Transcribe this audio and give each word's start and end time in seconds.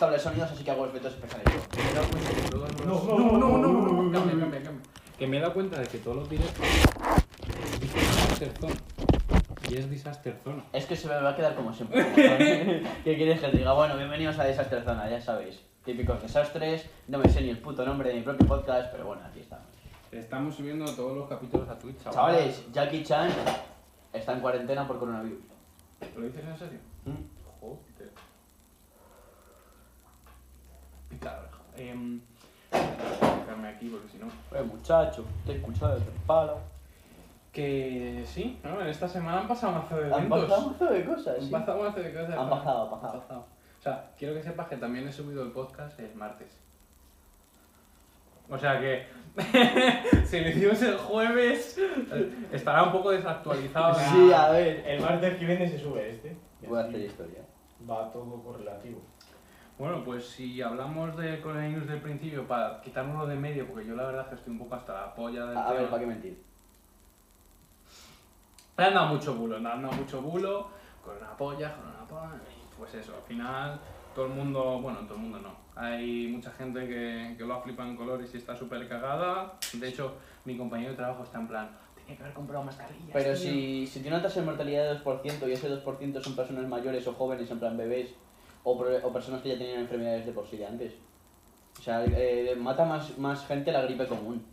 estable 0.00 0.16
de 0.16 0.22
sonidos, 0.22 0.50
así 0.50 0.64
que 0.64 0.70
hago 0.70 0.86
efectos 0.86 1.12
especiales. 1.12 1.44
No, 2.86 3.04
no, 3.04 3.38
no, 3.38 3.58
no, 3.58 3.58
no, 3.58 4.02
no. 4.02 4.12
Cambia, 4.12 4.40
cambia, 4.40 4.62
cambia. 4.62 4.82
Que 5.18 5.26
me 5.26 5.36
he 5.36 5.40
dado 5.40 5.52
cuenta 5.52 5.78
de 5.78 5.86
que 5.88 5.98
todos 5.98 6.16
los 6.16 6.30
directos 6.30 6.64
Disaster 7.82 8.50
Zone. 8.58 8.74
Y 9.68 9.76
es 9.76 9.90
Disaster 9.90 10.34
Zone. 10.42 10.62
Es 10.72 10.86
que 10.86 10.96
se 10.96 11.06
me 11.06 11.20
va 11.20 11.28
a 11.28 11.36
quedar 11.36 11.54
como 11.54 11.74
siempre. 11.74 12.00
¿Qué 13.04 13.14
quieres 13.14 13.40
que 13.40 13.48
te 13.48 13.58
diga? 13.58 13.74
Bueno, 13.74 13.98
bienvenidos 13.98 14.38
a 14.38 14.44
Desastre 14.44 14.82
Zona, 14.82 15.10
ya 15.10 15.20
sabéis. 15.20 15.60
Típicos 15.84 16.22
desastres, 16.22 16.88
no 17.08 17.18
me 17.18 17.28
sé 17.28 17.42
ni 17.42 17.50
el 17.50 17.58
puto 17.58 17.84
nombre 17.84 18.08
de 18.08 18.14
mi 18.14 18.22
propio 18.22 18.46
podcast, 18.46 18.90
pero 18.92 19.04
bueno, 19.04 19.20
aquí 19.28 19.40
estamos. 19.40 19.66
Estamos 20.12 20.54
subiendo 20.54 20.86
todos 20.94 21.14
los 21.14 21.28
capítulos 21.28 21.68
a 21.68 21.78
Twitch, 21.78 21.98
chaval. 21.98 22.14
Chavales, 22.14 22.72
Jackie 22.72 23.04
Chan 23.04 23.28
está 24.14 24.32
en 24.32 24.40
cuarentena 24.40 24.88
por 24.88 24.98
coronavirus. 24.98 25.40
¿Lo 26.16 26.22
dices 26.22 26.42
en 26.42 26.56
serio? 26.56 26.78
¿Mm? 27.04 27.60
Joder. 27.60 27.90
La 31.22 31.38
oreja. 31.38 31.58
Em, 31.76 32.20
voy 32.70 32.80
a 32.80 33.40
fijarme 33.40 33.68
aquí 33.68 33.88
porque 33.88 34.08
si 34.08 34.18
no. 34.18 34.26
Eh, 34.26 34.62
muchacho, 34.62 35.24
te 35.46 35.52
he 35.52 35.56
escuchado 35.56 35.98
de 35.98 36.04
palo. 36.26 36.58
Que 37.52 38.22
sí, 38.26 38.60
¿no? 38.62 38.80
En 38.80 38.86
esta 38.86 39.08
semana 39.08 39.40
han 39.40 39.48
pasado 39.48 39.72
mazo 39.72 39.96
de 39.96 40.04
Han 40.06 40.12
eventos. 40.12 40.42
pasado 40.42 40.60
un 40.60 40.66
montón 40.68 40.92
de 40.94 41.04
cosas, 41.04 41.36
Han 41.38 41.44
sí. 41.44 41.50
pasado 41.50 41.82
mazo 41.82 42.00
de 42.00 42.12
cosas. 42.14 42.38
Han 42.38 42.50
pasado, 42.50 42.94
han 42.94 43.00
pasado. 43.00 43.46
O 43.78 43.82
sea, 43.82 44.10
quiero 44.16 44.34
que 44.34 44.42
sepas 44.42 44.68
que 44.68 44.76
también 44.76 45.08
he 45.08 45.12
subido 45.12 45.42
el 45.42 45.50
podcast 45.50 45.98
el 45.98 46.14
martes. 46.14 46.60
O 48.48 48.58
sea 48.58 48.80
que 48.80 49.06
si 50.26 50.40
lo 50.40 50.48
hicimos 50.48 50.82
el 50.82 50.96
jueves 50.98 51.78
estará 52.52 52.82
un 52.84 52.92
poco 52.92 53.10
desactualizado. 53.10 53.94
Sí, 53.94 54.32
a 54.32 54.50
ver. 54.50 54.84
El 54.86 55.00
martes 55.00 55.38
que 55.38 55.44
viene 55.46 55.68
se 55.68 55.78
sube 55.78 56.10
este. 56.10 56.36
Voy 56.68 56.78
a 56.78 56.82
hacer 56.84 57.00
historia. 57.00 57.40
Va 57.88 58.12
todo 58.12 58.42
correlativo. 58.42 59.00
Bueno, 59.80 60.04
pues 60.04 60.26
si 60.26 60.60
hablamos 60.60 61.16
de 61.16 61.40
coronavirus 61.40 61.88
del 61.88 62.02
principio, 62.02 62.46
para 62.46 62.82
quitárnoslo 62.82 63.26
de 63.26 63.34
medio, 63.34 63.66
porque 63.66 63.86
yo 63.86 63.96
la 63.96 64.04
verdad 64.04 64.28
que 64.28 64.34
estoy 64.34 64.52
un 64.52 64.58
poco 64.58 64.74
hasta 64.74 64.92
la 64.92 65.14
polla 65.14 65.46
del 65.46 65.56
A, 65.56 65.72
ver. 65.72 65.88
¿para 65.88 66.00
qué 66.00 66.06
mentir? 66.06 66.42
Me 68.76 68.84
han 68.84 68.92
dado 68.92 69.14
mucho 69.14 69.34
bulo, 69.34 69.58
me 69.58 69.70
han 69.70 69.80
dado 69.80 69.94
mucho 69.94 70.20
bulo, 70.20 70.68
con 71.02 71.16
una 71.16 71.34
polla, 71.34 71.74
con 71.74 71.88
una 71.88 72.06
polla, 72.06 72.42
y 72.50 72.76
pues 72.76 72.92
eso, 72.92 73.16
al 73.16 73.22
final 73.22 73.80
todo 74.14 74.26
el 74.26 74.32
mundo, 74.32 74.80
bueno, 74.82 74.98
todo 75.06 75.14
el 75.14 75.20
mundo 75.22 75.38
no. 75.38 75.54
Hay 75.74 76.26
mucha 76.26 76.50
gente 76.50 76.86
que, 76.86 77.36
que 77.38 77.44
lo 77.46 77.54
ha 77.54 77.62
flipado 77.62 77.88
en 77.88 77.96
colores 77.96 78.34
y 78.34 78.36
está 78.36 78.54
súper 78.54 78.86
cagada. 78.86 79.54
De 79.72 79.88
hecho, 79.88 80.12
mi 80.44 80.58
compañero 80.58 80.90
de 80.90 80.96
trabajo 80.98 81.24
está 81.24 81.38
en 81.40 81.48
plan, 81.48 81.70
tenía 81.94 82.18
que 82.18 82.22
haber 82.24 82.34
comprado 82.34 82.64
mascarillas. 82.64 83.08
Pero 83.14 83.32
tío". 83.32 83.36
si, 83.36 83.86
si 83.86 84.00
tiene 84.00 84.18
una 84.18 84.22
tasa 84.22 84.40
de 84.40 84.46
mortalidad 84.46 84.92
de 84.92 85.02
2% 85.02 85.48
y 85.48 85.52
ese 85.52 85.70
2% 85.70 86.22
son 86.22 86.36
personas 86.36 86.68
mayores 86.68 87.06
o 87.06 87.14
jóvenes, 87.14 87.50
en 87.50 87.58
plan 87.58 87.78
bebés, 87.78 88.14
o, 88.64 88.72
o 88.72 89.12
personas 89.12 89.42
que 89.42 89.50
ya 89.50 89.58
tenían 89.58 89.80
enfermedades 89.80 90.26
de 90.26 90.32
por 90.32 90.46
sí 90.46 90.56
de 90.56 90.66
antes. 90.66 90.92
O 91.78 91.82
sea, 91.82 92.04
eh, 92.04 92.54
mata 92.58 92.84
más, 92.84 93.16
más 93.18 93.46
gente 93.46 93.72
la 93.72 93.82
gripe 93.82 94.06
común. 94.06 94.44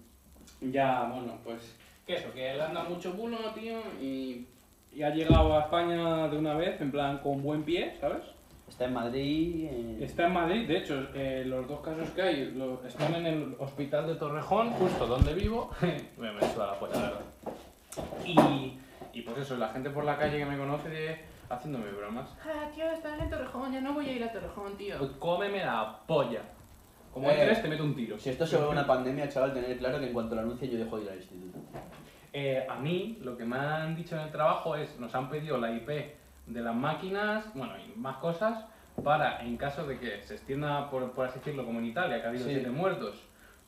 Ya, 0.61 1.03
bueno, 1.13 1.33
pues 1.43 1.75
que 2.05 2.15
eso, 2.15 2.31
que 2.33 2.49
han 2.51 2.73
dado 2.73 2.89
mucho 2.89 3.13
bulo, 3.13 3.37
tío, 3.53 3.79
y, 4.01 4.47
y 4.93 5.03
ha 5.03 5.09
llegado 5.09 5.57
a 5.57 5.63
España 5.63 6.27
de 6.29 6.37
una 6.37 6.53
vez, 6.53 6.79
en 6.79 6.91
plan, 6.91 7.17
con 7.19 7.43
buen 7.43 7.63
pie, 7.63 7.95
¿sabes? 7.99 8.23
Está 8.69 8.85
en 8.85 8.93
Madrid. 8.93 9.67
eh, 9.69 9.97
Está 10.01 10.27
en 10.27 10.33
Madrid, 10.33 10.67
de 10.67 10.77
hecho, 10.77 11.07
eh, 11.13 11.43
los 11.45 11.67
dos 11.67 11.81
casos 11.81 12.09
que 12.11 12.21
hay 12.21 12.51
lo- 12.51 12.85
están 12.85 13.15
en 13.15 13.25
el 13.25 13.55
hospital 13.59 14.07
de 14.07 14.15
Torrejón, 14.15 14.71
justo 14.71 15.05
donde 15.07 15.33
vivo. 15.33 15.69
me 16.17 16.31
me 16.31 16.41
suda 16.53 16.67
la 16.67 16.79
polla, 16.79 16.95
la 16.95 17.01
verdad. 17.01 17.21
Y, 18.25 18.77
y 19.13 19.21
pues 19.21 19.37
eso, 19.39 19.57
la 19.57 19.69
gente 19.69 19.89
por 19.89 20.03
la 20.05 20.17
calle 20.17 20.37
que 20.37 20.45
me 20.45 20.57
conoce 20.57 20.89
de- 20.89 21.19
haciéndome 21.49 21.91
bromas. 21.91 22.29
Ah, 22.43 22.69
tío, 22.73 22.89
estás 22.91 23.19
en 23.19 23.29
Torrejón, 23.29 23.71
ya 23.73 23.81
no 23.81 23.93
voy 23.93 24.07
a 24.09 24.13
ir 24.13 24.23
a 24.23 24.31
Torrejón, 24.31 24.77
tío. 24.77 24.95
Cómeme 25.19 25.63
la 25.65 25.99
polla. 26.07 26.41
Como 27.13 27.29
Eh, 27.29 27.33
entres, 27.39 27.61
te 27.61 27.67
meto 27.69 27.83
un 27.83 27.95
tiro. 27.95 28.19
Si 28.19 28.29
esto 28.29 28.45
se 28.45 28.57
vuelve 28.57 28.71
una 28.73 28.85
pandemia, 28.85 29.27
chaval, 29.29 29.53
tener 29.53 29.77
claro 29.77 29.99
que 29.99 30.07
en 30.07 30.13
cuanto 30.13 30.35
lo 30.35 30.41
anuncie 30.41 30.69
yo 30.69 30.77
dejo 30.77 30.97
de 30.97 31.03
ir 31.05 31.09
al 31.09 31.17
instituto. 31.17 31.57
Eh, 32.33 32.65
a 32.69 32.75
mí, 32.75 33.17
lo 33.21 33.35
que 33.37 33.45
me 33.45 33.57
han 33.57 33.95
dicho 33.95 34.15
en 34.15 34.21
el 34.23 34.31
trabajo 34.31 34.75
es, 34.75 34.99
nos 34.99 35.15
han 35.15 35.29
pedido 35.29 35.57
la 35.57 35.71
IP 35.71 35.89
de 36.45 36.61
las 36.61 36.75
máquinas, 36.75 37.45
bueno, 37.55 37.73
y 37.77 37.97
más 37.97 38.17
cosas, 38.17 38.65
para, 39.03 39.41
en 39.43 39.57
caso 39.57 39.85
de 39.87 39.97
que 39.99 40.21
se 40.23 40.35
extienda, 40.35 40.89
por, 40.91 41.11
por 41.13 41.25
así 41.27 41.39
decirlo, 41.39 41.65
como 41.65 41.79
en 41.79 41.85
Italia, 41.85 42.19
que 42.19 42.25
ha 42.27 42.29
habido 42.29 42.45
Sí. 42.45 42.51
siete 42.53 42.69
muertos, 42.69 43.26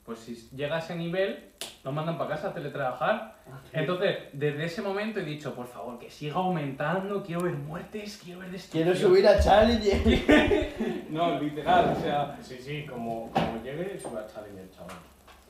pues 0.09 0.21
si 0.21 0.49
llega 0.55 0.77
a 0.77 0.79
ese 0.79 0.95
nivel, 0.95 1.51
nos 1.83 1.93
mandan 1.93 2.17
para 2.17 2.31
casa 2.31 2.47
a 2.47 2.53
teletrabajar. 2.55 3.35
Entonces, 3.71 4.17
desde 4.33 4.65
ese 4.65 4.81
momento 4.81 5.19
he 5.19 5.23
dicho, 5.23 5.53
por 5.53 5.67
favor, 5.67 5.99
que 5.99 6.09
siga 6.09 6.37
aumentando, 6.37 7.21
quiero 7.21 7.43
ver 7.43 7.53
muertes, 7.53 8.19
quiero 8.23 8.39
ver 8.39 8.49
destrucción. 8.49 8.91
Quiero 8.91 8.99
subir 9.07 9.27
a 9.27 9.39
Challenger. 9.39 11.05
No, 11.11 11.39
literal, 11.39 11.93
o 11.95 12.01
sea, 12.01 12.35
Sí, 12.41 12.57
sí, 12.59 12.87
como, 12.87 13.29
como 13.31 13.61
llegue, 13.63 13.99
sube 13.99 14.19
a 14.19 14.25
Challenger, 14.25 14.67
chaval. 14.71 14.95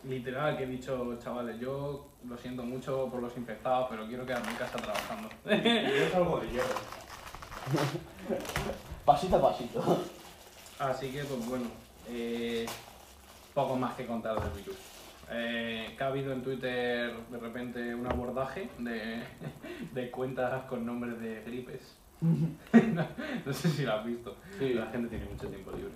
literal 0.03 0.57
que 0.57 0.63
he 0.63 0.67
dicho, 0.67 1.17
chavales, 1.23 1.57
yo 1.57 2.09
lo 2.27 2.37
siento 2.37 2.61
mucho 2.61 3.07
por 3.09 3.21
los 3.21 3.37
infectados, 3.37 3.87
pero 3.89 4.05
quiero 4.07 4.25
quedarme 4.25 4.51
en 4.51 4.57
casa 4.57 4.77
trabajando. 4.77 5.29
Yo 5.45 6.09
salgo 6.11 6.39
de 6.41 6.49
hierro. 6.49 6.75
pasito 9.05 9.37
a 9.37 9.41
pasito. 9.41 10.01
Así 10.79 11.11
que, 11.11 11.23
pues 11.23 11.47
bueno, 11.47 11.67
eh, 12.09 12.65
poco 13.59 13.75
más 13.75 13.95
que 13.95 14.05
contar 14.05 14.39
del 14.41 14.51
virus. 14.51 14.77
Eh, 15.31 15.93
que 15.97 16.03
ha 16.03 16.07
habido 16.07 16.33
en 16.33 16.41
Twitter 16.41 17.13
de 17.29 17.37
repente 17.37 17.93
un 17.93 18.07
abordaje 18.07 18.69
de, 18.79 19.21
de 19.93 20.11
cuentas 20.11 20.63
con 20.65 20.85
nombres 20.85 21.19
de 21.19 21.41
gripes. 21.41 21.95
no, 22.21 23.07
no 23.45 23.53
sé 23.53 23.69
si 23.69 23.83
lo 23.83 23.93
has 23.93 24.05
visto. 24.05 24.35
Sí. 24.57 24.73
La 24.73 24.87
gente 24.87 25.09
tiene 25.09 25.25
mucho 25.25 25.47
tiempo 25.47 25.71
libre. 25.71 25.91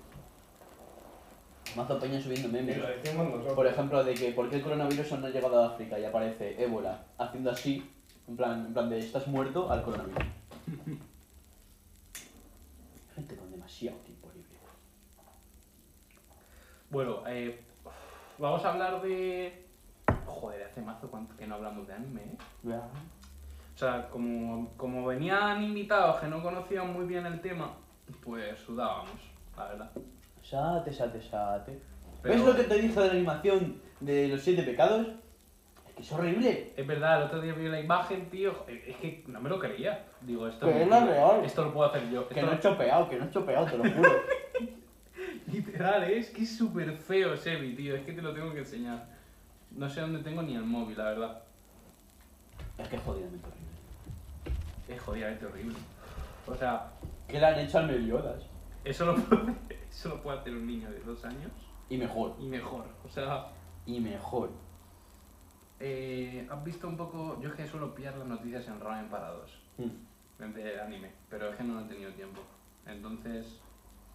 Mazo 1.75 1.99
Peña 1.99 2.21
subiendo 2.21 2.49
memes. 2.49 2.77
Por 3.55 3.65
ejemplo, 3.65 4.03
de 4.03 4.13
que 4.13 4.31
por 4.31 4.49
qué 4.49 4.57
el 4.57 4.61
coronavirus 4.61 5.13
no 5.13 5.27
ha 5.27 5.29
llegado 5.29 5.63
a 5.63 5.67
África 5.67 5.97
y 5.97 6.05
aparece 6.05 6.61
ébola 6.61 7.05
haciendo 7.17 7.49
así, 7.49 7.89
en 8.27 8.35
plan, 8.35 8.67
en 8.67 8.73
plan 8.73 8.89
de 8.89 8.99
estás 8.99 9.27
muerto 9.27 9.71
al 9.71 9.81
coronavirus. 9.83 10.23
Gente 13.15 13.35
con 13.35 13.49
demasiado 13.51 13.97
tiempo. 13.99 14.12
Bueno, 16.93 17.23
eh, 17.27 17.59
vamos 18.37 18.63
a 18.63 18.71
hablar 18.71 19.01
de... 19.01 19.65
Joder, 20.27 20.63
hace 20.63 20.79
mazo 20.79 21.09
cuánto 21.09 21.35
que 21.35 21.47
no 21.47 21.55
hablamos 21.55 21.87
de 21.87 21.93
anime, 21.95 22.21
¿eh? 22.21 22.37
Ya. 22.61 22.77
O 23.73 23.77
sea, 23.77 24.07
como, 24.11 24.71
como 24.77 25.03
venían 25.07 25.63
invitados 25.63 26.17
que 26.21 26.27
no 26.27 26.43
conocían 26.43 26.93
muy 26.93 27.05
bien 27.07 27.25
el 27.25 27.41
tema, 27.41 27.71
pues 28.23 28.59
sudábamos, 28.59 29.09
la 29.57 29.65
verdad. 29.69 29.91
Sate, 30.43 30.93
sate, 30.93 31.19
sate. 31.19 31.81
Pero- 32.21 32.35
¿Ves 32.35 32.45
lo 32.45 32.55
que 32.55 32.63
te 32.65 32.75
dije 32.75 32.99
de 32.99 33.07
la 33.07 33.13
animación 33.13 33.81
de 33.99 34.27
los 34.27 34.41
siete 34.41 34.61
pecados? 34.61 35.07
Es 35.87 35.93
que 35.95 36.01
es 36.03 36.11
horrible. 36.11 36.73
Es 36.77 36.85
verdad, 36.85 37.21
el 37.21 37.23
otro 37.23 37.41
día 37.41 37.53
vi 37.53 37.69
la 37.69 37.79
imagen, 37.79 38.29
tío, 38.29 38.53
es 38.67 38.95
que 38.97 39.23
no 39.25 39.41
me 39.41 39.49
lo 39.49 39.57
creía. 39.57 40.05
Digo, 40.21 40.47
esto, 40.47 40.67
Pero 40.67 40.77
es 40.77 40.87
mentira. 40.87 41.11
real. 41.11 41.43
esto 41.43 41.63
lo 41.65 41.73
puedo 41.73 41.89
hacer 41.89 42.07
yo. 42.11 42.27
Que 42.29 42.43
no 42.43 42.51
he 42.53 42.59
chopeado, 42.59 43.09
que 43.09 43.17
no 43.17 43.25
he 43.25 43.31
chopeado, 43.31 43.65
te 43.65 43.77
lo 43.79 43.83
juro. 43.83 44.11
Literal, 45.73 46.03
¿eh? 46.03 46.19
es 46.19 46.29
que 46.29 46.43
es 46.43 46.55
súper 46.55 46.95
feo 46.95 47.35
Sebi, 47.35 47.73
tío, 47.75 47.95
es 47.95 48.05
que 48.05 48.13
te 48.13 48.21
lo 48.21 48.31
tengo 48.31 48.53
que 48.53 48.59
enseñar. 48.59 49.07
No 49.71 49.89
sé 49.89 50.01
dónde 50.01 50.19
tengo 50.19 50.43
ni 50.43 50.55
el 50.55 50.63
móvil, 50.63 50.95
la 50.95 51.05
verdad. 51.05 51.41
es 52.77 52.87
que 52.89 52.95
es 52.97 53.01
jodidamente 53.01 53.47
horrible. 53.47 54.95
Es 54.95 55.01
jodidamente 55.01 55.45
horrible. 55.47 55.75
O 56.45 56.53
sea, 56.55 56.91
¿Qué 57.27 57.39
le 57.39 57.45
han 57.47 57.59
hecho 57.59 57.79
al 57.79 57.87
Meliodas? 57.87 58.43
eso 58.85 59.05
lo, 59.07 59.15
puede, 59.15 59.53
eso 59.89 60.09
lo 60.09 60.21
puede 60.21 60.39
hacer 60.39 60.53
un 60.53 60.67
niño 60.67 60.91
de 60.91 60.99
dos 60.99 61.25
años 61.25 61.51
Y 61.89 61.97
mejor. 61.97 62.35
y 62.39 62.45
mejor. 62.45 62.85
O 63.03 63.09
sea, 63.09 63.47
Y 63.87 63.99
mejor. 63.99 64.51
eh, 65.79 66.47
has 66.51 66.63
visto 66.63 66.87
un 66.87 66.97
poco. 66.97 67.39
Yo 67.41 67.49
es 67.49 67.55
que 67.55 67.65
suelo 67.65 67.95
pillar 67.95 68.15
las 68.17 68.27
noticias 68.27 68.67
en 68.67 68.79
ramen 68.79 69.09
para 69.09 69.31
dos. 69.31 69.59
Mm. 69.79 70.53
de 70.53 70.81
anime, 70.81 71.09
pero 71.31 71.49
es 71.49 71.55
que 71.55 71.63
no 71.63 71.79
he 71.81 71.83
tenido 71.85 72.11
tiempo. 72.11 72.41
Entonces, 72.85 73.59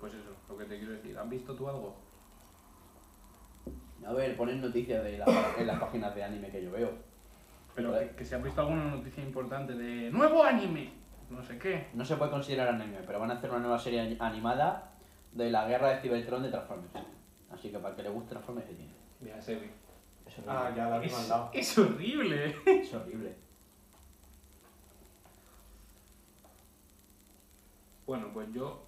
pues 0.01 0.15
eso, 0.15 0.31
lo 0.49 0.57
que 0.57 0.65
te 0.65 0.79
quiero 0.79 0.93
decir. 0.93 1.17
¿Has 1.19 1.29
visto 1.29 1.55
tú 1.55 1.69
algo? 1.69 1.97
A 4.07 4.13
ver, 4.13 4.37
ponen 4.37 4.61
noticias 4.61 5.03
de 5.05 5.19
la- 5.19 5.55
en 5.59 5.67
las 5.67 5.79
páginas 5.81 6.15
de 6.15 6.23
anime 6.25 6.51
que 6.51 6.63
yo 6.63 6.71
veo. 6.71 6.91
Pero 7.75 7.91
Vale. 7.93 8.09
que, 8.11 8.17
que 8.17 8.25
si 8.25 8.35
has 8.35 8.43
visto 8.43 8.61
alguna 8.61 8.85
noticia 8.85 9.23
importante 9.23 9.75
de 9.75 10.11
nuevo 10.11 10.43
anime, 10.43 10.93
no 11.31 11.43
sé 11.43 11.59
qué. 11.59 11.89
No 11.95 12.05
se 12.05 12.17
puede 12.17 12.31
considerar 12.31 12.69
anime, 12.69 12.99
pero 13.07 13.21
van 13.21 13.31
a 13.31 13.35
hacer 13.35 13.51
una 13.51 13.59
nueva 13.61 13.79
serie 13.79 14.17
animada 14.21 14.93
de 15.33 15.51
la 15.51 15.67
guerra 15.69 15.91
de 15.91 16.01
Cybertron 16.01 16.43
de 16.43 16.51
Transformers. 16.51 16.93
Así 17.51 17.71
que 17.71 17.79
para 17.79 17.91
el 17.91 17.97
que 17.97 18.03
le 18.05 18.09
guste 18.11 18.31
Transformers, 18.31 18.67
se 18.69 18.75
tiene. 18.75 18.93
Mira, 19.21 19.41
Sebi. 19.41 19.71
Es 20.27 20.35
horrible. 20.39 20.53
Ah, 20.55 20.73
ya 20.77 20.89
la 20.89 21.03
Es, 21.05 21.13
mandado. 21.13 21.51
es 21.53 21.79
horrible. 21.79 22.55
Es 22.67 22.95
horrible. 22.95 23.35
Bueno, 28.07 28.29
pues 28.33 28.49
yo. 28.53 28.88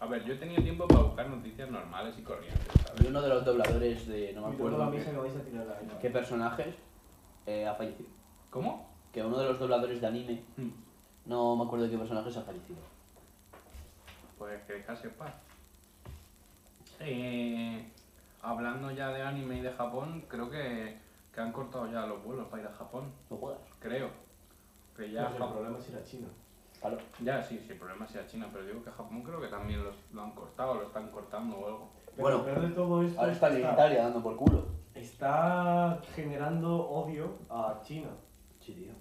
A 0.00 0.06
ver, 0.06 0.24
yo 0.24 0.32
he 0.32 0.36
tenido 0.38 0.62
tiempo 0.62 0.88
para 0.88 1.02
buscar 1.02 1.28
noticias 1.28 1.70
normales 1.70 2.14
y 2.18 2.22
corrientes, 2.22 2.66
Y 2.74 2.78
¿sabes? 2.78 3.06
uno 3.08 3.20
de 3.20 3.28
los 3.28 3.44
dobladores 3.44 4.08
de. 4.08 4.32
No 4.32 4.46
me 4.46 4.52
Y 4.52 4.54
acuerdo 4.56 4.90
qué, 4.90 5.04
qué 6.00 6.10
personajes 6.10 6.74
eh, 7.46 7.66
ha 7.66 7.74
fallecido. 7.74 8.08
¿Cómo? 8.48 8.88
Que 9.12 9.22
uno 9.22 9.38
de 9.38 9.44
los 9.48 9.58
dobladores 9.58 10.00
de 10.00 10.06
anime. 10.06 10.42
Hmm, 10.56 10.70
No 11.26 11.54
me 11.56 11.64
acuerdo 11.64 11.84
de 11.84 11.90
qué 11.90 11.98
personajes 11.98 12.34
ha 12.36 12.42
fallecido. 12.42 12.78
Pues 14.38 14.62
que 14.62 14.76
en 14.76 15.12
paz. 15.18 15.34
Eh, 17.00 17.90
hablando 18.40 18.90
ya 18.92 19.08
de 19.08 19.22
anime 19.22 19.58
y 19.58 19.60
de 19.60 19.72
Japón, 19.72 20.24
creo 20.28 20.50
que, 20.50 20.98
que 21.34 21.40
han 21.42 21.52
cortado 21.52 21.90
ya 21.92 22.06
los 22.06 22.24
vuelos 22.24 22.48
para 22.48 22.62
ir 22.62 22.68
a 22.68 22.72
Japón. 22.72 23.12
No 23.28 23.36
jodas. 23.36 23.58
Creo. 23.80 24.08
Que 24.96 25.10
ya 25.10 25.28
Pues 25.28 25.40
el 25.42 25.48
problema 25.52 25.78
es 25.78 25.88
ir 25.90 25.96
a 25.96 26.04
China. 26.04 26.28
Claro. 26.80 26.96
Ya, 27.22 27.42
sí, 27.42 27.58
sí, 27.58 27.72
el 27.72 27.78
problema 27.78 28.06
sea 28.06 28.26
China, 28.26 28.48
pero 28.52 28.64
digo 28.64 28.82
que 28.82 28.90
Japón 28.90 29.22
creo 29.22 29.40
que 29.40 29.48
también 29.48 29.84
los- 29.84 30.10
lo 30.12 30.22
han 30.22 30.32
cortado, 30.32 30.74
lo 30.74 30.82
están 30.84 31.10
cortando 31.10 31.56
o 31.58 31.66
algo. 31.66 31.90
Pero 32.16 32.22
Bueno, 32.22 32.38
lo 32.38 32.44
peor 32.44 32.60
de 32.62 32.68
todo 32.74 33.02
esto 33.02 33.20
Ahora 33.20 33.32
es 33.32 33.36
está 33.36 33.48
que 33.48 33.54
en 33.56 33.60
está, 33.60 33.72
Italia 33.74 34.02
dando 34.04 34.22
por 34.22 34.36
culo. 34.36 34.64
está 34.94 36.00
generando 36.14 36.88
odio 36.88 37.38
a 37.48 37.80
China. 37.82 38.08
Sí, 38.60 38.72
tío. 38.72 38.92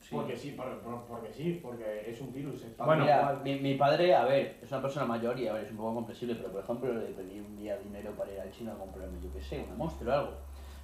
Sí. 0.00 0.08
Porque 0.14 0.34
sí, 0.34 0.52
por- 0.52 0.78
por- 0.80 1.04
porque 1.04 1.30
sí, 1.32 1.60
porque 1.62 2.04
es 2.10 2.18
un 2.22 2.32
virus. 2.32 2.62
está 2.64 2.84
Bueno, 2.86 3.02
Mira, 3.04 3.38
mi, 3.44 3.60
mi 3.60 3.74
padre, 3.74 4.14
a 4.14 4.24
ver, 4.24 4.58
es 4.62 4.72
una 4.72 4.80
persona 4.80 5.04
mayor 5.04 5.38
y 5.38 5.46
a 5.46 5.52
ver, 5.52 5.64
es 5.64 5.70
un 5.72 5.76
poco 5.76 5.94
comprensible, 5.96 6.34
pero 6.36 6.50
por 6.50 6.62
ejemplo 6.64 6.92
le 6.94 7.06
pedí 7.12 7.38
un 7.40 7.54
día 7.56 7.76
dinero 7.76 8.12
para 8.12 8.32
ir 8.32 8.40
al 8.40 8.50
chino 8.50 8.72
a 8.72 8.76
comprarme, 8.78 9.18
yo 9.22 9.30
qué 9.32 9.42
sé, 9.42 9.62
una 9.62 9.74
monstruo 9.76 10.10
o 10.10 10.14
algo. 10.16 10.32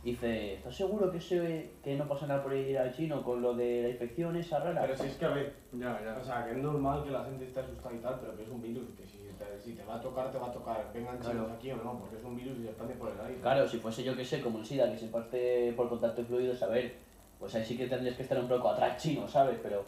Dice, 0.06 0.54
¿estás 0.54 0.72
seguro 0.72 1.10
que, 1.10 1.20
se, 1.20 1.72
que 1.82 1.96
no 1.96 2.06
pasa 2.06 2.28
nada 2.28 2.40
por 2.40 2.54
ir 2.54 2.78
al 2.78 2.94
chino 2.94 3.24
con 3.24 3.42
lo 3.42 3.54
de 3.54 3.82
la 3.82 3.88
infección 3.88 4.36
esa 4.36 4.60
rara? 4.60 4.82
Pero 4.82 4.96
si 4.96 5.06
es 5.08 5.16
que 5.16 5.24
a 5.24 5.30
ver, 5.30 5.52
Ya, 5.72 6.00
ya. 6.00 6.16
o 6.16 6.24
sea, 6.24 6.44
que 6.44 6.52
es 6.52 6.58
normal 6.58 7.02
que 7.02 7.10
la 7.10 7.24
gente 7.24 7.44
esté 7.44 7.58
asustada 7.58 7.92
y 7.92 7.98
tal, 7.98 8.20
pero 8.20 8.36
que 8.36 8.44
es 8.44 8.48
un 8.48 8.62
virus, 8.62 8.84
que 8.96 9.04
si 9.04 9.18
te, 9.36 9.60
si 9.60 9.72
te 9.72 9.82
va 9.84 9.96
a 9.96 10.00
tocar, 10.00 10.30
te 10.30 10.38
va 10.38 10.46
a 10.46 10.52
tocar, 10.52 10.88
vengan 10.94 11.18
Claro. 11.18 11.32
chinos 11.32 11.50
aquí 11.50 11.72
o 11.72 11.76
no, 11.78 11.98
porque 11.98 12.18
es 12.18 12.22
un 12.22 12.36
virus 12.36 12.56
y 12.56 12.62
se 12.62 12.68
expande 12.68 12.94
por 12.94 13.10
el 13.10 13.20
aire. 13.20 13.40
Claro, 13.40 13.66
si 13.66 13.78
fuese 13.78 14.04
yo 14.04 14.14
que 14.14 14.24
sé, 14.24 14.40
como 14.40 14.60
el 14.60 14.64
SIDA, 14.64 14.92
que 14.92 14.96
se 14.96 15.08
parte 15.08 15.72
por 15.76 15.88
contacto 15.88 16.24
fluido, 16.24 16.54
a 16.64 16.68
ver, 16.68 16.94
pues 17.40 17.52
ahí 17.56 17.64
sí 17.64 17.76
que 17.76 17.88
tendrías 17.88 18.14
que 18.14 18.22
estar 18.22 18.38
un 18.38 18.46
poco 18.48 18.68
atrás 18.68 19.02
chino, 19.02 19.26
¿sabes? 19.26 19.58
Pero, 19.60 19.86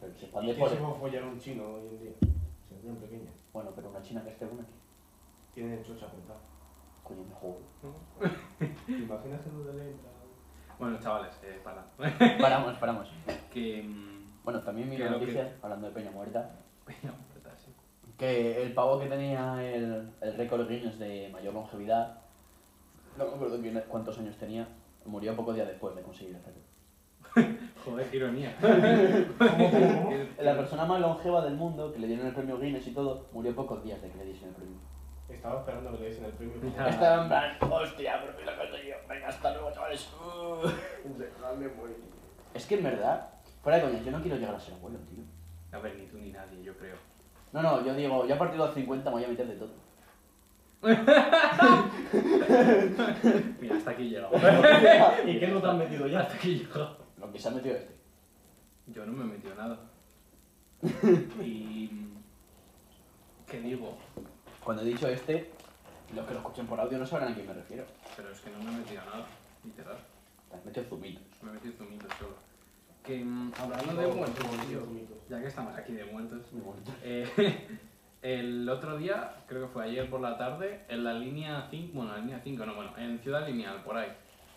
pero 0.00 0.14
se 0.14 0.20
¿Y 0.20 0.24
expande 0.24 0.54
qué 0.54 0.60
por... 0.60 0.70
se 0.70 0.80
va 0.80 0.88
a 0.88 0.94
follar 0.94 1.24
un 1.24 1.38
chino 1.38 1.74
hoy 1.74 1.88
en 1.88 1.98
día? 2.00 2.12
Se 2.70 3.04
pequeña. 3.04 3.30
Bueno, 3.52 3.70
pero 3.76 3.90
una 3.90 4.00
china 4.00 4.24
que 4.24 4.30
esté 4.30 4.46
una 4.46 4.62
aquí. 4.62 4.72
Tiene 5.52 5.82
chocha 5.82 6.06
apretada. 6.06 6.40
Coño. 7.06 7.22
¿Te 8.58 8.92
imaginas 8.92 9.40
que 9.42 9.50
no 9.50 9.72
le 9.72 9.90
entra? 9.90 10.10
Bueno, 10.78 10.98
chavales, 10.98 11.32
eh, 11.42 11.60
para. 11.62 11.84
Paramos, 12.38 12.76
paramos. 12.78 13.10
que. 13.52 13.82
mm, 13.82 14.42
Bueno, 14.44 14.60
también 14.62 14.88
mi 14.88 14.96
Que 14.96 15.04
lo 15.04 15.10
noticia, 15.12 15.56
hablando 15.62 15.86
de 15.88 15.92
Peña 15.94 16.10
Muerta, 16.10 16.50
Peña 16.84 17.12
Muerta, 17.12 17.56
sí. 17.56 17.72
que 18.18 18.62
el 18.62 18.72
pavo 18.74 18.98
que 19.00 19.06
tenía 19.06 19.62
el, 19.62 20.10
el 20.20 20.36
récord 20.36 20.68
Guinness 20.68 20.98
de 20.98 21.30
mayor 21.32 21.54
longevidad, 21.54 22.18
no 23.16 23.24
me 23.26 23.30
acuerdo 23.34 23.60
quién- 23.60 23.84
cuántos 23.88 24.18
años 24.18 24.36
tenía, 24.36 24.68
murió 25.04 25.34
pocos 25.36 25.54
días 25.54 25.66
después 25.68 25.94
de 25.96 26.02
conseguir 26.02 26.36
el 26.36 26.42
récord. 26.44 26.66
Joder, 27.84 28.10
qué 28.10 28.16
ironía. 28.16 28.56
¿Cómo, 28.60 29.70
cómo, 29.70 29.94
cómo? 30.04 30.10
La 30.40 30.56
persona 30.56 30.84
más 30.84 31.00
longeva 31.00 31.44
del 31.44 31.54
mundo, 31.54 31.92
que 31.92 31.98
le 32.00 32.06
dieron 32.08 32.26
el 32.26 32.34
premio 32.34 32.58
Guinness 32.58 32.86
y 32.88 32.92
todo, 32.94 33.26
murió 33.32 33.54
pocos 33.54 33.82
días 33.84 34.00
de 34.02 34.10
que 34.10 34.18
le 34.18 34.24
diesen 34.26 34.48
el 34.48 34.54
premio. 34.54 34.76
Estaba 35.36 35.60
esperando 35.60 35.92
que 35.92 35.98
le 35.98 36.06
diesen 36.08 36.24
el 36.24 36.32
premio. 36.32 36.54
Ya. 36.76 36.88
Estaba 36.88 37.22
en 37.22 37.28
plan, 37.28 37.56
hostia, 37.72 38.20
pero 38.20 38.32
mira 38.38 38.56
lo 38.56 38.76
yo, 38.78 38.96
venga, 39.08 39.28
hasta 39.28 39.52
luego, 39.52 39.70
chavales. 39.72 40.08
Uh. 40.14 40.68
Dejadme 41.18 41.68
morir. 41.68 41.96
Es 42.54 42.66
que 42.66 42.76
en 42.76 42.84
verdad, 42.84 43.28
fuera 43.62 43.78
de 43.78 43.84
coña, 43.84 44.02
yo 44.02 44.10
no 44.12 44.22
quiero 44.22 44.36
llegar 44.38 44.54
a 44.54 44.60
ser 44.60 44.74
abuelo, 44.74 44.98
tío. 45.00 45.22
A 45.72 45.78
ver, 45.78 45.96
ni 45.96 46.06
tú 46.06 46.18
ni 46.18 46.32
nadie, 46.32 46.62
yo 46.62 46.76
creo. 46.78 46.96
No, 47.52 47.62
no, 47.62 47.84
yo 47.84 47.94
digo, 47.94 48.26
ya 48.26 48.36
a 48.36 48.38
partir 48.38 48.58
de 48.58 48.64
los 48.66 48.74
50 48.74 49.10
me 49.10 49.16
voy 49.16 49.24
a 49.24 49.28
meter 49.28 49.46
de 49.46 49.56
todo. 49.56 49.74
Mira, 53.60 53.76
hasta 53.76 53.90
aquí 53.90 54.02
he 54.02 54.10
llegado. 54.10 54.30
¿Y 55.26 55.38
qué 55.38 55.48
no 55.48 55.60
te 55.60 55.66
han 55.66 55.78
metido 55.78 56.06
ya? 56.06 56.20
hasta 56.20 56.34
aquí 56.34 56.52
he 56.52 56.58
llegado. 56.58 56.96
Lo 57.18 57.32
que 57.32 57.38
se 57.38 57.48
ha 57.48 57.50
metido 57.50 57.76
este. 57.76 57.94
Yo 58.86 59.04
no 59.04 59.12
me 59.12 59.24
he 59.24 59.26
metido 59.26 59.54
nada. 59.54 59.78
Y. 61.42 61.90
¿Qué 63.46 63.60
digo? 63.60 63.98
Cuando 64.66 64.82
he 64.82 64.86
dicho 64.86 65.06
este, 65.06 65.52
los 66.12 66.26
que 66.26 66.34
lo 66.34 66.40
escuchen 66.40 66.66
por 66.66 66.80
audio 66.80 66.98
no 66.98 67.06
sabrán 67.06 67.30
a 67.30 67.34
quién 67.36 67.46
me 67.46 67.54
refiero. 67.54 67.84
Pero 68.16 68.32
es 68.32 68.40
que 68.40 68.50
no 68.50 68.58
me 68.58 68.72
he 68.72 68.78
metido 68.78 69.00
nada, 69.04 69.24
literal. 69.64 69.96
Te 70.50 70.56
has 70.56 70.64
metido 70.64 70.86
zumitos. 70.86 71.22
Me 71.40 71.50
he 71.50 71.54
metido 71.54 71.74
zumitos 71.74 72.12
solo. 72.18 72.34
Que 73.04 73.24
mm, 73.24 73.52
hablando 73.60 74.02
de 74.02 74.08
muertos, 74.08 74.44
tío, 74.66 74.80
ya 75.30 75.40
que 75.40 75.46
estamos 75.46 75.72
aquí 75.76 75.92
de 75.92 76.04
muertos, 76.06 76.40
eh, 77.04 77.68
el 78.22 78.68
otro 78.68 78.96
día, 78.96 79.36
creo 79.46 79.68
que 79.68 79.72
fue 79.72 79.84
ayer 79.84 80.10
por 80.10 80.20
la 80.20 80.36
tarde, 80.36 80.84
en 80.88 81.04
la 81.04 81.12
línea 81.12 81.68
5, 81.70 81.92
bueno, 81.94 82.10
la 82.10 82.18
línea 82.18 82.40
5 82.42 82.66
no, 82.66 82.74
bueno, 82.74 82.90
en 82.98 83.20
Ciudad 83.20 83.46
Lineal, 83.46 83.84
por 83.84 83.96
ahí, 83.96 84.10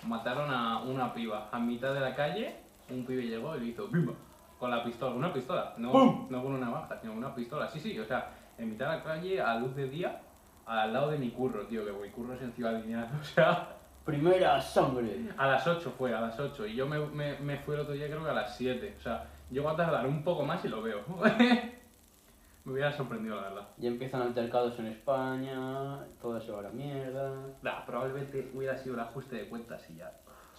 mataron 0.08 0.50
a 0.52 0.82
una 0.82 1.14
piba 1.14 1.50
a 1.52 1.60
mitad 1.60 1.94
de 1.94 2.00
la 2.00 2.16
calle, 2.16 2.56
un 2.90 3.06
pibe 3.06 3.28
llegó 3.28 3.56
y 3.56 3.60
le 3.60 3.66
hizo 3.68 3.88
¡bimba! 3.90 4.14
con 4.58 4.72
la 4.72 4.84
pistola, 4.84 5.16
una 5.16 5.32
pistola, 5.32 5.76
no, 5.78 6.28
no 6.28 6.44
con 6.44 6.54
una 6.54 6.66
navaja, 6.66 7.00
sino 7.00 7.14
una 7.14 7.36
pistola, 7.36 7.70
sí, 7.70 7.80
sí, 7.80 8.00
o 8.00 8.06
sea, 8.06 8.39
en 8.60 8.70
mitad 8.70 8.92
de 8.92 8.98
la 8.98 9.04
calle, 9.04 9.42
a 9.42 9.56
luz 9.56 9.76
de 9.76 9.88
día, 9.90 10.22
al 10.66 10.94
lado 10.94 11.12
de 11.12 11.18
mi 11.18 11.32
curro, 11.32 11.66
tío, 11.66 11.86
que 11.86 11.92
mi 11.92 12.10
curro 12.10 12.34
es 12.34 12.42
en 12.42 12.52
Ciudad 12.54 12.80
Lineal, 12.80 13.10
o 13.22 13.24
sea, 13.24 13.76
Primera 14.06 14.60
sangre. 14.60 15.30
a 15.38 15.48
las 15.48 15.68
8 15.68 15.94
fue, 15.98 16.14
a 16.14 16.22
las 16.22 16.40
8. 16.40 16.66
Y 16.68 16.76
yo 16.76 16.88
me, 16.88 17.00
me, 17.08 17.38
me 17.40 17.58
fui 17.60 17.76
el 17.76 17.82
otro 17.82 17.94
día 17.94 18.08
creo 18.08 18.24
que 18.24 18.30
a 18.30 18.34
las 18.34 18.58
7. 18.58 18.96
O 18.98 19.02
sea, 19.02 19.28
llego 19.52 19.70
a 19.70 19.76
tardar 19.76 20.08
un 20.08 20.24
poco 20.24 20.44
más 20.44 20.64
y 20.66 20.68
lo 20.68 20.82
veo. 20.82 21.02
me 22.66 22.72
hubiera 22.74 22.92
sorprendido, 22.92 23.36
la 23.36 23.50
verdad. 23.50 23.68
Ya 23.78 23.88
empiezan 23.90 24.24
altercados 24.24 24.80
en 24.80 24.88
España, 24.88 26.06
todo 26.22 26.40
se 26.42 26.52
va 26.52 26.60
a 26.60 26.64
la 26.64 26.70
mierda. 26.70 27.36
Nah, 27.62 27.86
probablemente 27.86 28.52
hubiera 28.56 28.76
sido 28.78 28.96
el 28.96 29.02
ajuste 29.02 29.36
de 29.36 29.50
cuentas 29.50 29.88
y 29.92 29.98
ya. 29.98 30.12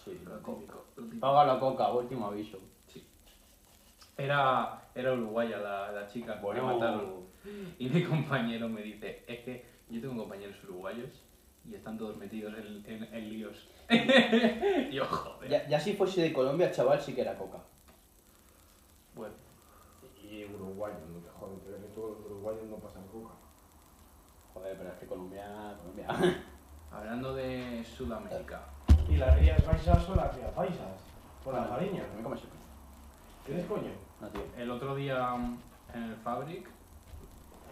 Sí, 0.03 0.21
Lo 0.23 0.35
lo 0.35 0.39
típico. 0.39 1.19
Paga 1.19 1.45
la 1.53 1.59
coca, 1.59 1.89
último 1.89 2.27
aviso. 2.27 2.57
Era, 4.17 4.81
era 4.93 5.13
uruguaya 5.13 5.57
la, 5.57 5.91
la 5.91 6.07
chica 6.07 6.35
que 6.35 6.41
Bueno, 6.41 6.65
mataron. 6.65 7.30
Y 7.79 7.89
mi 7.89 8.03
compañero 8.05 8.67
me 8.69 8.81
dice, 8.81 9.23
es 9.27 9.39
que 9.39 9.65
yo 9.89 10.01
tengo 10.01 10.17
compañeros 10.23 10.55
uruguayos 10.63 11.09
y 11.69 11.75
están 11.75 11.97
todos 11.97 12.17
metidos 12.17 12.53
en, 12.57 12.83
en, 12.85 13.03
en 13.13 13.29
líos. 13.29 13.67
y 13.89 14.91
yo, 14.95 15.05
joder. 15.05 15.49
ya, 15.49 15.67
ya 15.67 15.79
si 15.79 15.93
fuese 15.93 16.21
de 16.21 16.33
Colombia, 16.33 16.71
chaval, 16.71 16.99
sí 17.01 17.13
que 17.13 17.21
era 17.21 17.37
coca. 17.37 17.59
Bueno, 19.15 19.33
Y 20.23 20.45
uruguayos, 20.45 20.99
no 21.09 21.19
te 21.19 21.29
joden, 21.29 21.59
pero 21.65 21.77
que 21.77 21.87
todos 21.93 22.17
los 22.19 22.25
uruguayos 22.31 22.63
no 22.65 22.77
pasan 22.77 23.05
coca. 23.07 23.33
Joder, 24.53 24.77
pero 24.77 24.89
es 24.89 24.95
que 24.99 25.05
Colombia, 25.05 25.77
Colombia. 25.79 26.43
hablando 26.91 27.35
de 27.35 27.83
Sudamérica. 27.83 28.63
Y 29.09 29.17
las 29.17 29.37
rías 29.39 29.61
paisas 29.61 30.03
son 30.03 30.17
las 30.17 30.35
rías 30.35 30.51
paisas. 30.51 30.99
Con 31.43 31.53
la 31.53 31.61
Bueno, 31.61 31.75
fariña. 31.75 32.03
No 32.11 32.17
me 32.17 32.23
comes 32.23 32.39
eso. 32.39 32.49
¿Tienes 33.45 33.65
coño? 33.65 33.91
No, 34.21 34.27
tío. 34.29 34.41
El 34.57 34.71
otro 34.71 34.95
día 34.95 35.33
mm, 35.35 35.59
en 35.95 36.03
el 36.03 36.15
Fabric 36.17 36.69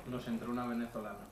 nos 0.10 0.28
entró 0.28 0.52
una 0.52 0.66
venezolana. 0.68 1.26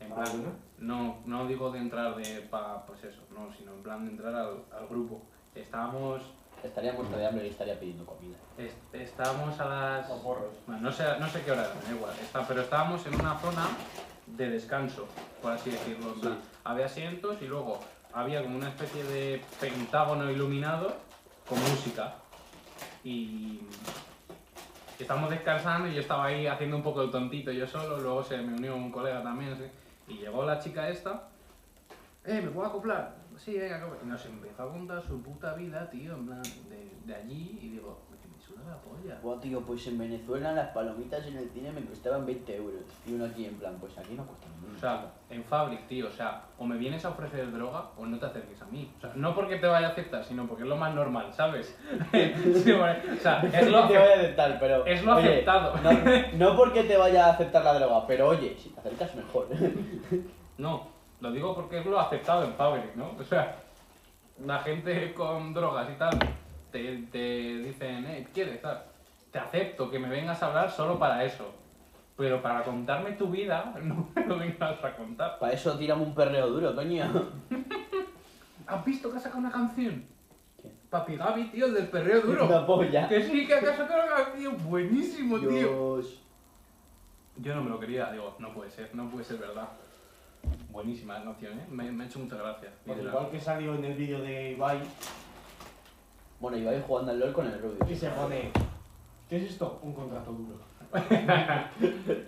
En 0.00 0.12
Ah, 0.12 0.16
plan, 0.16 0.52
no, 0.78 1.18
no 1.24 1.46
digo 1.46 1.70
de 1.70 1.78
entrar 1.78 2.14
de 2.16 2.40
pa, 2.50 2.84
pues 2.86 3.04
eso, 3.04 3.22
no, 3.30 3.52
sino 3.56 3.72
en 3.72 3.82
plan 3.82 4.04
de 4.04 4.10
entrar 4.12 4.34
al, 4.34 4.64
al 4.76 4.86
grupo. 4.88 5.22
Estábamos, 5.54 6.22
Estaría 6.62 6.94
muerto 6.94 7.14
de 7.18 7.26
hambre 7.26 7.46
y 7.46 7.50
estaría 7.50 7.78
pidiendo 7.78 8.06
comida. 8.06 8.36
est- 8.56 8.94
estábamos 8.94 9.60
a 9.60 9.66
las... 9.66 10.10
O 10.10 10.22
porros. 10.22 10.54
Bueno, 10.66 10.80
no 10.80 10.90
sé, 10.92 11.04
no 11.20 11.28
sé 11.28 11.42
qué 11.42 11.52
hora 11.52 11.64
era, 11.66 11.74
me 11.74 11.82
da 11.82 11.90
igual. 11.94 12.14
Está, 12.22 12.46
pero 12.48 12.62
estábamos 12.62 13.04
en 13.06 13.14
una 13.20 13.38
zona 13.38 13.66
de 14.26 14.48
descanso, 14.48 15.06
por 15.42 15.52
así 15.52 15.70
decirlo. 15.70 16.14
en 16.14 16.20
plan, 16.20 16.38
Había 16.64 16.86
asientos 16.86 17.36
y 17.42 17.46
luego 17.48 17.80
había 18.14 18.42
como 18.42 18.56
una 18.56 18.68
especie 18.70 19.04
de 19.04 19.44
pentágono 19.60 20.30
iluminado 20.30 20.94
con 21.46 21.58
música. 21.60 22.14
Y 23.04 23.60
estábamos 25.02 25.30
descansando 25.30 25.88
y 25.88 25.94
yo 25.94 26.00
estaba 26.00 26.26
ahí 26.26 26.46
haciendo 26.46 26.76
un 26.76 26.82
poco 26.82 27.02
el 27.02 27.10
tontito 27.10 27.50
yo 27.50 27.66
solo. 27.66 27.98
Luego 27.98 28.22
se 28.22 28.38
me 28.38 28.54
unió 28.54 28.76
un 28.76 28.90
colega 28.90 29.22
también. 29.22 29.52
así, 29.52 29.64
y 30.08 30.18
llegó 30.18 30.44
la 30.44 30.58
chica 30.58 30.88
esta. 30.88 31.28
Eh, 32.24 32.40
¿me 32.42 32.50
puedo 32.50 32.66
acoplar? 32.66 33.14
Sí, 33.36 33.58
venga, 33.58 33.76
acopla. 33.76 33.98
Y 34.02 34.06
nos 34.06 34.24
empezó 34.26 34.62
a 34.62 34.70
contar 34.70 35.02
su 35.02 35.20
puta 35.22 35.54
vida, 35.54 35.88
tío, 35.90 36.14
en 36.14 36.26
plan, 36.26 36.42
de, 37.04 37.14
allí. 37.14 37.58
Y 37.60 37.68
digo, 37.70 38.00
la 38.68 38.76
polla. 38.76 39.18
Buah, 39.22 39.40
tío, 39.40 39.60
pues 39.60 39.86
en 39.86 39.98
Venezuela 39.98 40.52
las 40.52 40.68
palomitas 40.68 41.26
en 41.26 41.36
el 41.36 41.48
cine 41.50 41.70
me 41.72 41.84
costaban 41.84 42.26
20 42.26 42.56
euros. 42.56 42.82
Y 43.06 43.12
uno 43.12 43.26
aquí 43.26 43.44
en 43.44 43.54
plan, 43.54 43.76
pues 43.80 43.96
aquí 43.98 44.14
no 44.14 44.24
cuesta 44.24 44.46
nada. 44.48 44.76
O 44.76 44.80
sea, 44.80 45.12
en 45.30 45.44
Fabric, 45.44 45.86
tío, 45.86 46.08
o 46.08 46.10
sea, 46.10 46.42
o 46.58 46.64
me 46.64 46.76
vienes 46.76 47.04
a 47.04 47.10
ofrecer 47.10 47.50
droga 47.52 47.90
o 47.96 48.06
no 48.06 48.18
te 48.18 48.26
acerques 48.26 48.60
a 48.62 48.66
mí. 48.66 48.90
O 48.96 49.00
sea, 49.00 49.12
no 49.14 49.34
porque 49.34 49.56
te 49.56 49.66
vaya 49.66 49.88
a 49.88 49.90
aceptar, 49.90 50.24
sino 50.24 50.46
porque 50.46 50.62
es 50.62 50.68
lo 50.68 50.76
más 50.76 50.94
normal, 50.94 51.32
¿sabes? 51.32 51.76
Sí, 52.12 52.72
bueno, 52.72 52.96
o 53.12 53.20
sea, 53.20 53.40
es 53.52 53.70
lo, 53.70 53.86
te 53.86 53.98
vaya 53.98 54.12
a 54.12 54.18
aceptar, 54.18 54.58
pero. 54.58 54.86
es 54.86 55.04
lo 55.04 55.16
oye, 55.16 55.28
aceptado. 55.28 55.74
No, 55.82 55.92
no 56.50 56.56
porque 56.56 56.84
te 56.84 56.96
vaya 56.96 57.26
a 57.26 57.30
aceptar 57.32 57.64
la 57.64 57.74
droga, 57.74 58.06
pero 58.06 58.28
oye, 58.28 58.56
si 58.58 58.70
te 58.70 58.80
acercas 58.80 59.14
mejor. 59.14 59.48
No, 60.58 60.88
lo 61.20 61.32
digo 61.32 61.54
porque 61.54 61.78
es 61.78 61.86
lo 61.86 61.98
aceptado 61.98 62.44
en 62.44 62.54
Fabric, 62.54 62.94
¿no? 62.96 63.12
O 63.18 63.24
sea, 63.24 63.56
la 64.44 64.58
gente 64.60 65.12
con 65.14 65.52
drogas 65.52 65.88
y 65.90 65.98
tal 65.98 66.18
te, 66.74 66.96
te 67.12 67.58
dicen, 67.58 68.04
eh, 68.06 68.26
¿quieres? 68.34 68.60
Tal. 68.60 68.82
Te 69.30 69.38
acepto 69.38 69.88
que 69.88 70.00
me 70.00 70.08
vengas 70.08 70.42
a 70.42 70.46
hablar 70.48 70.70
solo 70.72 70.98
para 70.98 71.22
eso. 71.24 71.54
Pero 72.16 72.42
para 72.42 72.64
contarme 72.64 73.12
tu 73.12 73.28
vida, 73.30 73.72
no 73.82 74.08
me 74.14 74.26
lo 74.26 74.38
vengas 74.38 74.82
a 74.82 74.96
contar. 74.96 75.38
Para 75.38 75.52
eso 75.52 75.78
tiramos 75.78 76.08
un 76.08 76.14
perreo 76.16 76.48
duro, 76.48 76.74
coño. 76.74 77.04
¿Has 78.66 78.84
visto 78.84 79.08
que 79.10 79.18
ha 79.18 79.20
sacado 79.20 79.38
una 79.40 79.52
canción? 79.52 80.04
¿Qué? 80.60 80.72
Papi 80.90 81.16
Gaby, 81.16 81.44
tío, 81.50 81.66
el 81.66 81.74
del 81.74 81.88
perreo 81.88 82.20
duro. 82.26 82.46
Una 82.46 82.66
polla. 82.66 83.08
Que 83.08 83.22
sí, 83.22 83.46
que 83.46 83.54
ha 83.54 83.76
sacado 83.76 84.06
una 84.06 84.24
canción 84.24 84.56
buenísimo, 84.64 85.38
tío. 85.38 85.50
Dios. 85.50 86.22
Yo 87.36 87.54
no 87.54 87.62
me 87.62 87.70
lo 87.70 87.78
quería, 87.78 88.10
digo, 88.10 88.34
no 88.40 88.52
puede 88.52 88.70
ser, 88.70 88.92
no 88.94 89.08
puede 89.08 89.24
ser 89.24 89.38
verdad. 89.38 89.68
Buenísima 90.70 91.18
la 91.20 91.24
canción, 91.24 91.58
¿eh? 91.58 91.66
Me, 91.70 91.90
me 91.92 92.04
ha 92.04 92.06
hecho 92.08 92.18
mucha 92.18 92.36
gracia. 92.36 92.70
Pues 92.84 92.98
Mira. 92.98 93.10
igual 93.10 93.30
que 93.30 93.40
salió 93.40 93.74
en 93.74 93.84
el 93.84 93.94
vídeo 93.94 94.20
de 94.20 94.52
Ibai 94.52 94.80
Bueno, 96.44 96.58
iba 96.58 96.72
a 96.72 96.74
ir 96.74 96.82
jugando 96.82 97.10
al 97.10 97.18
LOL 97.20 97.32
con 97.32 97.46
el 97.46 97.58
Rubius. 97.58 97.90
y 97.90 97.96
se 97.96 98.10
pone. 98.10 98.50
¿Qué 99.30 99.38
es 99.38 99.44
esto? 99.52 99.80
Un 99.82 99.94
contrato 99.94 100.30
duro. 100.30 100.58
La 100.92 101.70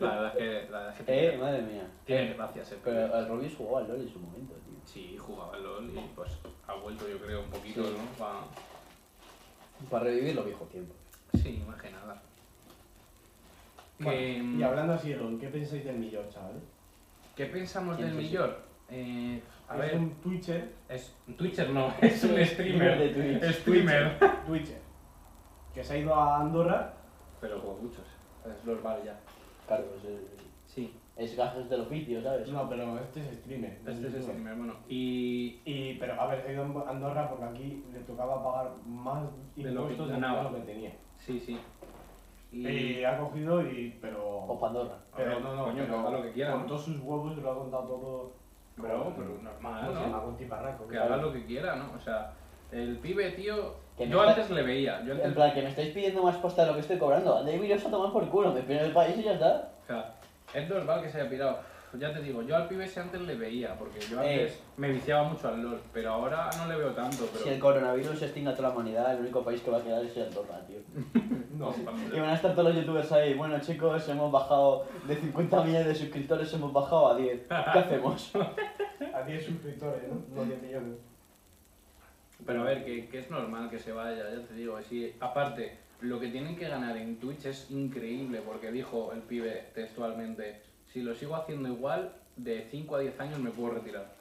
verdad 0.01 0.27
es 0.29 0.33
que, 0.39 0.71
la 0.73 0.79
verdad 0.79 0.95
es 0.99 1.05
que 1.05 1.29
Eh, 1.35 1.37
madre 1.37 1.61
mía. 1.61 1.87
tiene 2.07 2.33
gracia 2.33 2.65
ser 2.65 2.79
Pero 2.83 3.15
el 3.15 3.29
Rubius 3.29 3.55
jugaba 3.57 3.81
al 3.81 3.89
LOL 3.89 4.01
en 4.01 4.09
su 4.09 4.19
momento, 4.19 4.55
tío. 4.55 4.79
Sí, 4.87 5.19
jugaba 5.19 5.55
al 5.55 5.63
LOL 5.63 5.91
y 5.91 6.01
pues 6.15 6.31
ha 6.67 6.75
vuelto 6.77 7.07
yo 7.07 7.19
creo 7.19 7.41
un 7.43 7.51
poquito, 7.51 7.85
Sí. 7.85 7.91
¿no? 7.95 8.05
Pa- 8.19 8.45
Para 9.91 10.05
revivir 10.05 10.35
los 10.35 10.47
viejos 10.47 10.67
tiempos. 10.71 10.97
Sí, 11.35 11.63
más 11.69 11.79
que 11.83 11.91
nada. 11.91 12.23
Bueno, 13.99 14.59
y 14.59 14.63
hablando 14.63 14.95
así 14.95 15.11
de 15.11 15.17
LOL, 15.17 15.39
¿qué 15.39 15.49
pensáis 15.49 15.85
del 15.85 15.97
millón, 15.99 16.27
chaval? 16.31 16.59
¿Qué 17.37 17.45
pensamos 17.45 17.97
¿Quién 17.97 18.09
del? 18.09 18.17
Millor? 18.17 18.63
Eh, 18.89 19.43
a 19.69 19.75
es 19.75 19.81
ver, 19.81 19.97
un 19.97 20.11
Twitcher. 20.23 20.73
es 20.89 21.17
un 21.27 21.37
Twitcher 21.37 21.71
no, 21.71 21.93
es 22.01 22.23
un 22.25 22.45
streamer. 22.45 22.99
de 22.99 23.09
Twitch. 23.39 23.53
Streamer. 23.61 24.19
Twitcher. 24.47 24.81
Que 25.75 25.85
se 25.85 25.95
ha 25.95 25.99
ido 25.99 26.15
a 26.15 26.41
Andorra. 26.41 26.95
Pero 27.41 27.61
como 27.61 27.79
muchos. 27.79 28.05
Es 28.47 28.65
normal 28.65 29.01
ya. 29.05 29.19
Claro, 29.67 29.85
es, 29.99 30.05
el- 30.05 30.27
Sí, 30.67 30.95
es 31.17 31.37
gajes 31.37 31.69
del 31.71 31.81
oficio, 31.83 32.23
¿sabes? 32.23 32.49
No, 32.51 32.69
pero 32.69 32.99
este 32.99 33.21
es 33.21 33.39
streamer. 33.39 33.79
este 33.87 34.07
es 34.09 34.23
streamer, 34.25 34.55
bueno. 34.57 34.75
Y 34.89 35.61
Y, 35.65 35.95
pero 35.99 36.21
a 36.21 36.27
ver, 36.27 36.41
se 36.43 36.49
ha 36.51 36.53
ido 36.53 36.63
a 36.87 36.91
Andorra 36.91 37.29
porque 37.29 37.45
aquí 37.45 37.85
le 37.93 38.01
tocaba 38.01 38.43
pagar 38.45 38.73
más 38.87 39.23
De 39.55 39.71
lo 39.71 39.87
que 39.87 39.93
impuestos 39.95 40.09
de 40.11 40.21
lo 40.21 40.55
que 40.55 40.61
tenía. 40.61 40.93
sí, 41.17 41.41
sí. 41.41 41.59
Y, 42.53 42.67
Y 42.69 43.05
ha 43.05 43.19
cogido 43.19 43.61
y. 43.63 43.99
pero. 44.01 44.25
O 44.25 44.59
Pandorra. 44.61 44.95
A 45.13 45.17
Pero 45.17 45.31
ver, 45.31 45.41
no, 45.43 45.57
no, 45.57 45.65
coño, 45.65 45.85
pero 45.87 46.11
lo 46.11 46.23
que 46.23 46.33
quiera, 46.33 46.53
Con 46.53 46.61
¿no? 46.63 46.67
todos 46.67 46.85
sus 46.85 47.01
huevos 47.01 47.37
lo 47.37 47.51
ha 47.51 47.55
contado 47.59 47.83
todo. 47.89 48.33
Bro, 48.77 49.15
pero 49.17 49.39
normal, 49.43 49.87
¿cómo 49.87 50.01
se 50.05 50.09
¿no? 50.11 50.25
Con 50.25 50.37
tiparraco. 50.37 50.87
que 50.87 50.99
haga 50.99 51.17
lo 51.17 51.33
que 51.33 51.45
quiera, 51.47 51.77
¿no? 51.77 51.93
O 51.97 52.01
sea, 52.01 52.33
el 52.73 52.99
pibe, 52.99 53.31
tío. 53.33 53.75
Que 53.97 54.07
Yo 54.09 54.21
antes 54.21 54.51
le 54.51 54.63
veía. 54.63 55.01
Yo 55.05 55.13
En 55.15 55.19
antes, 55.21 55.33
plan, 55.35 55.55
que 55.55 55.63
me 55.63 55.69
estáis 55.71 55.95
pidiendo 55.95 56.23
más 56.23 56.37
posta 56.37 56.63
de 56.63 56.69
lo 56.69 56.75
que 56.75 56.81
estoy 56.81 56.99
cobrando. 56.99 57.39
Anda 57.39 57.51
y 57.53 57.65
iros 57.65 57.85
a 57.87 57.91
tomar 57.91 58.13
por 58.13 58.29
culo, 58.29 58.53
me 58.53 58.61
piden 58.61 58.85
el 58.85 58.93
país 58.93 59.17
y 59.19 59.23
ya 59.23 59.33
está. 59.33 59.73
o 59.85 59.87
sea, 59.87 60.15
es 60.53 60.69
normal 60.69 61.03
que 61.03 61.09
se 61.11 61.21
haya 61.21 61.31
pirado. 61.31 61.59
Ya 61.95 62.13
te 62.13 62.21
digo, 62.21 62.43
yo 62.43 62.55
al 62.57 62.69
pibe 62.69 62.85
ese 62.85 63.01
antes 63.01 63.23
le 63.23 63.37
veía, 63.37 63.75
porque 63.79 64.01
yo 64.01 64.21
Eh. 64.23 64.43
antes 64.43 64.61
me 64.77 64.91
viciaba 64.91 65.23
mucho 65.29 65.49
al 65.49 65.63
LOL, 65.63 65.81
pero 65.95 66.11
ahora 66.11 66.51
no 66.59 66.67
le 66.67 66.77
veo 66.77 66.91
tanto. 66.93 67.27
Pero... 67.33 67.45
Si 67.45 67.49
el 67.49 67.59
coronavirus 67.59 68.21
extingue 68.21 68.51
a 68.51 68.55
toda 68.55 68.69
la 68.69 68.75
humanidad, 68.75 69.15
el 69.15 69.21
único 69.21 69.43
país 69.43 69.63
que 69.63 69.71
va 69.71 69.79
a 69.79 69.83
quedar 69.83 70.05
es 70.05 70.15
Andorra, 70.19 70.61
tío. 70.67 70.81
No, 71.59 71.75
Y 72.15 72.21
van 72.21 72.31
a 72.31 72.35
estar 72.35 72.55
todos 72.55 72.69
los 72.69 72.77
youtubers 72.77 73.11
ahí. 73.13 73.35
Bueno, 73.35 73.59
chicos, 73.61 74.09
hemos 74.09 74.31
bajado 74.31 74.87
de 75.07 75.17
50 75.17 75.65
millones 75.65 75.87
de 75.87 75.95
suscriptores, 75.95 76.53
hemos 76.53 76.73
bajado 76.73 77.09
a 77.09 77.17
10. 77.17 77.47
¿Qué 77.49 77.79
hacemos? 77.79 78.33
a 79.15 79.23
10 79.23 79.45
suscriptores, 79.45 80.03
¿no? 80.09 80.23
No 80.35 80.45
10 80.45 80.63
millones. 80.63 80.99
Pero 82.45 82.61
a 82.61 82.65
ver, 82.65 82.85
que, 82.85 83.09
que 83.09 83.19
es 83.19 83.31
normal 83.31 83.71
que 83.71 83.79
se 83.79 83.93
vaya, 83.93 84.31
ya 84.31 84.47
te 84.47 84.55
digo. 84.55 84.81
Si, 84.83 85.15
aparte, 85.21 85.79
lo 86.01 86.21
que 86.21 86.29
tienen 86.29 86.57
que 86.57 86.69
ganar 86.69 86.97
en 86.97 87.19
Twitch 87.19 87.47
es 87.47 87.71
increíble, 87.71 88.43
porque 88.45 88.71
dijo 88.71 89.13
el 89.13 89.21
pibe 89.23 89.71
textualmente, 89.75 90.61
si 90.93 91.03
lo 91.03 91.15
sigo 91.15 91.37
haciendo 91.37 91.69
igual, 91.69 92.13
de 92.37 92.67
5 92.71 92.97
a 92.97 93.01
10 93.01 93.21
años 93.21 93.39
me 93.39 93.51
puedo 93.51 93.71
retirar. 93.75 94.16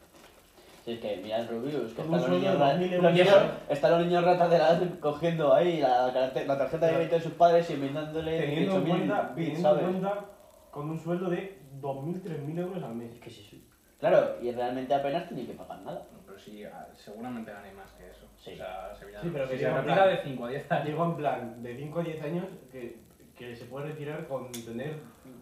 Si 0.86 0.92
es 0.92 1.00
que 1.00 1.18
mira 1.18 1.40
el 1.40 1.48
Rubius, 1.48 1.94
que 1.94 2.02
están 2.04 2.12
los, 2.12 2.30
niños, 2.30 2.60
ra- 2.60 2.78
2.000 2.78 3.02
los 3.02 3.12
niños- 3.14 3.36
están 3.70 3.92
los 3.92 4.06
niños 4.06 4.24
ratas 4.24 4.52
de 4.52 4.58
la 4.60 4.70
edad 4.70 5.00
cogiendo 5.00 5.52
ahí 5.52 5.80
la, 5.80 6.14
carte- 6.14 6.46
la 6.46 6.58
tarjeta 6.60 6.86
de 6.86 6.94
crédito 6.94 7.16
de 7.16 7.22
sus 7.22 7.34
padres 7.34 7.68
y 7.72 7.74
enviándole 7.74 8.40
Teniendo 8.40 8.76
en 8.76 8.84
18.000 8.86 8.90
cuenta, 8.90 9.22
bits, 9.36 9.36
teniendo 9.36 9.58
en 9.58 9.62
¿sabes? 9.64 9.84
cuenta 9.84 10.26
con 10.70 10.90
un 10.92 11.00
sueldo 11.00 11.30
de 11.32 11.60
2.000, 11.82 12.22
3.000 12.22 12.60
euros 12.60 12.84
al 12.84 12.94
mes. 12.94 13.14
Es 13.14 13.20
que 13.20 13.30
sí, 13.32 13.48
sí. 13.50 13.68
Claro, 14.00 14.36
y 14.42 14.52
realmente 14.52 14.94
apenas 14.94 15.28
tiene 15.28 15.48
que 15.48 15.54
pagar 15.54 15.80
nada. 15.82 16.06
Pero 16.24 16.38
sí, 16.38 16.64
a- 16.64 16.88
seguramente 16.96 17.52
gane 17.52 17.72
más 17.74 17.92
que 17.94 18.08
eso. 18.08 18.28
Sí. 18.38 18.52
O 18.54 18.58
sea, 18.58 18.94
Sevilla 18.94 19.22
Sí, 19.24 19.30
pero 19.34 19.48
que 19.48 19.54
si 19.56 19.64
se 19.64 19.68
en 19.70 19.76
retira 19.78 19.96
plan- 19.96 20.10
de 20.10 20.22
5 20.24 20.46
a 20.46 20.50
10 20.50 20.72
años. 20.72 20.86
Digo 20.86 21.06
en 21.06 21.16
plan, 21.16 21.64
de 21.64 21.78
5 21.78 22.00
a 22.00 22.04
10 22.04 22.22
años 22.22 22.46
que, 22.72 23.00
que 23.36 23.56
se 23.56 23.66
puede 23.66 23.88
retirar 23.88 24.28
con 24.28 24.52
tener 24.52 24.98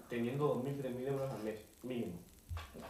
teniendo 0.08 0.56
2.000, 0.64 0.78
3.000 0.82 1.06
euros 1.08 1.30
al 1.34 1.44
mes, 1.44 1.60
mínimo. 1.82 2.14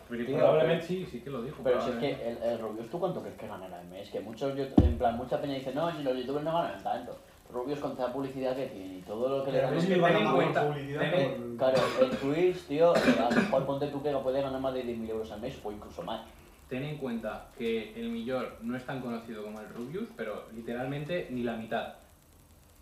Pero 0.09 0.25
Tío, 0.25 0.37
probablemente 0.37 0.85
sí, 0.85 1.05
sí 1.09 1.19
que 1.21 1.29
lo 1.29 1.41
dijo. 1.41 1.61
Pero 1.63 1.81
si 1.81 1.89
es 1.91 1.95
que 1.97 2.11
el, 2.29 2.37
el 2.43 2.59
Rubius, 2.59 2.89
¿tú 2.89 2.99
cuánto 2.99 3.21
crees 3.21 3.37
que 3.37 3.47
ganará 3.47 3.79
al 3.79 3.87
mes? 3.87 4.09
Que 4.09 4.19
muchos, 4.19 4.55
yo- 4.55 4.65
en 4.83 4.97
plan, 4.97 5.17
mucha 5.17 5.41
peña 5.41 5.55
dice, 5.55 5.73
no, 5.73 5.91
si 5.95 6.03
los 6.03 6.15
youtubers 6.17 6.43
no 6.45 6.53
ganan 6.53 6.83
tanto. 6.83 7.17
Rubius 7.51 7.79
con 7.79 7.95
toda 7.95 8.07
la 8.07 8.13
publicidad 8.13 8.55
que 8.55 8.65
tiene 8.67 8.97
y 8.97 9.01
todo 9.01 9.37
lo 9.37 9.45
que 9.45 9.51
le 9.51 9.61
dan. 9.61 9.77
es 9.77 9.85
que 9.85 9.99
cuenta, 9.99 10.67
publicidad 10.67 11.11
por- 11.11 11.57
Claro, 11.57 11.77
en 12.01 12.09
Twitch, 12.17 12.67
tío, 12.67 12.93
a 12.95 13.29
lo 13.29 13.41
mejor 13.41 13.65
ponte 13.65 13.87
tú 13.87 14.01
que 14.01 14.11
puede 14.11 14.41
ganar 14.41 14.59
más 14.59 14.73
de 14.73 14.83
10.000 14.83 15.09
euros 15.09 15.31
al 15.31 15.41
mes 15.41 15.59
o 15.63 15.71
incluso 15.71 16.01
más. 16.03 16.21
Ten 16.69 16.83
en 16.83 16.97
cuenta 16.97 17.47
que 17.57 17.93
el 17.99 18.09
Millor 18.09 18.57
no 18.61 18.75
es 18.75 18.85
tan 18.85 19.01
conocido 19.01 19.43
como 19.43 19.59
el 19.59 19.69
Rubius, 19.69 20.09
pero 20.17 20.45
literalmente 20.55 21.27
ni 21.29 21.43
la 21.43 21.55
mitad. 21.55 21.93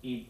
Y 0.02 0.28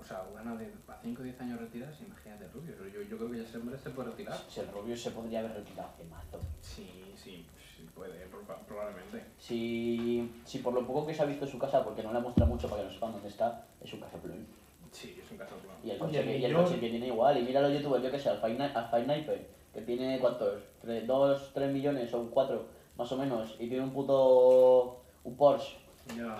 o 0.00 0.04
sea, 0.04 0.24
gana 0.34 0.56
de 0.56 0.66
a 0.88 0.96
5 1.02 1.20
o 1.20 1.24
10 1.24 1.40
años 1.40 1.60
retirarse, 1.60 2.04
imagínate 2.04 2.44
el 2.44 2.52
Rubius. 2.52 2.76
Yo, 2.92 3.02
yo 3.02 3.16
creo 3.16 3.30
que 3.30 3.36
ya 3.38 3.42
ese 3.44 3.58
hombre 3.58 3.78
se 3.78 3.90
puede 3.90 4.10
retirar. 4.10 4.36
Si 4.48 4.60
el 4.60 4.68
Rubius 4.68 5.02
se 5.02 5.10
podría 5.10 5.40
haber 5.40 5.54
retirado 5.54 5.88
hace 5.88 6.04
mazo. 6.04 6.38
Sí, 6.60 7.12
sí, 7.16 7.46
sí 7.76 7.88
puede, 7.94 8.26
proba- 8.30 8.58
probablemente. 8.66 9.24
Si, 9.38 10.30
si 10.44 10.58
por 10.58 10.72
lo 10.74 10.86
poco 10.86 11.06
que 11.06 11.14
se 11.14 11.22
ha 11.22 11.26
visto 11.26 11.46
su 11.46 11.58
casa, 11.58 11.84
porque 11.84 12.02
no 12.02 12.12
la 12.12 12.20
muestra 12.20 12.46
mucho 12.46 12.68
para 12.68 12.82
que 12.82 12.88
no 12.88 12.94
sepan 12.94 13.12
dónde 13.12 13.28
está, 13.28 13.64
es 13.80 13.92
un 13.92 14.00
caso 14.00 14.18
plum. 14.18 14.44
Sí, 14.92 15.18
es 15.22 15.30
un 15.30 15.36
caso 15.38 15.54
claro. 15.62 15.78
Y 15.84 15.90
el 15.90 15.96
Oye, 16.02 16.18
coche, 16.18 16.24
que, 16.24 16.38
y 16.38 16.44
el 16.44 16.52
yo- 16.52 16.62
coche 16.64 16.80
que 16.80 16.90
tiene 16.90 17.06
igual. 17.08 17.38
Y 17.38 17.42
mira 17.42 17.60
los 17.60 17.72
youtubers, 17.72 18.02
yo 18.04 18.10
que 18.10 18.18
sé, 18.18 18.28
al 18.30 18.40
Five 18.40 18.54
Ni- 18.54 18.74
al 18.74 18.90
Five 18.90 19.04
Sniper, 19.04 19.48
que 19.74 19.80
tiene 19.82 20.18
cuántos, 20.18 20.62
2, 21.06 21.50
3 21.54 21.72
millones 21.72 22.12
o 22.14 22.30
4, 22.30 22.66
más 22.96 23.12
o 23.12 23.16
menos, 23.16 23.54
y 23.58 23.68
tiene 23.68 23.84
un 23.84 23.90
puto. 23.92 25.02
un 25.24 25.36
Porsche. 25.36 25.76
Ya. 26.16 26.36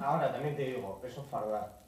Ahora 0.00 0.32
también 0.32 0.56
te 0.56 0.62
digo, 0.64 1.00
eso 1.04 1.22
es 1.22 1.26
fardar. 1.28 1.80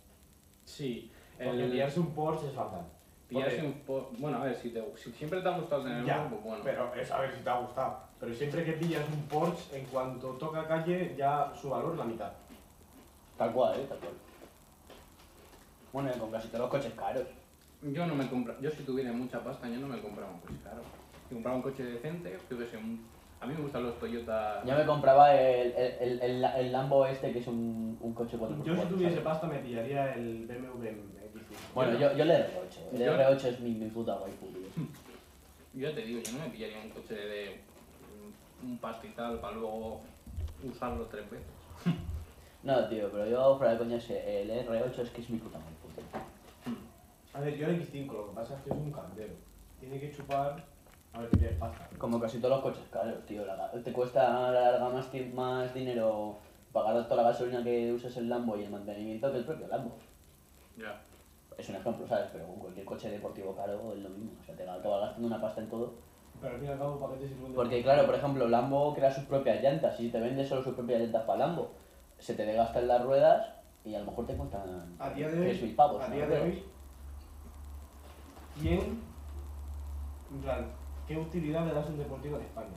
Sí, 0.64 1.12
Porque 1.36 1.64
el 1.64 1.70
pillarse 1.70 2.00
un 2.00 2.14
Porsche 2.14 2.48
es 2.48 2.54
fardar. 2.54 2.84
pillarse 3.28 3.62
un 3.64 3.72
po- 3.84 4.10
Bueno, 4.18 4.38
a 4.38 4.44
ver, 4.44 4.54
si, 4.56 4.70
te, 4.70 4.82
si 4.96 5.12
siempre 5.12 5.40
te 5.42 5.48
ha 5.48 5.58
gustado 5.58 5.82
tener 5.84 6.04
Ya, 6.04 6.20
uno, 6.20 6.30
pues 6.30 6.42
bueno. 6.44 6.60
pero 6.64 6.94
es 6.94 7.10
a 7.10 7.20
ver 7.20 7.34
si 7.36 7.42
te 7.42 7.50
ha 7.50 7.58
gustado. 7.58 8.00
Pero 8.18 8.34
siempre 8.34 8.64
que 8.64 8.72
pillas 8.72 9.06
un 9.08 9.22
Porsche, 9.28 9.78
en 9.78 9.86
cuanto 9.86 10.30
toca 10.32 10.66
calle, 10.66 11.14
ya 11.16 11.52
su 11.54 11.68
valor 11.70 11.92
es 11.92 11.98
la 11.98 12.04
mitad. 12.04 12.32
Tal 13.36 13.52
cual, 13.52 13.78
eh, 13.80 13.86
tal 13.88 13.98
cual. 13.98 14.14
Bueno, 15.92 16.10
y 16.14 16.18
con 16.18 16.30
casi 16.30 16.48
todos 16.48 16.60
los 16.60 16.70
coches 16.70 16.92
caros. 16.94 17.26
Yo 17.80 18.06
no 18.06 18.14
me 18.16 18.28
compra, 18.28 18.56
yo 18.60 18.70
si 18.70 18.82
tuviera 18.82 19.12
mucha 19.12 19.42
pasta, 19.44 19.68
yo 19.68 19.78
no 19.78 19.86
me 19.86 20.00
compraba 20.02 20.32
un 20.32 20.40
coche 20.40 20.58
caro. 20.64 20.82
Si 21.28 21.34
compraba 21.34 21.56
un 21.58 21.62
coche 21.62 21.84
decente, 21.84 22.36
yo 22.50 22.58
que 22.58 22.66
sé, 22.66 22.76
un- 22.76 23.08
a 23.40 23.46
mí 23.46 23.54
me 23.54 23.60
gustan 23.62 23.84
los 23.84 23.98
Toyota. 23.98 24.62
Yo 24.64 24.74
me 24.76 24.84
compraba 24.86 25.34
el, 25.34 25.72
el, 25.72 25.92
el, 26.00 26.22
el, 26.22 26.44
el 26.44 26.72
Lambo 26.72 27.06
este, 27.06 27.32
que 27.32 27.38
es 27.38 27.46
un, 27.46 27.96
un 28.00 28.12
coche 28.14 28.36
4x4. 28.36 28.64
Yo 28.64 28.76
si 28.76 28.82
tuviese 28.88 29.10
¿sabes? 29.14 29.24
pasta 29.24 29.46
me 29.46 29.58
pillaría 29.60 30.14
el 30.14 30.46
BMW 30.46 30.86
X5. 30.88 31.74
Bueno, 31.74 31.98
yo, 31.98 32.12
yo 32.16 32.24
el 32.24 32.30
R8. 32.30 32.92
El 32.92 32.98
Yo- 32.98 33.12
R8 33.14 33.44
es 33.44 33.60
mi, 33.60 33.70
mi 33.74 33.88
puta 33.90 34.16
waifu, 34.20 34.46
tío. 34.46 34.84
Yo 35.74 35.92
te 35.94 36.00
digo, 36.00 36.20
yo 36.22 36.32
no 36.32 36.38
me 36.44 36.50
pillaría 36.50 36.78
un 36.82 36.88
coche 36.90 37.14
de 37.14 37.60
un 38.64 38.78
pastizal 38.78 39.38
para 39.38 39.54
luego 39.54 40.00
usarlo 40.64 41.04
tres 41.06 41.30
veces. 41.30 41.46
No, 42.60 42.88
tío, 42.88 43.08
pero 43.12 43.24
yo 43.24 43.56
fuera 43.56 43.74
de 43.74 43.78
coña 43.78 44.00
sé, 44.00 44.42
el 44.42 44.50
R8 44.50 44.98
es 44.98 45.10
que 45.10 45.20
es 45.20 45.30
mi 45.30 45.38
puta 45.38 45.58
waifu, 45.58 45.88
tío. 45.94 46.74
A 47.32 47.40
ver, 47.40 47.56
yo 47.56 47.68
el 47.68 47.80
X5, 47.80 48.12
lo 48.12 48.28
que 48.30 48.34
pasa 48.34 48.56
es 48.56 48.62
que 48.62 48.70
es 48.70 48.76
un 48.76 48.90
caldero. 48.90 49.34
Tiene 49.78 50.00
que 50.00 50.10
chupar. 50.10 50.64
A 51.12 51.20
ver, 51.20 51.30
que 51.30 51.36
tienes 51.38 51.58
pasta. 51.58 51.88
Como 51.98 52.20
casi 52.20 52.38
todos 52.38 52.56
los 52.56 52.62
coches 52.62 52.88
caros, 52.90 53.24
tío. 53.26 53.44
la 53.44 53.70
te 53.70 53.92
cuesta 53.92 54.48
a 54.48 54.50
la 54.50 54.60
larga 54.72 54.88
más, 54.90 55.08
más 55.34 55.74
dinero 55.74 56.36
pagar 56.72 57.02
toda 57.08 57.22
la 57.22 57.30
gasolina 57.30 57.62
que 57.62 57.92
usas 57.92 58.16
el 58.16 58.28
Lambo 58.28 58.56
y 58.56 58.64
el 58.64 58.70
mantenimiento 58.70 59.30
que 59.32 59.38
el 59.38 59.44
propio 59.44 59.68
Lambo. 59.68 59.92
Ya. 60.76 61.00
Es 61.56 61.68
un 61.68 61.76
ejemplo, 61.76 62.06
¿sabes? 62.06 62.28
Pero 62.32 62.46
con 62.46 62.56
cualquier 62.56 62.86
coche 62.86 63.10
deportivo 63.10 63.54
caro 63.56 63.92
es 63.92 63.98
lo 64.00 64.10
mismo. 64.10 64.30
O 64.40 64.44
sea, 64.44 64.54
te 64.54 64.62
acabas 64.62 65.00
gastando 65.00 65.26
una 65.26 65.40
pasta 65.40 65.60
en 65.60 65.68
todo. 65.68 65.94
Pero 66.40 66.54
al 66.54 66.60
fin 66.60 66.68
y 66.68 66.72
al 66.72 66.78
cabo, 66.78 67.00
¿para 67.00 67.14
qué 67.14 67.20
te 67.20 67.28
sirve 67.28 67.46
un 67.46 67.54
Porque, 67.54 67.82
claro, 67.82 68.06
por 68.06 68.14
ejemplo, 68.14 68.48
Lambo 68.48 68.94
crea 68.94 69.10
sus 69.10 69.24
propias 69.24 69.60
llantas. 69.60 69.98
Y 69.98 70.04
si 70.04 70.10
te 70.10 70.20
vende 70.20 70.44
solo 70.44 70.62
sus 70.62 70.74
propias 70.74 71.00
llantas 71.00 71.24
para 71.24 71.46
Lambo, 71.46 71.72
se 72.18 72.34
te 72.34 72.44
desgastan 72.44 72.86
las 72.86 73.02
ruedas 73.02 73.58
y 73.84 73.94
a 73.94 74.00
lo 74.00 74.06
mejor 74.06 74.26
te 74.26 74.36
cuestan 74.36 74.96
A 74.98 75.10
día 75.10 75.28
de 75.28 75.40
hoy, 75.40 75.56
3.000 75.56 75.76
pavos. 75.76 76.02
a 76.02 76.10
día 76.10 76.26
de 76.26 76.40
hoy, 76.40 76.64
¿quién, 78.60 79.00
en 80.30 80.40
plan, 80.42 80.66
qué 81.08 81.16
utilidad 81.16 81.66
le 81.66 81.72
das 81.74 81.86
a 81.86 81.88
un 81.88 81.98
deportivo 81.98 82.36
en 82.36 82.42
España? 82.44 82.76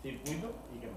Circuito 0.00 0.52
y 0.74 0.78
qué 0.78 0.86
más. 0.86 0.96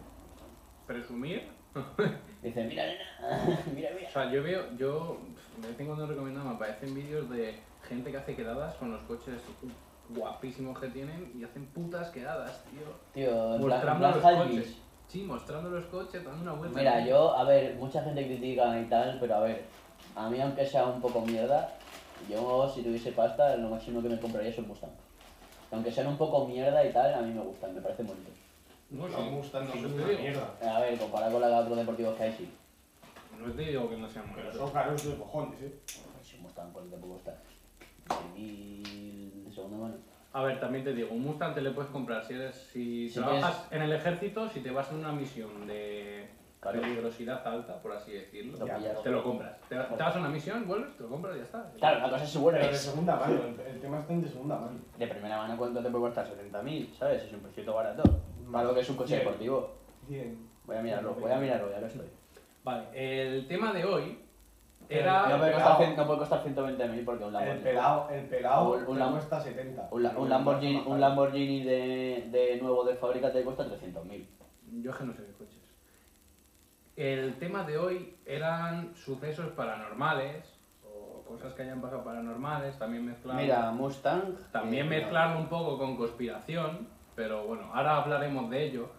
Presumir. 0.86 1.50
Dice, 2.42 2.64
mira, 2.64 2.86
nena, 2.86 3.60
mira, 3.76 3.90
O 3.92 3.96
mira. 3.96 4.10
sea, 4.12 4.32
yo 4.32 4.42
veo, 4.44 4.78
yo 4.78 5.18
de 5.62 5.68
vez 5.68 5.80
en 5.80 5.86
cuando 5.88 6.08
recomiendo, 6.08 6.44
me 6.44 6.52
aparecen 6.56 6.94
vídeos 6.96 7.30
de 7.30 7.60
gente 7.88 8.12
que 8.12 8.18
hace 8.18 8.36
quedadas 8.36 8.76
con 8.76 8.92
los 8.92 9.02
coches 9.02 9.42
guapísimos 10.10 10.80
que 10.80 10.88
tienen 10.90 11.34
y 11.38 11.44
hacen 11.44 11.66
putas 11.68 12.10
quedadas, 12.12 12.64
tío. 12.66 12.88
Tío, 13.14 13.58
Mostrando 13.60 14.10
los 14.10 14.18
coches. 14.18 14.78
Sí, 15.08 15.24
mostrando 15.24 15.70
los 15.70 15.86
coches, 15.86 16.24
dando 16.24 16.42
una 16.42 16.54
vuelta. 16.54 16.78
Mira, 16.78 17.06
yo, 17.06 17.36
a 17.36 17.44
ver, 17.44 17.76
mucha 17.76 18.04
gente 18.04 18.26
critica 18.26 18.80
y 18.80 18.86
tal, 18.86 19.18
pero 19.20 19.36
a 19.36 19.40
ver, 19.42 19.66
a 20.16 20.30
mí 20.30 20.40
aunque 20.42 20.66
sea 20.66 20.86
un 20.86 21.02
poco 21.02 21.22
mierda, 21.22 21.76
yo 22.30 22.68
si 22.74 22.82
tuviese 22.82 23.12
pasta, 23.12 23.56
lo 23.58 23.70
máximo 23.70 24.02
que 24.02 24.10
me 24.10 24.20
compraría 24.20 24.50
es 24.50 24.58
un 24.58 24.68
Mustang. 24.68 24.92
Aunque 25.72 25.92
sean 25.92 26.08
un 26.08 26.18
poco 26.18 26.48
mierda 26.48 26.86
y 26.86 26.92
tal, 26.94 27.14
a 27.14 27.22
mí 27.22 27.34
me 27.34 27.42
gustan, 27.42 27.76
me 27.76 27.82
parecen 27.82 28.08
bonitos. 28.08 28.34
No, 28.90 29.08
No 29.08 29.20
me 29.32 29.38
gustan, 29.38 29.66
no 29.68 29.74
son 29.74 29.94
una 29.94 30.08
digo. 30.08 30.22
mierda. 30.22 30.54
A 30.76 30.80
ver, 30.80 30.98
comparado 30.98 31.34
con 31.34 31.42
la 31.42 31.60
otros 31.60 31.78
deportivos 31.78 32.16
que 32.16 32.24
hay, 32.24 32.34
sí. 32.34 32.50
No 33.38 33.52
te 33.54 33.62
digo 33.64 33.90
que 33.90 33.98
no 33.98 34.10
sean 34.10 34.26
Pero 34.34 34.48
malos. 34.48 34.58
son 34.58 34.72
caros 34.72 35.04
de 35.06 35.16
cojones, 35.18 35.62
¿eh? 35.62 35.80
Si 36.24 36.38
un 36.38 36.44
Mustang, 36.44 36.72
¿cuál 36.72 36.90
te 36.90 36.98
puede 36.98 37.14
costar? 37.14 37.38
10.000 38.36 39.44
de 39.46 39.52
segunda 39.54 39.78
mano. 39.78 39.96
A 40.34 40.44
ver, 40.44 40.60
también 40.60 40.84
te 40.84 40.94
digo, 40.94 41.10
un 41.12 41.24
Mustang 41.24 41.54
te 41.54 41.62
le 41.62 41.72
puedes 41.72 41.92
comprar 41.92 42.26
si 42.26 42.34
eres 42.34 42.56
si 42.72 43.10
Si 43.10 43.20
trabajas 43.20 43.68
en 43.72 43.82
el 43.82 43.92
ejército, 43.92 44.50
si 44.50 44.60
te 44.62 44.72
vas 44.72 44.90
en 44.92 44.98
una 44.98 45.12
misión 45.12 45.68
de. 45.68 46.28
Peligrosidad 46.62 47.46
alta, 47.48 47.82
por 47.82 47.92
así 47.94 48.12
decirlo, 48.14 48.66
Ya, 48.66 48.78
te 49.02 49.10
lo 49.10 49.24
compras. 49.24 49.58
Te, 49.70 49.76
te 49.76 50.04
vas 50.04 50.16
a 50.16 50.20
una 50.20 50.30
misión, 50.30 50.68
vuelves, 50.68 50.96
te 50.98 51.04
lo 51.04 51.10
compras 51.10 51.36
y 51.36 51.40
ya 51.40 51.44
está. 51.44 51.72
Claro, 51.78 52.00
la 52.00 52.10
cosa 52.10 52.24
es 52.24 52.30
si 52.30 52.40
Pero 52.40 52.68
de 52.68 52.74
segunda 52.76 53.16
mano, 53.16 53.34
el, 53.44 53.60
el 53.76 53.80
tema 53.80 54.00
está 54.00 54.14
en 54.14 54.22
de 54.22 54.28
segunda 54.30 54.56
mano. 54.58 54.80
De 54.98 55.08
primera 55.08 55.38
mano, 55.38 55.58
¿cuánto 55.58 55.82
te 55.84 55.90
puede 55.90 56.04
costar? 56.06 56.28
70.000, 56.28 56.94
¿sabes? 56.98 57.24
Es 57.24 57.34
un 57.34 57.40
precio 57.42 57.74
barato. 57.74 58.04
Para 58.52 58.64
lo 58.66 58.74
que 58.74 58.80
es 58.82 58.90
un 58.90 58.96
coche 58.96 59.16
Bien. 59.16 59.26
deportivo. 59.26 59.72
Bien. 60.08 60.48
Voy 60.66 60.76
a 60.78 60.82
mirarlo, 60.82 61.14
voy 61.16 61.32
a 61.32 61.38
mirarlo, 61.38 61.72
ya 61.72 61.80
lo 61.80 61.88
estoy. 61.88 62.08
Vale, 62.64 62.84
el 62.94 63.48
tema 63.48 63.72
de 63.72 63.86
hoy 63.86 64.20
No 64.82 64.86
era... 64.90 65.24
puede 65.38 65.52
pelado. 65.54 65.54
costar, 65.78 65.78
cien- 65.88 65.96
no 65.96 66.06
puede 66.08 66.20
costar 66.20 66.44
120.000 66.44 67.06
porque 67.06 67.24
un 67.24 67.28
El 67.28 67.34
Lamborghini. 67.34 67.64
pelado, 67.64 68.10
el 68.10 68.26
pelado 68.26 68.72
Un- 68.74 68.86
un 68.88 68.98
te 68.98 69.04
Lam- 69.04 69.12
cuesta 69.12 69.40
70. 69.42 69.88
Un, 69.92 70.04
la- 70.04 70.18
un 70.18 70.30
Lamborghini, 70.30 70.84
un 70.86 71.00
Lamborghini 71.00 71.64
de, 71.64 72.28
de 72.32 72.58
nuevo 72.62 72.84
de 72.84 72.96
fábrica 72.96 73.32
te 73.32 73.44
cuesta 73.44 73.66
300.000. 73.66 74.26
Yo 74.82 74.92
es 74.92 74.98
que 74.98 75.04
no 75.06 75.14
sé 75.14 75.22
de 75.22 75.32
coches. 75.34 75.57
El 76.98 77.36
tema 77.38 77.64
de 77.64 77.78
hoy 77.78 78.18
eran 78.26 78.96
sucesos 78.96 79.50
paranormales 79.52 80.52
o 80.84 81.22
cosas 81.22 81.54
que 81.54 81.62
hayan 81.62 81.80
pasado 81.80 82.04
paranormales, 82.04 82.76
también 82.80 83.06
mezclarlo, 83.06 83.40
Mira, 83.40 83.72
Mustang. 83.72 84.36
también 84.52 84.88
eh, 84.88 84.90
mezclarlo 84.90 85.40
un 85.40 85.48
poco 85.48 85.78
con 85.78 85.96
conspiración, 85.96 86.88
pero 87.16 87.46
bueno, 87.46 87.70
ahora 87.72 87.98
hablaremos 87.98 88.50
de 88.50 88.64
ello 88.66 88.90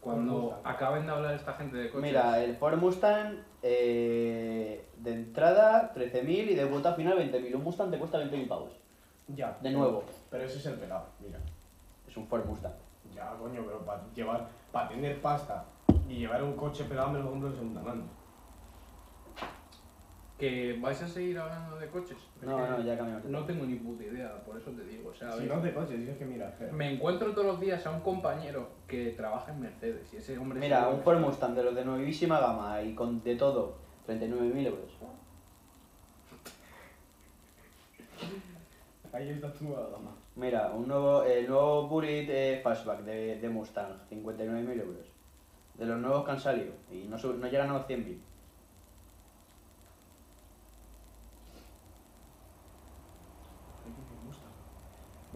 cuando 0.00 0.60
acaben 0.62 1.04
de 1.04 1.10
hablar 1.10 1.34
esta 1.34 1.54
gente 1.54 1.76
de 1.78 1.90
coches. 1.90 2.02
Mira, 2.02 2.44
el 2.44 2.54
Ford 2.54 2.78
Mustang 2.78 3.38
eh, 3.60 4.86
de 4.98 5.12
entrada 5.12 5.92
13.000 5.96 6.28
y 6.28 6.54
de 6.54 6.64
vuelta 6.64 6.94
final 6.94 7.18
20.000. 7.18 7.56
Un 7.56 7.64
Mustang 7.64 7.90
te 7.90 7.98
cuesta 7.98 8.18
20.000 8.18 8.46
pavos. 8.46 8.70
Ya. 9.26 9.58
De 9.60 9.70
nuevo. 9.70 10.04
Pero 10.30 10.44
ese 10.44 10.58
es 10.58 10.66
el 10.66 10.74
pelado, 10.74 11.06
mira. 11.18 11.40
Es 12.06 12.16
un 12.16 12.28
Ford 12.28 12.44
Mustang. 12.44 12.74
Ya, 13.12 13.30
coño, 13.40 13.64
pero 13.66 13.84
para 13.84 14.02
llevar, 14.14 14.46
para 14.70 14.88
tener 14.88 15.20
pasta 15.20 15.64
y 16.08 16.16
llevar 16.18 16.42
un 16.42 16.54
coche 16.54 16.84
pelado 16.84 17.10
me 17.12 17.20
lo 17.20 17.30
compro 17.30 17.48
en 17.48 17.54
segunda 17.54 17.80
mano. 17.82 18.02
que 20.38 20.76
vais 20.80 21.00
a 21.00 21.06
seguir 21.06 21.38
hablando 21.38 21.76
de 21.78 21.88
coches. 21.88 22.16
Es 22.40 22.48
No, 22.48 22.58
no, 22.58 22.80
ya 22.82 22.96
cambiamos. 22.96 23.22
de 23.22 23.30
No 23.30 23.44
tengo 23.44 23.64
ni 23.64 23.76
puta 23.76 24.02
idea, 24.02 24.42
por 24.44 24.56
eso 24.58 24.72
te 24.72 24.82
digo. 24.84 25.10
O 25.10 25.14
sea, 25.14 25.28
a 25.28 25.32
Si 25.34 25.46
ver, 25.46 25.56
no 25.56 25.62
de 25.62 25.72
coches, 25.72 26.00
es 26.08 26.16
que 26.18 26.24
mira, 26.24 26.48
espera. 26.48 26.72
me 26.72 26.92
encuentro 26.92 27.30
todos 27.32 27.46
los 27.46 27.60
días 27.60 27.86
a 27.86 27.92
un 27.92 28.00
compañero 28.00 28.68
que 28.88 29.10
trabaja 29.10 29.52
en 29.52 29.60
Mercedes 29.60 30.12
y 30.12 30.16
ese 30.16 30.36
hombre... 30.38 30.58
Mira, 30.58 30.88
un 30.88 31.00
Ford. 31.02 31.20
Mustang 31.20 31.54
de 31.54 31.62
los 31.62 31.76
de 31.76 31.84
nuevísima 31.84 32.40
gama 32.40 32.82
y 32.82 32.92
con 32.96 33.22
de 33.22 33.36
todo, 33.36 33.76
39.000 34.08 34.66
euros. 34.66 34.90
Ahí 39.12 39.28
está 39.28 39.52
tu 39.52 39.72
gama. 39.72 40.16
Mira, 40.34 40.72
un 40.72 40.88
nuevo, 40.88 41.22
el 41.22 41.46
nuevo 41.48 41.86
Bullet 41.86 42.26
eh, 42.28 42.60
Fastback 42.64 43.02
de, 43.02 43.38
de 43.38 43.48
Mustang, 43.48 43.92
59.000 44.10 44.80
euros. 44.80 45.06
De 45.74 45.86
los 45.86 45.98
nuevos 45.98 46.24
que 46.24 46.30
han 46.30 46.40
salido 46.40 46.72
y 46.90 47.04
no, 47.04 47.16
no 47.16 47.46
llegan 47.48 47.70
a 47.70 47.74
los 47.74 47.86
100.000. 47.86 48.18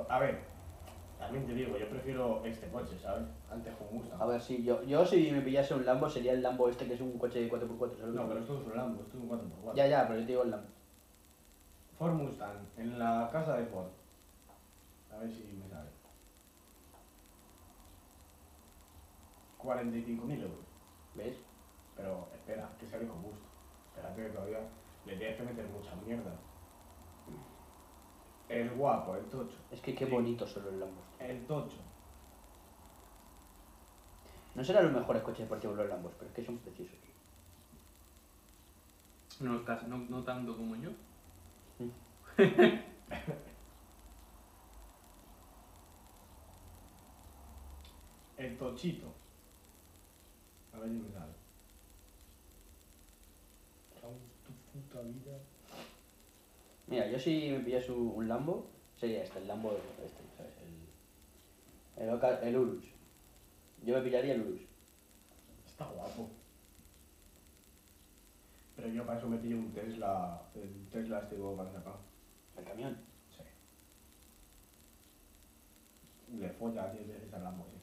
A 0.08 0.18
ver, 0.20 0.38
también 1.18 1.46
te 1.46 1.54
digo, 1.54 1.76
yo 1.76 1.88
prefiero 1.88 2.44
este 2.44 2.68
coche, 2.68 2.96
¿sabes? 3.02 3.26
Antes 3.50 3.74
un 3.80 3.98
Mustang. 3.98 4.20
A 4.20 4.26
ver, 4.26 4.40
si 4.40 4.62
yo, 4.62 4.82
yo 4.84 5.04
si 5.04 5.32
me 5.32 5.40
pillase 5.40 5.74
un 5.74 5.84
Lambo 5.84 6.08
sería 6.08 6.32
el 6.32 6.42
Lambo 6.42 6.68
este 6.68 6.86
que 6.86 6.94
es 6.94 7.00
un 7.00 7.18
coche 7.18 7.40
de 7.40 7.50
4x4. 7.50 7.98
¿sabes? 7.98 8.14
No, 8.14 8.28
pero 8.28 8.40
esto 8.40 8.60
es 8.60 8.66
un 8.66 8.76
Lambo, 8.76 9.02
esto 9.02 9.16
es 9.16 9.22
un 9.24 9.30
4x4. 9.30 9.74
Ya, 9.74 9.86
ya, 9.86 10.06
pero 10.06 10.20
yo 10.20 10.26
te 10.26 10.32
digo 10.32 10.42
el 10.42 10.50
Lambo. 10.50 10.68
Ford 11.98 12.12
Mustang, 12.12 12.58
en 12.76 12.98
la 12.98 13.28
casa 13.32 13.56
de 13.56 13.64
Ford. 13.66 13.88
A 15.12 15.18
ver 15.18 15.30
si 15.30 15.42
me 15.60 15.68
sale. 15.68 15.95
45.000 19.66 20.42
euros. 20.42 20.64
¿Ves? 21.14 21.36
Pero 21.96 22.28
espera, 22.32 22.70
que 22.78 22.86
sale 22.86 23.06
con 23.06 23.22
gusto. 23.22 23.46
Espérate 23.88 24.22
que 24.22 24.28
todavía 24.30 24.60
le 25.06 25.16
tienes 25.16 25.36
que 25.36 25.42
meter 25.42 25.66
mucha 25.68 25.94
mierda. 25.96 26.34
El 28.48 28.70
guapo, 28.74 29.16
el 29.16 29.24
tocho. 29.24 29.56
Es 29.70 29.80
que 29.80 29.94
qué 29.94 30.04
Sí. 30.06 30.10
bonitos 30.12 30.50
son 30.52 30.64
los 30.66 30.74
Lambos. 30.74 31.04
El 31.18 31.44
tocho. 31.46 31.78
No 34.54 34.62
serán 34.62 34.84
los 34.84 34.92
mejores 34.94 35.22
coches 35.22 35.40
deportivos 35.40 35.76
los 35.76 35.88
Lambos, 35.88 36.12
pero 36.16 36.28
es 36.28 36.34
que 36.36 36.44
son 36.44 36.58
preciosos. 36.58 36.96
No, 39.40 39.56
estás, 39.56 39.86
no, 39.88 39.98
no 39.98 40.22
tanto 40.22 40.56
como 40.56 40.76
yo. 40.76 40.90
El 48.36 48.56
tochito. 48.58 49.12
A 50.76 50.80
ver 50.80 50.88
si 50.90 50.94
me 50.96 51.10
sale. 51.12 51.32
Cago 54.00 54.12
en 54.12 54.18
tu 54.44 54.52
puta 54.72 55.00
vida. 55.02 55.38
Mira, 56.86 57.08
yo 57.10 57.18
si 57.18 57.50
me 57.50 57.60
pillase 57.60 57.92
un, 57.92 58.28
Lambo, 58.28 58.66
sería 58.96 59.22
este, 59.24 59.38
el 59.38 59.48
Lambo 59.48 59.72
este, 59.72 60.22
¿sabes? 60.36 60.52
El, 61.96 62.04
el, 62.04 62.10
Oca- 62.14 62.40
el 62.42 62.56
Urus. 62.56 62.84
Yo 63.84 63.94
me 63.96 64.02
pillaría 64.02 64.34
el 64.34 64.42
Urus. 64.42 64.60
Está 65.66 65.86
guapo. 65.86 66.28
Pero 68.76 68.88
yo 68.88 69.06
para 69.06 69.18
eso 69.18 69.28
me 69.28 69.38
pillo 69.38 69.56
un 69.56 69.72
Tesla. 69.72 70.42
El 70.54 70.86
Tesla 70.90 71.20
este 71.20 71.36
que 71.36 71.42
han 71.42 71.72
sacado. 71.72 71.98
El 72.56 72.64
camión. 72.64 72.96
Sí. 73.30 73.42
Le 76.38 76.50
folla 76.50 76.84
a 76.84 76.92
10 76.92 77.08
veces 77.08 77.32
al 77.32 77.44
Lambo, 77.44 77.64
sí. 77.70 77.76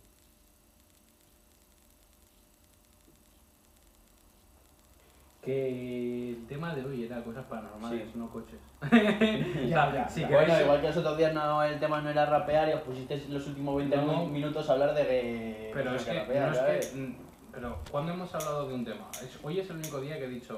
Que 5.43 6.29
el 6.32 6.45
tema 6.47 6.73
de 6.73 6.86
hoy 6.86 7.03
era 7.03 7.21
cosas 7.23 7.43
paranormales, 7.45 8.08
Sí. 8.12 8.17
no 8.17 8.29
coches. 8.29 8.60
Ya, 9.69 9.91
ya, 9.93 10.08
si 10.08 10.21
ya. 10.21 10.27
queréis- 10.29 10.47
Bueno, 10.47 10.62
igual 10.62 10.82
que 10.82 10.88
los 10.88 10.97
otros 10.97 11.17
días 11.17 11.34
no, 11.34 11.62
el 11.63 11.79
tema 11.79 12.01
no 12.01 12.10
era 12.10 12.25
rapear 12.25 12.69
y 12.69 12.73
os 12.73 12.82
pusisteis 12.82 13.27
los 13.29 13.45
últimos 13.47 13.75
20 13.75 13.97
No. 13.97 14.25
minutos 14.25 14.69
a 14.69 14.73
hablar 14.73 14.93
de 14.93 15.06
que... 15.06 15.71
Pero 15.73 15.95
es 15.95 16.06
que, 16.06 16.13
rapear, 16.13 16.45
no 16.47 16.51
es 16.53 16.58
¿sabes? 16.58 16.88
que, 16.88 16.97
mm, 16.97 17.15
pero 17.51 17.77
cuando 17.91 18.13
hemos 18.13 18.34
hablado 18.34 18.67
de 18.69 18.73
un 18.73 18.86
tema, 18.86 19.10
Es- 19.21 19.39
hoy 19.43 19.60
es 19.60 19.69
el 19.69 19.77
único 19.77 19.99
día 19.99 20.17
que 20.17 20.25
he 20.25 20.29
dicho, 20.29 20.58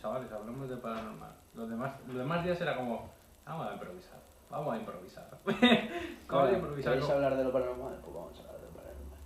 chavales, 0.00 0.30
hablemos 0.30 0.68
de 0.68 0.76
paranormal. 0.76 1.32
Los 1.54 1.68
demás, 1.68 1.92
los 2.06 2.16
demás 2.16 2.44
días 2.44 2.60
era 2.60 2.76
como, 2.76 3.10
vamos 3.44 3.66
a 3.68 3.72
improvisar, 3.74 4.18
vamos 4.50 4.72
a 4.74 4.78
improvisar. 4.78 5.28
vamos 5.44 5.62
a 5.64 6.36
Bueno, 6.42 6.58
improvisar. 6.58 6.92
¿Queréis 6.94 7.10
hablar 7.10 7.36
de 7.36 7.42
lo 7.44 7.52
paranormal? 7.52 7.98
Pues 8.00 8.14
vamos 8.14 8.38
a 8.38 8.40
hablar 8.42 8.56
de 8.60 8.66
lo 8.66 8.72
paranormal. 8.72 9.18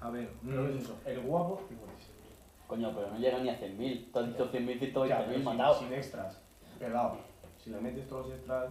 A 0.00 0.10
ver, 0.10 0.30
Pero 0.46 0.62
mm, 0.62 0.68
es 0.68 0.82
eso. 0.84 0.98
El 1.06 1.20
guapo, 1.20 1.62
56.000. 1.70 1.97
Coño, 2.68 2.92
pero 2.94 3.10
no 3.10 3.18
llega 3.18 3.38
ni 3.38 3.48
a 3.48 3.58
100.000. 3.58 4.12
Tú 4.12 4.18
has 4.18 4.26
dicho 4.28 4.52
100.000, 4.52 5.08
Ya, 5.08 5.20
120.000 5.20 5.24
pero 5.24 5.34
sin, 5.34 5.44
matado. 5.44 5.78
sin 5.78 5.92
extras. 5.92 6.38
Pelado. 6.78 7.16
Si 7.58 7.70
le 7.70 7.80
metes 7.80 8.06
todos 8.06 8.28
los 8.28 8.36
extras. 8.36 8.70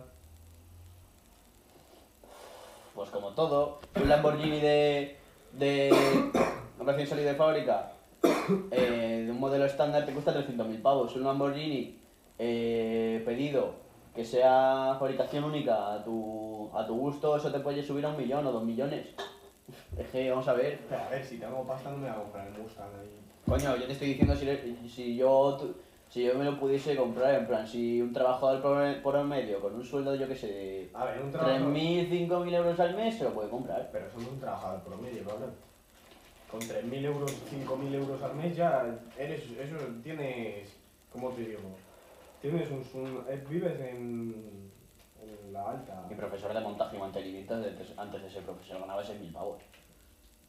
Pues 2.94 3.10
como 3.10 3.32
todo, 3.32 3.80
un 3.96 4.08
Lamborghini 4.10 4.60
de, 4.60 5.18
de 5.54 5.90
recién 6.80 7.08
salido 7.08 7.30
de 7.30 7.36
fábrica, 7.36 7.92
eh, 8.72 9.24
de 9.26 9.32
un 9.32 9.40
modelo 9.40 9.66
estándar 9.66 10.06
te 10.06 10.14
cuesta 10.14 10.34
300.000 10.34 10.82
pavos. 10.82 11.16
Un 11.16 11.24
Lamborghini 11.24 12.00
eh, 12.40 13.22
pedido 13.26 13.74
que 14.16 14.24
sea 14.26 14.96
fabricación 15.00 15.44
única 15.44 15.94
a 15.94 16.04
tu, 16.04 16.72
a 16.76 16.86
tu 16.88 16.96
gusto, 16.98 17.36
eso 17.38 17.52
te 17.52 17.60
puede 17.60 17.84
subir 17.84 18.06
a 18.06 18.10
un 18.10 18.18
millón 18.18 18.46
o 18.46 18.52
dos 18.52 18.64
millones. 18.64 19.08
Es 19.98 20.08
que, 20.10 20.30
vamos 20.30 20.48
a 20.48 20.54
ver, 20.54 20.80
Pero 20.88 21.02
a 21.04 21.10
ver, 21.10 21.26
si 21.26 21.40
tengo 21.40 21.68
pasta 21.68 21.92
no 21.92 21.98
me 21.98 22.04
voy 22.08 22.12
a 22.12 22.22
comprar 22.24 22.48
el 22.48 22.54
Mustang 22.58 22.88
ahí. 23.02 23.27
Coño, 23.48 23.76
yo 23.78 23.86
te 23.86 23.94
estoy 23.94 24.10
diciendo 24.10 24.36
si, 24.36 24.46
le- 24.46 24.88
si 24.90 25.16
yo 25.16 25.58
tu- 25.60 25.76
si 26.10 26.24
yo 26.24 26.36
me 26.36 26.46
lo 26.46 26.58
pudiese 26.60 26.96
comprar, 26.96 27.36
en 27.36 27.48
plan, 27.48 27.68
si 27.68 28.02
un 28.02 28.14
trabajador 28.14 28.62
por, 28.62 29.02
por 29.02 29.16
el 29.18 29.26
medio 29.26 29.60
con 29.60 29.76
un 29.76 29.84
sueldo, 29.84 30.16
yo 30.16 30.28
que 30.28 30.36
sé, 30.36 30.48
de 30.48 30.90
A 30.94 31.06
ver, 31.06 31.22
un 31.22 31.32
trabajador. 31.32 31.74
3.000, 31.74 32.08
5.000 32.10 32.54
euros 32.54 32.80
al 32.80 32.96
mes, 32.96 33.18
se 33.18 33.24
lo 33.26 33.34
puede 33.34 33.50
comprar. 33.50 33.90
Pero 33.92 34.08
eso 34.08 34.18
no 34.20 34.28
es 34.28 34.34
un 34.34 34.40
trabajador 34.40 34.82
promedio, 34.84 35.24
cabrón. 35.26 35.54
Con 36.50 36.62
3.000 36.62 37.04
euros, 37.06 37.32
5.000 37.50 37.94
euros 37.94 38.22
al 38.24 38.36
mes 38.36 38.56
ya 38.56 38.86
eres. 39.18 39.44
Eso 39.52 39.76
tienes. 40.02 40.70
¿Cómo 41.12 41.30
te 41.32 41.42
digo? 41.42 41.60
Tienes 42.42 42.70
un. 42.72 42.78
un- 43.02 43.26
eh, 43.28 43.44
vives 43.50 43.78
en. 43.82 44.72
en 45.22 45.52
la 45.54 45.72
alta. 45.72 46.06
Mi 46.10 46.16
profesor 46.16 46.54
de 46.54 46.62
montaje 46.62 46.96
y 46.96 47.00
mantenimiento, 47.00 47.56
antes 47.56 47.94
antes 47.98 48.22
de 48.24 48.30
ser 48.30 48.44
profesor, 48.44 48.80
ganaba 48.80 49.04
6.000 49.04 49.34
pavos. 49.34 49.62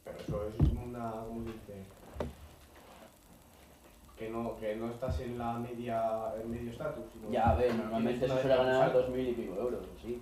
Pero 0.04 0.18
eso 0.18 0.48
es 0.48 0.54
una. 0.70 1.10
¿Cómo 1.26 1.44
se 1.44 1.52
dice? 1.52 1.97
Que 4.18 4.28
no, 4.30 4.56
que 4.58 4.74
no 4.76 4.90
estás 4.90 5.20
en 5.20 5.38
la 5.38 5.52
media. 5.54 6.32
en 6.42 6.50
medio 6.50 6.70
estatus. 6.72 7.04
Ya, 7.30 7.50
a 7.50 7.54
ver, 7.54 7.74
normalmente 7.74 8.26
se 8.26 8.32
suele 8.32 8.48
ganar 8.48 8.84
descansar. 8.92 9.10
2.000 9.14 9.28
y 9.28 9.32
pico 9.32 9.54
euros, 9.56 9.86
sí. 10.02 10.20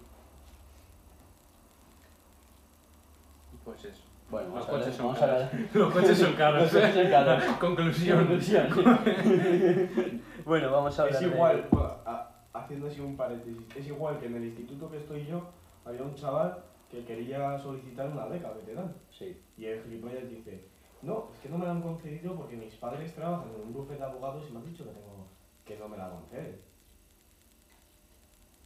Pues 3.65 3.85
eso. 3.85 4.03
Bueno, 4.31 4.55
Los 4.57 4.67
coches 4.67 4.95
son 4.95 5.07
vamos 5.07 5.21
caros. 5.21 5.49
Los 5.75 5.93
coches 5.93 6.19
son 6.19 6.33
caros. 6.35 6.63
Los 6.63 6.73
coches 6.73 6.95
son 6.95 7.11
caros. 7.11 7.45
Conclusión. 7.61 8.19
Conclusión. 8.19 8.69
bueno, 10.45 10.71
vamos 10.73 10.99
a 10.99 11.03
hablar 11.03 11.15
Es 11.23 11.29
de- 11.31 11.35
igual, 11.35 11.67
bueno, 11.71 11.91
a- 12.05 12.31
haciendo 12.53 12.87
así 12.89 13.01
un 13.01 13.17
paréntesis, 13.17 13.63
es 13.77 13.87
igual 13.87 14.19
que 14.19 14.27
en 14.27 14.37
el 14.37 14.45
instituto 14.45 14.91
que 14.91 14.99
estoy 14.99 15.27
yo, 15.27 15.43
había 15.85 16.03
un 16.03 16.15
chaval 16.15 16.59
que 16.91 17.05
quería 17.05 17.59
solicitar 17.59 18.09
una 18.09 18.27
beca 18.27 18.53
que 18.55 18.61
te 18.63 18.75
dan. 18.75 18.93
Sí. 19.11 19.41
Y 19.57 19.67
el 19.67 19.83
gilipollas 19.83 20.29
dice, 20.29 20.65
no, 21.07 21.29
es 21.33 21.39
que 21.39 21.49
no 21.49 21.57
me 21.57 21.67
la 21.67 21.71
han 21.71 21.83
concedido 21.83 22.35
porque 22.35 22.57
mis 22.57 22.75
padres 22.75 23.15
trabajan 23.15 23.49
en 23.55 23.61
un 23.61 23.73
bufete 23.73 24.01
de 24.01 24.05
abogados 24.07 24.45
y 24.49 24.53
me 24.53 24.59
han 24.59 24.67
dicho 24.67 24.85
que 24.85 24.91
tengo 24.91 25.29
que 25.65 25.79
no 25.79 25.89
me 25.89 25.97
la 25.97 26.11
conceden. 26.11 26.59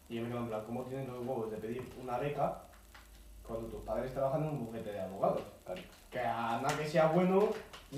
Y 0.09 0.17
yo 0.17 0.23
me 0.23 0.29
quedo 0.29 0.39
en 0.39 0.49
plan, 0.49 0.63
¿cómo 0.65 0.85
tienen 0.85 1.07
los 1.07 1.19
huevos 1.19 1.51
de 1.51 1.59
pedir 1.59 1.83
una 2.03 2.17
beca 2.17 2.63
cuando 3.47 3.69
tus 3.69 3.83
padres 3.83 4.15
trabajan 4.15 4.43
en 4.45 4.49
un 4.49 4.65
bufete 4.65 4.91
de 4.91 5.01
abogados? 5.01 5.43
Que 6.11 6.21
a 6.21 6.61
nada 6.63 6.79
que 6.79 6.89
sea 6.89 7.09
bueno, 7.09 7.51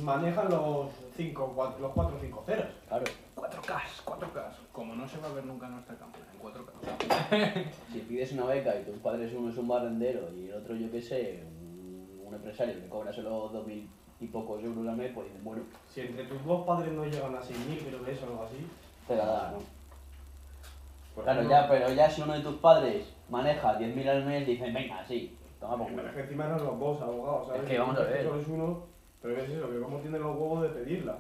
manejan 0.02 0.50
los 0.50 0.90
5 1.16 1.52
cuatro, 1.55 1.78
los 1.78 1.92
4 1.92 2.18
5 2.20 2.42
ceros. 2.44 2.66
Claro. 2.88 3.05
4K, 3.37 3.81
4K. 4.05 4.52
Como 4.72 4.96
no 4.96 5.07
se 5.07 5.18
va 5.18 5.28
a 5.28 5.35
ver 5.35 5.44
nunca 5.44 5.68
nuestra 5.68 5.94
cámara, 5.94 6.26
en 6.33 6.40
4K. 6.40 7.70
si 7.92 8.00
pides 8.00 8.33
una 8.33 8.46
beca 8.46 8.74
y 8.74 8.85
tus 8.85 8.98
padres 8.98 9.33
uno 9.35 9.50
es 9.50 9.57
un 9.57 9.68
barrendero 9.68 10.33
y 10.33 10.48
el 10.48 10.55
otro, 10.55 10.74
yo 10.74 10.90
qué 10.90 11.00
sé, 11.00 11.44
un, 11.46 12.24
un 12.26 12.35
empresario 12.35 12.74
que 12.81 12.88
cobra 12.88 13.12
solo 13.12 13.52
2.000 13.52 13.87
tipo 14.22 14.58
euros 14.58 14.88
al 14.88 14.96
mes, 14.96 15.11
pues 15.12 15.26
dices, 15.26 15.44
bueno. 15.44 15.62
Si 15.88 16.00
entre 16.00 16.24
tus 16.24 16.44
dos 16.44 16.64
padres 16.64 16.92
no 16.92 17.04
llegan 17.04 17.35
a 17.35 17.40
6.000, 17.40 17.87
creo 17.87 18.04
que 18.04 18.12
es 18.12 18.22
algo 18.22 18.42
así. 18.44 18.66
Te 19.08 19.16
la 19.16 19.26
da, 19.26 19.50
¿no? 19.52 21.22
Claro, 21.22 21.42
ya, 21.42 21.68
pero 21.68 21.92
ya 21.92 22.08
si 22.08 22.22
uno 22.22 22.32
de 22.32 22.40
tus 22.40 22.54
padres 22.56 23.12
maneja 23.28 23.78
10.000 23.78 24.08
al 24.08 24.24
mes, 24.24 24.46
dices, 24.46 24.72
venga, 24.72 25.04
sí, 25.04 25.37
toma 25.61 25.76
por 25.76 25.88
culo. 25.88 26.02
encima 26.08 26.46
eran 26.46 26.64
los 26.64 26.78
dos 26.78 27.02
abogados, 27.02 27.48
¿sabes? 27.48 27.62
Es 27.62 27.68
que 27.68 27.78
vamos 27.78 27.98
a 27.98 28.02
ver. 28.04 28.24
Solo 28.24 28.40
es 28.40 28.48
uno, 28.48 28.82
pero 29.20 29.35
¿qué 29.35 29.42
es 29.42 29.50
eso? 29.50 29.70
Que 29.70 29.80
cómo 29.80 29.98
tienen 29.98 30.22
los 30.22 30.37
huevos 30.37 30.62
de 30.62 30.68
pedirla. 30.68 31.18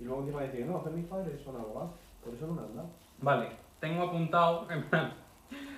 Y 0.00 0.04
luego 0.04 0.22
encima 0.22 0.42
decir, 0.42 0.66
no, 0.66 0.82
que 0.82 0.90
mis 0.90 1.06
padres 1.06 1.40
son 1.42 1.56
abogados, 1.56 1.90
por 2.24 2.34
eso 2.34 2.46
no 2.46 2.54
me 2.54 2.62
han 2.62 2.76
dado. 2.76 2.88
Vale, 3.18 3.48
tengo 3.80 4.04
apuntado, 4.04 4.66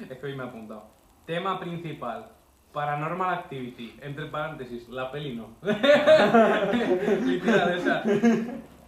es 0.09 0.19
que 0.19 0.27
hoy 0.27 0.37
me 0.37 0.45
he 0.45 0.47
apuntado. 0.47 0.85
Tema 1.27 1.59
principal, 1.59 2.29
Paranormal 2.77 3.33
Activity. 3.33 3.97
Entre 4.03 4.27
paréntesis, 4.27 4.87
la 4.91 5.11
peli 5.11 5.35
no. 5.35 5.57
Literal, 7.25 7.73
esa. 7.79 8.03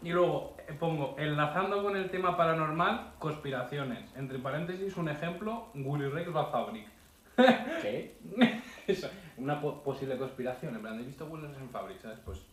Y 0.03 0.11
luego 0.11 0.57
eh, 0.68 0.74
pongo, 0.79 1.16
enlazando 1.18 1.83
con 1.83 1.96
el 1.96 2.11
tema 2.11 2.37
paranormal, 2.37 3.12
conspiraciones. 3.18 4.14
Entre 4.14 4.38
paréntesis, 4.40 4.94
un 4.98 5.09
ejemplo, 5.09 5.70
Willy 5.74 6.11
Rex 6.11 6.31
Bad 6.31 6.51
Fabric. 6.51 6.87
¿Qué? 7.81 8.14
Esa, 8.87 9.11
una 9.38 9.59
po- 9.59 9.83
posible 9.83 10.18
conspiración, 10.18 10.74
en 10.77 10.83
plan, 10.83 11.01
he 11.01 11.05
visto 11.05 11.24
Willy 11.24 11.46
Rex 11.46 11.59
en 11.59 11.70
Fabric, 11.70 11.98
¿sabes? 12.01 12.18
Pues 12.27 12.44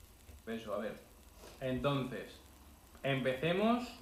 eso, 0.48 0.74
a 0.74 0.78
ver. 0.78 0.98
Entonces, 1.60 2.39
empecemos 3.04 3.93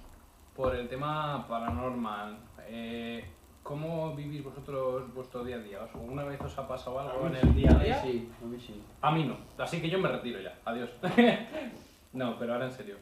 por 0.54 0.76
el 0.76 0.88
tema 0.88 1.48
paranormal. 1.48 2.38
Eh, 2.68 3.24
¿Cómo 3.64 4.14
vivís 4.14 4.44
vosotros 4.44 5.12
vuestro 5.14 5.42
día 5.42 5.56
a 5.56 5.60
día? 5.60 5.82
¿Os- 5.82 5.94
¿Alguna 5.94 6.22
vez 6.24 6.38
os 6.42 6.56
ha 6.58 6.68
pasado 6.68 7.00
algo 7.00 7.26
en 7.28 7.36
el 7.36 7.54
día 7.54 7.70
a 7.70 7.82
día? 7.82 8.00
Sí, 8.02 8.30
a 8.42 8.44
mí 8.44 8.60
sí. 8.60 8.82
A 9.00 9.10
mí 9.10 9.24
no, 9.24 9.38
así 9.58 9.80
que 9.80 9.88
yo 9.88 9.98
me 9.98 10.08
retiro 10.08 10.38
ya, 10.40 10.56
adiós. 10.66 10.90
no, 12.12 12.38
pero 12.38 12.52
ahora 12.52 12.66
en 12.66 12.72
serio. 12.72 12.96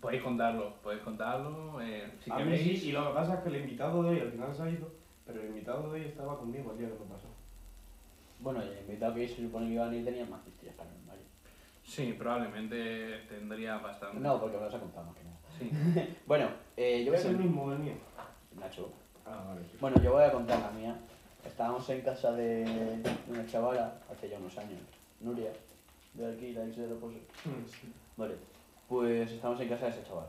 Podéis 0.00 0.22
contarlo, 0.22 0.74
podéis 0.82 1.02
contarlo. 1.02 1.80
eh, 1.80 2.10
si 2.22 2.30
a 2.30 2.36
mí 2.38 2.42
queréis. 2.44 2.80
sí, 2.82 2.88
y 2.88 2.92
lo 2.92 3.06
que 3.08 3.14
pasa 3.14 3.34
es 3.34 3.40
que 3.40 3.48
el 3.50 3.56
invitado 3.56 4.02
de 4.02 4.10
hoy 4.10 4.20
al 4.20 4.32
final 4.32 4.54
se 4.54 4.62
ha 4.64 4.68
ido, 4.68 4.90
pero 5.24 5.40
el 5.40 5.46
invitado 5.48 5.82
de 5.84 6.00
hoy 6.00 6.06
estaba 6.08 6.36
conmigo 6.38 6.72
el 6.72 6.78
día 6.78 6.88
que 6.88 6.94
me 7.04 7.10
pasó. 7.14 7.28
Bueno, 8.40 8.60
y 8.64 8.68
el 8.68 8.80
invitado 8.80 9.14
que 9.14 9.28
se 9.28 9.42
supone 9.42 9.68
que 9.68 9.74
iba 9.74 9.86
a 9.86 9.88
venir 9.88 10.04
tenía 10.04 10.26
más 10.26 10.44
historias 10.46 10.74
paranormales. 10.74 11.24
Sí, 11.84 12.14
probablemente 12.18 13.18
tendría 13.28 13.78
bastante. 13.78 14.18
No, 14.18 14.40
porque 14.40 14.56
me 14.58 14.64
las 14.64 14.74
ha 14.74 14.80
contado 14.80 15.06
más 15.06 15.14
que 15.16 15.22
nada. 15.24 15.38
Sí. 15.56 15.70
Bueno, 16.26 16.48
eh, 16.76 17.04
yo 17.04 17.12
voy 17.12 17.16
a 17.16 17.20
Es 17.20 17.26
el 17.26 17.32
contar... 17.36 17.46
mismo 17.46 17.72
el 17.72 17.78
mío. 17.78 17.94
Nacho. 18.58 18.92
Ah, 19.26 19.44
vale. 19.48 19.60
sí. 19.70 19.76
Bueno, 19.80 20.00
yo 20.02 20.12
voy 20.12 20.24
a 20.24 20.32
contar 20.32 20.60
la 20.60 20.70
mía. 20.70 20.96
Estábamos 21.46 21.88
en 21.90 22.00
casa 22.00 22.32
de, 22.32 22.64
de 22.64 23.10
una 23.28 23.46
chavala 23.46 23.98
hace 24.10 24.28
ya 24.30 24.38
unos 24.38 24.56
años, 24.56 24.80
Nuria, 25.20 25.52
de 26.14 26.32
aquí, 26.32 26.52
la 26.52 26.64
ex 26.64 26.76
de 26.76 26.86
Reposo. 26.88 27.18
Vale, 28.16 28.34
pues 28.88 29.30
estábamos 29.30 29.60
en 29.60 29.68
casa 29.68 29.86
de 29.86 29.90
ese 29.92 30.04
chaval. 30.04 30.26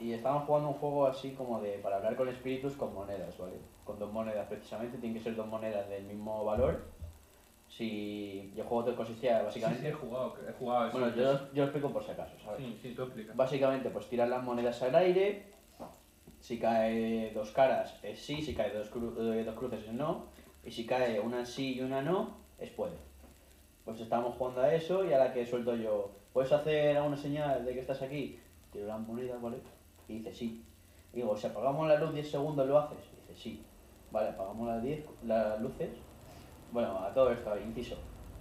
Y 0.00 0.12
estábamos 0.12 0.44
jugando 0.46 0.68
un 0.68 0.74
juego 0.74 1.06
así 1.06 1.32
como 1.32 1.60
de 1.60 1.78
para 1.78 1.96
hablar 1.96 2.16
con 2.16 2.28
espíritus 2.28 2.74
con 2.74 2.94
monedas, 2.94 3.36
¿vale? 3.38 3.56
Con 3.84 3.98
dos 3.98 4.10
monedas 4.12 4.46
precisamente, 4.48 4.96
tienen 4.98 5.16
que 5.18 5.22
ser 5.24 5.36
dos 5.36 5.46
monedas 5.46 5.88
del 5.88 6.04
mismo 6.04 6.44
valor. 6.44 6.80
Si 7.68 8.52
el 8.56 8.62
juego 8.62 8.84
te 8.84 8.94
consistía 8.94 9.38
Sí, 9.40 9.44
básicamente... 9.44 9.82
sí, 9.82 9.88
he 9.88 9.92
jugado, 9.92 10.34
he 10.48 10.52
jugado 10.52 10.86
eso. 10.88 10.98
bueno, 10.98 11.14
yo, 11.16 11.32
yo 11.52 11.56
lo 11.56 11.64
explico 11.64 11.90
por 11.90 12.04
si 12.04 12.10
acaso, 12.12 12.32
¿sabes? 12.44 12.60
Sí, 12.64 12.78
sí, 12.80 12.94
tú 12.94 13.02
explica. 13.02 13.32
Básicamente, 13.34 13.90
pues 13.90 14.06
tirar 14.08 14.28
las 14.28 14.42
monedas 14.42 14.80
al 14.82 14.94
aire. 14.94 15.52
Si 16.46 16.60
cae 16.60 17.32
dos 17.34 17.50
caras 17.50 17.98
es 18.04 18.20
sí, 18.20 18.40
si 18.40 18.54
cae 18.54 18.70
dos, 18.72 18.88
cru- 18.92 19.18
eh, 19.34 19.42
dos 19.42 19.56
cruces 19.56 19.82
es 19.84 19.92
no. 19.92 20.26
Y 20.64 20.70
si 20.70 20.86
cae 20.86 21.18
una 21.18 21.44
sí 21.44 21.74
y 21.74 21.80
una 21.80 22.02
no, 22.02 22.36
es 22.60 22.70
puede. 22.70 22.94
Pues 23.84 24.00
estábamos 24.00 24.36
jugando 24.36 24.60
a 24.60 24.72
eso 24.72 25.04
y 25.04 25.12
a 25.12 25.18
la 25.18 25.32
que 25.32 25.44
suelto 25.44 25.74
yo, 25.74 26.12
¿puedes 26.32 26.52
hacer 26.52 26.96
alguna 26.96 27.16
señal 27.16 27.64
de 27.64 27.74
que 27.74 27.80
estás 27.80 28.00
aquí? 28.00 28.38
Tiro 28.72 28.86
las 28.86 29.00
monedas, 29.00 29.42
¿vale? 29.42 29.56
Y 30.06 30.18
dice 30.18 30.32
sí. 30.32 30.64
Y 31.12 31.16
digo, 31.16 31.36
si 31.36 31.48
apagamos 31.48 31.88
la 31.88 31.98
luz 31.98 32.14
10 32.14 32.30
segundos, 32.30 32.64
¿lo 32.68 32.78
haces? 32.78 32.98
Y 33.12 33.16
dice 33.22 33.34
sí. 33.42 33.64
Vale, 34.12 34.28
apagamos 34.28 34.68
las 34.68 34.82
10, 34.84 35.04
las 35.24 35.60
luces. 35.60 35.90
Bueno, 36.70 36.96
a 37.00 37.12
todo 37.12 37.32
esto, 37.32 37.58
inciso. 37.58 37.96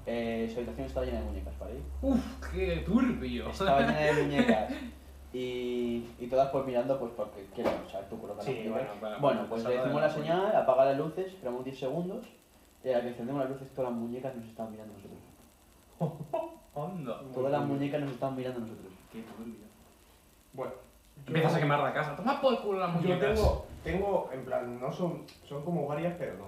Eh, 0.05 0.47
su 0.53 0.57
habitación 0.59 0.85
estaba 0.85 1.07
llena 1.07 1.21
de 1.21 1.25
muñecas, 1.25 1.57
¿vale? 1.57 1.73
Uf, 2.03 2.23
qué 2.53 2.83
turbio. 2.85 3.49
Estaba 3.49 3.79
llena 3.81 3.99
de 3.99 4.13
muñecas. 4.23 4.73
Y, 5.37 6.07
y 6.17 6.27
todas 6.27 6.49
pues 6.49 6.65
mirando 6.65 6.97
pues 6.97 7.11
porque 7.17 7.45
quiero 7.53 7.69
saber 7.91 8.07
tu 8.07 8.17
culo 8.17 8.35
Sí, 8.41 8.67
bueno, 8.69 8.87
para- 9.01 9.17
bueno, 9.17 9.45
pues 9.49 9.65
le 9.65 9.71
decimos 9.71 9.95
de 9.95 10.01
la 10.01 10.07
la 10.07 10.13
señal, 10.13 10.55
apaga 10.55 10.85
las 10.85 10.97
luces, 10.97 11.27
esperamos 11.27 11.65
10 11.65 11.77
segundos. 11.77 12.25
Y 12.85 12.89
a 12.91 13.01
que 13.01 13.09
encendemos 13.09 13.41
las 13.41 13.49
luces, 13.51 13.67
todas 13.73 13.91
las 13.91 13.99
muñecas 13.99 14.33
nos 14.35 14.45
están 14.45 14.71
mirando 14.71 14.93
a 14.93 14.97
nosotros. 14.97 16.51
Onda. 16.73 17.21
Todas 17.33 17.51
las 17.51 17.65
muñecas 17.65 17.99
nos 18.01 18.11
están 18.11 18.35
mirando 18.35 18.59
a 18.59 18.61
nosotros. 18.61 18.93
Qué 19.11 19.23
turbio. 19.23 19.55
Bueno. 20.53 20.71
Empiezas 21.27 21.55
a 21.55 21.59
quemar 21.59 21.79
la 21.79 21.93
casa. 21.93 22.15
Toma 22.15 22.39
por 22.41 22.61
culo 22.61 22.79
las 22.79 22.93
Yo 22.95 23.01
muñecas. 23.01 23.35
tengo, 23.35 23.65
tengo, 23.83 24.29
en 24.31 24.45
plan, 24.45 24.79
no 24.79 24.91
son, 24.91 25.23
son 25.47 25.63
como 25.65 25.85
varias, 25.87 26.13
pero 26.17 26.35
no. 26.37 26.45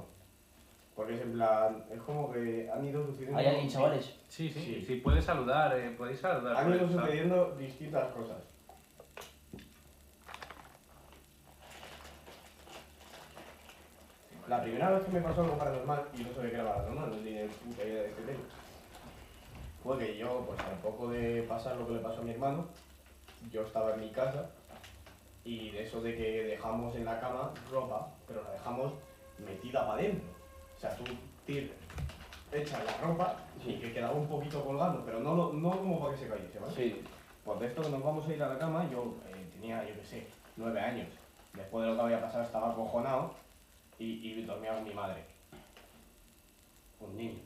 Porque 0.95 1.15
es 1.15 1.21
en 1.21 1.33
plan, 1.33 1.83
es 1.91 1.99
como 2.01 2.31
que 2.31 2.69
han 2.73 2.85
ido 2.85 3.05
sucediendo... 3.05 3.37
¿Hay 3.37 3.47
alguien, 3.47 3.67
chavales? 3.67 4.17
Sí, 4.29 4.49
sí, 4.49 4.59
sí, 4.61 4.81
Sí. 4.85 4.95
puedes 4.97 5.25
saludar, 5.25 5.77
eh, 5.77 5.91
podéis 5.97 6.19
saludar. 6.19 6.55
Han 6.57 6.69
ido 6.73 6.87
chat. 6.87 6.91
sucediendo 7.01 7.55
distintas 7.57 8.07
cosas. 8.13 8.37
La 14.47 14.61
primera 14.61 14.89
vez 14.91 15.03
que 15.03 15.11
me 15.11 15.21
pasó 15.21 15.41
algo 15.41 15.57
paranormal, 15.57 16.05
y 16.17 16.23
no 16.23 16.33
sabía 16.33 16.49
que 16.51 16.55
era 16.55 16.73
paranormal, 16.73 17.09
no 17.09 17.15
tenía 17.17 17.43
ni 17.43 17.49
puta 17.49 17.83
idea 17.83 18.01
de 18.03 18.09
este 18.09 18.21
tema, 18.21 18.39
fue 19.83 19.97
que 19.97 20.17
yo, 20.17 20.45
pues 20.47 20.59
al 20.61 20.77
poco 20.79 21.09
de 21.09 21.43
pasar 21.43 21.75
lo 21.75 21.85
que 21.87 21.93
le 21.93 21.99
pasó 21.99 22.21
a 22.21 22.23
mi 22.23 22.31
hermano, 22.31 22.65
yo 23.51 23.63
estaba 23.63 23.93
en 23.95 23.99
mi 24.01 24.09
casa, 24.11 24.49
y 25.43 25.71
de 25.71 25.83
eso 25.83 26.01
de 26.01 26.15
que 26.15 26.43
dejamos 26.43 26.95
en 26.95 27.05
la 27.05 27.19
cama 27.19 27.53
ropa, 27.71 28.09
pero 28.25 28.43
la 28.43 28.51
dejamos 28.51 28.93
metida 29.37 29.81
para 29.85 29.99
adentro. 30.01 30.29
O 30.75 30.79
sea, 30.79 30.95
tú 30.95 31.03
tir- 31.45 31.73
echas 32.51 32.79
la 32.85 33.05
ropa 33.07 33.35
y 33.59 33.63
Sí. 33.73 33.79
que 33.79 33.93
quedaba 33.93 34.13
un 34.13 34.27
poquito 34.27 34.63
colgando, 34.63 35.03
pero 35.05 35.19
no, 35.19 35.35
lo- 35.35 35.53
no 35.53 35.71
como 35.71 35.99
para 35.99 36.13
que 36.13 36.19
se 36.23 36.29
cayese, 36.29 36.59
¿vale? 36.59 36.73
Sí. 36.73 37.03
Pues 37.43 37.59
de 37.59 37.67
esto 37.67 37.81
que 37.81 37.89
nos 37.89 38.03
vamos 38.03 38.25
a 38.27 38.33
ir 38.33 38.41
a 38.43 38.47
la 38.49 38.57
cama, 38.57 38.89
yo 38.89 39.15
eh, 39.27 39.49
tenía, 39.53 39.83
yo 39.87 39.95
qué 39.95 40.05
sé, 40.05 40.27
nueve 40.57 40.79
años. 40.81 41.07
Después 41.53 41.85
de 41.85 41.91
lo 41.91 41.97
que 41.97 42.03
había 42.03 42.21
pasado 42.21 42.43
estaba 42.43 42.71
acojonado 42.71 43.31
y, 43.99 44.05
y 44.05 44.43
dormía 44.43 44.73
con 44.75 44.83
mi 44.83 44.93
madre. 44.93 45.23
Un 46.99 47.15
niño. 47.15 47.39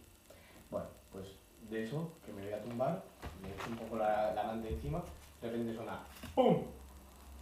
Bueno, 0.70 0.88
pues 1.12 1.26
de 1.70 1.84
eso, 1.84 2.14
que 2.26 2.34
me 2.34 2.44
voy 2.44 2.54
a 2.54 2.64
tumbar, 2.64 3.04
me 3.42 3.50
echo 3.50 3.70
un 3.70 3.78
poco 3.78 3.98
la, 3.98 4.34
la 4.34 4.44
manta 4.44 4.68
encima, 4.68 5.04
de 5.42 5.50
repente 5.50 5.74
suena 5.74 6.00
¡PUM! 6.36 6.64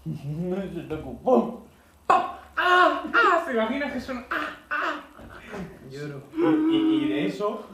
¡pum! 1.24 1.60
¡Ah! 2.08 2.40
¡Ah! 2.56 3.44
¿Se 3.46 3.54
imaginas 3.54 3.94
que 3.94 4.00
son.? 4.00 4.26
¡Ah! 4.30 4.58
¡Ah! 4.70 5.02
Lloro. 5.90 6.22
Y, 6.72 6.76
y 6.76 7.08
de 7.10 7.26
eso, 7.26 7.68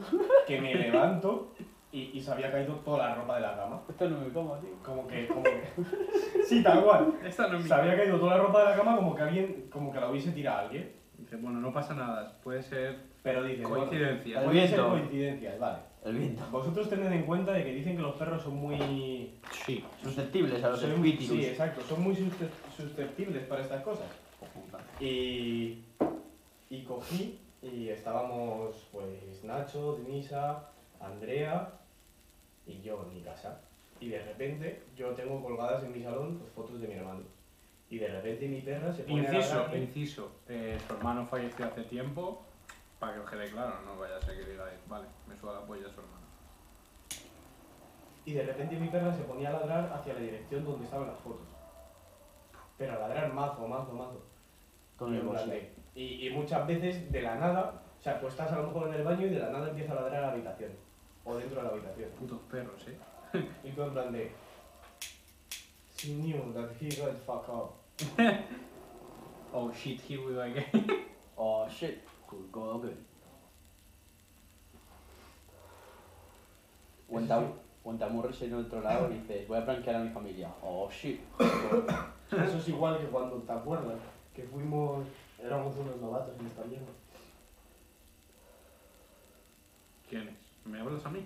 que 0.46 0.60
me 0.60 0.74
levanto 0.74 1.52
y, 1.92 2.10
y 2.14 2.20
se 2.20 2.32
había 2.32 2.50
caído 2.50 2.74
toda 2.76 3.08
la 3.08 3.14
ropa 3.14 3.36
de 3.36 3.42
la 3.42 3.56
cama. 3.56 3.82
Esto 3.88 4.08
no 4.08 4.20
me 4.20 4.32
coma, 4.32 4.60
tío. 4.60 4.70
Como 4.82 5.06
que, 5.06 5.26
como 5.28 5.42
que... 5.42 5.72
Sí, 6.44 6.62
tal 6.62 6.82
cual. 6.84 7.14
Esta 7.24 7.48
no 7.48 7.56
es 7.56 7.62
mi. 7.62 7.68
Se 7.68 7.74
había 7.74 7.96
caído 7.96 8.18
toda 8.18 8.36
la 8.36 8.42
ropa 8.42 8.60
de 8.60 8.64
la 8.70 8.76
cama 8.76 8.96
como 8.96 9.14
que 9.14 9.22
alguien, 9.22 9.68
como 9.70 9.92
que 9.92 10.00
la 10.00 10.10
hubiese 10.10 10.32
tirado 10.32 10.60
alguien. 10.60 10.94
Dice, 11.18 11.36
bueno, 11.36 11.60
no 11.60 11.72
pasa 11.72 11.94
nada, 11.94 12.36
puede 12.44 12.62
ser 12.62 12.96
Pero 13.22 13.42
dice, 13.42 13.62
bueno, 13.62 13.86
coincidencia. 13.86 14.40
El 14.40 14.44
puede 14.44 14.60
ser 14.60 14.68
viento. 14.76 14.90
coincidencias, 14.90 15.58
vale. 15.58 15.78
El 16.04 16.16
viento. 16.18 16.44
Vosotros 16.52 16.88
tened 16.88 17.10
en 17.10 17.22
cuenta 17.24 17.52
de 17.52 17.64
que 17.64 17.72
dicen 17.74 17.96
que 17.96 18.02
los 18.02 18.14
perros 18.16 18.42
son 18.42 18.56
muy... 18.56 19.30
Sí. 19.64 19.82
Susceptibles 20.02 20.62
a 20.62 20.68
los 20.70 20.82
espíritus. 20.82 21.26
Sí, 21.26 21.46
exacto, 21.46 21.80
son 21.88 22.02
muy 22.02 22.14
susce- 22.14 22.50
susceptibles 22.76 23.44
para 23.46 23.62
estas 23.62 23.82
cosas. 23.82 24.06
Y, 25.00 25.82
y 26.70 26.82
cogí 26.86 27.38
y 27.62 27.88
estábamos 27.88 28.86
pues 28.92 29.42
Nacho, 29.42 29.96
Denisa, 29.96 30.68
Andrea 31.00 31.70
y 32.66 32.80
yo 32.82 33.04
en 33.08 33.14
mi 33.14 33.22
casa. 33.22 33.60
Y 34.00 34.08
de 34.08 34.20
repente 34.22 34.82
yo 34.96 35.08
tengo 35.14 35.42
colgadas 35.42 35.82
en 35.82 35.92
mi 35.92 36.02
salón 36.02 36.38
pues, 36.38 36.52
fotos 36.52 36.80
de 36.80 36.88
mi 36.88 36.94
hermano. 36.94 37.20
Y 37.88 37.98
de 37.98 38.08
repente 38.08 38.48
mi 38.48 38.60
perra 38.62 38.92
se 38.92 39.04
pone 39.04 39.26
a 39.28 39.32
Inciso, 39.34 39.54
ladrarme. 39.54 39.78
inciso. 39.84 40.32
Eh, 40.48 40.78
su 40.86 40.94
hermano 40.94 41.24
falleció 41.26 41.66
hace 41.66 41.82
tiempo. 41.84 42.44
Para 42.98 43.14
que 43.14 43.20
os 43.20 43.30
quede 43.30 43.50
claro, 43.50 43.74
no 43.84 43.96
vaya 43.98 44.16
a 44.16 44.20
ser 44.22 44.38
que 44.42 44.50
digáis, 44.50 44.78
vale, 44.88 45.06
me 45.28 45.36
suda 45.36 45.60
la 45.60 45.66
polla 45.66 45.82
su 45.88 46.00
hermano. 46.00 46.26
Y 48.24 48.32
de 48.32 48.42
repente 48.44 48.76
mi 48.76 48.88
perra 48.88 49.14
se 49.14 49.22
ponía 49.22 49.50
a 49.50 49.52
ladrar 49.52 49.92
hacia 49.92 50.14
la 50.14 50.20
dirección 50.20 50.64
donde 50.64 50.84
estaban 50.84 51.06
las 51.06 51.18
fotos. 51.20 51.46
Pero 52.76 52.94
a 52.94 52.98
ladrar 53.08 53.32
mazo, 53.32 53.68
mazo, 53.68 53.92
mazo. 53.92 54.22
Con 54.96 55.12
Y 55.12 55.16
el 55.16 55.20
en 55.22 55.28
plan 55.28 55.44
bolsillo. 55.46 55.62
de- 55.94 56.00
y, 56.00 56.26
y 56.26 56.30
muchas 56.30 56.66
veces 56.66 57.12
de 57.12 57.22
la 57.22 57.36
nada, 57.36 57.82
o 57.98 58.02
sea, 58.02 58.18
tú 58.18 58.26
estás 58.26 58.50
a 58.50 58.56
lo 58.56 58.66
mejor 58.66 58.88
en 58.88 58.94
el 58.94 59.04
baño 59.04 59.26
y 59.26 59.30
de 59.30 59.38
la 59.38 59.50
nada 59.50 59.68
empieza 59.68 59.92
a 59.92 59.96
ladrar 59.96 60.24
a 60.24 60.26
la 60.28 60.32
habitación. 60.32 60.72
O 61.24 61.36
dentro 61.36 61.58
de 61.60 61.66
la 61.68 61.72
habitación. 61.72 62.10
Putos 62.18 62.40
perros, 62.50 62.86
eh. 62.88 62.98
Y 63.64 63.70
tú 63.70 63.82
en 63.82 63.92
plan 63.92 64.12
de... 64.12 64.32
She 65.96 66.12
knew 66.14 66.52
that 66.54 66.70
he 66.78 66.88
got 66.90 67.16
fuck 67.26 67.48
up. 67.48 67.74
Oh 69.54 69.72
shit, 69.72 70.00
here 70.00 70.20
we 70.26 70.34
go 70.34 70.40
again. 70.42 70.64
Oh 71.38 71.66
shit, 71.68 72.02
could 72.26 72.50
go 72.52 72.78
again. 72.80 72.96
Wenta- 77.08 77.52
Wentamurres 77.84 78.42
en 78.42 78.54
otro 78.54 78.80
lado 78.82 79.10
y 79.10 79.18
dices, 79.18 79.46
voy 79.46 79.58
a 79.58 79.64
planquear 79.64 79.96
a 79.96 80.00
mi 80.00 80.10
familia. 80.10 80.50
Oh 80.62 80.90
shit. 80.90 81.20
Eso 82.30 82.58
es 82.58 82.68
igual 82.68 82.98
que 82.98 83.06
cuando, 83.06 83.36
¿te 83.36 83.52
acuerdas? 83.52 83.98
Que 84.34 84.42
fuimos... 84.42 85.06
Éramos 85.42 85.76
unos 85.76 85.96
novatos 86.00 86.34
en 86.40 86.46
esta 86.46 86.64
mierda. 86.64 86.86
¿Quién 90.08 90.28
es? 90.28 90.66
¿Me 90.66 90.80
hablas 90.80 91.04
a 91.06 91.10
mí? 91.10 91.24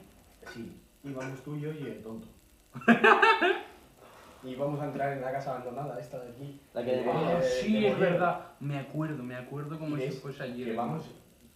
Sí, 0.52 0.76
íbamos 1.04 1.40
tú 1.42 1.54
y 1.56 1.60
yo 1.62 1.72
y 1.72 1.82
el 1.86 2.02
tonto. 2.02 2.26
y 4.42 4.54
vamos 4.54 4.80
a 4.80 4.86
entrar 4.86 5.12
en 5.12 5.20
la 5.22 5.32
casa 5.32 5.52
abandonada, 5.56 5.98
esta 6.00 6.18
de 6.20 6.30
aquí. 6.30 6.60
La 6.74 6.84
que- 6.84 7.00
Eh, 7.00 7.06
Ah, 7.12 7.34
de 7.34 7.42
sí, 7.42 7.86
es 7.86 7.98
verdad. 7.98 8.46
Me 8.60 8.78
acuerdo, 8.78 9.22
me 9.22 9.36
acuerdo 9.36 9.78
como 9.78 9.96
si 9.96 10.10
fuese 10.10 10.42
ayer. 10.44 10.68
Que 10.70 10.76
vamos, 10.76 11.10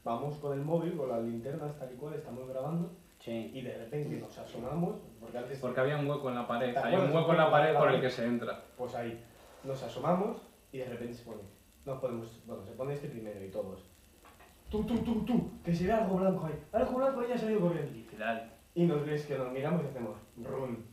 vamos 0.04 0.36
con 0.38 0.52
el 0.58 0.64
móvil, 0.64 0.96
con 0.96 1.08
las 1.08 1.22
linternas 1.22 1.78
tal 1.78 1.92
y 1.92 1.96
cual, 1.96 2.14
estamos 2.14 2.48
grabando 2.48 2.90
Sí. 3.20 3.50
y 3.54 3.62
de 3.62 3.78
repente 3.78 4.16
nos 4.20 4.36
asomamos, 4.36 4.96
porque 5.20 5.38
antes, 5.38 5.58
Porque 5.60 5.80
había 5.80 5.96
un 5.98 6.06
hueco 6.08 6.28
en 6.28 6.34
la 6.34 6.46
pared. 6.46 6.72
¿Te 6.74 6.78
Hay 6.78 6.94
un 6.96 7.14
hueco 7.14 7.30
en 7.32 7.38
la 7.38 7.50
pared 7.50 7.74
por 7.76 7.88
el 7.88 7.94
La- 7.96 8.00
que 8.02 8.10
se 8.10 8.26
entra. 8.26 8.60
pues 8.76 8.94
ahí, 8.94 9.22
nos 9.64 9.82
asomamos 9.82 10.42
y 10.72 10.78
de 10.78 10.84
repente 10.86 11.14
se 11.14 11.24
pone, 11.24 11.40
no 11.86 12.00
podemos, 12.00 12.42
bueno, 12.46 12.64
se 12.64 12.72
pone 12.72 12.92
este 12.92 13.08
primero 13.08 13.42
y 13.42 13.48
todos. 13.48 13.82
Tú, 14.70 14.82
tú, 14.84 14.98
tú, 14.98 15.24
tú, 15.24 15.50
que 15.64 15.74
se 15.74 15.86
ve 15.86 15.92
algo 15.92 16.16
blanco 16.16 16.46
ahí, 16.46 16.60
algo 16.72 16.98
blanco 16.98 17.20
ahí 17.20 17.32
ha 17.32 17.38
salido 17.38 17.60
corriendo. 17.60 17.92
Literal. 17.92 18.50
Y 18.74 18.84
nos 18.86 19.06
ves 19.06 19.24
que 19.24 19.38
nos 19.38 19.52
miramos 19.52 19.82
y 19.84 19.86
hacemos 19.86 20.16
run, 20.42 20.84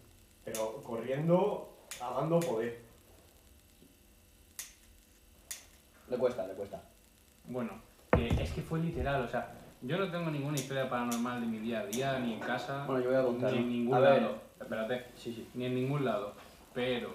pero 0.45 0.81
corriendo, 0.83 1.70
a 1.99 2.13
dando 2.13 2.39
poder. 2.39 2.79
Le 6.09 6.17
cuesta, 6.17 6.45
le 6.47 6.53
cuesta. 6.53 6.81
Bueno, 7.45 7.71
que 8.11 8.27
es 8.27 8.51
que 8.51 8.61
fue 8.61 8.79
literal, 8.79 9.21
o 9.23 9.27
sea, 9.27 9.51
yo 9.81 9.97
no 9.97 10.11
tengo 10.11 10.29
ninguna 10.29 10.55
historia 10.57 10.89
paranormal 10.89 11.41
de 11.41 11.47
mi 11.47 11.59
día 11.59 11.79
a 11.81 11.85
día, 11.85 12.19
ni 12.19 12.33
en 12.33 12.39
casa, 12.39 12.85
Bueno, 12.85 13.01
yo 13.03 13.09
voy 13.11 13.19
a 13.19 13.23
contar. 13.23 13.51
ni 13.53 13.57
en 13.59 13.69
ningún 13.69 13.95
A 13.95 13.99
ver. 13.99 14.21
lado. 14.21 14.35
Espérate, 14.59 15.05
Sí, 15.17 15.33
sí. 15.33 15.49
ni 15.55 15.65
en 15.65 15.75
ningún 15.75 16.05
lado. 16.05 16.33
Pero 16.73 17.09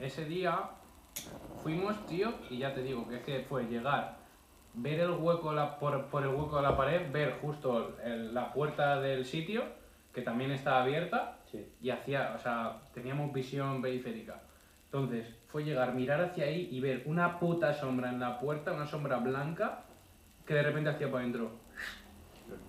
ese 0.00 0.24
día 0.24 0.70
fuimos, 1.62 2.06
tío, 2.06 2.32
y 2.50 2.58
ya 2.58 2.74
te 2.74 2.82
digo 2.82 3.08
que 3.08 3.16
es 3.16 3.22
que 3.24 3.40
fue 3.48 3.64
llegar, 3.64 4.16
ver 4.74 5.00
el 5.00 5.10
hueco 5.12 5.52
la- 5.52 5.78
por, 5.78 6.06
por 6.06 6.22
el 6.22 6.28
hueco 6.28 6.56
de 6.56 6.62
la 6.62 6.76
pared, 6.76 7.10
ver 7.12 7.38
justo 7.40 7.96
el- 8.04 8.34
la 8.34 8.52
puerta 8.52 9.00
del 9.00 9.24
sitio, 9.24 9.64
que 10.14 10.22
también 10.22 10.52
estaba 10.52 10.82
abierta, 10.82 11.38
Sí. 11.50 11.66
y 11.82 11.90
hacía, 11.90 12.32
o 12.36 12.38
sea, 12.38 12.80
teníamos 12.94 13.32
visión 13.32 13.82
periférica. 13.82 14.40
Entonces, 14.86 15.26
fue 15.48 15.64
llegar, 15.64 15.92
mirar 15.94 16.20
hacia 16.20 16.44
ahí 16.44 16.68
y 16.70 16.80
ver 16.80 17.02
una 17.06 17.38
puta 17.40 17.72
sombra 17.74 18.10
en 18.10 18.20
la 18.20 18.38
puerta, 18.38 18.72
una 18.72 18.86
sombra 18.86 19.18
blanca, 19.18 19.82
que 20.46 20.54
de 20.54 20.62
repente 20.62 20.90
hacía 20.90 21.10
para 21.10 21.20
adentro. 21.24 21.50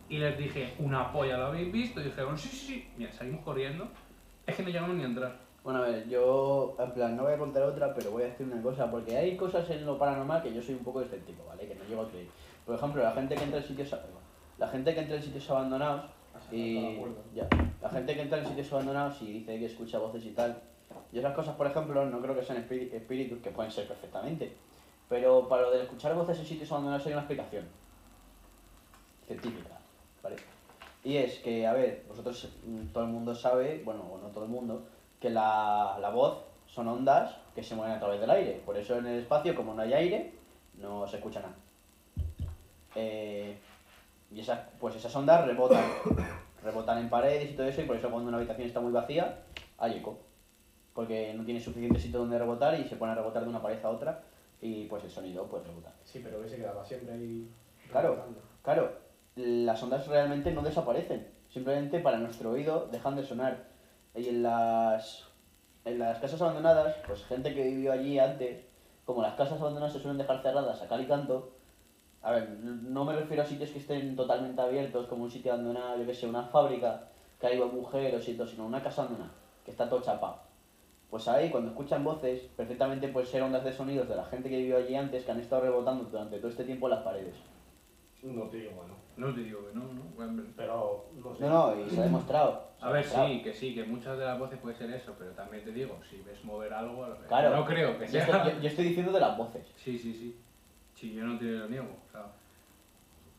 Y 0.09 0.17
les 0.17 0.37
dije, 0.37 0.73
una 0.79 1.11
polla, 1.11 1.37
¿lo 1.37 1.45
habéis 1.47 1.71
visto? 1.71 2.01
Y 2.01 2.05
dijeron, 2.05 2.37
sí, 2.37 2.49
sí, 2.49 2.65
sí. 2.65 2.89
Mira, 2.97 3.11
salimos 3.11 3.43
corriendo. 3.43 3.87
Es 4.45 4.55
que 4.55 4.63
no 4.63 4.69
llegamos 4.69 4.95
ni 4.95 5.03
a 5.03 5.07
entrar. 5.07 5.35
Bueno, 5.63 5.79
a 5.79 5.87
ver, 5.87 6.07
yo, 6.07 6.75
en 6.79 6.91
plan, 6.91 7.17
no 7.17 7.23
voy 7.23 7.33
a 7.33 7.37
contar 7.37 7.63
otra, 7.63 7.93
pero 7.93 8.11
voy 8.11 8.23
a 8.23 8.27
decir 8.27 8.45
una 8.45 8.61
cosa, 8.61 8.89
porque 8.89 9.17
hay 9.17 9.35
cosas 9.35 9.67
en 9.71 9.85
lo 9.85 9.97
paranormal 9.97 10.41
que 10.43 10.53
yo 10.53 10.61
soy 10.61 10.75
un 10.75 10.83
poco 10.83 11.01
escéptico, 11.01 11.43
¿vale? 11.45 11.67
Que 11.67 11.75
no 11.75 11.83
llego 11.85 12.03
a 12.03 12.09
creer. 12.09 12.27
Por 12.65 12.75
ejemplo, 12.75 13.03
la 13.03 13.11
gente 13.11 13.35
que 13.35 13.43
entra 13.43 13.59
en 13.59 13.65
sitios, 13.65 13.95
la 14.57 14.67
gente 14.67 14.93
que 14.93 14.99
entra 15.01 15.15
en 15.17 15.23
sitios 15.23 15.49
abandonados 15.49 16.05
y 16.51 16.97
ya, 17.33 17.47
la 17.81 17.89
gente 17.89 18.13
que 18.13 18.21
entra 18.21 18.39
en 18.39 18.47
sitios 18.47 18.71
abandonados 18.73 19.21
y 19.21 19.31
dice 19.33 19.59
que 19.59 19.65
escucha 19.65 19.99
voces 19.99 20.25
y 20.25 20.31
tal. 20.31 20.61
Y 21.11 21.19
esas 21.19 21.33
cosas, 21.33 21.55
por 21.55 21.67
ejemplo, 21.67 22.05
no 22.05 22.21
creo 22.21 22.35
que 22.35 22.43
sean 22.43 22.67
espí- 22.67 22.91
espíritus, 22.93 23.39
que 23.41 23.49
pueden 23.51 23.71
ser 23.71 23.87
perfectamente. 23.87 24.53
Pero 25.09 25.47
para 25.47 25.63
lo 25.63 25.71
de 25.71 25.83
escuchar 25.83 26.15
voces 26.15 26.39
en 26.39 26.45
sitios 26.45 26.71
abandonados 26.71 27.05
hay 27.05 27.13
una 27.13 27.21
explicación 27.21 27.65
científica, 29.27 29.77
¿vale? 30.23 30.35
Y 31.03 31.17
es 31.17 31.39
que, 31.39 31.67
a 31.67 31.73
ver, 31.73 32.03
vosotros, 32.07 32.49
mm, 32.65 32.87
todo 32.93 33.03
el 33.03 33.09
mundo 33.11 33.35
sabe, 33.35 33.81
bueno, 33.83 34.01
o 34.01 34.17
no 34.17 34.29
todo 34.29 34.45
el 34.45 34.49
mundo, 34.49 34.83
que 35.19 35.29
la, 35.29 35.97
la 36.01 36.09
voz 36.09 36.43
son 36.67 36.87
ondas 36.87 37.35
que 37.53 37.63
se 37.63 37.75
mueven 37.75 37.95
a 37.95 37.99
través 37.99 38.19
del 38.19 38.29
aire. 38.29 38.61
Por 38.65 38.77
eso 38.77 38.97
en 38.97 39.05
el 39.05 39.19
espacio, 39.19 39.55
como 39.55 39.73
no 39.73 39.81
hay 39.83 39.93
aire, 39.93 40.33
no 40.79 41.07
se 41.07 41.17
escucha 41.17 41.39
nada. 41.41 41.55
Eh, 42.95 43.57
y 44.31 44.39
esas, 44.39 44.59
pues 44.79 44.95
esas 44.95 45.15
ondas 45.15 45.45
rebotan, 45.45 45.83
rebotan 46.63 46.99
en 46.99 47.09
paredes 47.09 47.51
y 47.51 47.55
todo 47.55 47.67
eso, 47.67 47.81
y 47.81 47.85
por 47.85 47.95
eso 47.95 48.09
cuando 48.09 48.29
una 48.29 48.37
habitación 48.37 48.67
está 48.67 48.79
muy 48.79 48.91
vacía, 48.91 49.43
hay 49.77 49.97
eco. 49.97 50.19
Porque 50.93 51.33
no 51.33 51.43
tiene 51.43 51.59
suficiente 51.59 51.99
sitio 51.99 52.19
donde 52.19 52.39
rebotar 52.39 52.79
y 52.79 52.87
se 52.87 52.95
pone 52.95 53.11
a 53.11 53.15
rebotar 53.15 53.43
de 53.43 53.49
una 53.49 53.61
pared 53.61 53.83
a 53.83 53.89
otra, 53.89 54.23
y 54.61 54.85
pues 54.85 55.03
el 55.03 55.11
sonido 55.11 55.45
pues 55.47 55.65
rebota. 55.65 55.93
Sí, 56.03 56.21
pero 56.23 56.41
que 56.41 56.49
se 56.49 56.57
quedaba 56.57 56.83
siempre 56.83 57.13
ahí. 57.13 57.49
Claro. 57.91 58.11
rebotando. 58.11 58.41
Claro, 58.63 58.91
las 59.35 59.83
ondas 59.83 60.07
realmente 60.07 60.51
no 60.51 60.61
desaparecen, 60.61 61.27
simplemente 61.49 61.99
para 61.99 62.17
nuestro 62.17 62.51
oído 62.51 62.87
dejan 62.91 63.15
de 63.15 63.23
sonar. 63.23 63.65
Y 64.15 64.29
en 64.29 64.43
las, 64.43 65.25
en 65.83 65.99
las 65.99 66.19
casas 66.19 66.41
abandonadas, 66.41 66.95
pues 67.05 67.23
gente 67.25 67.53
que 67.53 67.63
vivió 67.63 67.91
allí 67.91 68.17
antes, 68.17 68.63
como 69.05 69.21
las 69.21 69.35
casas 69.35 69.59
abandonadas 69.59 69.93
se 69.93 69.99
suelen 69.99 70.17
dejar 70.17 70.41
cerradas 70.41 70.81
a 70.81 70.87
cal 70.87 71.01
y 71.01 71.05
canto, 71.05 71.54
a 72.25 72.31
ver, 72.31 72.49
no 72.49 73.05
me 73.05 73.13
refiero 73.15 73.43
a 73.43 73.45
sitios 73.45 73.69
que 73.69 73.77
estén 73.77 74.15
totalmente 74.15 74.59
abiertos, 74.59 75.05
como 75.07 75.23
un 75.25 75.29
sitio 75.31 75.53
abandonado, 75.53 75.99
yo 75.99 76.07
que 76.07 76.13
sé, 76.15 76.25
una 76.27 76.41
fábrica, 76.47 77.07
que 77.39 77.45
hay 77.45 77.61
agujeros 77.61 78.27
y 78.27 78.33
todo, 78.33 78.47
sino 78.47 78.65
una 78.65 78.81
casa 78.81 79.03
abandonada, 79.03 79.31
que 79.63 79.69
está 79.69 79.87
todo 79.87 80.01
chapado. 80.01 80.39
Pues 81.11 81.27
ahí, 81.27 81.51
cuando 81.51 81.69
escuchan 81.69 82.03
voces, 82.03 82.41
perfectamente 82.57 83.09
pueden 83.09 83.29
ser 83.29 83.43
ondas 83.43 83.63
de 83.63 83.71
sonidos 83.71 84.09
de 84.09 84.15
la 84.15 84.25
gente 84.25 84.49
que 84.49 84.57
vivió 84.57 84.77
allí 84.77 84.95
antes, 84.95 85.23
que 85.23 85.31
han 85.31 85.39
estado 85.39 85.61
rebotando 85.61 86.05
durante 86.05 86.37
todo 86.39 86.47
este 86.49 86.63
tiempo 86.63 86.87
en 86.87 86.91
las 86.95 87.03
paredes. 87.03 87.35
No 88.23 88.45
te 88.49 88.57
digo, 88.57 88.71
bueno. 88.71 88.95
No 89.17 89.33
te 89.33 89.41
digo 89.41 89.67
que 89.67 89.75
no, 89.75 89.83
Pero 90.57 91.05
no 91.13 91.35
sé. 91.35 91.41
No, 91.43 91.75
no, 91.75 91.79
y 91.79 91.89
se 91.91 91.99
ha 91.99 92.03
demostrado. 92.05 92.69
se 92.79 92.85
A 92.85 92.89
ha 92.89 92.91
ver, 92.91 93.03
demostrado. 93.03 93.27
sí, 93.29 93.41
que 93.43 93.53
sí, 93.53 93.75
que 93.75 93.83
muchas 93.83 94.17
de 94.17 94.25
las 94.25 94.39
voces 94.39 94.57
puede 94.59 94.75
ser 94.75 94.89
eso, 94.91 95.13
pero 95.17 95.31
también 95.31 95.63
te 95.63 95.71
digo, 95.71 95.99
si 96.09 96.21
ves 96.23 96.43
mover 96.43 96.73
algo, 96.73 97.05
Claro. 97.27 97.55
no 97.55 97.65
creo 97.65 97.99
que 97.99 98.05
Yo 98.07 98.11
sea. 98.11 98.25
estoy, 98.25 98.51
yo- 98.53 98.59
yo 98.61 98.67
estoy 98.67 98.85
diciendo 98.85 99.11
de 99.11 99.19
las 99.19 99.37
voces. 99.37 99.67
Sí, 99.77 99.99
sí, 99.99 100.13
sí. 100.13 100.39
Sí, 100.95 101.13
yo 101.13 101.25
no 101.25 101.37
te 101.37 101.45
lo 101.45 101.67
niego. 101.67 101.89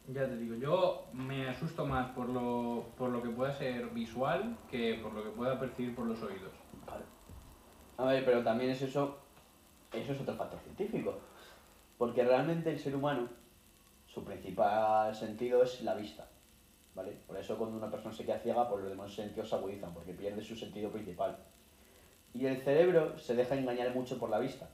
Ya 0.09 0.27
te 0.27 0.37
digo, 0.37 0.55
yo 0.55 1.07
me 1.13 1.49
asusto 1.49 1.85
más 1.85 2.11
por 2.11 2.29
lo, 2.29 2.91
por 2.97 3.11
lo 3.11 3.23
que 3.23 3.31
pueda 3.31 3.53
ser 3.53 3.89
visual 3.91 4.57
que 4.71 5.01
por 5.03 5.13
lo 5.13 5.25
que 5.25 5.31
pueda 5.31 5.59
percibir 5.59 5.97
por 5.97 6.07
los 6.07 6.23
oídos. 6.23 6.53
A 7.97 8.05
ver, 8.05 8.25
pero 8.25 8.45
también 8.45 8.71
es 8.71 8.83
eso, 8.83 9.19
eso 9.93 10.13
es 10.13 10.21
otro 10.21 10.35
factor 10.35 10.61
científico. 10.61 11.19
Porque 11.97 12.25
realmente 12.25 12.71
el 12.71 12.79
ser 12.79 12.95
humano, 12.95 13.29
su 14.07 14.23
principal 14.23 15.15
sentido 15.15 15.63
es 15.63 15.81
la 15.81 15.95
vista. 15.95 16.29
¿Vale? 16.95 17.13
Por 17.27 17.37
eso 17.39 17.57
cuando 17.57 17.79
una 17.79 17.91
persona 17.91 18.15
se 18.15 18.25
queda 18.25 18.39
ciega, 18.39 18.69
pues 18.69 18.83
los 18.83 18.91
demás 18.91 19.13
sentidos 19.13 19.49
se 19.49 19.57
agudizan, 19.57 19.93
porque 19.93 20.13
pierde 20.13 20.43
su 20.43 20.55
sentido 20.55 20.91
principal. 20.91 21.39
Y 22.35 22.47
el 22.47 22.59
cerebro 22.59 23.19
se 23.19 23.35
deja 23.35 23.57
engañar 23.57 23.95
mucho 23.95 24.19
por 24.19 24.31
la 24.31 24.39
vista. 24.39 24.69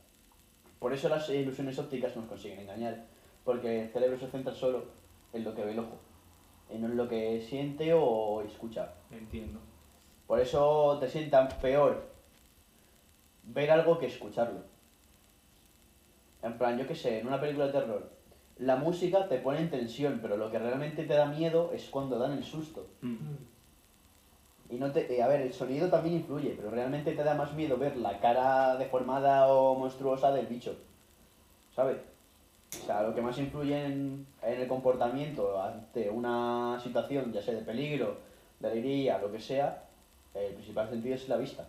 Por 0.83 0.93
eso 0.93 1.09
las 1.09 1.31
ilusiones 1.31 1.79
ópticas 1.79 2.17
nos 2.17 2.27
consiguen 2.27 2.59
engañar, 2.59 3.07
porque 3.45 3.83
el 3.83 3.89
cerebro 3.91 4.19
se 4.19 4.27
centra 4.27 4.53
solo 4.53 4.87
en 5.33 5.45
lo 5.45 5.55
que 5.55 5.65
ve 5.65 5.71
el 5.71 5.79
ojo, 5.79 5.97
y 6.69 6.77
no 6.77 6.89
en 6.89 6.97
lo 6.97 7.09
que 7.09 7.41
siente 7.41 7.95
o 7.95 8.43
escucha. 8.43 8.95
Entiendo. 9.13 9.61
Por 10.27 10.41
eso 10.41 10.99
te 10.99 11.09
sientan 11.09 11.47
peor 11.61 12.11
ver 13.45 13.71
algo 13.71 13.97
que 14.01 14.07
escucharlo. 14.07 14.65
En 16.43 16.59
plan, 16.59 16.77
yo 16.77 16.89
qué 16.89 16.97
sé, 16.97 17.21
en 17.21 17.29
una 17.29 17.41
película 17.41 17.67
de 17.67 17.73
terror, 17.75 18.11
la 18.59 18.75
música 18.75 19.29
te 19.29 19.39
pone 19.39 19.61
en 19.61 19.71
tensión, 19.71 20.19
pero 20.21 20.37
lo 20.37 20.51
que 20.51 20.59
realmente 20.59 21.05
te 21.05 21.15
da 21.15 21.27
miedo 21.27 21.71
es 21.73 21.89
cuando 21.91 22.19
dan 22.19 22.33
el 22.33 22.43
susto. 22.43 22.89
Mm. 23.03 23.37
Y 24.73 24.77
no 24.77 24.91
te, 24.91 25.15
eh, 25.15 25.23
a 25.23 25.29
ver, 25.29 25.43
el 25.43 25.53
sonido 25.53 25.91
también 25.91 26.17
influye, 26.17 26.55
pero 26.57 26.71
realmente 26.71 27.13
te 27.13 27.23
da 27.23 27.35
más 27.35 27.53
miedo 27.53 27.77
ver 27.77 27.95
la 27.99 28.19
cara 28.21 28.75
deformada 28.79 29.53
o 29.53 29.75
monstruosa 29.75 30.33
del 30.33 30.47
bicho. 30.47 30.75
¿Sabes? 31.77 31.99
O 32.83 32.87
sea, 32.87 33.03
lo 33.03 33.15
que 33.15 33.21
más 33.21 33.37
influye 33.39 33.85
en, 33.85 34.27
en 34.41 34.61
el 34.63 34.67
comportamiento 34.67 35.63
ante 35.63 36.09
una 36.09 36.81
situación, 36.83 37.31
ya 37.35 37.43
sea 37.43 37.53
de 37.53 37.61
peligro 37.61 38.17
de 38.61 38.71
alegría, 38.71 39.19
lo 39.19 39.31
que 39.31 39.41
sea, 39.41 39.85
el 40.33 40.55
principal 40.55 40.89
sentido 40.89 41.17
es 41.17 41.29
la 41.29 41.37
vista. 41.37 41.69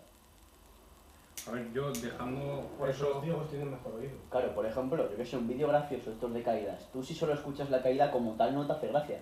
A 1.46 1.52
ver, 1.52 1.74
yo 1.74 1.92
dejando 1.92 2.70
Por 2.80 2.90
eso 2.90 3.04
eso... 3.04 3.16
los 3.16 3.24
ciegos 3.26 3.50
tienen 3.50 3.72
mejor 3.72 3.96
oído. 3.96 4.14
Claro, 4.30 4.56
por 4.56 4.66
ejemplo, 4.66 5.12
yo 5.12 5.18
que 5.18 5.26
sé, 5.26 5.36
un 5.36 5.50
vídeo 5.50 5.68
gracioso, 5.68 6.10
estos 6.10 6.34
de 6.34 6.42
caídas. 6.42 6.88
Tú 6.94 7.04
si 7.04 7.14
solo 7.14 7.34
escuchas 7.34 7.70
la 7.70 7.82
caída 7.82 8.12
como 8.12 8.36
tal 8.36 8.56
no 8.56 8.66
te 8.66 8.72
hace 8.72 8.88
gracia. 8.88 9.20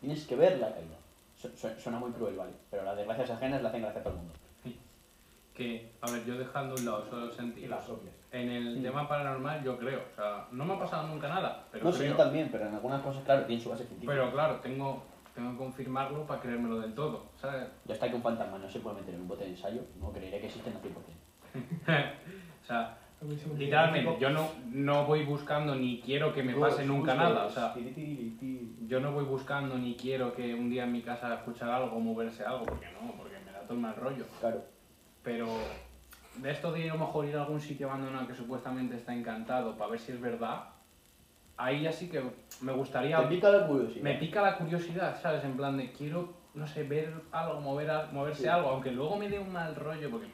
Tienes 0.00 0.26
que 0.26 0.36
ver 0.36 0.58
la 0.58 0.74
caída. 0.74 0.98
Su- 1.42 1.56
su- 1.56 1.80
Suena 1.80 1.98
muy 1.98 2.12
cruel, 2.12 2.36
¿vale? 2.36 2.52
Pero 2.70 2.84
las 2.84 2.96
desgracias 2.96 3.30
ajenas 3.30 3.60
le 3.62 3.68
hacen 3.68 3.82
gracia 3.82 4.00
a 4.00 4.04
todo 4.04 4.12
el 4.14 4.18
mundo. 4.20 4.34
Que, 5.54 5.92
a 6.00 6.10
ver, 6.10 6.24
yo 6.24 6.38
dejando 6.38 6.74
un 6.76 6.84
lado 6.86 7.04
solo 7.10 7.24
el 7.26 7.32
Y 7.32 7.34
sentido. 7.34 7.68
las 7.68 7.86
obvias. 7.88 8.14
En 8.30 8.48
el 8.48 8.78
Mm. 8.78 8.82
tema 8.82 9.06
paranormal 9.08 9.62
yo 9.62 9.76
creo, 9.76 10.00
o 10.12 10.14
sea, 10.16 10.46
no 10.50 10.64
me 10.64 10.74
ha 10.74 10.78
pasado 10.78 11.08
nunca 11.08 11.28
nada, 11.28 11.66
pero 11.70 11.84
no, 11.84 11.92
sí, 11.92 11.98
creo. 11.98 12.12
yo 12.12 12.16
también, 12.16 12.48
pero 12.50 12.66
en 12.66 12.74
algunas 12.74 13.02
cosas, 13.02 13.22
claro, 13.24 13.44
tiene 13.44 13.60
su 13.60 13.68
base 13.68 13.84
científica. 13.84 14.12
Pero 14.12 14.32
claro, 14.32 14.56
tengo, 14.60 15.02
tengo 15.34 15.50
que 15.52 15.58
confirmarlo 15.58 16.26
para 16.26 16.40
creérmelo 16.40 16.80
del 16.80 16.94
todo, 16.94 17.26
¿sabes? 17.36 17.68
Ya 17.84 17.94
está 17.94 18.08
que 18.08 18.14
un 18.16 18.22
fantasma 18.22 18.56
no 18.58 18.70
se 18.70 18.80
puede 18.80 18.96
meter 19.00 19.14
en 19.14 19.20
un 19.22 19.28
bote 19.28 19.44
de 19.44 19.50
ensayo, 19.50 19.82
no 20.00 20.10
creeré 20.10 20.40
que 20.40 20.46
existen 20.46 20.74
al 20.74 20.80
100%. 20.80 20.94
o 22.62 22.66
sea, 22.66 22.96
literalmente, 23.56 24.16
yo 24.20 24.30
no, 24.30 24.48
no 24.70 25.04
voy 25.06 25.24
buscando 25.24 25.74
ni 25.74 26.00
quiero 26.00 26.32
que 26.32 26.42
me 26.42 26.54
pase 26.54 26.84
nunca 26.84 27.14
nada, 27.14 27.46
o 27.46 27.50
sea, 27.50 27.74
yo 28.86 29.00
no 29.00 29.12
voy 29.12 29.24
buscando 29.24 29.78
ni 29.78 29.94
quiero 29.94 30.34
que 30.34 30.54
un 30.54 30.70
día 30.70 30.84
en 30.84 30.92
mi 30.92 31.02
casa 31.02 31.34
escuchar 31.34 31.70
algo 31.70 31.98
moverse 32.00 32.44
algo, 32.44 32.64
porque 32.64 32.86
no, 33.00 33.12
porque 33.12 33.36
me 33.44 33.52
da 33.52 33.60
todo 33.60 33.74
el 33.74 33.80
mal 33.80 33.96
rollo. 33.96 34.24
Claro. 34.40 34.64
Pero 35.22 35.46
de 36.36 36.50
esto 36.50 36.72
de 36.72 36.90
a 36.90 36.94
lo 36.94 37.00
mejor 37.00 37.26
ir 37.26 37.36
a 37.36 37.42
algún 37.42 37.60
sitio 37.60 37.88
abandonado 37.88 38.26
que 38.26 38.34
supuestamente 38.34 38.96
está 38.96 39.14
encantado 39.14 39.76
para 39.76 39.90
ver 39.92 40.00
si 40.00 40.12
es 40.12 40.20
verdad, 40.20 40.64
ahí 41.56 41.82
ya 41.82 41.92
sí 41.92 42.08
que 42.08 42.22
me 42.60 42.72
gustaría... 42.72 43.18
Te 43.18 43.26
pica 43.26 43.50
la 43.50 43.66
curiosidad. 43.66 44.02
Me 44.02 44.14
pica 44.14 44.42
la 44.42 44.56
curiosidad, 44.56 45.20
¿sabes? 45.20 45.44
En 45.44 45.56
plan 45.56 45.76
de 45.76 45.92
quiero, 45.92 46.34
no 46.54 46.66
sé, 46.66 46.82
ver 46.84 47.12
algo, 47.30 47.60
mover 47.60 47.88
moverse 48.12 48.42
Sí. 48.42 48.48
algo, 48.48 48.70
aunque 48.70 48.90
luego 48.90 49.16
me 49.16 49.28
dé 49.28 49.38
un 49.38 49.52
mal 49.52 49.74
rollo, 49.76 50.10
porque 50.10 50.26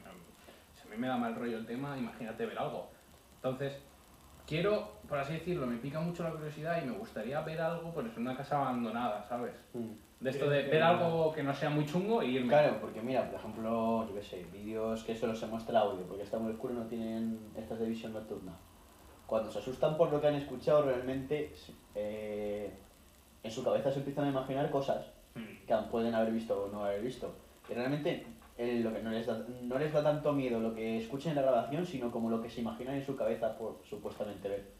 a 0.89 0.95
mí 0.95 0.97
me 0.97 1.07
da 1.07 1.17
mal 1.17 1.35
rollo 1.35 1.57
el 1.57 1.65
tema, 1.65 1.97
imagínate 1.97 2.45
ver 2.45 2.57
algo. 2.57 2.89
Entonces, 3.35 3.81
quiero, 4.45 4.95
por 5.07 5.19
así 5.19 5.33
decirlo, 5.33 5.67
me 5.67 5.77
pica 5.77 5.99
mucho 5.99 6.23
la 6.23 6.31
curiosidad 6.31 6.81
y 6.81 6.87
me 6.87 6.97
gustaría 6.97 7.39
ver 7.41 7.61
algo, 7.61 7.93
por 7.93 8.05
eso, 8.05 8.15
en 8.17 8.23
una 8.23 8.35
casa 8.35 8.57
abandonada, 8.57 9.23
¿sabes? 9.27 9.53
Mm. 9.73 9.91
De 10.19 10.29
esto 10.31 10.49
de 10.49 10.63
ver 10.63 10.83
algo 10.83 11.31
que 11.31 11.43
no 11.43 11.53
sea 11.53 11.69
muy 11.69 11.85
chungo 11.85 12.21
y 12.21 12.35
irme. 12.35 12.49
Claro, 12.49 12.77
porque 12.81 13.01
mira, 13.01 13.29
por 13.29 13.39
ejemplo, 13.39 14.05
yo 14.07 14.15
qué 14.15 14.23
sé, 14.23 14.45
vídeos 14.51 15.03
que 15.03 15.15
solo 15.15 15.33
se 15.33 15.45
muestra 15.47 15.79
audio, 15.79 16.05
porque 16.05 16.23
está 16.23 16.37
muy 16.37 16.51
oscuro 16.51 16.73
y 16.73 16.77
no 16.77 16.85
tienen 16.87 17.39
estas 17.55 17.79
de 17.79 17.85
visión 17.85 18.11
nocturna. 18.11 18.51
Cuando 19.25 19.49
se 19.49 19.59
asustan 19.59 19.95
por 19.95 20.11
lo 20.11 20.19
que 20.19 20.27
han 20.27 20.35
escuchado, 20.35 20.81
realmente 20.81 21.53
eh, 21.95 22.73
en 23.43 23.51
su 23.51 23.63
cabeza 23.63 23.91
se 23.91 23.99
empiezan 23.99 24.25
a 24.25 24.29
imaginar 24.29 24.69
cosas 24.71 25.05
Mm. 25.35 25.65
que 25.65 25.75
pueden 25.91 26.13
haber 26.15 26.33
visto 26.33 26.63
o 26.63 26.67
no 26.69 26.83
haber 26.83 27.01
visto. 27.01 27.33
Y 27.69 27.73
realmente 27.73 28.25
lo 28.59 28.93
que 28.93 29.01
no 29.01 29.11
les, 29.11 29.25
da, 29.25 29.41
no 29.61 29.79
les 29.79 29.93
da 29.93 30.03
tanto 30.03 30.33
miedo 30.33 30.59
lo 30.59 30.75
que 30.75 30.97
escuchen 30.97 31.31
en 31.31 31.37
la 31.37 31.43
grabación, 31.43 31.85
sino 31.85 32.11
como 32.11 32.29
lo 32.29 32.41
que 32.41 32.49
se 32.49 32.59
imaginan 32.59 32.95
en 32.95 33.05
su 33.05 33.15
cabeza 33.15 33.57
por 33.57 33.79
supuestamente 33.89 34.49
ver. 34.49 34.79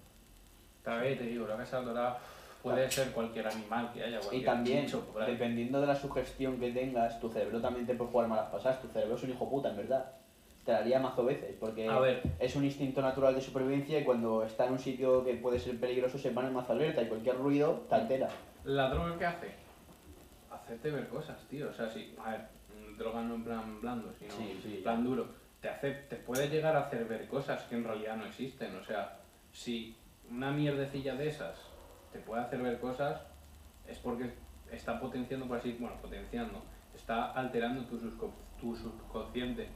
Vez 0.85 1.17
te 1.17 1.25
digo, 1.25 1.47
la 1.47 1.55
casa 1.55 1.81
dorada 1.81 2.19
puede 2.61 2.89
ser 2.89 3.11
cualquier 3.11 3.47
animal 3.47 3.91
que 3.93 4.03
haya, 4.03 4.19
Y 4.31 4.41
también, 4.43 4.85
dependiendo 5.25 5.79
de 5.79 5.87
la 5.87 5.95
sugestión 5.95 6.59
que 6.59 6.71
tengas, 6.71 7.19
tu 7.19 7.29
cerebro 7.29 7.61
también 7.61 7.85
te 7.85 7.93
puede 7.93 8.11
jugar 8.11 8.27
malas 8.27 8.49
pasadas. 8.49 8.81
Tu 8.81 8.87
cerebro 8.87 9.15
es 9.15 9.23
un 9.23 9.29
hijo 9.29 9.49
puta, 9.49 9.69
en 9.69 9.77
verdad. 9.77 10.11
Te 10.65 10.73
la 10.73 10.79
haría 10.79 10.99
mazo 10.99 11.23
veces, 11.23 11.55
porque 11.59 11.87
A 11.87 11.99
ver, 11.99 12.21
es 12.37 12.55
un 12.55 12.65
instinto 12.65 13.01
natural 13.01 13.33
de 13.33 13.41
supervivencia 13.41 13.99
y 13.99 14.03
cuando 14.03 14.43
está 14.43 14.65
en 14.65 14.73
un 14.73 14.79
sitio 14.79 15.23
que 15.23 15.35
puede 15.35 15.57
ser 15.57 15.79
peligroso 15.79 16.17
se 16.17 16.31
pone 16.31 16.49
mazo 16.49 16.73
alerta 16.73 17.01
y 17.01 17.07
cualquier 17.07 17.37
ruido 17.37 17.85
te 17.87 17.95
altera. 17.95 18.27
¿La 18.65 18.89
droga 18.89 19.17
qué 19.17 19.25
hace? 19.25 19.51
Hacerte 20.51 20.91
ver 20.91 21.07
cosas, 21.07 21.37
tío. 21.49 21.69
O 21.69 21.73
sea, 21.73 21.89
sí, 21.89 22.13
a 22.23 22.31
ver, 22.31 22.41
mm, 22.99 23.03
droga 23.03 23.21
no 23.23 23.35
en 23.35 23.43
plan 23.43 23.81
blando, 23.81 24.13
sino 24.13 24.33
Sí, 24.35 24.59
sí. 24.61 24.75
en 24.77 24.83
plan 24.83 25.03
duro. 25.03 25.27
Te, 25.61 25.69
hace, 25.69 25.91
te 25.91 26.15
puede 26.17 26.49
llegar 26.49 26.75
a 26.75 26.81
hacer 26.85 27.05
ver 27.05 27.27
cosas 27.27 27.63
que 27.63 27.75
en 27.75 27.83
realidad 27.83 28.15
no 28.17 28.25
existen. 28.25 28.75
O 28.75 28.83
sea, 28.83 29.19
si 29.51 29.95
una 30.29 30.51
mierdecilla 30.51 31.15
de 31.15 31.27
esas 31.27 31.57
te 32.13 32.19
puede 32.19 32.41
hacer 32.41 32.61
ver 32.61 32.79
cosas, 32.79 33.21
es 33.87 33.97
porque 33.99 34.33
está 34.71 34.99
potenciando, 34.99 35.47
por 35.47 35.57
así 35.57 35.75
bueno, 35.79 35.95
potenciando, 36.01 36.61
está 36.95 37.31
alterando 37.31 37.85
tu, 37.85 37.97
tu 38.59 38.75
subconsciente. 38.75 39.69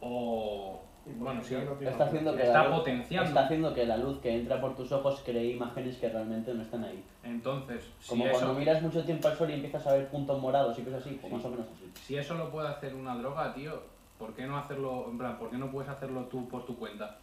O, 0.00 0.82
bueno, 1.18 1.42
sí, 1.42 1.54
Está 1.80 2.04
haciendo 2.04 2.34
que 2.36 2.42
Está 2.44 2.62
la 2.62 2.68
luz, 2.68 2.78
potenciando. 2.78 3.28
está 3.28 3.44
haciendo 3.44 3.74
que 3.74 3.86
la 3.86 3.96
luz 3.96 4.18
que 4.20 4.34
entra 4.34 4.60
por 4.60 4.76
tus 4.76 4.92
ojos 4.92 5.22
cree 5.24 5.46
imágenes 5.52 5.96
que 5.96 6.08
realmente 6.08 6.54
no 6.54 6.62
están 6.62 6.84
ahí. 6.84 7.02
entonces, 7.24 7.84
si 8.00 8.08
Como 8.10 8.24
eso... 8.26 8.32
cuando 8.38 8.54
miras 8.54 8.82
mucho 8.82 9.04
tiempo 9.04 9.28
al 9.28 9.36
sol 9.36 9.50
y 9.50 9.54
empiezas 9.54 9.86
a 9.86 9.94
ver 9.94 10.08
puntos 10.08 10.40
morados 10.40 10.78
y 10.78 10.82
cosas 10.82 11.00
así, 11.04 11.18
pues 11.20 11.30
Sí. 11.30 11.36
más 11.36 11.44
o 11.44 11.50
menos 11.50 11.66
así. 11.74 11.90
Si 12.06 12.16
eso 12.16 12.34
lo 12.34 12.50
puede 12.50 12.68
hacer 12.68 12.94
una 12.94 13.16
droga, 13.16 13.52
tío, 13.54 13.82
¿por 14.18 14.32
qué 14.34 14.46
no 14.46 14.56
hacerlo, 14.58 15.06
en 15.10 15.18
plan, 15.18 15.38
por 15.38 15.50
qué 15.50 15.58
no 15.58 15.70
puedes 15.70 15.90
hacerlo 15.90 16.22
tú 16.26 16.48
por 16.48 16.64
tu 16.66 16.76
cuenta? 16.76 17.18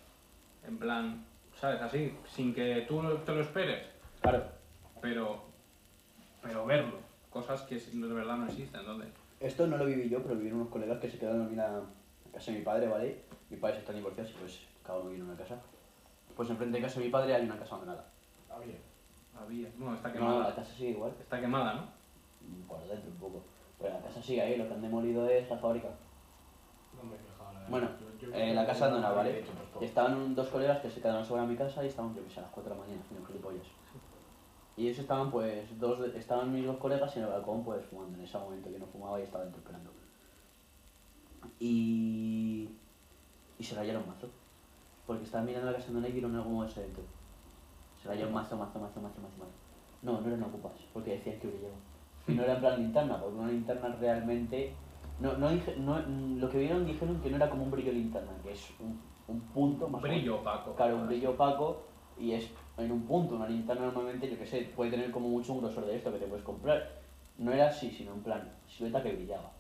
En 0.68 0.78
plan, 0.78 1.24
¿sabes? 1.56 1.82
Así, 1.82 2.14
sin 2.28 2.54
que 2.54 2.86
tú 2.88 3.02
te 3.26 3.32
lo 3.34 3.42
esperes, 3.42 3.86
Claro. 4.22 4.44
pero, 5.02 5.42
pero 6.42 6.66
verlo. 6.66 6.98
Cosas 7.30 7.62
que 7.62 7.76
de 7.78 8.08
verdad 8.14 8.36
no 8.38 8.46
existen, 8.48 8.80
entonces. 8.82 9.10
Esto 9.40 9.68
no 9.68 9.78
lo 9.78 9.86
viví 9.86 10.10
yo, 10.10 10.22
pero 10.22 10.36
viví 10.36 10.52
unos 10.52 10.68
colegas 10.70 11.00
que 11.00 11.10
se 11.10 11.18
quedaron 11.18 11.40
a 11.42 11.44
dormir 11.44 11.62
a 11.62 11.78
a 11.78 12.32
casa 12.34 12.52
de 12.52 12.60
mi 12.60 12.64
padre, 12.66 12.88
¿vale? 12.88 13.22
Mi 13.50 13.58
padre 13.58 13.76
se 13.76 13.80
está 13.82 13.94
divorciado 13.94 14.30
y 14.30 14.34
pues 14.34 14.60
cada 14.86 15.00
uno 15.00 15.10
viene 15.10 15.26
a 15.26 15.28
una 15.30 15.38
casa. 15.38 15.60
Pues 16.36 16.50
enfrente 16.50 16.78
de 16.78 16.84
casa 16.84 17.00
de 17.00 17.06
mi 17.06 17.12
padre 17.12 17.36
hay 17.36 17.44
una 17.46 17.58
casa 17.58 17.76
abandonada. 17.76 18.08
Había. 18.50 18.76
Había, 19.40 19.70
bueno, 19.78 19.96
está 19.96 20.08
No, 20.10 20.14
quemada. 20.14 20.50
la 20.50 20.56
casa 20.56 20.74
sigue 20.74 20.90
igual. 20.92 21.14
Está 21.20 21.40
quemada, 21.40 21.74
¿no? 21.74 22.68
Por 22.68 22.88
dentro 22.88 23.10
un 23.12 23.18
poco. 23.18 23.42
Pero 23.80 23.94
la 23.94 24.02
casa 24.02 24.22
sigue 24.22 24.42
ahí, 24.42 24.58
lo 24.58 24.68
que 24.68 24.74
han 24.74 24.82
demolido 24.82 25.28
es 25.30 25.50
la 25.50 25.58
fábrica. 25.58 25.90
No 26.96 27.04
me 27.10 27.16
quejaba, 27.18 27.54
la 27.54 27.60
verdad. 27.60 27.70
Bueno, 27.72 27.90
Yo- 28.22 28.28
yo 28.28 28.34
eh, 28.36 28.54
la 28.54 28.62
que 28.62 28.68
casa 28.68 28.80
no 28.90 28.98
abandonada, 28.98 29.16
¿vale? 29.16 29.40
hecho 29.40 29.52
estaban 29.82 30.36
dos 30.36 30.48
colegas 30.50 30.80
que 30.82 30.90
se 30.90 31.02
quedaron 31.02 31.24
sobre 31.26 31.44
mi 31.44 31.56
casa 31.56 31.84
y 31.84 31.88
estaban, 31.88 32.14
yo 32.14 32.24
que 32.24 32.30
sé, 32.30 32.40
a 32.40 32.44
las 32.44 32.52
4 32.52 32.74
de 32.74 32.78
la 32.80 32.86
mañana 32.86 33.02
haciendo 33.02 33.26
gilipollas. 33.26 33.68
Y 34.76 34.88
ellos 34.88 35.00
estaban, 35.00 35.30
pues, 35.32 35.78
dos 35.80 36.00
de- 36.00 36.18
estaban 36.18 36.52
mis 36.54 36.66
dos 36.66 36.78
colegas 36.78 37.16
en 37.18 37.24
el 37.24 37.30
balcón, 37.30 37.64
pues, 37.64 37.86
fumando 37.86 38.18
en 38.18 38.24
ese 38.24 38.38
momento. 38.38 38.70
Yo 38.70 38.80
no 38.80 38.86
fumaba 38.88 39.20
y 39.20 39.24
estaba 39.24 39.44
dentro 39.44 39.62
esperando. 39.62 39.92
Y... 41.60 42.70
Y 43.60 43.64
se 43.64 43.76
rayaron 43.76 44.08
mazo. 44.08 44.28
Porque 45.06 45.24
estaban 45.26 45.46
mirando 45.46 45.68
la 45.68 45.74
casa 45.74 45.86
abandonada 45.88 46.10
y 46.10 46.14
vieron 46.14 46.36
algo 46.36 46.50
moverse 46.50 46.82
dentro. 46.82 47.04
Se 48.02 48.08
rayaron 48.08 48.34
mazo, 48.34 48.56
mazo, 48.58 48.80
mazo, 48.80 49.02
mazo, 49.02 49.22
mazo, 49.22 49.38
mazo. 49.38 49.52
No, 50.02 50.22
no 50.22 50.28
eran 50.28 50.44
ocupas, 50.44 50.72
porque 50.94 51.12
decían 51.18 51.40
que 51.40 51.48
brillaban. 51.48 51.80
Y 52.28 52.34
no 52.34 52.44
era 52.44 52.54
en 52.54 52.60
plan 52.62 52.80
linterna, 52.82 53.20
porque 53.20 53.38
una 53.38 53.52
linterna 53.52 53.90
realmente... 54.00 54.74
No, 55.20 55.38
no, 55.38 55.50
dije- 55.52 55.76
no, 55.78 56.00
lo 56.00 56.50
que 56.50 56.60
vieron 56.60 56.86
dijeron 56.86 57.20
que 57.22 57.30
no 57.30 57.36
era 57.36 57.50
como 57.50 57.64
un 57.64 57.72
brillo 57.72 57.92
linterna, 57.92 58.32
que 58.42 58.54
es 58.54 58.70
un, 58.80 59.02
un 59.28 59.42
punto 59.42 59.90
más 59.90 60.02
menos. 60.02 60.18
Brillo 60.18 60.40
opaco. 60.40 60.76
Claro, 60.76 60.96
un 60.96 61.08
brillo 61.08 61.32
opaco 61.32 61.84
y 62.18 62.32
es 62.32 62.50
en 62.78 62.92
un 62.94 63.02
punto. 63.02 63.36
Una 63.36 63.50
linterna 63.50 63.88
normalmente, 63.88 64.30
yo 64.32 64.38
que 64.38 64.46
sé, 64.46 64.72
puede 64.74 64.92
tener 64.92 65.12
como 65.12 65.28
mucho 65.28 65.52
un 65.52 65.60
grosor 65.60 65.86
de 65.86 65.98
esto 65.98 66.14
que 66.14 66.20
te 66.20 66.28
puedes 66.28 66.46
comprar. 66.46 67.02
No 67.38 67.52
era 67.52 67.68
así, 67.68 67.92
sino 67.92 68.14
en 68.14 68.22
plan, 68.24 68.50
silueta 68.68 69.04
que 69.04 69.12
brillaba. 69.14 69.52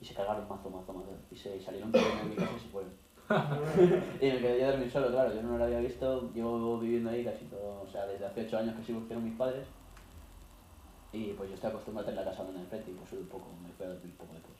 Y 0.00 0.04
se 0.04 0.14
cargaron 0.14 0.48
mazo, 0.48 0.70
mazo, 0.70 0.92
mazo. 0.92 1.10
Y 1.30 1.36
se 1.36 1.60
salieron 1.60 1.92
corriendo 1.92 2.22
de 2.24 2.30
mi 2.30 2.36
casa 2.36 2.52
y 2.56 2.60
se 2.60 2.68
fueron. 2.68 2.92
y 4.20 4.26
me 4.26 4.38
quedé 4.38 4.60
yo 4.60 4.66
a 4.66 4.70
dormir 4.72 4.90
solo, 4.90 5.08
claro. 5.08 5.34
Yo 5.34 5.42
no 5.42 5.58
lo 5.58 5.64
había 5.64 5.78
visto, 5.80 6.32
llevo 6.32 6.78
viviendo 6.78 7.10
ahí 7.10 7.24
casi 7.24 7.44
todo, 7.44 7.82
o 7.82 7.86
sea, 7.86 8.06
desde 8.06 8.26
hace 8.26 8.46
8 8.46 8.58
años 8.58 8.76
que 8.76 8.84
sí 8.84 8.92
buscaron 8.92 9.24
mis 9.24 9.36
padres. 9.36 9.66
Y 11.12 11.32
pues 11.32 11.48
yo 11.48 11.54
estoy 11.54 11.70
acostumbrado 11.70 12.08
a 12.08 12.10
tener 12.10 12.24
la 12.24 12.30
casa 12.30 12.44
donde 12.44 12.60
enfrente 12.60 12.90
y 12.90 12.94
pues 12.94 13.12
un 13.12 13.26
poco, 13.28 13.46
me 13.62 13.68
fui 13.72 13.84
a 13.84 13.88
dormir 13.90 14.06
un 14.06 14.16
poco 14.16 14.32
después. 14.34 14.58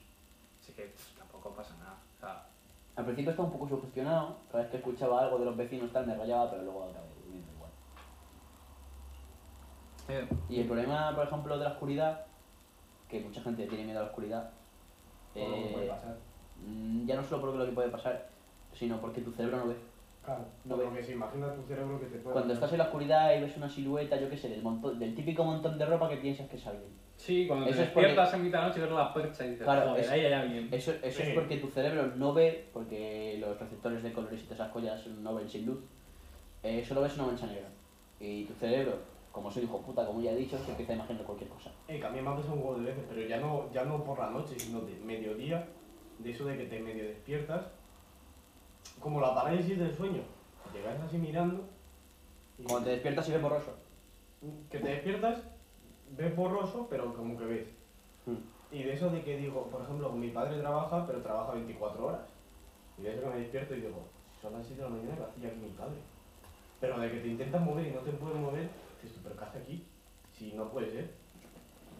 Así 0.61 0.73
que 0.73 0.83
pues, 0.83 1.15
tampoco 1.17 1.49
pasa 1.51 1.75
nada. 1.79 1.97
O 2.17 2.19
sea, 2.19 2.45
Al 2.95 3.05
principio 3.05 3.31
estaba 3.31 3.47
un 3.47 3.53
poco 3.53 3.69
sugestionado, 3.69 4.37
cada 4.51 4.63
vez 4.63 4.71
que 4.71 4.77
escuchaba 4.77 5.21
algo 5.21 5.39
de 5.39 5.45
los 5.45 5.57
vecinos 5.57 5.91
tal 5.91 6.05
me 6.07 6.15
rayaba, 6.15 6.51
pero 6.51 6.63
luego 6.63 6.83
acabé 6.83 7.07
durmiendo 7.23 7.51
igual. 7.53 7.71
eh, 10.09 10.27
Y 10.49 10.59
el 10.61 10.67
problema, 10.67 11.15
por 11.15 11.25
ejemplo, 11.25 11.57
de 11.57 11.63
la 11.63 11.71
oscuridad, 11.71 12.25
que 13.09 13.21
mucha 13.21 13.41
gente 13.41 13.67
tiene 13.67 13.85
miedo 13.85 13.99
a 13.99 14.03
la 14.03 14.09
oscuridad, 14.09 14.51
Todo 15.33 15.49
lo 15.49 15.55
que 15.55 15.73
puede 15.73 15.85
eh, 15.85 15.89
pasar. 15.89 16.15
mm, 16.65 17.05
ya 17.07 17.15
no 17.15 17.23
solo 17.23 17.41
por 17.41 17.55
lo 17.55 17.65
que 17.65 17.71
puede 17.71 17.89
pasar, 17.89 18.27
sino 18.73 18.99
porque 18.99 19.21
tu 19.21 19.31
cerebro 19.31 19.57
no 19.57 19.67
ve. 19.67 19.75
Claro, 20.25 20.45
no 20.65 20.77
ve. 20.77 20.85
lo 20.85 20.93
que 20.93 21.03
se 21.03 21.13
imagina 21.13 21.53
tu 21.55 21.63
cerebro 21.63 21.99
que 21.99 22.05
te 22.05 22.17
puede 22.19 22.33
Cuando 22.33 22.53
estás 22.53 22.71
en 22.73 22.77
la 22.77 22.83
oscuridad 22.85 23.35
y 23.35 23.41
ves 23.41 23.57
una 23.57 23.67
silueta, 23.69 24.19
yo 24.19 24.29
qué 24.29 24.37
sé, 24.37 24.49
del, 24.49 24.61
montón, 24.61 24.99
del 24.99 25.15
típico 25.15 25.43
montón 25.43 25.77
de 25.79 25.85
ropa 25.85 26.09
que 26.09 26.17
piensas 26.17 26.47
que 26.49 26.57
es 26.57 26.67
alguien. 26.67 26.89
sí, 27.17 27.47
cuando 27.47 27.65
te 27.65 27.71
Eso 27.71 27.81
es 27.83 27.89
porque- 27.89 28.07
despiertas 28.07 28.33
en 28.35 28.43
mitad 28.43 28.57
de 28.59 28.61
la 28.63 28.67
noche 28.69 28.79
y 28.79 28.83
ves 28.83 28.91
la 28.91 29.13
percha 29.13 29.45
y 29.45 29.49
dices, 29.51 29.63
Claro, 29.63 29.89
joder, 29.89 30.03
es- 30.03 30.09
ahí 30.11 30.19
hay 30.25 30.33
alguien. 30.33 30.69
Eso, 30.71 30.91
eso 31.01 31.21
Sí. 31.21 31.27
es 31.29 31.33
porque 31.33 31.57
tu 31.57 31.67
cerebro 31.69 32.07
no 32.15 32.33
ve, 32.33 32.67
porque 32.73 33.37
los 33.39 33.59
receptores 33.59 34.03
de 34.03 34.13
colores 34.13 34.39
y 34.41 34.43
todas 34.43 34.59
esas 34.59 34.71
collas 34.71 35.07
no 35.07 35.33
ven 35.35 35.49
sin 35.49 35.65
luz, 35.65 35.79
eh, 36.63 36.83
solo 36.87 37.01
ves 37.01 37.15
una 37.15 37.27
mancha 37.27 37.47
negra. 37.47 37.67
Y 38.19 38.43
tu 38.45 38.53
cerebro, 38.53 38.99
como 39.31 39.49
soy 39.49 39.63
hijo 39.63 39.81
puta, 39.81 40.05
como 40.05 40.21
ya 40.21 40.31
he 40.31 40.35
dicho, 40.35 40.57
se 40.57 40.71
empieza 40.71 40.93
a 40.93 40.95
imaginar 40.95 41.23
cualquier 41.23 41.49
cosa. 41.49 41.71
Eh, 41.87 41.99
que 41.99 42.05
a 42.05 42.09
mí 42.09 42.21
me 42.21 42.29
ha 42.29 42.35
pasado 42.35 42.53
un 42.53 42.59
huevo 42.59 42.79
de 42.79 42.85
veces, 42.85 43.05
pero 43.07 43.27
ya 43.27 43.39
no, 43.39 43.71
ya 43.71 43.85
no 43.85 44.03
por 44.03 44.19
la 44.19 44.29
noche, 44.29 44.59
sino 44.59 44.81
de 44.81 44.95
mediodía, 44.95 45.67
de 46.19 46.31
eso 46.31 46.45
de 46.45 46.57
que 46.57 46.65
te 46.65 46.79
medio 46.79 47.03
despiertas, 47.03 47.67
como 48.99 49.21
la 49.21 49.33
parálisis 49.33 49.79
del 49.79 49.95
sueño. 49.95 50.21
Llegas 50.73 50.99
así 51.01 51.17
mirando, 51.17 51.63
y 52.57 52.63
Cuando 52.63 52.85
te 52.85 52.91
despiertas 52.91 53.27
y 53.27 53.31
ves 53.31 53.41
borroso. 53.41 53.75
que 54.69 54.79
te 54.79 54.89
despiertas, 54.89 55.41
ves 56.17 56.35
borroso, 56.35 56.87
pero 56.89 57.13
como 57.15 57.37
que 57.37 57.45
ves. 57.45 57.67
Mm. 58.25 58.75
Y 58.75 58.83
de 58.83 58.93
eso 58.93 59.09
de 59.09 59.21
que 59.23 59.37
digo, 59.37 59.67
por 59.67 59.81
ejemplo, 59.81 60.11
mi 60.11 60.29
padre 60.29 60.59
trabaja, 60.59 61.05
pero 61.05 61.21
trabaja 61.21 61.53
24 61.53 62.05
horas. 62.05 62.21
Y 62.97 63.03
de 63.03 63.13
eso 63.13 63.21
que 63.21 63.29
me 63.29 63.39
despierto 63.39 63.75
y 63.75 63.81
digo, 63.81 64.03
son 64.41 64.53
las 64.53 64.65
7 64.65 64.81
de 64.81 64.89
la 64.89 64.95
mañana 64.95 65.25
hacía 65.29 65.49
aquí 65.49 65.59
mi 65.59 65.69
padre. 65.69 65.97
Pero 66.79 66.99
de 66.99 67.11
que 67.11 67.19
te 67.19 67.27
intentas 67.27 67.61
mover 67.61 67.87
y 67.87 67.91
no 67.91 67.99
te 67.99 68.11
puedes 68.11 68.37
mover, 68.37 68.69
dices 69.03 69.17
tú, 69.17 69.23
pero 69.23 69.37
¿qué 69.37 69.45
hace 69.45 69.57
aquí? 69.59 69.83
Si 70.33 70.53
no 70.53 70.69
puede 70.69 70.91
ser. 70.91 71.09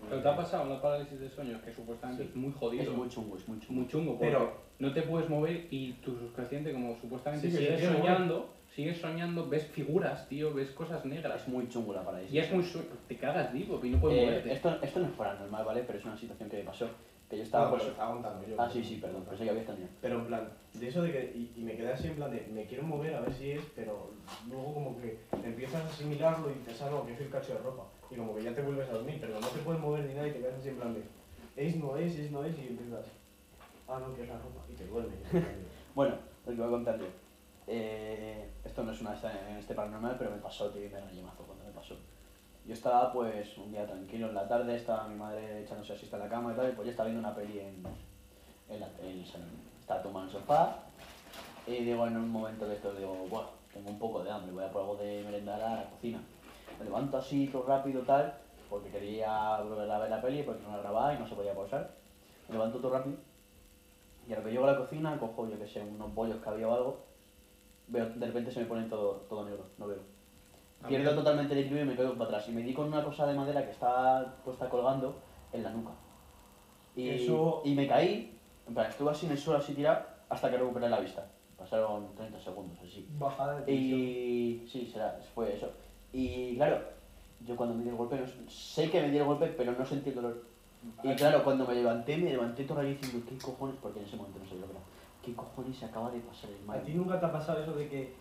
¿Pero 0.10 0.22
te 0.22 0.28
ha 0.30 0.36
pasado 0.36 0.66
una 0.66 0.82
parálisis 0.82 1.20
de 1.20 1.30
sueño 1.30 1.62
que 1.64 1.72
supuestamente 1.72 2.24
Sí. 2.24 2.30
es 2.30 2.36
muy 2.36 2.52
jodido? 2.54 2.84
Es 2.84 2.90
muy 2.90 3.08
chungo, 3.10 3.38
es 3.38 3.48
muy 3.48 3.60
chungo. 3.60 3.74
muy 3.82 3.88
chungo, 3.88 4.12
porque 4.18 4.26
Pero- 4.32 4.58
no 4.80 4.94
te 4.94 5.02
puedes 5.04 5.30
mover 5.30 5.68
y 5.70 5.94
tu 6.04 6.16
subconsciente, 6.18 6.72
como 6.74 6.98
supuestamente 7.00 7.52
Sí, 7.52 7.58
sigues 7.58 7.82
soñando, 7.86 8.50
sigues 8.76 8.98
soñando, 9.00 9.48
ves 9.48 9.68
figuras, 9.68 10.28
tío, 10.28 10.54
ves 10.56 10.72
cosas 10.72 11.06
negras. 11.06 11.42
Es 11.44 11.48
muy 11.48 11.70
chungo 11.70 11.94
la 11.94 12.04
parálisis. 12.04 12.34
Y 12.34 12.40
es 12.40 12.52
muy 12.52 12.64
su- 12.64 12.84
te 13.08 13.16
cagas 13.18 13.54
vivo 13.54 13.80
y 13.84 13.90
no 13.92 14.00
puedes 14.00 14.18
Eh, 14.18 14.26
moverte. 14.26 14.54
esto, 14.54 14.80
esto 14.82 15.00
no 15.02 15.06
es 15.06 15.12
paranormal, 15.14 15.66
¿vale? 15.66 15.84
Pero 15.86 16.00
es 16.00 16.06
una 16.06 16.18
situación 16.18 16.50
que 16.50 16.58
me 16.58 16.64
pasó. 16.64 16.90
Que 17.32 17.38
yo 17.38 17.44
estaba 17.44 17.64
No, 17.64 17.70
pues... 17.72 17.84
pero 17.84 17.92
estaba 17.94 18.12
contando 18.12 18.46
yo. 18.46 18.56
Ah, 18.60 18.70
sí, 18.70 18.84
sí, 18.84 18.98
perdón, 18.98 19.24
pensé 19.24 19.46
que 19.46 19.50
habías 19.52 19.66
terminado. 19.66 19.96
Pero 20.02 20.20
en 20.20 20.26
plan, 20.28 20.50
de 20.74 20.88
eso 20.90 21.02
de 21.02 21.12
que, 21.14 21.32
y, 21.34 21.54
y 21.56 21.64
me 21.64 21.78
quedé 21.78 21.94
así 21.94 22.08
en 22.08 22.16
plan 22.16 22.30
de, 22.30 22.46
me 22.52 22.66
quiero 22.66 22.84
mover 22.84 23.16
a 23.16 23.22
ver 23.22 23.34
si 23.34 23.52
es, 23.52 23.62
pero 23.74 24.12
luego 24.50 24.74
como 24.74 24.98
que 25.00 25.18
empiezas 25.42 25.86
a 25.86 25.88
asimilarlo 25.88 26.52
y 26.52 26.56
dices, 26.56 26.82
ah, 26.82 26.90
no, 26.92 27.06
que 27.06 27.16
soy 27.16 27.28
el 27.28 27.32
cacho 27.32 27.54
de 27.54 27.60
ropa. 27.60 27.86
Y 28.10 28.16
como 28.16 28.36
que 28.36 28.44
ya 28.44 28.54
te 28.54 28.62
vuelves 28.62 28.90
a 28.90 28.94
dormir, 28.96 29.18
pero 29.22 29.40
no 29.40 29.48
te 29.48 29.60
puedes 29.60 29.80
mover 29.80 30.04
ni 30.04 30.14
nada 30.14 30.28
y 30.28 30.32
te 30.32 30.40
quedas 30.40 30.60
así 30.60 30.68
en 30.68 30.76
plan 30.76 30.94
de, 30.94 31.04
es, 31.56 31.76
no 31.78 31.96
es, 31.96 32.20
es, 32.20 32.32
no 32.32 32.44
es, 32.44 32.60
y 32.60 32.68
empiezas, 32.68 33.06
ah, 33.88 34.02
no, 34.06 34.14
que 34.14 34.24
es 34.24 34.28
la 34.28 34.38
ropa, 34.38 34.66
y 34.70 34.74
te 34.74 34.86
duermes. 34.86 35.20
Bueno, 35.96 36.16
lo 36.46 36.52
que 36.52 36.58
voy 36.58 36.68
a 36.68 36.72
contar 36.72 37.00
yo. 37.00 37.06
Eh, 37.68 38.50
esto 38.66 38.84
no 38.84 38.92
es 38.92 39.02
una 39.02 39.14
en 39.50 39.58
este 39.58 39.74
paranormal, 39.74 40.18
pero 40.18 40.32
me 40.32 40.38
pasó, 40.38 40.70
tío, 40.70 40.86
y 40.86 40.90
me 40.90 41.00
rayé 41.00 41.22
mazo. 41.22 41.46
Yo 42.66 42.74
estaba, 42.74 43.12
pues, 43.12 43.58
un 43.58 43.72
día 43.72 43.88
tranquilo 43.88 44.30
en 44.30 44.36
la 44.36 44.48
tarde, 44.48 44.76
estaba 44.76 45.08
mi 45.08 45.16
madre 45.16 45.64
echándose 45.64 45.94
así 45.94 46.08
en 46.12 46.20
la 46.20 46.30
cama 46.30 46.54
y 46.54 46.56
tal, 46.56 46.70
y 46.70 46.74
pues 46.74 46.86
yo 46.86 46.92
estaba 46.92 47.10
viendo 47.10 47.28
una 47.28 47.36
peli 47.36 47.60
en, 47.60 47.84
en, 48.70 48.80
la, 48.80 48.88
en 49.02 49.20
el 49.20 50.30
sofá, 50.30 50.78
y 51.66 51.84
digo, 51.84 52.06
en 52.06 52.18
un 52.18 52.30
momento 52.30 52.68
de 52.68 52.76
esto, 52.76 52.94
digo, 52.94 53.26
Buah, 53.30 53.48
tengo 53.74 53.90
un 53.90 53.98
poco 53.98 54.24
de 54.24 54.30
hambre, 54.30 54.52
voy 54.52 54.64
a 54.64 54.72
por 54.72 54.82
algo 54.82 54.96
de 54.98 55.24
merendar 55.24 55.62
a 55.62 55.76
la 55.76 55.90
cocina. 55.90 56.22
Me 56.78 56.86
levanto 56.86 57.18
así, 57.18 57.48
todo 57.48 57.66
rápido, 57.66 58.04
tal, 58.04 58.36
porque 58.70 58.90
quería 58.90 59.60
volver 59.62 59.90
a 59.90 60.00
ver 60.00 60.10
la 60.12 60.22
peli, 60.22 60.44
porque 60.44 60.62
no 60.62 60.72
la 60.72 60.84
grababa 60.84 61.14
y 61.14 61.18
no 61.18 61.28
se 61.28 61.36
podía 61.36 61.56
pausar. 61.56 61.96
Me 62.48 62.54
levanto 62.54 62.80
todo 62.80 62.94
rápido, 62.94 63.18
y 64.28 64.34
a 64.34 64.38
lo 64.38 64.44
que 64.44 64.52
llego 64.52 64.66
a 64.66 64.72
la 64.74 64.78
cocina, 64.78 65.18
cojo, 65.20 65.50
yo 65.50 65.58
que 65.58 65.68
sé, 65.68 65.82
unos 65.82 66.14
bollos 66.14 66.42
que 66.42 66.50
había 66.50 66.68
o 66.68 66.76
algo, 66.76 67.06
veo, 67.88 68.08
de 68.08 68.28
repente 68.28 68.52
se 68.52 68.60
me 68.60 68.66
pone 68.68 68.88
todo, 68.88 69.26
todo 69.28 69.46
negro, 69.46 69.66
no 69.80 69.88
veo. 69.88 70.11
Pierdo 70.88 71.14
totalmente 71.16 71.54
el 71.54 71.60
equilibrio 71.60 71.86
y 71.86 71.88
me 71.90 71.96
quedo 71.96 72.14
para 72.14 72.26
atrás. 72.26 72.50
Y 72.50 72.52
me 72.52 72.62
di 72.62 72.74
con 72.74 72.88
una 72.88 73.04
cosa 73.04 73.26
de 73.28 73.34
madera 73.34 73.64
que 73.66 73.72
estaba 73.72 74.36
puesta 74.44 74.68
colgando 74.70 75.16
en 75.54 75.64
la 75.64 75.70
nuca. 75.72 75.92
Y, 76.96 77.10
Eso- 77.10 77.62
y 77.64 77.74
me 77.76 77.88
caí, 77.88 78.38
en 78.68 78.74
plan, 78.74 78.88
estuve 78.90 79.12
así 79.12 79.26
en 79.26 79.34
el 79.34 79.38
suelo, 79.38 79.60
así 79.60 79.74
tirado, 79.74 80.04
hasta 80.30 80.50
que 80.50 80.58
recuperé 80.58 80.90
la 80.90 81.00
vista. 81.00 81.26
Pasaron 81.58 82.14
30 82.16 82.40
segundos, 82.40 82.78
así. 82.80 83.08
Bajada 83.20 83.58
de 83.60 83.64
tensión. 83.64 84.00
Y 84.00 84.68
sí, 84.68 84.90
será, 84.92 85.20
fue 85.36 85.56
eso. 85.56 85.70
Y 86.12 86.56
claro, 86.56 86.80
yo 87.46 87.56
cuando 87.56 87.76
me 87.76 87.84
di 87.84 87.90
el 87.90 87.96
golpe, 87.96 88.18
no- 88.18 88.50
sé 88.50 88.90
que 88.90 89.02
me 89.02 89.12
di 89.12 89.18
el 89.20 89.26
golpe, 89.26 89.48
pero 89.48 89.72
no 89.74 89.86
sentí 89.86 90.10
el 90.10 90.16
dolor. 90.16 90.44
Y 91.04 91.14
claro, 91.16 91.44
cuando 91.44 91.66
me 91.68 91.76
levanté, 91.76 92.18
me 92.18 92.32
levanté 92.32 92.64
todo 92.64 92.78
raro 92.78 92.90
diciendo, 92.90 93.24
¿qué 93.30 93.38
cojones? 93.38 93.76
Porque 93.82 94.00
en 94.00 94.06
ese 94.06 94.16
momento 94.18 94.40
no 94.40 94.46
sabía 94.46 94.62
lo 94.62 94.68
que 94.68 94.74
era. 94.74 94.82
¿Qué 95.24 95.36
cojones 95.36 95.78
se 95.78 95.86
acaba 95.86 96.10
de 96.10 96.20
pasar 96.22 96.50
el 96.50 96.64
¿A 96.64 96.68
mal? 96.68 96.82
ti 96.84 96.94
nunca 96.96 97.20
te 97.20 97.26
ha 97.28 97.32
pasado 97.32 97.62
eso 97.62 97.74
de 97.74 97.88
que, 97.88 98.16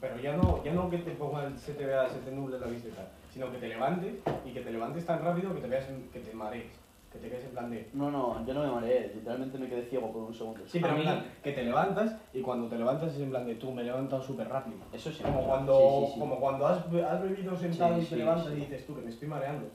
pero 0.00 0.18
ya 0.20 0.36
no, 0.36 0.62
ya 0.64 0.72
no 0.72 0.90
que 0.90 0.98
te 0.98 1.12
pongan, 1.12 1.58
se 1.58 1.74
te 1.74 1.86
vea, 1.86 2.08
se 2.08 2.18
te 2.20 2.30
nuble 2.30 2.58
la 2.58 2.66
vista 2.66 2.88
y 2.88 2.92
tal, 2.92 3.08
sino 3.32 3.50
que 3.50 3.58
te 3.58 3.68
levantes 3.68 4.14
y 4.44 4.50
que 4.52 4.60
te 4.60 4.70
levantes 4.72 5.06
tan 5.06 5.22
rápido 5.24 5.54
que 5.54 5.60
te 5.60 5.68
veas, 5.68 5.88
en- 5.88 6.08
que 6.10 6.20
te 6.20 6.32
marees, 6.34 6.72
que 7.12 7.18
te 7.18 7.28
quedes 7.28 7.44
en 7.44 7.50
plan 7.52 7.70
de... 7.70 7.88
No, 7.94 8.10
no, 8.10 8.44
yo 8.46 8.52
no 8.54 8.62
me 8.62 8.70
mareé, 8.72 9.12
literalmente 9.14 9.58
me 9.58 9.68
quedé 9.68 9.82
ciego 9.84 10.12
por 10.12 10.22
un 10.22 10.34
segundo. 10.34 10.62
Sí, 10.66 10.80
pero 10.80 10.92
en 10.94 10.98
mí- 10.98 11.04
plan, 11.04 11.24
que 11.42 11.52
te 11.52 11.62
levantas 11.64 12.16
y 12.32 12.40
cuando 12.42 12.68
te 12.68 12.76
levantas 12.76 13.14
es 13.14 13.20
en 13.20 13.30
plan 13.30 13.46
de 13.46 13.54
tú, 13.54 13.70
me 13.72 13.82
he 13.82 13.84
levantado 13.84 14.22
súper 14.22 14.48
rápido. 14.48 14.76
Eso 14.92 15.10
sí. 15.10 15.22
Como 15.22 15.42
cuando, 15.46 15.78
sí, 15.78 16.06
sí, 16.06 16.12
sí. 16.14 16.20
como 16.20 16.40
cuando 16.40 16.66
has, 16.66 16.78
has 16.84 17.22
bebido 17.22 17.56
sentado 17.56 17.94
Sí, 17.94 18.00
y 18.00 18.04
te 18.04 18.08
sí, 18.10 18.16
levantas 18.16 18.46
sí. 18.48 18.52
y 18.52 18.56
dices 18.60 18.86
tú, 18.86 18.94
que 18.94 19.02
me 19.02 19.10
estoy 19.10 19.28
mareando. 19.28 19.66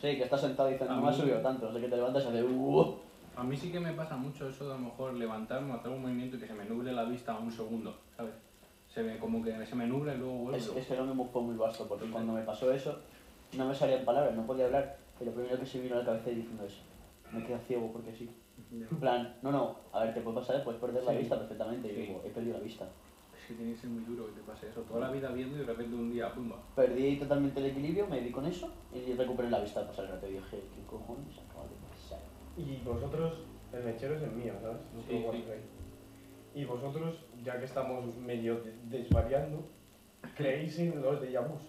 Sí, 0.00 0.16
que 0.18 0.24
estás 0.24 0.40
sentado 0.40 0.68
y 0.68 0.72
dices, 0.72 0.88
no 0.88 1.00
me 1.00 1.08
ha 1.08 1.10
mí- 1.10 1.16
subido 1.16 1.38
tanto, 1.40 1.66
no 1.66 1.72
sé 1.72 1.80
qué 1.80 1.88
te 1.88 1.96
levantas 1.96 2.24
y 2.24 2.28
haces, 2.28 2.44
uh. 2.48 2.94
A 3.36 3.42
mí 3.42 3.56
sí 3.56 3.72
que 3.72 3.80
me 3.80 3.92
pasa 3.92 4.16
mucho 4.16 4.48
eso 4.48 4.66
de 4.68 4.74
a 4.74 4.76
lo 4.76 4.82
mejor 4.82 5.14
levantarme, 5.14 5.72
hacer 5.72 5.90
un 5.90 6.02
movimiento 6.02 6.36
y 6.36 6.40
que 6.40 6.46
se 6.46 6.54
me 6.54 6.64
nuble 6.66 6.92
la 6.92 7.02
vista 7.04 7.36
un 7.36 7.50
segundo, 7.50 7.96
¿sabes? 8.16 8.32
Se 8.94 9.02
me, 9.02 9.18
como 9.18 9.42
que 9.42 9.66
se 9.66 9.74
me 9.74 9.86
nubla 9.88 10.14
y 10.14 10.18
luego 10.18 10.34
vuelve. 10.34 10.58
Es, 10.58 10.68
ese 10.68 10.96
no 10.96 11.24
fue 11.24 11.42
muy 11.42 11.56
vasto, 11.56 11.88
porque 11.88 12.08
cuando 12.10 12.32
me 12.32 12.42
pasó 12.42 12.72
eso, 12.72 13.00
no 13.56 13.66
me 13.66 13.74
salían 13.74 14.04
palabras, 14.04 14.36
no 14.36 14.46
podía 14.46 14.66
hablar. 14.66 14.96
Y 15.20 15.24
lo 15.24 15.32
primero 15.32 15.58
que 15.58 15.66
se 15.66 15.80
vino 15.80 15.96
a 15.96 15.98
la 15.98 16.04
cabeza 16.04 16.30
es 16.30 16.36
diciendo 16.36 16.64
eso. 16.64 16.82
Me 17.32 17.44
quedo 17.44 17.58
ciego 17.66 17.90
porque 17.92 18.12
sí. 18.14 18.30
En 18.70 19.00
plan, 19.00 19.36
no, 19.42 19.50
no, 19.50 19.76
a 19.92 20.04
ver, 20.04 20.14
te 20.14 20.20
puede 20.20 20.36
pasar, 20.36 20.62
puedes 20.62 20.80
perder 20.80 21.02
la 21.02 21.12
vista 21.12 21.36
perfectamente. 21.38 21.88
Y 21.88 21.94
Sí. 21.94 22.00
digo, 22.02 22.22
he 22.24 22.30
perdido 22.30 22.56
la 22.58 22.62
vista. 22.62 22.84
Es 23.36 23.48
que 23.48 23.54
tiene 23.54 23.72
que 23.72 23.78
ser 23.78 23.90
muy 23.90 24.04
duro 24.04 24.26
que 24.26 24.32
te 24.40 24.40
pase 24.42 24.68
eso. 24.68 24.82
Toda 24.82 25.00
la 25.00 25.10
vida 25.10 25.30
viendo 25.32 25.56
y 25.56 25.60
de 25.60 25.66
repente 25.66 25.96
un 25.96 26.12
día, 26.12 26.32
pumba. 26.32 26.62
Perdí 26.76 27.16
totalmente 27.16 27.58
el 27.60 27.66
equilibrio, 27.66 28.06
me 28.06 28.20
di 28.20 28.30
con 28.30 28.46
eso 28.46 28.72
y 28.94 29.12
recuperé 29.14 29.50
la 29.50 29.60
vista 29.60 29.80
al 29.80 29.86
pasar 29.88 30.04
el 30.04 30.12
rato. 30.12 30.28
Y 30.28 30.34
dije, 30.34 30.62
¿qué 30.74 30.82
cojones 30.88 31.36
acaba 31.38 31.64
de 31.64 31.76
pasar? 31.90 32.20
Y 32.56 32.76
vosotros, 32.84 33.40
el 33.72 33.82
mechero 33.84 34.14
es 34.14 34.22
el 34.22 34.30
mío, 34.32 34.54
¿sabes? 34.62 34.78
No 34.94 35.02
Sí, 35.02 35.24
sí. 35.42 36.60
Y 36.60 36.64
vosotros, 36.64 37.16
ya 37.44 37.58
que 37.58 37.64
estamos 37.64 38.16
medio 38.16 38.56
de- 38.60 38.72
desvariando, 38.98 39.62
creéis 40.36 40.78
en 40.78 41.00
los 41.02 41.20
de 41.20 41.32
Yabus. 41.32 41.62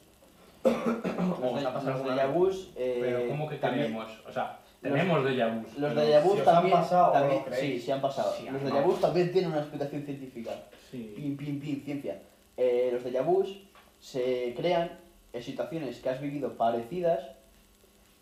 Los 0.64 1.40
os 1.40 1.86
de, 1.86 1.92
los 1.92 2.04
de? 2.04 2.16
Yabus, 2.16 2.72
eh, 2.76 2.98
Pero 3.02 3.28
¿cómo 3.30 3.48
que 3.50 3.58
también- 3.58 3.88
tenemos? 3.88 4.12
O 4.28 4.32
sea, 4.32 4.60
tenemos 4.82 5.24
de 5.24 5.36
Yabus. 5.36 5.78
Los 5.78 5.96
de 5.96 6.10
Yabus 6.10 6.34
si 6.36 6.40
os 6.42 6.48
han 6.48 6.56
también, 6.56 6.78
pasado, 6.78 7.12
también 7.12 7.38
¿o 7.38 7.40
lo 7.42 7.46
creéis? 7.52 7.74
sí, 7.82 7.86
sí 7.86 7.92
han 7.92 8.02
pasado. 8.02 8.34
Sí, 8.38 8.50
los 8.50 8.64
de 8.64 8.70
no. 8.70 8.76
Yabus 8.76 9.02
también 9.02 9.32
tienen 9.32 9.52
una 9.52 9.60
explicación 9.62 10.04
científica. 10.04 10.52
Sí. 10.90 11.14
Pim, 11.16 11.38
pim, 11.38 11.60
pim, 11.60 11.82
ciencia. 11.84 12.22
Eh, 12.58 12.90
los 12.94 13.04
de 13.04 13.12
Yabus 13.12 13.62
se 14.00 14.54
crean 14.56 14.92
en 15.34 15.44
situaciones 15.44 16.00
que 16.00 16.10
has 16.10 16.22
vivido 16.22 16.54
parecidas 16.54 17.20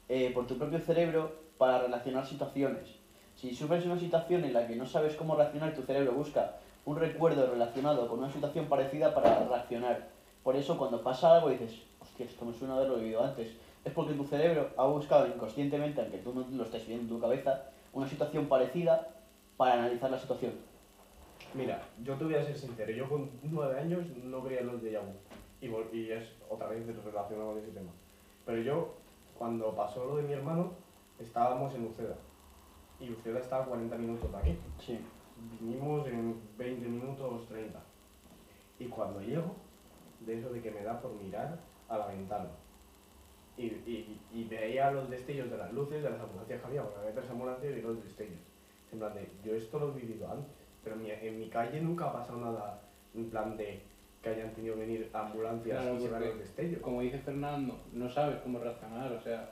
eh, 0.10 0.32
por 0.34 0.48
tu 0.48 0.58
propio 0.58 0.80
cerebro 0.80 1.34
para 1.58 1.80
relacionar 1.80 2.26
situaciones. 2.26 2.96
Si 3.36 3.54
sufres 3.54 3.86
una 3.86 4.00
situación 4.00 4.44
en 4.44 4.54
la 4.54 4.68
que 4.68 4.76
no 4.76 4.86
sabes 4.86 5.16
cómo 5.16 5.36
reaccionar, 5.36 5.74
tu 5.74 5.82
cerebro 5.84 6.12
busca 6.14 6.56
un 6.86 6.98
recuerdo 6.98 7.48
relacionado 7.48 8.08
con 8.08 8.20
una 8.20 8.32
situación 8.32 8.66
parecida 8.66 9.14
para 9.14 9.48
reaccionar. 9.48 10.10
Por 10.44 10.56
eso 10.56 10.78
cuando 10.78 11.02
pasa 11.02 11.36
algo 11.36 11.50
dices, 11.50 11.82
hostia, 12.00 12.26
esto 12.26 12.46
me 12.46 12.54
suena 12.54 12.74
a 12.74 12.78
haberlo 12.78 12.98
vivido 12.98 13.24
antes. 13.24 13.56
Es 13.86 13.94
porque 13.94 14.14
tu 14.14 14.26
cerebro 14.26 14.70
ha 14.78 14.86
buscado 14.86 15.28
inconscientemente, 15.28 16.02
aunque 16.02 16.18
tú 16.18 16.34
no 16.34 16.46
lo 16.50 16.64
estés 16.64 16.86
viendo 16.88 17.04
en 17.04 17.10
tu 17.10 17.20
cabeza, 17.20 17.64
una 17.94 18.08
situación 18.08 18.48
parecida 18.48 19.10
para 19.58 19.74
analizar 19.74 20.12
la 20.12 20.20
situación. 20.20 20.54
Mira, 21.54 21.82
yo 22.04 22.16
te 22.16 22.24
voy 22.24 22.36
a 22.36 22.44
ser 22.44 22.58
sincero, 22.58 22.92
yo 22.92 23.08
con 23.08 23.30
nueve 23.44 23.80
años 23.80 24.06
no 24.24 24.44
creía 24.44 24.62
en 24.62 24.68
los 24.68 24.82
de 24.82 24.92
Yabus. 24.92 25.16
Y, 25.62 25.68
y 25.96 26.12
es 26.12 26.28
otra 26.50 26.68
vez 26.68 26.86
relacionado 26.86 27.52
con 27.52 27.60
ese 27.60 27.72
tema. 27.72 27.92
Pero 28.46 28.62
yo, 28.62 28.94
cuando 29.38 29.74
pasó 29.76 30.06
lo 30.06 30.18
de 30.18 30.24
mi 30.24 30.34
hermano, 30.34 30.72
estábamos 31.20 31.74
en 31.76 31.86
Uceda. 31.86 32.16
Y 33.00 33.12
Uceda 33.12 33.40
estaba 33.40 33.64
a 33.64 33.68
40 33.68 33.96
minutos 33.98 34.32
de 34.32 34.38
aquí. 34.38 34.58
Sí. 34.80 35.00
Vinimos 35.60 36.08
en 36.08 36.40
20 36.58 36.88
minutos 36.88 37.48
30. 37.48 37.80
Y 38.80 38.86
cuando 38.86 39.22
llego, 39.22 39.56
de 40.22 40.40
eso 40.40 40.50
de 40.50 40.62
que 40.62 40.72
me 40.72 40.84
da 40.84 41.02
por 41.02 41.14
mirar 41.14 41.60
a 41.90 41.98
la 41.98 42.08
ventana. 42.08 42.50
Y, 43.58 43.66
y, 43.66 44.20
y 44.32 44.46
veía 44.46 44.92
los 44.92 45.10
destellos 45.10 45.50
de 45.52 45.58
las 45.58 45.72
luces 45.74 46.02
de 46.02 46.10
las 46.10 46.20
ambulancias 46.20 46.60
que 46.60 46.68
había, 46.68 46.84
porque 46.84 47.00
había 47.00 47.14
tres 47.14 47.30
ambulancias 47.30 47.78
y 47.78 47.82
los 47.82 48.04
destellos. 48.04 48.40
En 48.92 49.00
plan 49.00 49.14
de, 49.14 49.30
yo 49.44 49.56
esto 49.56 49.80
lo 49.80 49.92
he 49.92 50.02
vivido 50.02 50.32
antes, 50.32 50.52
pero 50.84 50.96
en 50.96 51.04
mi, 51.04 51.12
en 51.12 51.40
mi 51.40 51.50
calle 51.50 51.82
nunca 51.82 52.06
ha 52.06 52.14
pasado 52.14 52.40
nada 52.40 52.82
en 53.14 53.30
plan 53.30 53.56
de 53.58 53.82
que 54.22 54.30
hayan 54.30 54.54
tenido 54.54 54.76
que 54.76 54.82
venir 54.82 55.10
ambulancias 55.14 55.82
Claro, 55.82 56.00
y 56.00 56.08
porque 56.08 56.26
los 56.26 56.40
destellos. 56.40 56.82
Como 56.82 57.02
dice 57.02 57.20
Fernando, 57.20 57.80
no 57.92 58.10
sabes 58.10 58.38
cómo 58.42 58.60
reaccionar, 58.60 59.12
o 59.12 59.22
sea, 59.22 59.52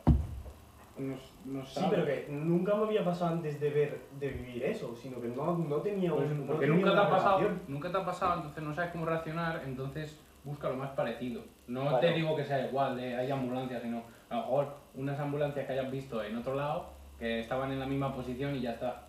no, 0.98 1.16
no 1.46 1.66
Sí, 1.66 1.82
pero 1.89 2.06
que 2.06 2.28
nunca 2.30 2.76
me 2.76 2.86
había 2.86 3.04
pasado 3.04 3.32
antes 3.36 3.60
de 3.60 3.70
ver, 3.70 4.02
de 4.20 4.30
vivir 4.30 4.64
eso, 4.64 4.96
sino 4.96 5.22
que 5.22 5.28
no, 5.30 5.58
no 5.58 5.78
tenía 5.78 6.14
Pues 6.14 6.30
un, 6.32 6.46
porque 6.46 6.66
tenía 6.68 6.86
nunca 6.86 6.94
te 6.94 7.00
ha 7.08 7.10
pasado, 7.10 7.38
relación. 7.39 7.62
nunca 7.68 7.92
te 7.92 7.98
ha 7.98 8.06
pasado, 8.06 8.36
entonces 8.36 8.64
no 8.64 8.74
sabes 8.74 8.92
cómo 8.92 9.06
reaccionar, 9.06 9.62
entonces 9.66 10.20
busca 10.44 10.70
lo 10.70 10.76
más 10.76 10.92
parecido. 10.92 11.44
No 11.68 11.82
Claro. 11.82 12.00
te 12.00 12.12
digo 12.14 12.36
que 12.36 12.44
sea 12.46 12.68
igual, 12.68 12.98
de 12.98 13.16
hay 13.16 13.32
ambulancias, 13.32 13.82
sino 13.82 14.04
a 14.30 14.36
lo 14.36 14.42
mejor 14.42 14.68
unas 14.96 15.20
ambulancias 15.20 15.66
que 15.66 15.74
hayas 15.74 15.92
visto 15.92 16.24
en 16.24 16.38
otro 16.38 16.56
lado, 16.56 16.88
que 17.18 17.39
estaban 17.39 17.72
en 17.72 17.80
la 17.80 17.86
misma 17.86 18.14
posición 18.14 18.56
y 18.56 18.62
ya 18.62 18.72
está. 18.74 19.08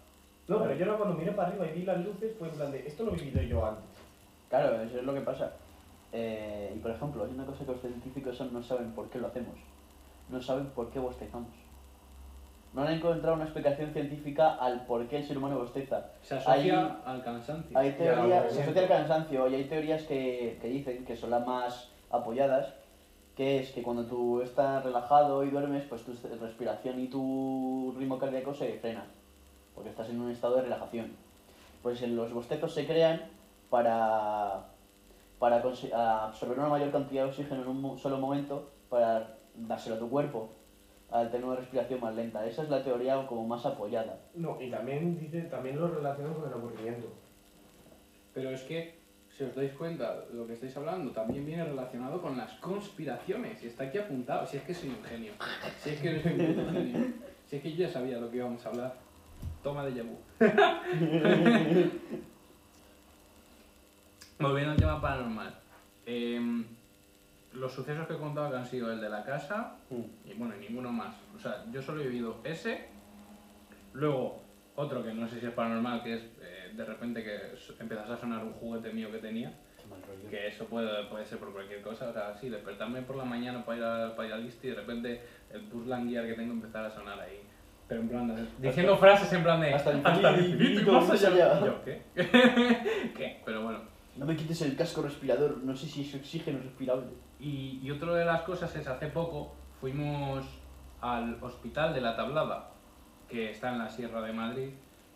No, 0.48 0.60
pero 0.62 0.74
yo 0.74 0.86
no 0.86 0.96
cuando 0.98 1.16
miré 1.16 1.32
para 1.32 1.48
arriba 1.48 1.66
y 1.66 1.78
vi 1.78 1.84
las 1.84 2.04
luces 2.04 2.34
fue 2.38 2.48
en 2.48 2.54
plan 2.54 2.70
de, 2.72 2.86
esto 2.86 3.04
lo 3.04 3.12
he 3.12 3.16
vivido 3.16 3.42
yo 3.42 3.64
antes. 3.66 3.84
Claro, 4.48 4.82
eso 4.82 4.98
es 4.98 5.04
lo 5.04 5.14
que 5.14 5.20
pasa. 5.22 5.52
Eh, 6.12 6.72
y 6.76 6.78
por 6.80 6.90
ejemplo, 6.90 7.24
hay 7.24 7.30
una 7.30 7.46
cosa 7.46 7.64
que 7.64 7.72
los 7.72 7.80
científicos 7.80 8.36
son- 8.36 8.52
no 8.52 8.62
saben 8.62 8.92
por 8.92 9.08
qué 9.08 9.18
lo 9.18 9.28
hacemos. 9.28 9.54
No 10.28 10.40
saben 10.42 10.66
por 10.66 10.90
qué 10.90 10.98
bostezamos. 10.98 11.48
No 12.72 12.82
han 12.82 12.92
encontrado 12.94 13.34
una 13.34 13.44
explicación 13.44 13.92
científica 13.92 14.54
al 14.54 14.86
por 14.86 15.06
qué 15.06 15.18
el 15.18 15.26
ser 15.26 15.36
humano 15.36 15.58
bosteza. 15.58 16.06
Se 16.22 16.36
asocia 16.36 16.52
Hay- 16.54 16.98
al 17.04 17.22
cansancio. 17.22 17.78
Hay 17.78 17.92
teorías, 17.92 18.52
se 18.52 18.62
asocia 18.62 18.82
al 18.82 18.88
cansancio 18.88 19.48
y 19.48 19.54
hay 19.56 19.64
teorías 19.64 20.02
que, 20.04 20.58
que 20.60 20.68
dicen 20.68 21.04
que 21.04 21.14
son 21.16 21.30
las 21.30 21.46
más 21.46 21.90
apoyadas, 22.10 22.72
que 23.36 23.60
es 23.60 23.72
que 23.72 23.82
cuando 23.82 24.04
tú 24.06 24.40
estás 24.40 24.82
relajado 24.84 25.44
y 25.44 25.50
duermes, 25.50 25.84
pues 25.84 26.02
tu 26.02 26.12
respiración 26.40 26.98
y 27.00 27.08
tu 27.08 27.94
ritmo 27.98 28.18
cardíaco 28.18 28.54
se 28.54 28.78
frena. 28.78 29.04
porque 29.74 29.88
estás 29.90 30.08
en 30.10 30.20
un 30.20 30.30
estado 30.30 30.56
de 30.56 30.62
relajación. 30.62 31.12
Pues 31.82 32.00
en 32.02 32.14
los 32.14 32.32
bostezos 32.32 32.72
se 32.74 32.86
crean 32.86 33.22
para, 33.70 34.64
para 35.38 35.56
absorber 36.26 36.58
una 36.58 36.68
mayor 36.68 36.90
cantidad 36.92 37.24
de 37.24 37.28
oxígeno 37.30 37.62
en 37.62 37.68
un 37.68 37.98
solo 37.98 38.18
momento 38.18 38.70
para 38.90 39.34
dárselo 39.56 39.96
a 39.96 39.98
tu 39.98 40.08
cuerpo, 40.10 40.50
al 41.12 41.30
tener 41.30 41.44
una 41.46 41.56
respiración 41.56 42.00
más 42.00 42.14
lenta. 42.14 42.44
Esa 42.46 42.62
es 42.62 42.70
la 42.70 42.82
teoría 42.82 43.26
como 43.26 43.46
más 43.46 43.64
apoyada. 43.66 44.18
No, 44.34 44.60
y 44.60 44.70
también 44.70 45.18
dice, 45.18 45.42
también 45.42 45.78
lo 45.78 45.88
relacionan 45.88 46.34
con 46.34 46.48
el 46.48 46.54
aburrimiento. 46.54 47.08
Pero 48.32 48.50
es 48.50 48.62
que, 48.62 48.98
si 49.28 49.44
os 49.44 49.54
dais 49.54 49.72
cuenta, 49.74 50.24
lo 50.32 50.46
que 50.46 50.54
estáis 50.54 50.74
hablando 50.76 51.12
también 51.12 51.44
viene 51.44 51.64
relacionado 51.64 52.20
con 52.22 52.36
las 52.36 52.52
conspiraciones. 52.54 53.62
Y 53.62 53.66
está 53.66 53.84
aquí 53.84 53.98
apuntado. 53.98 54.46
Si 54.46 54.56
es 54.56 54.62
que 54.62 54.72
soy 54.74 54.88
un 54.88 55.04
genio. 55.04 55.32
Si 55.78 55.90
es 55.90 56.00
que 56.00 56.22
soy 56.22 56.32
un 56.32 56.72
genio. 56.72 57.12
Si 57.46 57.56
es 57.56 57.62
que 57.62 57.72
yo 57.72 57.86
ya 57.86 57.92
sabía 57.92 58.18
lo 58.18 58.30
que 58.30 58.38
íbamos 58.38 58.64
a 58.64 58.70
hablar. 58.70 58.94
Toma 59.62 59.84
de 59.84 60.02
vu. 60.02 60.16
Volviendo 64.40 64.72
al 64.72 64.78
tema 64.78 65.00
paranormal. 65.00 65.54
Em, 66.06 66.64
los 67.54 67.72
sucesos 67.72 68.06
que 68.06 68.14
he 68.14 68.18
contado 68.18 68.50
que 68.50 68.56
han 68.56 68.66
sido 68.66 68.90
el 68.92 69.00
de 69.00 69.08
la 69.08 69.24
casa 69.24 69.76
y 70.24 70.32
bueno, 70.34 70.54
y 70.56 70.60
ninguno 70.68 70.90
más. 70.92 71.14
O 71.36 71.38
sea, 71.38 71.64
yo 71.70 71.82
solo 71.82 72.00
he 72.02 72.06
vivido 72.08 72.38
ese. 72.44 72.88
Luego, 73.92 74.42
otro 74.74 75.04
que 75.04 75.12
no 75.12 75.28
sé 75.28 75.38
si 75.40 75.46
es 75.46 75.52
paranormal, 75.52 76.02
que 76.02 76.14
es 76.14 76.22
eh, 76.40 76.72
de 76.74 76.84
repente 76.84 77.22
que 77.22 77.34
s- 77.54 77.74
empezase 77.78 78.12
a 78.12 78.16
sonar 78.16 78.42
un 78.42 78.52
juguete 78.54 78.90
mío 78.92 79.10
que 79.12 79.18
tenía. 79.18 79.52
Que 80.30 80.46
eso 80.46 80.64
puede, 80.66 81.04
puede 81.06 81.26
ser 81.26 81.38
por 81.38 81.52
cualquier 81.52 81.82
cosa. 81.82 82.08
O 82.08 82.12
sea, 82.12 82.34
sí, 82.34 82.48
despertarme 82.48 83.02
por 83.02 83.16
la 83.16 83.24
mañana 83.24 83.64
para 83.66 83.78
ir, 83.78 83.84
a, 83.84 84.16
para 84.16 84.28
ir 84.28 84.34
al 84.34 84.46
y 84.46 84.68
de 84.68 84.74
repente 84.74 85.20
el 85.52 85.60
Buzz 85.62 85.86
Lightyear 85.86 86.26
que 86.26 86.34
tengo 86.34 86.52
empezar 86.54 86.84
a 86.86 86.90
sonar 86.90 87.20
ahí. 87.20 87.42
Pero 87.88 88.00
en 88.00 88.08
plan, 88.08 88.28
de- 88.34 88.46
diciendo 88.66 88.96
frases 88.96 89.30
en 89.34 89.42
plan 89.42 89.60
de. 89.60 89.74
hasta 89.74 89.90
el 89.90 89.98
"Hasta 90.06 90.30
el 90.30 90.44
infinito 90.52 90.64
infinito 90.70 90.92
más 90.92 91.10
allá". 91.10 91.66
yo, 91.66 91.84
¿qué? 91.84 92.02
¿Qué? 93.14 93.42
Pero 93.44 93.62
bueno. 93.64 93.80
No 94.16 94.26
me 94.26 94.36
quites 94.36 94.60
el 94.62 94.76
casco 94.76 95.02
respirador, 95.02 95.58
no 95.58 95.74
sé 95.74 95.86
si 95.86 96.02
es 96.02 96.14
oxígeno 96.14 96.58
respirable. 96.58 97.06
Y, 97.40 97.80
y 97.82 97.90
otra 97.90 98.12
de 98.14 98.24
las 98.24 98.42
cosas 98.42 98.74
es, 98.76 98.86
hace 98.86 99.06
poco 99.08 99.52
fuimos 99.80 100.44
al 101.00 101.38
hospital 101.42 101.94
de 101.94 102.00
la 102.02 102.14
Tablada, 102.14 102.70
que 103.28 103.50
está 103.50 103.72
en 103.72 103.78
la 103.78 103.88
Sierra 103.88 104.20
de 104.22 104.32
Madrid, 104.32 104.68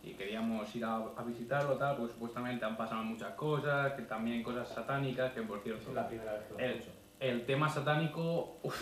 y 0.02 0.12
queríamos 0.14 0.74
ir 0.74 0.84
a, 0.84 0.96
a 0.96 1.22
visitarlo, 1.24 1.76
tal, 1.76 1.96
pues 1.96 2.12
supuestamente 2.12 2.64
han 2.64 2.76
pasado 2.76 3.02
muchas 3.04 3.34
cosas, 3.34 3.92
que 3.92 4.02
también 4.02 4.42
cosas 4.42 4.68
satánicas, 4.68 5.32
que 5.32 5.42
por 5.42 5.60
cierto, 5.62 5.88
Es 5.90 5.94
la 5.94 6.08
primera 6.08 6.32
vez 6.32 6.42
que 6.46 6.52
lo 6.54 6.58
el, 6.58 6.82
el 7.20 7.44
tema 7.46 7.68
satánico, 7.68 8.56
uf, 8.62 8.80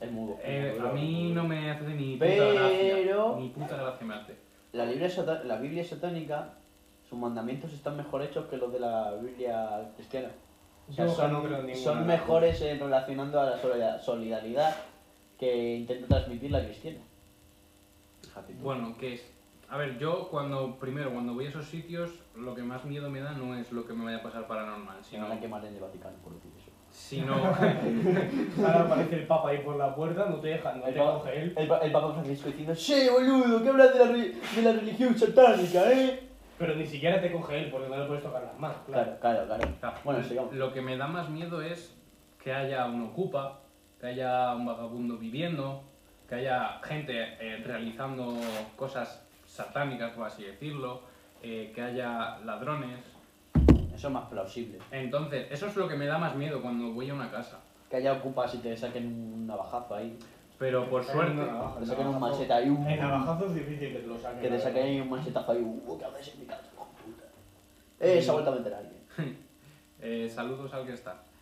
Es 0.00 0.10
mudo. 0.12 0.38
eh, 0.42 0.78
a 0.80 0.92
mí 0.92 1.32
no 1.34 1.44
me 1.44 1.70
hace 1.70 1.88
ni 1.88 2.14
puta 2.14 2.26
Pero- 2.26 2.52
gracia, 2.54 3.36
ni 3.38 3.48
puta 3.48 3.76
gracia 3.76 4.06
me 4.06 4.14
hace. 4.14 4.36
La, 4.72 4.84
Biblia 4.84 5.08
sata- 5.10 5.42
la 5.44 5.56
Biblia 5.56 5.82
satánica, 5.84 6.54
sus 7.08 7.18
mandamientos 7.18 7.72
están 7.72 7.96
mejor 7.96 8.22
hechos 8.22 8.46
que 8.46 8.56
los 8.56 8.72
de 8.72 8.80
la 8.80 9.12
Biblia 9.14 9.90
cristiana. 9.96 10.28
O 10.88 10.92
sea, 10.92 11.08
son, 11.08 11.32
no 11.32 11.42
creo 11.42 11.58
en 11.60 11.66
ninguna 11.66 11.84
son 11.84 11.98
de 12.00 12.04
mejores 12.06 12.60
en 12.62 12.78
relacionando 12.80 13.40
a 13.40 13.50
la 13.50 13.58
solida- 13.58 13.98
solidaridad 13.98 14.74
que 15.38 15.76
intenta 15.76 16.06
transmitir 16.08 16.50
la 16.52 16.64
cristiana. 16.64 16.98
Fíjate 18.22 18.52
tú. 18.54 18.62
Bueno, 18.64 18.96
que 18.98 19.14
es... 19.14 19.32
A 19.68 19.76
ver, 19.78 19.98
yo 19.98 20.28
cuando, 20.28 20.76
primero, 20.76 21.12
cuando 21.12 21.34
voy 21.34 21.46
a 21.46 21.48
esos 21.48 21.66
sitios, 21.66 22.10
lo 22.36 22.54
que 22.54 22.62
más 22.62 22.84
miedo 22.84 23.10
me 23.10 23.20
da 23.20 23.32
no 23.32 23.56
es 23.56 23.72
lo 23.72 23.84
que 23.84 23.94
me 23.94 24.04
vaya 24.04 24.18
a 24.18 24.22
pasar 24.22 24.46
paranormal, 24.46 24.98
sino... 25.02 25.28
van 25.28 25.38
a 25.38 25.40
quemar 25.40 25.64
en 25.64 25.74
el 25.74 25.80
Vaticano 25.80 26.14
por 26.22 26.34
decir 26.34 26.52
eso. 26.56 26.70
sino 26.88 27.34
Ahora 28.64 28.82
aparece 28.84 29.16
el 29.16 29.26
Papa 29.26 29.48
ahí 29.48 29.58
por 29.58 29.74
la 29.76 29.92
puerta, 29.92 30.26
no 30.26 30.36
te 30.36 30.48
deja, 30.48 30.72
no 30.74 30.86
El 30.86 30.94
te 30.94 31.00
Papa- 31.00 31.18
coge 31.18 31.42
él. 31.42 31.54
El, 31.56 31.70
el 31.82 31.92
Papa 31.92 32.12
Francisco 32.12 32.48
diciendo, 32.48 32.74
¡Sí, 32.76 33.08
boludo! 33.10 33.60
¿Qué 33.60 33.68
hablas 33.68 33.92
de 33.92 33.98
la, 34.04 34.12
re- 34.12 34.32
de 34.54 34.62
la 34.62 34.72
religión 34.72 35.18
satánica, 35.18 35.92
eh? 35.92 36.25
Pero 36.58 36.74
ni 36.74 36.86
siquiera 36.86 37.20
te 37.20 37.30
coge 37.30 37.58
él 37.58 37.70
porque 37.70 37.88
no 37.88 37.98
le 37.98 38.06
puedes 38.06 38.22
tocar 38.22 38.42
las 38.42 38.58
manos, 38.58 38.78
claro. 38.86 39.16
Claro, 39.20 39.46
claro, 39.46 39.98
Bueno, 40.04 40.22
sigamos. 40.22 40.54
Lo 40.54 40.72
que 40.72 40.80
me 40.80 40.96
da 40.96 41.06
más 41.06 41.28
miedo 41.28 41.60
es 41.60 41.94
que 42.42 42.52
haya 42.52 42.86
un 42.86 43.02
ocupa, 43.02 43.60
que 44.00 44.06
haya 44.06 44.54
un 44.54 44.64
vagabundo 44.64 45.18
viviendo, 45.18 45.82
que 46.28 46.36
haya 46.36 46.80
gente 46.82 47.12
eh, 47.40 47.62
realizando 47.64 48.38
cosas 48.74 49.26
satánicas, 49.44 50.12
por 50.12 50.26
así 50.26 50.44
decirlo, 50.44 51.02
eh, 51.42 51.72
que 51.74 51.82
haya 51.82 52.38
ladrones. 52.44 53.00
Eso 53.94 54.08
es 54.08 54.12
más 54.12 54.28
plausible. 54.28 54.78
Entonces, 54.90 55.46
eso 55.50 55.66
es 55.66 55.76
lo 55.76 55.88
que 55.88 55.96
me 55.96 56.06
da 56.06 56.18
más 56.18 56.36
miedo 56.36 56.60
cuando 56.60 56.92
voy 56.92 57.10
a 57.10 57.14
una 57.14 57.30
casa. 57.30 57.60
Que 57.90 57.96
haya 57.96 58.14
ocupas 58.14 58.54
y 58.54 58.58
te 58.58 58.76
saquen 58.76 59.06
un 59.06 59.46
navajazo 59.46 59.94
ahí. 59.94 60.18
Pero 60.58 60.88
por 60.88 61.04
suerte, 61.04 61.42
Te 61.80 61.86
saquen 61.86 62.06
un 62.06 62.20
machete 62.20 62.52
ahí. 62.52 62.70
uh, 62.70 62.88
El 62.88 62.98
navajazo 63.00 63.46
es 63.46 63.54
difícil 63.54 63.92
que 63.92 63.98
te 63.98 64.06
lo 64.06 64.18
saquen. 64.18 64.40
Que 64.40 64.48
te 64.48 64.58
saquen 64.58 64.82
ahí 64.84 65.00
un 65.00 65.10
machetazo 65.10 65.52
ahí. 65.52 65.60
Uh, 65.62 65.98
¿Qué 65.98 66.04
haces 66.04 66.34
en 66.34 66.40
mi 66.40 66.46
casa, 66.46 66.62
de 66.62 66.68
puta? 66.70 67.24
Eh, 68.00 68.22
se 68.22 68.30
ha 68.30 68.32
vuelto 68.32 68.52
a 68.52 68.56
meter 68.56 68.74
a 68.74 68.78
alguien. 68.78 69.02
eh, 70.00 70.30
saludos 70.34 70.72
al 70.74 70.86
que 70.86 70.92
está. 70.92 71.22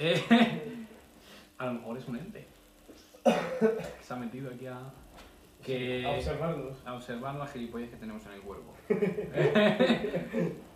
Eh, 0.00 0.22
a 1.58 1.66
lo 1.66 1.72
mejor 1.74 1.98
es 1.98 2.06
un 2.06 2.16
ente. 2.16 2.46
Que 3.24 4.02
se 4.02 4.14
ha 4.14 4.16
metido 4.16 4.50
aquí 4.50 4.66
a... 4.66 4.78
Que... 5.62 6.06
A 6.06 6.10
observarnos. 6.12 6.76
a 6.86 6.94
observar 6.94 7.34
las 7.34 7.52
gilipollas 7.52 7.90
que 7.90 7.96
tenemos 7.96 8.24
en 8.26 8.32
el 8.32 8.40
cuerpo. 8.42 8.72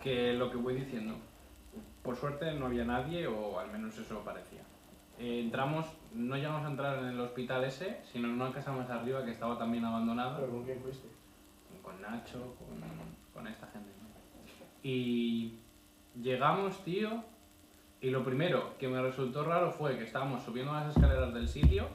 que 0.03 0.33
lo 0.33 0.51
que 0.51 0.57
voy 0.57 0.75
diciendo. 0.75 1.15
Por 2.03 2.17
suerte 2.17 2.53
no 2.53 2.65
había 2.65 2.83
nadie, 2.83 3.27
o 3.27 3.57
al 3.59 3.71
menos 3.71 3.97
eso 3.97 4.19
parecía. 4.25 4.61
Eh, 5.17 5.39
entramos, 5.41 5.85
no 6.13 6.35
llegamos 6.35 6.63
a 6.65 6.69
entrar 6.69 6.99
en 6.99 7.05
el 7.05 7.19
hospital 7.19 7.63
ese, 7.63 7.99
sino 8.11 8.27
en 8.27 8.35
una 8.35 8.51
casa 8.51 8.71
más 8.71 8.89
arriba 8.89 9.23
que 9.25 9.31
estaba 9.31 9.57
también 9.57 9.83
abandonada, 9.85 10.37
Pero 10.37 10.51
¿con 10.51 10.63
quién 10.63 10.79
fuiste? 10.81 11.07
con 11.81 12.01
Nacho, 12.01 12.55
con, 12.57 12.79
con 13.33 13.47
esta 13.47 13.67
gente. 13.67 13.89
Y 14.83 15.53
llegamos, 16.21 16.83
tío, 16.83 17.23
y 18.01 18.09
lo 18.09 18.23
primero 18.23 18.77
que 18.77 18.87
me 18.87 19.01
resultó 19.01 19.43
raro 19.43 19.71
fue 19.71 19.97
que 19.97 20.03
estábamos 20.03 20.43
subiendo 20.43 20.73
las 20.73 20.95
escaleras 20.95 21.33
del 21.33 21.47
sitio 21.47 21.87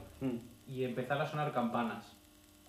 y 0.67 0.83
empezar 0.83 1.21
a 1.21 1.25
sonar 1.27 1.51
campanas. 1.53 2.15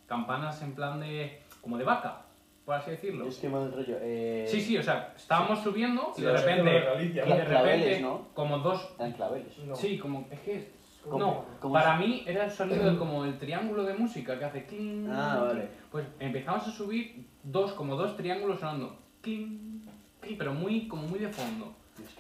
Campanas 0.07 0.61
en 0.63 0.75
plan 0.75 1.01
de. 1.01 1.41
como 1.61 1.79
de 1.79 1.85
vaca, 1.85 2.23
por 2.65 2.75
así 2.75 2.91
decirlo. 2.91 3.27
Es 3.29 3.39
que 3.39 3.49
mal 3.49 3.73
rollo. 3.73 3.97
Eh, 4.01 4.45
Sí, 4.49 4.61
sí, 4.61 4.77
o 4.77 4.83
sea, 4.83 5.13
estábamos 5.17 5.61
subiendo 5.61 6.13
y 6.17 6.21
Sí, 6.21 6.27
de 6.27 6.33
repente. 6.37 6.71
de 6.71 6.81
Galicia, 6.81 7.27
Y 7.27 7.33
de 7.39 7.45
Claveles, 7.45 7.81
repente, 7.87 8.01
¿no? 8.03 8.29
como 8.35 8.59
dos. 8.59 8.93
Eran 8.99 9.13
claveles. 9.13 9.59
No. 9.59 9.75
Sí, 9.77 9.99
como. 9.99 10.27
Es 10.31 10.41
que. 10.41 10.80
Es- 11.01 11.07
¿Cómo- 11.11 11.19
no, 11.19 11.45
cómo 11.61 11.75
para 11.75 11.97
mí 11.97 12.23
era 12.27 12.45
el 12.45 12.51
sonido 12.51 12.99
como 12.99 13.25
el 13.25 13.39
triángulo 13.39 13.85
de 13.85 13.95
música 13.95 14.39
que 14.39 14.45
hace 14.45 14.67
cling. 14.67 15.09
Ah, 15.11 15.41
vale. 15.47 15.69
Pues 15.91 16.07
empezamos 16.19 16.67
a 16.67 16.71
subir 16.71 17.27
dos, 17.43 17.73
como 17.73 17.97
dos 17.97 18.17
triángulos 18.17 18.61
sonando 18.61 18.97
cling, 19.23 19.83
cling, 20.21 20.37
pero 20.39 20.53
muy, 20.55 20.87
como 20.89 21.03
muy 21.03 21.19
de 21.19 21.29
fondo. 21.29 21.75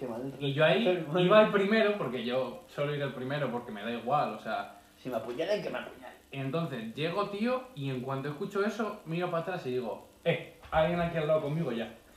Mal. 0.09 0.33
Y 0.39 0.53
yo 0.53 0.64
ahí 0.64 1.07
iba 1.18 1.43
el 1.43 1.51
primero, 1.51 1.97
porque 1.99 2.24
yo 2.24 2.64
suelo 2.68 2.95
ir 2.95 3.01
el 3.03 3.12
primero 3.14 3.51
porque 3.51 3.70
me 3.72 3.83
da 3.83 3.91
igual, 3.91 4.35
o 4.35 4.39
sea. 4.39 4.76
Si 4.97 5.09
me 5.09 5.16
apuñalan, 5.16 5.62
que 5.62 5.70
me 5.70 5.78
apuñalen. 5.78 6.16
Entonces 6.33 6.95
llego, 6.95 7.28
tío, 7.31 7.62
y 7.74 7.89
en 7.91 8.01
cuanto 8.03 8.28
escucho 8.28 8.64
eso, 8.64 9.01
miro 9.07 9.31
para 9.31 9.43
atrás 9.43 9.66
y 9.66 9.70
digo, 9.72 10.09
eh, 10.24 10.59
alguien 10.70 11.01
aquí 11.01 11.16
al 11.18 11.26
lado 11.26 11.43
conmigo 11.43 11.72
ya. 11.72 11.95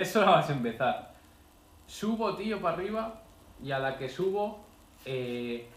Eso 0.00 0.24
no 0.24 0.32
vas 0.32 0.48
a 0.48 0.52
empezar. 0.52 1.14
Subo, 1.86 2.36
tío, 2.36 2.60
para 2.60 2.76
arriba, 2.76 3.22
y 3.62 3.70
a 3.72 3.78
la 3.78 3.96
que 3.98 4.08
subo, 4.08 4.61
eh, 5.04 5.68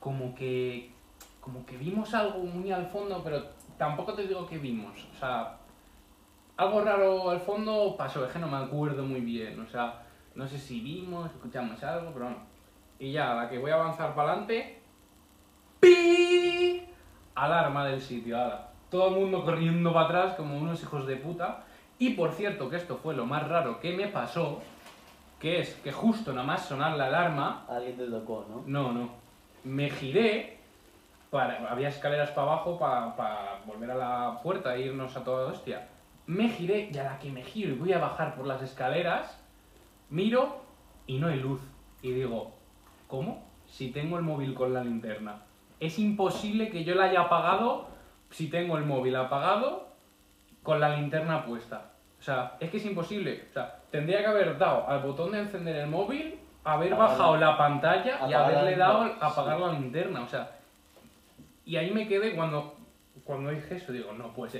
como 0.00 0.34
que. 0.34 0.92
Como 1.40 1.64
que 1.64 1.76
vimos 1.78 2.12
algo 2.12 2.40
muy 2.40 2.70
al 2.70 2.86
fondo, 2.86 3.22
pero 3.24 3.42
tampoco 3.78 4.12
te 4.12 4.26
digo 4.26 4.46
que 4.46 4.58
vimos. 4.58 5.06
O 5.14 5.18
sea, 5.18 5.56
algo 6.58 6.82
raro 6.82 7.30
al 7.30 7.40
fondo 7.40 7.94
pasó, 7.96 8.26
es 8.26 8.32
que 8.32 8.38
no 8.38 8.48
me 8.48 8.58
acuerdo 8.58 9.02
muy 9.04 9.20
bien. 9.20 9.58
O 9.60 9.66
sea, 9.66 10.02
no 10.34 10.46
sé 10.46 10.58
si 10.58 10.80
vimos, 10.80 11.30
escuchamos 11.30 11.82
algo, 11.82 12.12
pero 12.12 12.30
no. 12.30 12.36
Y 12.98 13.12
ya, 13.12 13.34
la 13.34 13.48
que 13.48 13.58
voy 13.58 13.70
a 13.70 13.76
avanzar 13.76 14.14
para 14.14 14.32
adelante, 14.32 14.78
¡Pi! 15.80 16.82
Alarma 17.34 17.86
del 17.86 18.00
sitio, 18.00 18.36
ala. 18.36 18.68
Todo 18.90 19.08
el 19.08 19.14
mundo 19.20 19.44
corriendo 19.44 19.92
para 19.92 20.06
atrás 20.06 20.34
como 20.34 20.58
unos 20.58 20.82
hijos 20.82 21.06
de 21.06 21.16
puta. 21.16 21.64
Y 21.98 22.10
por 22.10 22.32
cierto, 22.32 22.68
que 22.68 22.76
esto 22.76 22.96
fue 22.96 23.14
lo 23.14 23.26
más 23.26 23.46
raro 23.48 23.80
que 23.80 23.96
me 23.96 24.08
pasó, 24.08 24.60
que 25.38 25.60
es 25.60 25.74
que 25.76 25.92
justo 25.92 26.32
nada 26.32 26.46
más 26.46 26.66
sonar 26.66 26.96
la 26.96 27.06
alarma, 27.06 27.64
Alguien 27.68 27.96
te 27.96 28.06
tocó, 28.06 28.46
¿no? 28.48 28.62
no, 28.66 28.92
no, 28.92 29.10
me 29.64 29.90
giré, 29.90 30.58
para, 31.30 31.70
había 31.70 31.88
escaleras 31.88 32.30
para 32.30 32.52
abajo 32.52 32.78
para 32.78 33.60
volver 33.66 33.90
a 33.90 33.94
la 33.94 34.40
puerta 34.42 34.74
e 34.74 34.82
irnos 34.82 35.16
a 35.16 35.24
toda 35.24 35.46
hostia. 35.46 35.88
Me 36.26 36.48
giré 36.48 36.90
y 36.92 36.98
a 36.98 37.04
la 37.04 37.18
que 37.18 37.30
me 37.30 37.42
giro 37.42 37.72
y 37.72 37.78
voy 37.78 37.92
a 37.92 37.98
bajar 37.98 38.34
por 38.34 38.46
las 38.46 38.62
escaleras, 38.62 39.40
miro 40.10 40.62
y 41.06 41.18
no 41.18 41.28
hay 41.28 41.40
luz. 41.40 41.60
Y 42.02 42.12
digo, 42.12 42.54
¿cómo? 43.06 43.46
Si 43.66 43.90
tengo 43.90 44.16
el 44.18 44.24
móvil 44.24 44.54
con 44.54 44.72
la 44.72 44.82
linterna. 44.82 45.42
Es 45.80 45.98
imposible 45.98 46.70
que 46.70 46.84
yo 46.84 46.94
la 46.94 47.04
haya 47.04 47.22
apagado 47.22 47.88
si 48.30 48.48
tengo 48.48 48.76
el 48.76 48.84
móvil 48.84 49.16
apagado 49.16 49.88
con 50.62 50.80
la 50.80 50.96
linterna 50.96 51.44
puesta. 51.44 51.92
O 52.18 52.22
sea, 52.22 52.56
es 52.60 52.70
que 52.70 52.78
es 52.78 52.84
imposible. 52.84 53.46
O 53.50 53.52
sea, 53.52 53.77
tendría 53.90 54.18
que 54.20 54.26
haber 54.26 54.58
dado 54.58 54.88
al 54.88 55.00
botón 55.02 55.32
de 55.32 55.40
encender 55.40 55.76
el 55.76 55.86
móvil, 55.88 56.38
haber 56.64 56.92
Apagar- 56.92 56.98
bajado 57.10 57.36
la 57.36 57.56
pantalla 57.56 58.28
y 58.28 58.32
haberle 58.32 58.76
dado 58.76 59.02
a 59.20 59.26
apagar 59.26 59.56
sí. 59.58 59.64
la 59.64 59.72
linterna. 59.72 60.20
O 60.22 60.28
sea, 60.28 60.50
y 61.64 61.76
ahí 61.76 61.90
me 61.90 62.06
quedé 62.08 62.34
cuando, 62.34 62.76
cuando 63.24 63.50
dije 63.50 63.76
eso, 63.76 63.92
digo, 63.92 64.12
no, 64.12 64.32
pues 64.34 64.58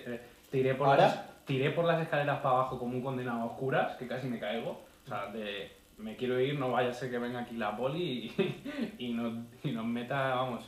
tiré 0.51 0.75
por, 0.75 0.89
¿Ahora? 0.89 1.03
las, 1.05 1.45
tiré 1.45 1.71
por 1.71 1.85
las 1.85 2.01
escaleras 2.01 2.39
para 2.41 2.55
abajo 2.57 2.79
como 2.79 2.95
un 2.97 3.03
condenado 3.03 3.43
a 3.43 3.45
oscuras, 3.47 3.97
que 3.97 4.07
casi 4.07 4.29
me 4.29 4.39
caigo. 4.39 4.81
O 5.05 5.09
sea, 5.09 5.27
de 5.27 5.73
me 5.99 6.15
quiero 6.17 6.39
ir, 6.41 6.59
no 6.59 6.71
vaya 6.71 6.91
a 6.91 6.95
ser 6.95 7.11
que 7.11 7.19
venga 7.19 7.41
aquí 7.41 7.57
la 7.57 7.77
poli 7.77 8.33
y, 8.39 8.95
y, 8.99 9.13
nos, 9.13 9.33
y 9.65 9.73
nos 9.73 9.85
meta, 9.85 10.35
vamos. 10.35 10.65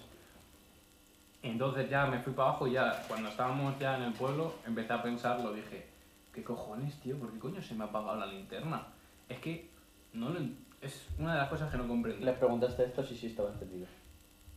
Entonces 1.42 1.88
ya 1.88 2.06
me 2.06 2.18
fui 2.18 2.32
para 2.34 2.48
abajo 2.50 2.66
y 2.66 2.72
ya 2.72 3.02
cuando 3.08 3.28
estábamos 3.30 3.78
ya 3.78 3.96
en 3.96 4.02
el 4.04 4.12
pueblo 4.12 4.54
empecé 4.66 4.92
a 4.92 5.02
pensarlo, 5.02 5.52
dije, 5.52 5.86
¿qué 6.32 6.42
cojones, 6.42 6.98
tío? 7.00 7.18
¿Por 7.18 7.32
qué 7.32 7.38
coño 7.38 7.62
se 7.62 7.74
me 7.74 7.84
ha 7.84 7.86
apagado 7.88 8.16
la 8.16 8.26
linterna? 8.26 8.86
Es 9.28 9.38
que 9.38 9.68
no 10.12 10.30
lo 10.30 10.40
es 10.80 11.08
una 11.18 11.34
de 11.34 11.38
las 11.40 11.48
cosas 11.48 11.70
que 11.70 11.76
no 11.76 11.86
comprendí. 11.86 12.24
Le 12.24 12.32
preguntaste 12.32 12.84
esto 12.84 13.02
si 13.04 13.14
sí 13.14 13.26
estaba 13.26 13.50
encendido. 13.50 13.86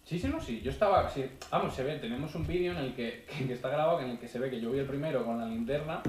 Sí, 0.06 0.18
sí, 0.18 0.28
no, 0.28 0.40
sí. 0.40 0.62
Yo 0.62 0.72
estaba. 0.72 1.10
Sí, 1.10 1.26
vamos, 1.52 1.74
se 1.74 1.84
ve. 1.84 2.00
Tenemos 2.00 2.34
un 2.36 2.48
vídeo 2.48 2.72
en 2.72 2.78
el 2.78 2.96
que, 2.96 3.26
que, 3.30 3.48
que 3.48 3.54
está 3.54 3.70
grabado 3.70 4.00
en 4.02 4.12
el 4.12 4.20
que 4.20 4.28
se 4.28 4.40
ve 4.40 4.50
que 4.50 4.62
yo 4.62 4.72
vi 4.72 4.80
el 4.80 4.88
primero 4.88 5.26
con 5.26 5.38
la 5.38 5.46
linterna 5.46 6.02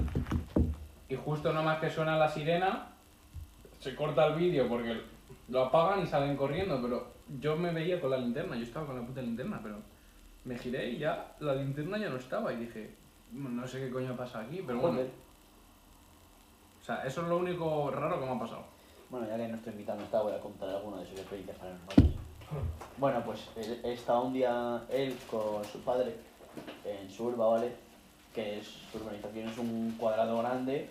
y 1.07 1.15
justo 1.15 1.53
nomás 1.53 1.79
que 1.79 1.89
suena 1.89 2.17
la 2.17 2.27
sirena, 2.27 2.87
se 3.79 3.95
corta 3.95 4.25
el 4.27 4.35
vídeo 4.35 4.67
porque 4.67 5.01
lo 5.49 5.65
apagan 5.65 6.01
y 6.01 6.07
salen 6.07 6.35
corriendo, 6.35 6.81
pero 6.81 7.13
yo 7.39 7.55
me 7.55 7.71
veía 7.71 8.01
con 8.01 8.09
la 8.09 8.17
linterna, 8.17 8.55
yo 8.55 8.63
estaba 8.63 8.87
con 8.87 8.99
la 8.99 9.05
puta 9.05 9.21
linterna, 9.21 9.59
pero 9.61 9.77
me 10.45 10.57
giré 10.57 10.89
y 10.89 10.97
ya 10.97 11.35
la 11.39 11.55
linterna 11.55 11.97
ya 11.97 12.09
no 12.09 12.17
estaba 12.17 12.51
y 12.53 12.57
dije, 12.57 12.95
no 13.31 13.67
sé 13.67 13.79
qué 13.79 13.89
coño 13.91 14.15
pasa 14.15 14.41
aquí, 14.41 14.63
pero 14.65 14.79
bueno. 14.79 15.01
O 16.85 16.87
sea, 16.87 17.01
eso 17.03 17.23
es 17.23 17.27
lo 17.29 17.37
único 17.37 17.89
raro 17.89 18.19
que 18.19 18.27
me 18.27 18.31
ha 18.33 18.37
pasado. 18.39 18.61
Bueno, 19.09 19.25
ya 19.27 19.37
que 19.37 19.47
nuestro 19.47 19.71
invitado 19.71 19.97
no 19.97 20.05
está, 20.05 20.21
voy 20.21 20.33
a 20.33 20.39
contar 20.39 20.69
alguna 20.69 20.97
de 20.97 21.07
sus 21.07 21.17
experiencias 21.17 21.57
paranormales. 21.57 22.13
Bueno, 22.97 23.23
pues 23.25 23.39
él- 23.55 23.81
estaba 23.85 24.21
un 24.21 24.33
día 24.33 24.83
él 24.91 25.17
con 25.27 25.65
su 25.65 25.79
padre 25.79 26.15
en 26.83 27.09
su 27.09 27.25
urba, 27.25 27.47
¿vale? 27.47 27.71
Que 28.35 28.59
es, 28.59 28.67
su 28.67 28.99
urbanización 28.99 29.49
es 29.49 29.57
un 29.57 29.95
cuadrado 29.99 30.37
grande 30.37 30.87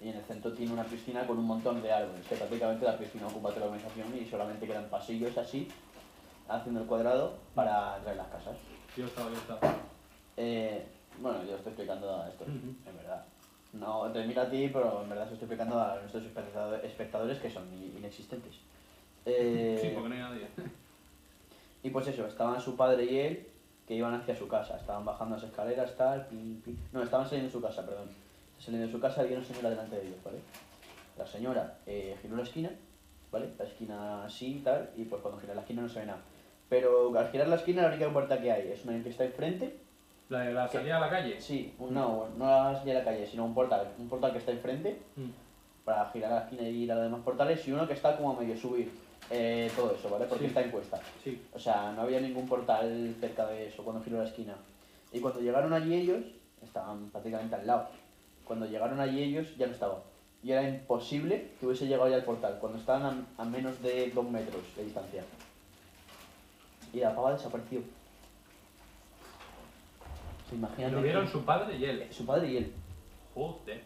y 0.00 0.10
en 0.10 0.16
el 0.18 0.22
centro 0.26 0.52
tiene 0.52 0.74
una 0.74 0.84
piscina 0.84 1.26
con 1.26 1.36
un 1.36 1.44
montón 1.46 1.82
de 1.82 1.90
árboles. 1.92 2.24
Que 2.28 2.36
prácticamente 2.36 2.84
la 2.86 2.96
piscina 2.96 3.26
ocupa 3.26 3.48
toda 3.48 3.62
la 3.62 3.66
urbanización 3.66 4.16
y 4.16 4.24
solamente 4.24 4.64
quedan 4.64 4.84
pasillos 4.90 5.36
así, 5.38 5.66
haciendo 6.48 6.82
el 6.82 6.86
cuadrado 6.86 7.34
para 7.56 7.96
entrar 7.96 8.12
en 8.12 8.18
las 8.18 8.28
casas. 8.28 8.54
Yo 8.96 9.06
estaba, 9.06 9.28
yo 9.28 9.38
estaba. 9.38 9.58
Eh, 10.36 10.86
bueno, 11.18 11.42
yo 11.42 11.56
estoy 11.56 11.72
explicando 11.72 12.24
esto, 12.28 12.44
Ujú. 12.44 12.76
en 12.88 12.96
verdad. 12.96 13.24
No 13.72 14.10
te 14.12 14.24
miro 14.26 14.42
a 14.42 14.50
ti, 14.50 14.68
pero 14.72 15.02
en 15.02 15.08
verdad 15.08 15.26
se 15.26 15.34
estoy 15.34 15.46
explicando 15.46 15.80
a 15.80 15.96
nuestros 16.00 16.24
espectador- 16.24 16.84
espectadores 16.84 17.38
que 17.38 17.50
son 17.50 17.64
inexistentes. 17.72 18.54
Eh, 19.24 19.78
Sí, 19.80 19.90
porque 19.94 20.08
no 20.10 20.14
hay 20.14 20.20
nadie. 20.20 20.46
y 21.82 21.90
pues 21.90 22.06
eso, 22.08 22.26
estaban 22.26 22.60
su 22.60 22.76
padre 22.76 23.04
y 23.04 23.18
él 23.18 23.46
que 23.86 23.94
iban 23.94 24.14
hacia 24.14 24.36
su 24.36 24.46
casa. 24.46 24.76
Estaban 24.76 25.04
bajando 25.04 25.36
las 25.36 25.44
escaleras, 25.44 25.96
tal, 25.96 26.26
pim, 26.26 26.60
pim. 26.60 26.76
No, 26.92 27.02
estaban 27.02 27.24
saliendo 27.26 27.48
de 27.48 27.52
su 27.52 27.60
casa, 27.62 27.84
perdón. 27.84 28.08
Saliendo 28.58 28.86
de 28.86 28.92
su 28.92 29.00
casa 29.00 29.22
había 29.22 29.38
una 29.38 29.46
señora 29.46 29.70
delante 29.70 29.96
de 29.96 30.02
ellos, 30.06 30.22
¿vale? 30.24 30.38
La 31.18 31.26
señora 31.26 31.78
eh, 31.86 32.16
giró 32.22 32.36
la 32.36 32.42
esquina, 32.42 32.70
¿vale? 33.30 33.50
La 33.58 33.64
esquina 33.64 34.24
así 34.24 34.56
y 34.56 34.60
tal, 34.60 34.90
y 34.96 35.04
pues 35.04 35.20
cuando 35.22 35.40
gira 35.40 35.54
la 35.54 35.62
esquina 35.62 35.82
no 35.82 35.88
se 35.88 36.00
ve 36.00 36.06
nada. 36.06 36.20
Pero 36.68 37.16
al 37.18 37.30
girar 37.30 37.48
la 37.48 37.56
esquina 37.56 37.82
la 37.82 37.88
única 37.88 38.10
puerta 38.12 38.40
que 38.40 38.52
hay 38.52 38.68
es 38.68 38.84
una 38.84 39.02
que 39.02 39.08
está 39.10 39.24
enfrente 39.24 39.76
La 40.32 40.40
de 40.40 40.52
la 40.54 40.66
salida 40.68 40.96
a 40.96 41.00
la 41.00 41.10
calle. 41.10 41.38
Sí, 41.40 41.74
no, 41.78 42.28
no 42.38 42.46
la 42.46 42.74
salida 42.78 42.94
de 42.94 42.98
la 43.00 43.04
calle, 43.04 43.26
sino 43.26 43.44
un 43.44 43.54
portal. 43.54 43.86
Un 43.98 44.08
portal 44.08 44.32
que 44.32 44.38
está 44.38 44.50
enfrente 44.52 44.98
Mm. 45.16 45.28
para 45.84 46.08
girar 46.10 46.32
a 46.32 46.34
la 46.36 46.40
esquina 46.44 46.62
y 46.68 46.84
ir 46.84 46.92
a 46.92 46.94
los 46.94 47.04
demás 47.04 47.20
portales 47.20 47.66
y 47.68 47.72
uno 47.72 47.86
que 47.86 47.92
está 47.94 48.16
como 48.16 48.32
a 48.32 48.40
medio 48.40 48.56
subir. 48.56 48.90
Eh, 49.30 49.70
todo 49.76 49.94
eso, 49.94 50.08
¿vale? 50.10 50.24
Porque 50.26 50.44
Sí. 50.44 50.48
está 50.48 50.62
en 50.62 50.70
cuesta. 50.70 51.00
Sí. 51.22 51.40
O 51.52 51.58
sea, 51.58 51.92
no 51.92 52.02
había 52.02 52.20
ningún 52.20 52.46
portal 52.48 53.14
cerca 53.20 53.46
de 53.46 53.68
eso 53.68 53.84
cuando 53.84 54.02
giró 54.02 54.18
la 54.18 54.24
esquina. 54.28 54.54
Y 55.12 55.20
cuando 55.20 55.40
llegaron 55.40 55.72
allí 55.72 55.94
ellos, 55.94 56.24
estaban 56.62 57.08
prácticamente 57.10 57.54
al 57.54 57.66
lado. 57.66 57.88
Cuando 58.44 58.66
llegaron 58.66 59.00
allí 59.00 59.22
ellos 59.22 59.56
ya 59.58 59.66
no 59.66 59.72
estaba. 59.72 60.00
Y 60.42 60.50
era 60.52 60.68
imposible 60.68 61.50
que 61.60 61.66
hubiese 61.66 61.86
llegado 61.86 62.08
ya 62.08 62.16
al 62.16 62.24
portal, 62.24 62.58
cuando 62.60 62.78
estaban 62.78 63.26
a, 63.38 63.42
a 63.42 63.44
menos 63.44 63.80
de 63.82 64.10
dos 64.10 64.28
metros 64.28 64.62
de 64.76 64.84
distancia. 64.84 65.22
Y 66.92 66.98
la 67.00 67.14
pava 67.14 67.32
desapareció. 67.32 67.80
¿Se 70.52 70.56
imaginan? 70.58 70.92
Lo 70.92 71.00
vieron 71.02 71.26
su 71.26 71.42
padre 71.46 71.76
y 71.78 71.84
él. 71.86 72.06
su 72.10 72.26
padre 72.26 72.50
y 72.52 72.56
él. 72.58 72.72
Joder. 73.34 73.82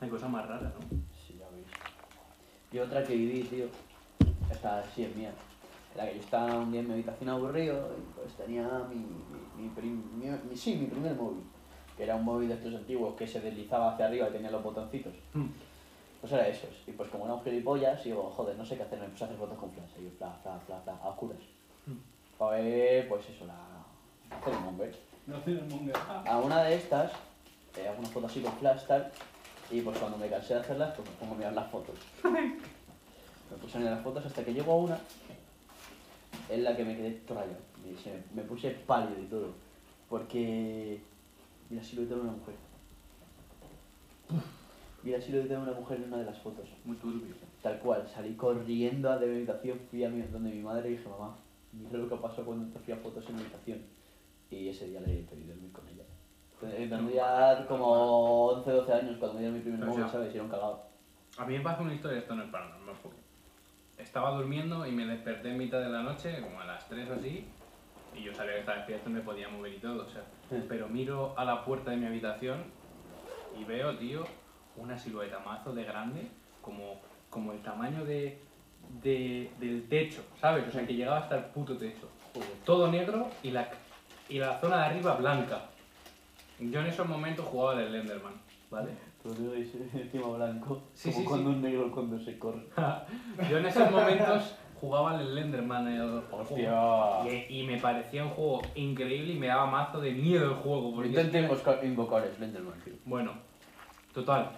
Hay 0.00 0.08
cosas 0.08 0.30
más 0.30 0.46
raras, 0.46 0.72
¿no? 0.74 0.96
Sí, 1.26 1.36
ya 1.36 1.48
veis. 1.50 1.66
Y 2.70 2.78
otra 2.78 3.02
que 3.02 3.16
viví, 3.16 3.42
tío, 3.42 3.66
esta 4.48 4.84
sí 4.94 5.02
es 5.02 5.16
mía. 5.16 5.32
Era 5.96 6.06
que 6.08 6.14
yo 6.14 6.20
estaba 6.20 6.54
un 6.58 6.70
día 6.70 6.82
en 6.82 6.86
mi 6.86 6.92
habitación 6.94 7.30
aburrido 7.30 7.90
y 7.98 8.14
pues 8.20 8.32
tenía 8.34 8.68
mi, 8.88 8.94
mi, 8.94 9.62
mi, 9.64 9.68
prim- 9.70 10.04
mi- 10.48 10.56
sí, 10.56 10.76
mi 10.76 10.86
primer 10.86 11.16
móvil. 11.16 11.42
Que 11.96 12.04
era 12.04 12.14
un 12.14 12.24
móvil 12.24 12.48
de 12.50 12.54
estos 12.54 12.72
antiguos 12.76 13.16
que 13.16 13.26
se 13.26 13.40
deslizaba 13.40 13.92
hacia 13.94 14.06
arriba 14.06 14.28
y 14.28 14.32
tenía 14.32 14.52
los 14.52 14.62
botoncitos. 14.62 15.14
Mm. 15.34 15.46
Pues 16.20 16.32
era 16.32 16.46
esos. 16.46 16.70
Y 16.86 16.92
pues 16.92 17.08
como 17.10 17.24
era 17.24 17.34
un 17.34 17.42
gilipollas, 17.42 18.04
digo, 18.04 18.30
joder, 18.36 18.56
no 18.56 18.64
sé 18.64 18.76
qué 18.76 18.84
hacer, 18.84 19.00
me 19.00 19.08
puse 19.08 19.24
a 19.24 19.26
hacer 19.26 19.38
fotos 19.38 19.58
con 19.58 19.72
flash. 19.72 19.90
Y 19.98 20.04
yo, 20.04 20.10
fla, 20.16 20.30
fla, 20.44 20.60
fla, 20.64 20.78
fla, 20.82 20.94
a 21.02 21.08
oscuras. 21.08 21.40
Mm. 21.86 22.38
Para 22.38 22.58
ver, 22.58 23.08
pues 23.08 23.28
eso, 23.30 23.44
la... 23.46 23.56
hacer 24.36 24.54
un 24.54 24.62
monger. 24.64 25.07
No 25.28 25.36
el 25.44 25.64
monger. 25.68 25.94
A 26.26 26.38
una 26.38 26.62
de 26.62 26.74
estas, 26.76 27.12
eh, 27.76 27.86
hago 27.86 27.98
una 27.98 28.08
foto 28.08 28.26
así 28.26 28.40
con 28.40 28.52
flash 28.54 28.86
tal, 28.86 29.12
y 29.70 29.82
pues 29.82 29.98
cuando 29.98 30.16
me 30.16 30.28
cansé 30.28 30.54
de 30.54 30.60
hacerlas, 30.60 30.94
pues 30.96 31.06
me 31.08 31.14
pongo 31.16 31.34
a 31.34 31.36
mirar 31.36 31.52
las 31.52 31.70
fotos. 31.70 31.96
me 32.24 33.56
puse 33.60 33.76
a 33.76 33.80
mirar 33.80 33.94
las 33.96 34.02
fotos 34.04 34.24
hasta 34.24 34.42
que 34.42 34.54
llegó 34.54 34.72
a 34.72 34.76
una 34.76 34.98
en 36.48 36.64
la 36.64 36.74
que 36.74 36.84
me 36.84 36.96
quedé 36.96 37.10
se- 38.02 38.22
me 38.34 38.42
puse 38.42 38.70
pálido 38.70 39.20
y 39.20 39.26
todo. 39.26 39.52
Porque 40.08 40.98
vi 41.68 41.76
la 41.76 41.82
silueta 41.84 42.14
de 42.14 42.20
una 42.22 42.32
mujer. 42.32 42.54
Vi 45.02 45.10
la 45.12 45.20
silueta 45.20 45.54
de 45.54 45.60
una 45.60 45.72
mujer 45.72 45.98
en 45.98 46.04
una 46.04 46.16
de 46.18 46.24
las 46.24 46.38
fotos. 46.38 46.66
Muy 46.86 46.96
turbio. 46.96 47.34
Tal 47.62 47.78
cual, 47.80 48.08
salí 48.08 48.34
corriendo 48.34 49.10
a 49.10 49.18
de 49.18 49.26
mi 49.26 49.36
habitación, 49.36 49.78
fui 49.90 50.04
a 50.04 50.08
mi, 50.08 50.22
donde 50.22 50.50
mi 50.50 50.62
madre 50.62 50.88
y 50.88 50.92
dije, 50.96 51.06
mamá, 51.08 51.36
mira 51.72 51.98
lo 51.98 52.08
que 52.08 52.16
pasó 52.16 52.42
cuando 52.46 52.72
te 52.72 52.78
fui 52.78 52.94
a 52.94 52.96
fotos 52.96 53.28
en 53.28 53.36
mi 53.36 53.42
habitación. 53.42 53.97
Y 54.50 54.68
ese 54.68 54.86
día 54.88 55.00
le 55.00 55.22
pedí 55.24 55.44
dormir 55.46 55.72
con 55.72 55.86
ella. 55.88 56.04
Eh, 56.62 56.86
Tendría 56.88 57.64
como 57.68 58.46
11, 58.46 58.70
12 58.70 58.92
años 58.92 59.16
cuando 59.18 59.34
me 59.34 59.40
dieron 59.40 59.56
mi 59.56 59.62
primer 59.62 59.82
O 59.84 59.86
móvil, 59.86 60.08
¿sabes? 60.08 60.32
Y 60.32 60.36
era 60.36 60.44
un 60.44 60.50
cagado. 60.50 60.82
A 61.36 61.44
mí 61.44 61.56
me 61.56 61.60
pasó 61.62 61.82
una 61.82 61.94
historia, 61.94 62.18
esto 62.18 62.34
no 62.34 62.42
es 62.42 62.50
paranormal, 62.50 62.96
porque 63.02 63.18
estaba 63.98 64.30
durmiendo 64.32 64.84
y 64.86 64.90
me 64.92 65.06
desperté 65.06 65.50
en 65.50 65.58
mitad 65.58 65.80
de 65.80 65.88
la 65.90 66.02
noche, 66.02 66.40
como 66.40 66.60
a 66.60 66.64
las 66.64 66.88
3 66.88 67.08
o 67.10 67.14
así, 67.14 67.48
y 68.12 68.22
yo 68.22 68.34
sabía 68.34 68.54
que 68.54 68.60
estaba 68.60 68.78
despierto 68.78 69.10
y 69.10 69.12
me 69.12 69.20
podía 69.20 69.48
mover 69.48 69.74
y 69.74 69.78
todo, 69.78 70.04
o 70.06 70.08
sea, 70.08 70.22
Sí. 70.48 70.56
pero 70.68 70.88
miro 70.88 71.38
a 71.38 71.44
la 71.44 71.64
puerta 71.64 71.90
de 71.92 71.98
mi 71.98 72.06
habitación 72.06 72.64
y 73.56 73.64
veo, 73.64 73.96
tío, 73.98 74.24
una 74.76 74.98
silueta 74.98 75.38
mazo 75.40 75.72
de 75.72 75.84
grande, 75.84 76.28
como, 76.60 77.00
como 77.30 77.52
el 77.52 77.60
tamaño 77.62 78.04
de, 78.04 78.42
de- 79.02 79.52
del 79.58 79.88
techo, 79.88 80.24
¿sabes? 80.40 80.66
O 80.66 80.72
sea, 80.72 80.84
que 80.86 80.94
llegaba 80.94 81.18
hasta 81.18 81.36
el 81.38 81.44
puto 81.46 81.76
techo. 81.76 82.08
Todo 82.64 82.90
negro 82.90 83.28
y 83.42 83.50
la, 83.50 83.68
y 84.28 84.38
la 84.38 84.58
zona 84.60 84.78
de 84.78 84.84
arriba 84.84 85.14
blanca. 85.16 85.62
Yo 86.58 86.80
en 86.80 86.86
esos 86.86 87.06
momentos 87.08 87.44
jugaba 87.46 87.78
al 87.78 87.88
Slenderman, 87.88 88.34
¿vale? 88.70 88.90
Tú 89.22 89.34
lo 89.40 89.50
ves 89.52 89.68
encima 89.94 90.28
blanco, 90.28 90.82
Sí, 90.94 91.10
como 91.10 91.22
sí, 91.22 91.28
cuando 91.28 91.50
sí. 91.50 91.56
un 91.56 91.62
negro 91.62 91.90
cuando 91.90 92.18
se 92.18 92.38
corre. 92.38 92.62
Yo 93.50 93.58
en 93.58 93.66
esos 93.66 93.90
momentos 93.90 94.54
jugaba 94.80 95.12
al 95.18 95.26
Slenderman 95.26 95.88
el 95.88 96.20
juego. 96.22 97.26
Y, 97.28 97.60
y 97.60 97.66
me 97.66 97.78
parecía 97.78 98.24
un 98.24 98.30
juego 98.30 98.62
increíble 98.74 99.32
y 99.34 99.38
me 99.38 99.48
daba 99.48 99.66
mazo 99.66 100.00
de 100.00 100.12
miedo 100.12 100.44
el 100.46 100.54
juego. 100.54 100.94
Porque 100.94 101.10
es 101.10 101.24
Intenté 101.26 101.86
invocar, 101.86 102.22
a 102.24 102.34
Slenderman, 102.36 102.80
tío. 102.84 102.94
Bueno, 103.04 103.32
total. 104.12 104.50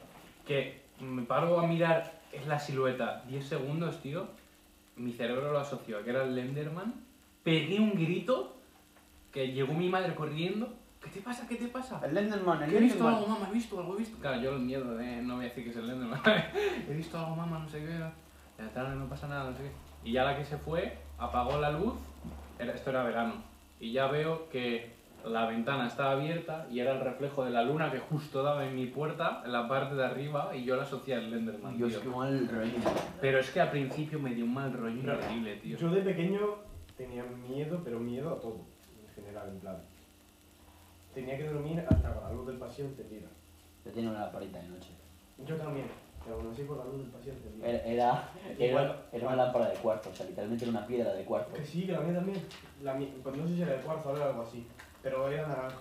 Que 0.46 0.82
me 1.00 1.22
paro 1.22 1.58
a 1.60 1.66
mirar, 1.66 2.20
es 2.32 2.46
la 2.46 2.58
silueta. 2.58 3.24
10 3.28 3.46
segundos, 3.46 4.00
tío. 4.02 4.26
Mi 4.96 5.12
cerebro 5.12 5.52
lo 5.52 5.58
asoció 5.60 5.98
a 5.98 6.02
que 6.02 6.10
era 6.10 6.24
el 6.24 6.32
Slenderman. 6.32 6.94
Pegué 7.42 7.78
un 7.80 7.92
grito 7.94 8.56
que 9.32 9.52
llegó 9.52 9.72
mi 9.74 9.88
madre 9.88 10.14
corriendo. 10.14 10.72
¿Qué 11.02 11.08
te 11.10 11.20
pasa? 11.20 11.46
¿Qué 11.48 11.56
te 11.56 11.68
pasa? 11.68 11.98
Slenderman, 12.00 12.62
el 12.62 12.70
¿Qué 12.70 12.76
he 12.76 12.80
visto 12.80 13.08
algo, 13.08 13.26
mamá? 13.26 13.48
¿He 13.50 13.54
visto 13.54 13.78
algo? 13.80 13.94
¿He 13.94 13.98
visto? 13.98 14.18
Claro, 14.18 14.40
yo 14.40 14.52
el 14.52 14.60
miedo 14.60 14.94
de 14.96 15.22
no 15.22 15.36
voy 15.36 15.46
a 15.46 15.48
decir 15.48 15.64
que 15.64 15.70
es 15.70 15.76
el 15.76 15.88
Enderman. 15.88 16.20
He 16.88 16.94
visto 16.94 17.18
algo, 17.18 17.36
mamá, 17.36 17.58
no 17.58 17.68
sé 17.68 17.78
qué. 17.80 17.98
Ya 18.58 18.68
tal, 18.74 18.98
no 18.98 19.08
pasa 19.08 19.26
nada, 19.26 19.50
no 19.50 19.56
sé 19.56 19.62
qué. 19.62 19.70
Y 20.04 20.12
ya 20.12 20.24
la 20.24 20.36
que 20.36 20.44
se 20.44 20.58
fue, 20.58 20.98
apagó 21.18 21.58
la 21.58 21.70
luz. 21.70 21.94
Esto 22.58 22.90
era 22.90 23.02
verano. 23.02 23.34
Y 23.78 23.92
ya 23.92 24.08
veo 24.08 24.50
que 24.50 24.92
la 25.24 25.46
ventana 25.46 25.86
estaba 25.86 26.12
abierta 26.12 26.66
y 26.70 26.80
era 26.80 26.92
el 26.92 27.00
reflejo 27.00 27.44
de 27.44 27.50
la 27.50 27.62
luna 27.62 27.90
que 27.90 27.98
justo 27.98 28.42
daba 28.42 28.66
en 28.66 28.74
mi 28.74 28.86
puerta, 28.86 29.42
en 29.44 29.52
la 29.52 29.68
parte 29.68 29.94
de 29.94 30.04
arriba, 30.04 30.50
y 30.54 30.64
yo 30.64 30.76
la 30.76 30.82
asocié 30.82 31.14
al 31.14 31.32
Enderman, 31.32 31.76
Dios, 31.76 31.92
tío. 31.92 32.02
qué 32.02 32.08
mal 32.08 32.48
rollo. 32.48 32.72
Pero 33.20 33.38
es 33.38 33.50
que 33.50 33.60
al 33.60 33.70
principio 33.70 34.18
me 34.18 34.34
dio 34.34 34.44
un 34.44 34.54
mal 34.54 34.72
rollo 34.72 34.96
increíble, 34.96 35.56
tío. 35.56 35.78
Yo 35.78 35.90
de 35.90 36.02
pequeño 36.02 36.40
tenía 36.96 37.24
miedo, 37.24 37.80
pero 37.84 37.98
miedo 37.98 38.32
a 38.32 38.40
todo, 38.40 38.60
en 39.48 39.60
plan. 39.60 39.76
Tenía 41.14 41.36
que 41.36 41.48
dormir 41.48 41.84
hasta 41.88 42.14
con 42.14 42.22
la 42.22 42.32
luz 42.32 42.46
del 42.46 42.58
pasillo 42.58 42.88
encendida. 42.88 43.28
Yo 43.84 43.92
tenía 43.92 44.10
una 44.10 44.20
lamparita 44.20 44.58
de 44.58 44.68
noche. 44.68 44.90
Yo 45.44 45.56
también, 45.56 45.86
pero 46.22 46.36
aún 46.36 46.52
así 46.52 46.64
con 46.64 46.78
la 46.78 46.84
luz 46.84 46.98
del 46.98 47.06
pasillo 47.06 47.32
encendida. 47.32 47.68
Era, 47.68 48.32
era, 48.58 49.02
era, 49.12 49.26
una 49.26 49.36
lámpara 49.36 49.70
de 49.70 49.76
cuarzo, 49.78 50.10
o 50.10 50.14
sea, 50.14 50.26
literalmente 50.26 50.64
era 50.64 50.78
una 50.78 50.86
piedra 50.86 51.12
de 51.14 51.24
cuarzo. 51.24 51.52
Que 51.52 51.64
sí, 51.64 51.86
que 51.86 51.92
la 51.92 52.00
mía 52.00 52.14
también. 52.14 52.42
La 52.82 52.94
mía, 52.94 53.08
pues 53.22 53.36
no 53.36 53.46
sé 53.46 53.54
si 53.54 53.62
era 53.62 53.76
de 53.76 53.82
cuarzo 53.82 54.10
o 54.10 54.16
era 54.16 54.26
algo 54.26 54.42
así, 54.42 54.66
pero 55.02 55.28
era 55.28 55.48
naranja. 55.48 55.78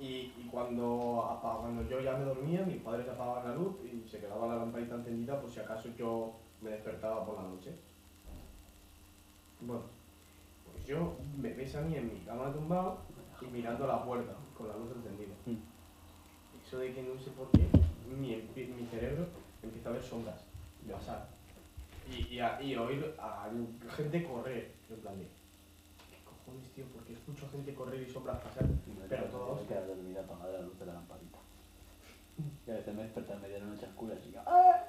Y, 0.00 0.32
y 0.38 0.48
cuando, 0.50 1.38
cuando 1.42 1.82
yo 1.88 2.00
ya 2.00 2.16
me 2.16 2.24
dormía, 2.24 2.62
mis 2.62 2.80
padres 2.82 3.08
apagaban 3.08 3.48
la 3.48 3.54
luz 3.56 3.74
y 3.84 4.08
se 4.08 4.20
quedaba 4.20 4.46
la 4.46 4.56
lamparita 4.56 4.94
encendida 4.94 5.40
por 5.40 5.50
si 5.50 5.58
acaso 5.58 5.88
yo 5.98 6.34
me 6.60 6.70
despertaba 6.70 7.26
por 7.26 7.34
la 7.34 7.48
noche. 7.48 7.74
Bueno, 9.60 9.82
yo 10.88 11.16
me 11.36 11.52
ves 11.52 11.74
a 11.76 11.82
mí 11.82 11.94
en 11.96 12.12
mi 12.12 12.20
cama 12.20 12.50
tumbado 12.52 12.98
y 13.42 13.44
mirando 13.46 13.86
la 13.86 14.02
puerta 14.04 14.32
con 14.56 14.68
la 14.68 14.76
luz 14.76 14.90
encendida. 14.96 15.34
Mm. 15.46 15.56
Eso 16.66 16.78
de 16.78 16.92
que 16.94 17.02
no 17.02 17.20
sé 17.20 17.30
por 17.32 17.50
qué, 17.50 17.68
mi, 18.08 18.36
mi 18.66 18.86
cerebro 18.86 19.26
empieza 19.62 19.90
a 19.90 19.92
ver 19.92 20.02
sombras 20.02 20.40
pasar. 20.90 21.28
Y, 22.10 22.34
y, 22.36 22.40
a, 22.40 22.60
y 22.62 22.74
oír 22.76 23.14
a 23.18 23.50
gente 23.94 24.24
correr. 24.24 24.72
En 24.88 24.96
plan 25.00 25.18
de, 25.18 25.24
¿qué 25.24 26.16
cojones, 26.24 26.66
tío? 26.72 26.86
Porque 26.94 27.12
escucho 27.12 27.44
a 27.44 27.50
gente 27.50 27.74
correr 27.74 28.00
y 28.00 28.10
sombras 28.10 28.38
pasar. 28.38 28.64
Pero 29.08 29.24
todos- 29.24 29.68
Me 29.68 29.76
dormida 29.76 30.20
apagada 30.20 30.52
la 30.54 30.62
luz 30.62 30.78
de 30.78 30.86
la 30.86 30.94
lamparita. 30.94 31.38
Y 32.66 32.70
a 32.70 32.74
veces 32.74 32.94
me 32.94 33.02
despierto 33.02 33.32
en 33.34 33.40
medio 33.42 33.54
de 33.56 33.60
la 33.60 33.66
noche 33.66 33.86
oscura 33.86 34.14
y 34.14 34.26
digo, 34.28 34.40
¡ah! 34.46 34.84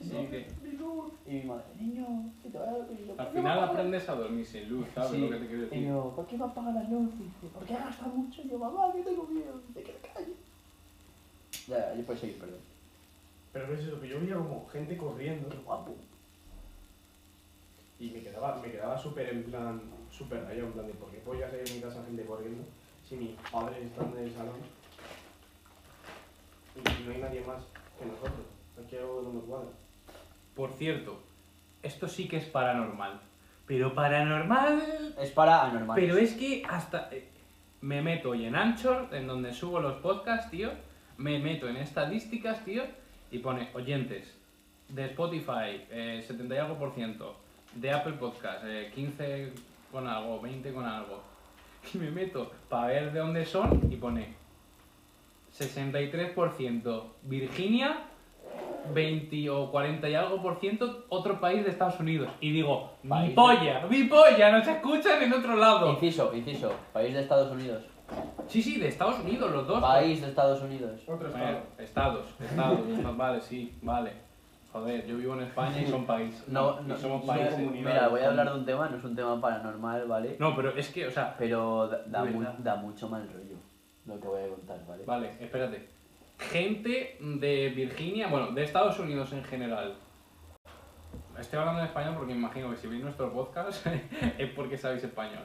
Y 0.00 1.32
mi 1.34 1.42
madre, 1.44 1.64
niño, 1.78 2.32
que 2.42 2.48
te 2.48 2.58
va 2.58 2.64
a 2.64 2.72
dormir. 2.72 3.14
al 3.18 3.28
final 3.28 3.64
aprendes 3.64 4.08
a 4.08 4.14
dormir 4.14 4.46
sin 4.46 4.68
luz, 4.68 4.86
¿sabes 4.94 5.10
Sí, 5.10 5.18
lo 5.18 5.30
que 5.30 5.36
te 5.36 5.46
quiero 5.46 5.62
Y 5.62 5.66
decir? 5.66 5.88
yo, 5.88 6.12
¿por 6.16 6.26
qué 6.26 6.38
me 6.38 6.44
apaga 6.44 6.72
la 6.72 6.82
luz? 6.84 7.10
Y 7.20 7.22
dice, 7.24 7.46
¿por 7.54 7.64
qué 7.64 7.74
gasta 7.74 8.06
mucho? 8.06 8.42
Y 8.42 8.48
yo, 8.48 8.58
mamá, 8.58 8.92
que 8.92 9.02
tengo 9.02 9.24
miedo, 9.26 9.60
de 9.74 9.82
que 9.82 9.92
me 9.92 9.98
calle. 10.14 10.32
Ya, 11.68 11.94
yo 11.94 12.04
puedo 12.04 12.18
seguir, 12.18 12.38
perdón. 12.38 12.58
Pero 13.52 13.74
es 13.74 13.80
eso, 13.80 14.00
que 14.00 14.08
yo 14.08 14.20
veía 14.20 14.34
como 14.36 14.66
gente 14.68 14.96
corriendo 14.96 15.48
Qué 15.48 15.58
guapo. 15.58 15.94
y 17.98 18.10
me 18.10 18.20
quedaba, 18.22 18.56
me 18.62 18.70
quedaba 18.72 18.96
súper 18.98 19.28
en 19.28 19.44
plan, 19.44 19.80
súper 20.10 20.42
rayado, 20.44 20.68
en 20.68 20.72
plan 20.72 20.86
de, 20.86 20.94
¿por 20.94 21.10
qué 21.10 21.18
pollas 21.18 21.52
hay 21.52 21.60
en 21.66 21.74
mi 21.76 21.80
casa 21.82 22.02
gente 22.06 22.24
corriendo 22.24 22.64
si 23.08 23.16
mis 23.16 23.30
padres 23.52 23.84
están 23.84 24.12
en 24.16 24.24
el 24.24 24.32
salón 24.34 24.60
y 26.76 27.04
no 27.06 27.12
hay 27.12 27.20
nadie 27.20 27.40
más 27.42 27.62
que 27.98 28.06
nosotros? 28.06 28.46
Aquí 28.82 28.96
hay 28.96 29.02
algo 29.02 29.22
no 29.22 29.32
me 29.32 29.40
cuadra. 29.40 29.68
Por 30.60 30.72
cierto, 30.72 31.18
esto 31.82 32.06
sí 32.06 32.28
que 32.28 32.36
es 32.36 32.44
paranormal. 32.44 33.18
Pero 33.66 33.94
paranormal. 33.94 35.14
Es 35.18 35.30
para 35.30 35.64
anormales. 35.64 36.04
Pero 36.04 36.18
es 36.18 36.34
que 36.34 36.62
hasta. 36.68 37.08
eh, 37.10 37.26
Me 37.80 38.02
meto 38.02 38.34
y 38.34 38.44
en 38.44 38.54
Anchor, 38.54 39.08
en 39.12 39.26
donde 39.26 39.54
subo 39.54 39.80
los 39.80 39.94
podcasts, 40.02 40.50
tío. 40.50 40.68
Me 41.16 41.38
meto 41.38 41.66
en 41.66 41.78
estadísticas, 41.78 42.62
tío. 42.62 42.82
Y 43.30 43.38
pone 43.38 43.70
oyentes 43.72 44.36
de 44.90 45.06
Spotify, 45.06 45.86
eh, 45.90 46.22
70 46.26 46.54
y 46.54 46.58
algo 46.58 46.78
por 46.78 46.92
ciento. 46.92 47.36
De 47.74 47.90
Apple 47.90 48.18
Podcast, 48.20 48.62
eh, 48.66 48.92
15 48.94 49.54
con 49.90 50.06
algo, 50.06 50.42
20 50.42 50.74
con 50.74 50.84
algo. 50.84 51.22
Y 51.94 51.96
me 51.96 52.10
meto 52.10 52.52
para 52.68 52.88
ver 52.88 53.12
de 53.14 53.20
dónde 53.20 53.46
son 53.46 53.90
y 53.90 53.96
pone 53.96 54.34
63% 55.58 57.02
Virginia, 57.22 58.09
20 58.92 59.50
o 59.50 59.70
40 59.70 60.08
y 60.08 60.14
algo 60.14 60.42
por 60.42 60.58
ciento 60.58 61.04
otro 61.10 61.40
país 61.40 61.64
de 61.64 61.70
Estados 61.70 62.00
Unidos. 62.00 62.28
Y 62.40 62.50
digo, 62.52 62.90
mi 63.02 63.10
País. 63.10 63.32
polla, 63.34 63.86
mi 63.88 64.04
polla, 64.04 64.50
nos 64.52 64.66
escuchan 64.66 65.22
en 65.22 65.32
otro 65.32 65.56
lado. 65.56 65.90
Inciso, 65.92 66.34
inciso. 66.34 66.72
País 66.92 67.14
de 67.14 67.20
Estados 67.20 67.52
Unidos. 67.52 67.84
Sí, 68.48 68.60
sí, 68.60 68.80
de 68.80 68.88
Estados 68.88 69.20
Unidos, 69.20 69.52
los 69.52 69.66
dos. 69.66 69.80
País 69.80 70.20
de 70.20 70.28
Estados 70.28 70.60
Unidos. 70.62 71.00
Otro 71.06 71.30
Bueno, 71.30 71.58
estado. 71.78 72.20
estados, 72.24 72.26
estados, 72.40 72.88
estados, 72.88 73.16
vale, 73.16 73.40
sí, 73.40 73.72
vale. 73.82 74.12
Joder, 74.72 75.04
yo 75.06 75.16
vivo 75.16 75.34
en 75.34 75.42
España 75.42 75.80
y 75.82 75.86
son 75.86 76.06
país. 76.06 76.44
No, 76.48 76.80
Y 76.80 76.84
no, 76.86 76.96
somos 76.96 77.20
no, 77.22 77.26
países. 77.26 77.58
Mira, 77.58 78.08
voy 78.08 78.20
a 78.20 78.28
hablar 78.28 78.52
de 78.52 78.58
un 78.58 78.64
tema, 78.64 78.88
no 78.88 78.96
es 78.96 79.04
un 79.04 79.14
tema 79.16 79.40
paranormal, 79.40 80.06
¿vale? 80.06 80.36
No, 80.38 80.54
pero 80.56 80.70
es 80.76 80.88
que, 80.90 81.06
o 81.06 81.10
sea, 81.10 81.34
Pero 81.38 81.88
da, 81.88 82.02
da 82.06 82.24
mu- 82.24 82.38
verdad. 82.40 82.54
da 82.58 82.76
mucho 82.76 83.08
mal 83.08 83.28
rollo 83.28 83.56
lo 84.06 84.20
que 84.20 84.26
voy 84.28 84.42
a 84.42 84.48
contar, 84.48 84.78
¿vale? 84.88 85.04
vale, 85.04 85.30
espérate. 85.40 85.88
Gente 86.40 87.16
de 87.20 87.68
Virginia, 87.70 88.28
bueno, 88.28 88.52
de 88.52 88.64
Estados 88.64 88.98
Unidos 88.98 89.32
en 89.32 89.44
general. 89.44 89.94
Estoy 91.38 91.58
hablando 91.58 91.80
en 91.80 91.86
español 91.86 92.14
porque 92.16 92.32
me 92.34 92.38
imagino 92.40 92.70
que 92.70 92.76
si 92.76 92.86
veis 92.86 93.02
nuestro 93.02 93.32
podcast 93.32 93.86
es 94.38 94.50
porque 94.50 94.76
sabéis 94.76 95.04
español. 95.04 95.44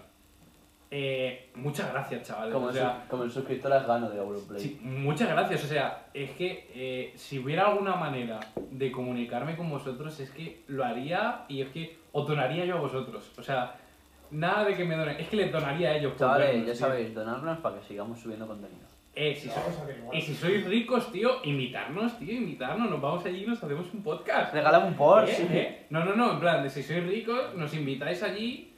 Eh, 0.92 1.50
muchas 1.56 1.92
gracias, 1.92 2.28
chavales. 2.28 2.54
Como, 2.54 2.68
o 2.68 2.70
el, 2.70 2.76
sea, 2.76 3.02
su- 3.04 3.10
como 3.10 3.24
el 3.24 3.32
suscriptor 3.32 3.74
afgano 3.74 4.10
de 4.10 4.18
Europlay. 4.18 4.60
Sí, 4.62 4.80
muchas 4.82 5.30
gracias. 5.30 5.64
O 5.64 5.68
sea, 5.68 6.06
es 6.14 6.32
que 6.32 6.70
eh, 6.74 7.14
si 7.16 7.40
hubiera 7.40 7.68
alguna 7.68 7.96
manera 7.96 8.40
de 8.56 8.92
comunicarme 8.92 9.56
con 9.58 9.70
vosotros, 9.70 10.20
es 10.20 10.30
que 10.32 10.64
lo 10.68 10.84
haría 10.86 11.46
y 11.50 11.62
es 11.62 11.70
que 11.70 11.98
os 12.12 12.28
donaría 12.28 12.66
yo 12.66 12.78
a 12.78 12.82
vosotros. 12.82 13.32
O 13.38 13.44
sea, 13.44 13.76
nada 14.32 14.64
de 14.64 14.76
que 14.76 14.86
me 14.86 14.96
donen, 14.96 15.18
es 15.20 15.28
que 15.28 15.38
les 15.38 15.52
donaría 15.52 15.90
a 15.90 15.98
ellos. 15.98 16.16
Chavales, 16.18 16.48
vernos, 16.48 16.68
ya 16.68 16.74
tío. 16.74 16.80
sabéis, 16.82 17.14
donarnos 17.14 17.60
para 17.60 17.80
que 17.80 17.86
sigamos 17.88 18.20
subiendo 18.20 18.48
contenido. 18.48 18.86
Eh, 19.18 19.34
si 19.34 19.48
Vamos 19.48 19.80
a 19.80 20.16
y 20.16 20.22
si 20.22 20.36
sois 20.36 20.66
ricos, 20.66 21.10
tío, 21.10 21.40
invitarnos, 21.46 22.20
tío, 22.20 22.34
invitarnos. 22.34 22.90
Nos 22.90 23.00
vamos 23.00 23.26
allí 23.26 23.44
y 23.44 23.48
nos 23.48 23.64
hacemos 23.64 23.88
un 23.94 24.04
podcast. 24.04 24.54
Regálame 24.54 24.88
un 24.88 24.96
Porsche. 24.96 25.44
Eh, 25.44 25.48
eh. 25.52 25.86
No, 25.90 26.04
no, 26.04 26.16
no, 26.16 26.34
en 26.34 26.40
plan, 26.42 26.62
de 26.62 26.70
si 26.70 26.84
sois 26.84 27.06
ricos, 27.06 27.56
nos 27.56 27.74
invitáis 27.74 28.22
allí, 28.24 28.74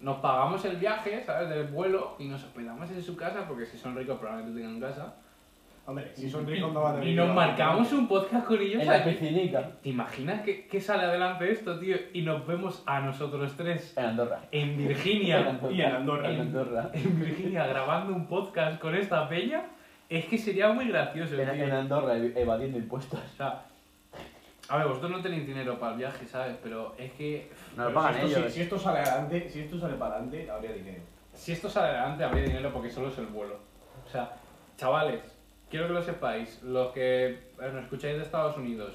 nos 0.00 0.18
pagamos 0.18 0.62
el 0.66 0.76
viaje, 0.76 1.24
¿sabes? 1.24 1.48
Del 1.48 1.68
vuelo 1.68 2.16
y 2.18 2.28
nos 2.28 2.44
hospedamos 2.44 2.90
en 2.90 3.02
su 3.02 3.16
casa, 3.16 3.48
porque 3.48 3.64
si 3.64 3.78
son 3.78 3.96
ricos 3.96 4.18
probablemente 4.18 4.60
tengan 4.60 4.80
casa. 4.80 5.14
Hombre, 5.90 6.12
si 6.14 6.30
son 6.30 6.46
ricos 6.46 6.72
no 6.72 6.82
van 6.82 7.00
a 7.00 7.04
Y 7.04 7.14
nos 7.16 7.34
marcamos 7.34 7.92
un 7.92 8.06
podcast 8.06 8.46
con 8.46 8.60
ellos. 8.60 8.80
En 8.80 8.86
la 8.88 8.94
aquí. 8.98 9.10
piscinica. 9.10 9.70
¿Te 9.82 9.88
imaginas 9.88 10.42
que, 10.42 10.68
que 10.68 10.80
sale 10.80 11.02
adelante 11.02 11.50
esto, 11.50 11.80
tío? 11.80 11.96
Y 12.12 12.22
nos 12.22 12.46
vemos 12.46 12.84
a 12.86 13.00
nosotros 13.00 13.54
tres 13.56 13.92
En 13.96 14.04
Andorra. 14.04 14.40
en 14.52 14.76
Virginia. 14.78 15.58
Y 15.70 15.80
en 15.82 15.92
Andorra. 15.96 16.30
En 16.30 16.40
Andorra. 16.42 16.90
en 16.92 17.20
Virginia 17.20 17.66
grabando 17.66 18.14
un 18.14 18.28
podcast 18.28 18.80
con 18.80 18.94
esta 18.94 19.28
peña. 19.28 19.64
Es 20.08 20.26
que 20.26 20.38
sería 20.38 20.72
muy 20.72 20.86
gracioso, 20.88 21.34
En, 21.40 21.50
tío. 21.52 21.64
en 21.64 21.72
Andorra, 21.72 22.16
ev- 22.16 22.36
evadiendo 22.36 22.78
impuestos. 22.78 23.18
O 23.20 23.36
sea, 23.36 23.62
a 24.68 24.76
ver, 24.76 24.86
vosotros 24.86 25.10
no 25.10 25.20
tenéis 25.20 25.44
dinero 25.44 25.76
para 25.80 25.92
el 25.94 25.98
viaje, 25.98 26.24
¿sabes? 26.26 26.56
Pero 26.62 26.94
es 26.98 27.10
que 27.14 27.50
No 27.76 27.86
lo 27.88 27.94
pagan 27.94 28.14
si 28.14 28.26
esto, 28.26 28.38
ellos. 28.38 28.52
Si, 28.52 28.56
si 28.58 28.62
esto 28.62 28.78
sale 28.78 29.00
adelante, 29.00 29.48
si 29.48 29.60
esto 29.62 29.76
sale 29.80 29.94
para 29.94 30.14
adelante, 30.14 30.48
habría 30.48 30.72
dinero. 30.72 31.02
si 31.34 31.50
esto 31.50 31.68
sale 31.68 31.88
adelante 31.88 32.22
habría 32.22 32.44
dinero 32.44 32.70
porque 32.72 32.90
solo 32.90 33.08
es 33.08 33.18
el 33.18 33.26
vuelo. 33.26 33.56
O 34.06 34.08
sea, 34.08 34.30
chavales, 34.76 35.20
quiero 35.70 35.86
que 35.86 35.92
lo 35.94 36.02
sepáis. 36.02 36.62
Los 36.62 36.92
que 36.92 37.38
nos 37.58 37.82
escucháis 37.84 38.16
de 38.16 38.22
Estados 38.22 38.56
Unidos, 38.58 38.92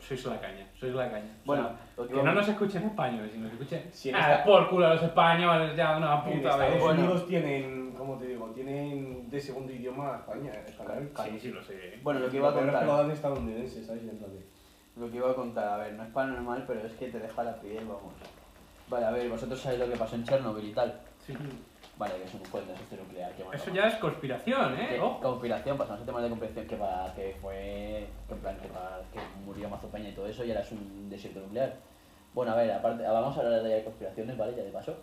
sois 0.00 0.24
la 0.26 0.40
caña, 0.40 0.66
sois 0.78 0.94
la 0.94 1.10
caña. 1.10 1.32
O 1.42 1.46
Bueno, 1.46 1.64
sea, 1.68 1.76
lo 1.96 2.06
que 2.08 2.14
Que 2.14 2.22
no 2.22 2.32
nos 2.32 2.48
escuchen 2.48 2.82
españoles, 2.84 3.32
sino 3.32 3.44
nos 3.44 3.52
escuchen. 3.54 3.88
Si 3.92 4.10
en 4.10 4.14
ah, 4.16 4.32
esta- 4.32 4.44
por 4.44 4.68
culo 4.68 4.86
a 4.86 4.94
los 4.94 5.02
españoles, 5.02 5.76
ya 5.76 5.96
una 5.96 6.22
puta 6.22 6.36
Estados 6.36 6.60
vez. 6.60 6.80
Bueno. 6.80 7.00
Unidos 7.02 7.26
tienen, 7.26 7.94
¿cómo 7.96 8.16
te 8.18 8.26
digo? 8.26 8.46
Tienen 8.54 9.28
de 9.28 9.40
segundo 9.40 9.72
idioma 9.72 10.18
España, 10.20 10.52
español. 10.66 11.10
Sí, 11.24 11.40
sí, 11.40 11.48
lo 11.50 11.62
sé. 11.62 11.98
Bueno, 12.02 12.20
lo 12.20 12.30
que 12.30 12.36
iba 12.36 12.50
a 12.50 12.54
que 12.54 12.60
lo 12.60 12.72
contar. 12.72 12.86
dan 12.86 13.10
estadounidenses, 13.10 13.86
¿sabes? 13.86 14.04
De- 14.06 14.58
Lo 14.96 15.08
que 15.10 15.16
iba 15.16 15.30
a 15.30 15.34
contar, 15.34 15.68
a 15.68 15.76
ver, 15.76 15.92
no 15.94 16.02
es 16.02 16.10
paranormal, 16.10 16.64
pero 16.66 16.80
es 16.86 16.92
que 16.94 17.08
te 17.08 17.18
deja 17.20 17.42
la 17.44 17.54
piel, 17.60 17.84
vamos. 17.84 18.14
Vale, 18.88 19.06
a 19.06 19.10
ver, 19.10 19.28
vosotros 19.28 19.60
sabéis 19.60 19.80
lo 19.80 19.88
que 19.90 19.96
pasó 19.98 20.16
en 20.16 20.24
Chernobyl 20.24 20.64
y 20.70 20.72
tal. 20.72 21.00
Sí. 21.24 21.34
Vale, 21.98 22.14
que 22.14 22.24
es 22.24 22.34
un 22.34 22.40
fue 22.44 22.60
un 22.60 22.68
desastre 22.68 22.98
nuclear. 22.98 23.32
Que 23.32 23.42
Eso 23.56 23.74
ya 23.74 23.88
es 23.88 23.96
conspiración, 23.96 24.78
¿eh? 24.78 25.00
Ojo. 25.00 25.20
Conspiración, 25.20 25.76
pasamos 25.76 26.02
a 26.02 26.06
temas 26.06 26.22
de 26.22 26.28
conspiración 26.28 26.66
que, 26.66 26.76
para, 26.76 27.12
que 27.14 27.36
fue. 27.42 28.06
Que, 28.28 28.34
en 28.34 28.40
plan, 28.40 28.56
que, 28.56 28.68
que 28.68 29.20
murió 29.44 29.68
Mazo 29.68 29.88
Peña 29.88 30.10
y 30.10 30.12
todo 30.12 30.28
eso 30.28 30.44
y 30.44 30.50
ahora 30.50 30.62
es 30.62 30.70
un 30.70 31.10
desierto 31.10 31.40
nuclear. 31.40 31.74
Bueno, 32.34 32.52
a 32.52 32.56
ver, 32.56 32.70
aparte, 32.70 33.02
vamos 33.02 33.36
a 33.36 33.40
hablar 33.40 33.62
de 33.64 33.82
conspiraciones, 33.82 34.36
¿vale? 34.36 34.56
Ya 34.56 34.62
de 34.62 34.70
paso. 34.70 34.96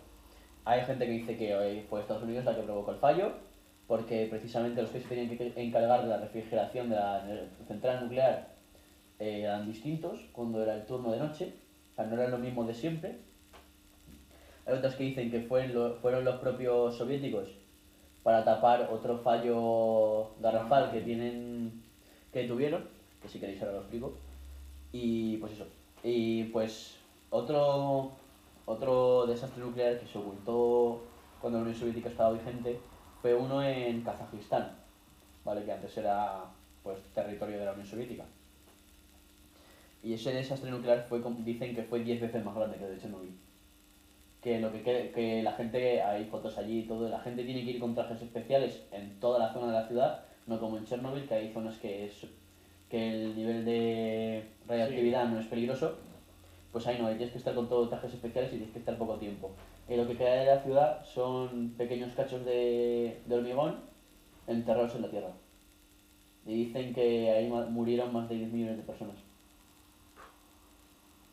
Hay 0.64 0.84
gente 0.84 1.04
que 1.04 1.12
dice 1.12 1.36
que 1.36 1.54
hoy 1.54 1.82
fue 1.82 2.00
Estados 2.00 2.22
Unidos 2.22 2.44
la 2.44 2.56
que 2.56 2.62
provocó 2.62 2.92
el 2.92 2.98
fallo, 2.98 3.32
porque 3.86 4.26
precisamente 4.30 4.80
los 4.80 4.90
que 4.90 5.00
se 5.00 5.08
tenían 5.08 5.36
que 5.36 5.52
encargar 5.54 6.02
de 6.02 6.08
la 6.08 6.16
refrigeración 6.16 6.88
de 6.88 6.96
la 6.96 7.22
central 7.68 8.02
nuclear 8.02 8.48
eh, 9.18 9.42
eran 9.42 9.66
distintos 9.66 10.20
cuando 10.32 10.62
era 10.62 10.74
el 10.74 10.86
turno 10.86 11.12
de 11.12 11.18
noche, 11.18 11.54
o 11.92 11.94
sea, 11.94 12.06
no 12.06 12.14
era 12.14 12.28
lo 12.28 12.38
mismo 12.38 12.64
de 12.64 12.74
siempre. 12.74 13.18
Hay 14.66 14.74
otras 14.74 14.94
que 14.96 15.04
dicen 15.04 15.30
que 15.30 15.40
fue 15.42 15.68
lo- 15.68 15.94
fueron 15.96 16.24
los 16.24 16.36
propios 16.36 16.96
soviéticos 16.96 17.48
para 18.22 18.44
tapar 18.44 18.88
otro 18.92 19.18
fallo 19.18 20.30
garrafal 20.40 20.90
que 20.90 21.00
tienen 21.02 21.82
que 22.32 22.44
tuvieron, 22.48 22.84
que 23.22 23.28
si 23.28 23.38
queréis 23.38 23.60
ahora 23.62 23.74
lo 23.74 23.80
explico. 23.80 24.12
Y 24.92 25.36
pues 25.38 25.52
eso. 25.52 25.66
Y 26.02 26.44
pues 26.44 26.96
otro 27.30 28.12
otro 28.66 29.26
desastre 29.26 29.62
nuclear 29.62 30.00
que 30.00 30.06
se 30.06 30.18
ocultó 30.18 31.02
cuando 31.40 31.58
la 31.58 31.62
Unión 31.64 31.78
Soviética 31.78 32.08
estaba 32.08 32.32
vigente 32.32 32.80
fue 33.22 33.34
uno 33.34 33.62
en 33.62 34.02
Kazajistán, 34.02 34.72
¿vale? 35.44 35.64
Que 35.64 35.72
antes 35.72 35.96
era 35.96 36.44
pues 36.82 36.98
territorio 37.14 37.58
de 37.58 37.64
la 37.64 37.72
Unión 37.72 37.86
Soviética. 37.86 38.24
Y 40.02 40.14
ese 40.14 40.32
desastre 40.32 40.70
nuclear 40.70 41.06
fue 41.08 41.20
dicen 41.44 41.74
que 41.74 41.82
fue 41.84 42.00
10 42.00 42.20
veces 42.20 42.44
más 42.44 42.54
grande 42.56 42.76
que 42.78 42.84
el 42.84 42.94
de 42.96 43.00
Chernobyl 43.00 43.45
que 44.42 44.60
lo 44.60 44.72
que, 44.72 44.82
que, 44.82 45.12
que 45.14 45.42
la 45.42 45.52
gente, 45.52 46.02
hay 46.02 46.24
fotos 46.26 46.56
allí 46.58 46.80
y 46.80 46.82
todo, 46.84 47.08
la 47.08 47.20
gente 47.20 47.44
tiene 47.44 47.64
que 47.64 47.72
ir 47.72 47.80
con 47.80 47.94
trajes 47.94 48.22
especiales 48.22 48.82
en 48.92 49.18
toda 49.18 49.38
la 49.38 49.52
zona 49.52 49.68
de 49.68 49.72
la 49.72 49.88
ciudad, 49.88 50.24
no 50.46 50.60
como 50.60 50.78
en 50.78 50.84
Chernobyl, 50.84 51.26
que 51.26 51.34
hay 51.34 51.52
zonas 51.52 51.76
que, 51.78 52.06
es, 52.06 52.26
que 52.88 53.10
el 53.10 53.36
nivel 53.36 53.64
de 53.64 54.44
radiactividad 54.68 55.28
no 55.28 55.40
es 55.40 55.46
peligroso, 55.46 55.96
pues 56.72 56.86
ahí 56.86 56.98
no, 56.98 57.06
ahí 57.06 57.16
tienes 57.16 57.32
que 57.32 57.38
estar 57.38 57.54
con 57.54 57.68
todos 57.68 57.88
trajes 57.88 58.12
especiales 58.12 58.52
y 58.52 58.56
tienes 58.56 58.72
que 58.72 58.80
estar 58.80 58.96
poco 58.98 59.14
tiempo. 59.14 59.50
Y 59.88 59.96
lo 59.96 60.06
que 60.06 60.16
queda 60.16 60.34
de 60.34 60.46
la 60.46 60.62
ciudad 60.62 61.04
son 61.04 61.70
pequeños 61.76 62.12
cachos 62.14 62.44
de, 62.44 63.20
de 63.24 63.34
hormigón 63.34 63.76
enterrados 64.46 64.94
en 64.94 65.02
la 65.02 65.10
tierra. 65.10 65.30
Y 66.44 66.66
dicen 66.66 66.94
que 66.94 67.30
ahí 67.30 67.48
murieron 67.48 68.12
más 68.12 68.28
de 68.28 68.36
10 68.36 68.52
millones 68.52 68.76
de 68.76 68.82
personas. 68.82 69.16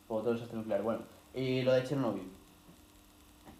Por 0.08 0.22
todo 0.22 0.32
el 0.32 0.36
desastre 0.36 0.58
nuclear. 0.58 0.82
Bueno, 0.82 1.02
y 1.34 1.62
lo 1.62 1.72
de 1.72 1.84
Chernobyl. 1.84 2.30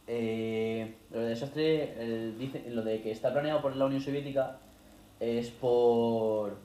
Eh, 0.06 0.94
lo 1.10 1.20
del 1.20 1.28
desastre, 1.30 1.94
el- 2.02 2.38
dice, 2.38 2.64
lo 2.70 2.82
de 2.82 3.00
que 3.02 3.10
está 3.10 3.32
planeado 3.32 3.62
por 3.62 3.74
la 3.76 3.86
Unión 3.86 4.00
Soviética 4.02 4.58
es 5.20 5.50
por... 5.50 6.58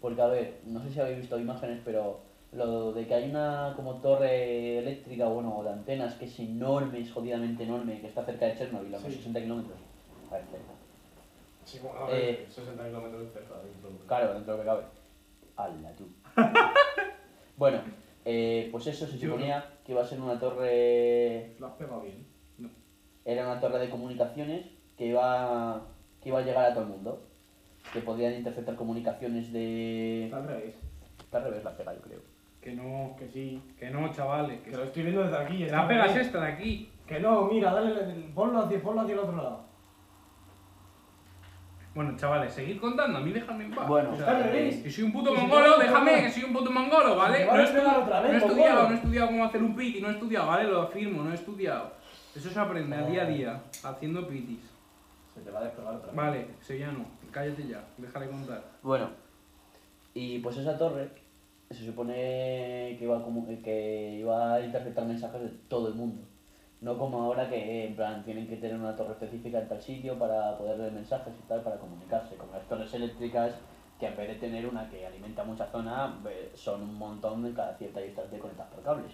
Porque, 0.00 0.20
a 0.20 0.26
ver, 0.26 0.60
no 0.66 0.82
sé 0.82 0.90
si 0.90 1.00
habéis 1.00 1.18
visto 1.18 1.38
imágenes, 1.38 1.80
pero 1.84 2.20
lo 2.52 2.92
de 2.92 3.06
que 3.06 3.14
hay 3.14 3.30
una 3.30 3.72
como 3.76 3.94
torre 3.96 4.78
eléctrica, 4.78 5.26
bueno, 5.26 5.56
o 5.56 5.64
de 5.64 5.70
antenas 5.70 6.14
que 6.14 6.26
es 6.26 6.38
enorme, 6.38 7.00
es 7.00 7.10
jodidamente 7.12 7.64
enorme, 7.64 8.00
que 8.00 8.06
está 8.08 8.24
cerca 8.24 8.46
de 8.46 8.56
Chernobyl, 8.56 8.94
a 8.94 8.98
unos 8.98 9.10
Sí. 9.12 9.18
60 9.18 9.40
kilómetros. 9.40 9.78
A 10.30 10.34
ver, 10.34 10.44
cerca. 10.44 10.72
Sí, 11.64 11.78
bueno, 11.82 11.98
a 12.00 12.06
ver, 12.10 12.14
Eh, 12.22 12.46
60 12.48 12.84
kilómetros 12.86 13.32
cerca 13.32 13.54
dentro 13.62 13.90
de- 13.90 14.06
Claro, 14.06 14.34
dentro 14.34 14.52
de 14.52 14.58
lo 14.58 14.62
que 14.64 14.68
cabe. 14.68 14.82
¡Hala, 15.56 15.92
tú! 15.96 16.08
bueno, 17.56 17.80
eh, 18.28 18.68
pues 18.72 18.88
eso 18.88 19.06
se 19.06 19.18
suponía 19.18 19.64
que 19.84 19.92
iba 19.92 20.02
a 20.02 20.04
ser 20.04 20.20
una 20.20 20.38
torre... 20.38 21.54
Lo 21.60 21.68
has 21.68 21.74
pegado 21.74 22.00
bien. 22.02 22.26
Era 23.24 23.44
una 23.46 23.60
torre 23.60 23.78
de 23.78 23.88
comunicaciones 23.88 24.66
que 24.98 25.06
iba, 25.06 25.80
que 26.20 26.28
iba 26.30 26.40
a 26.40 26.42
llegar 26.42 26.66
a 26.66 26.74
todo 26.74 26.82
el 26.82 26.90
mundo. 26.90 27.22
Que 27.92 28.00
podían 28.00 28.34
interceptar 28.34 28.74
comunicaciones 28.74 29.52
de... 29.52 30.24
Está 30.24 30.38
al 30.38 30.48
revés. 30.48 30.74
Está 31.20 31.38
al 31.38 31.44
revés 31.44 31.62
la 31.64 31.76
pega, 31.76 31.94
yo 31.94 32.00
creo. 32.00 32.20
Que 32.60 32.72
no, 32.72 33.14
Que 33.16 33.28
sí. 33.28 33.62
que 33.78 33.90
no, 33.90 34.12
chavales. 34.12 34.60
Que 34.62 34.70
Que 34.70 34.76
lo 34.76 34.82
estoy 34.82 35.04
viendo 35.04 35.22
desde 35.22 35.36
aquí. 35.38 35.64
la 35.66 35.86
pega 35.86 36.06
es 36.06 36.16
esta 36.16 36.40
de 36.40 36.52
aquí. 36.52 36.90
Que 37.06 37.20
no, 37.20 37.44
mira, 37.44 37.72
dale, 37.72 37.94
ponlo 38.34 38.58
hacia, 38.58 38.82
ponlo 38.82 39.02
hacia 39.02 39.12
el 39.12 39.20
otro 39.20 39.36
lado. 39.36 39.64
Bueno, 41.96 42.14
chavales, 42.14 42.52
seguid 42.52 42.78
contando, 42.78 43.16
a 43.16 43.22
mí 43.22 43.32
déjame 43.32 43.64
en 43.64 43.70
paz. 43.74 43.88
Bueno, 43.88 44.10
O 44.10 44.14
Está 44.14 44.38
revés. 44.38 44.82
que 44.82 44.90
soy 44.90 45.04
un 45.04 45.12
puto 45.12 45.34
mongolo, 45.34 45.78
déjame, 45.78 46.24
que 46.24 46.30
soy 46.30 46.44
un 46.44 46.52
puto 46.52 46.70
mongolo, 46.70 47.16
¿vale? 47.16 47.46
No 47.46 47.56
he, 47.58 47.62
a 47.64 47.72
pegar 47.72 47.96
estu- 47.96 48.02
otra 48.02 48.20
vez, 48.20 48.32
no 48.32 48.36
he 48.36 48.40
estudiado, 48.42 48.82
no 48.82 48.90
he 48.90 48.94
estudiado 48.96 49.26
cómo 49.28 49.44
hacer 49.46 49.62
un 49.62 49.74
piti, 49.74 50.00
no 50.02 50.08
he 50.08 50.12
estudiado, 50.12 50.46
¿vale? 50.46 50.64
Lo 50.68 50.82
afirmo, 50.82 51.22
no 51.24 51.30
he 51.32 51.34
estudiado. 51.34 51.92
Eso 52.34 52.50
se 52.50 52.60
aprende 52.60 52.94
a 52.96 53.00
día 53.06 53.22
a 53.22 53.24
día, 53.24 53.62
haciendo 53.82 54.28
pitis. 54.28 54.60
Se 55.34 55.40
te 55.40 55.50
va 55.50 55.60
a 55.60 55.64
despegar 55.64 55.94
otra 55.94 56.08
vez. 56.08 56.14
Vale, 56.16 56.46
Sellano, 56.60 57.06
cállate 57.30 57.66
ya, 57.66 57.82
déjale 57.96 58.28
contar. 58.28 58.62
Bueno, 58.82 59.08
y 60.12 60.38
pues 60.40 60.58
esa 60.58 60.76
torre 60.76 61.08
se 61.70 61.86
supone 61.86 62.94
que 62.98 63.04
iba, 63.04 63.16
a 63.16 63.24
que 63.64 64.16
iba 64.20 64.52
a 64.54 64.60
interceptar 64.60 65.06
mensajes 65.06 65.40
de 65.40 65.48
todo 65.68 65.88
el 65.88 65.94
mundo. 65.94 66.28
No 66.80 66.98
como 66.98 67.22
ahora 67.22 67.48
que 67.48 67.86
en 67.86 67.96
plan 67.96 68.22
tienen 68.22 68.46
que 68.46 68.56
tener 68.56 68.76
una 68.76 68.94
torre 68.94 69.12
específica 69.12 69.60
en 69.60 69.68
tal 69.68 69.80
sitio 69.80 70.18
para 70.18 70.58
poder 70.58 70.78
ver 70.78 70.92
mensajes 70.92 71.34
y 71.38 71.48
tal, 71.48 71.62
para 71.62 71.78
comunicarse. 71.78 72.36
Como 72.36 72.52
las 72.52 72.68
torres 72.68 72.92
eléctricas, 72.92 73.54
que 73.98 74.06
en 74.06 74.16
vez 74.16 74.28
de 74.28 74.34
tener 74.34 74.66
una 74.66 74.88
que 74.90 75.06
alimenta 75.06 75.42
mucha 75.42 75.66
zona, 75.66 76.20
son 76.54 76.82
un 76.82 76.98
montón 76.98 77.46
en 77.46 77.54
cada 77.54 77.74
cierta 77.76 78.00
distancia 78.00 78.38
conectadas 78.38 78.72
por 78.74 78.84
cables. 78.84 79.12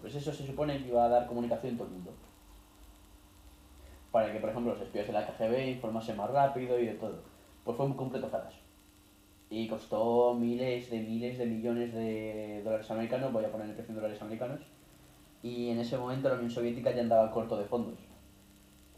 Pues 0.00 0.14
eso 0.14 0.32
se 0.32 0.46
supone 0.46 0.78
que 0.78 0.88
iba 0.88 1.04
a 1.04 1.08
dar 1.08 1.26
comunicación 1.26 1.72
en 1.72 1.78
todo 1.78 1.88
el 1.88 1.94
mundo. 1.94 2.12
Para 4.12 4.32
que, 4.32 4.38
por 4.38 4.50
ejemplo, 4.50 4.72
los 4.72 4.82
espías 4.82 5.08
de 5.08 5.12
la 5.12 5.26
KGB 5.26 5.68
informasen 5.70 6.16
más 6.16 6.30
rápido 6.30 6.78
y 6.78 6.86
de 6.86 6.94
todo. 6.94 7.18
Pues 7.64 7.76
fue 7.76 7.86
un 7.86 7.94
completo 7.94 8.28
fracaso. 8.28 8.58
Y 9.50 9.66
costó 9.68 10.34
miles 10.34 10.88
de 10.90 11.00
miles 11.00 11.38
de 11.38 11.46
millones 11.46 11.92
de 11.92 12.62
dólares 12.64 12.90
americanos, 12.90 13.32
voy 13.32 13.44
a 13.44 13.50
poner 13.50 13.68
el 13.68 13.74
precio 13.74 13.90
en 13.90 13.96
dólares 13.96 14.22
americanos. 14.22 14.60
Y 15.46 15.70
en 15.70 15.78
ese 15.78 15.96
momento 15.96 16.28
la 16.28 16.34
Unión 16.34 16.50
Soviética 16.50 16.90
ya 16.90 17.02
andaba 17.02 17.30
corto 17.30 17.56
de 17.56 17.64
fondos. 17.66 17.98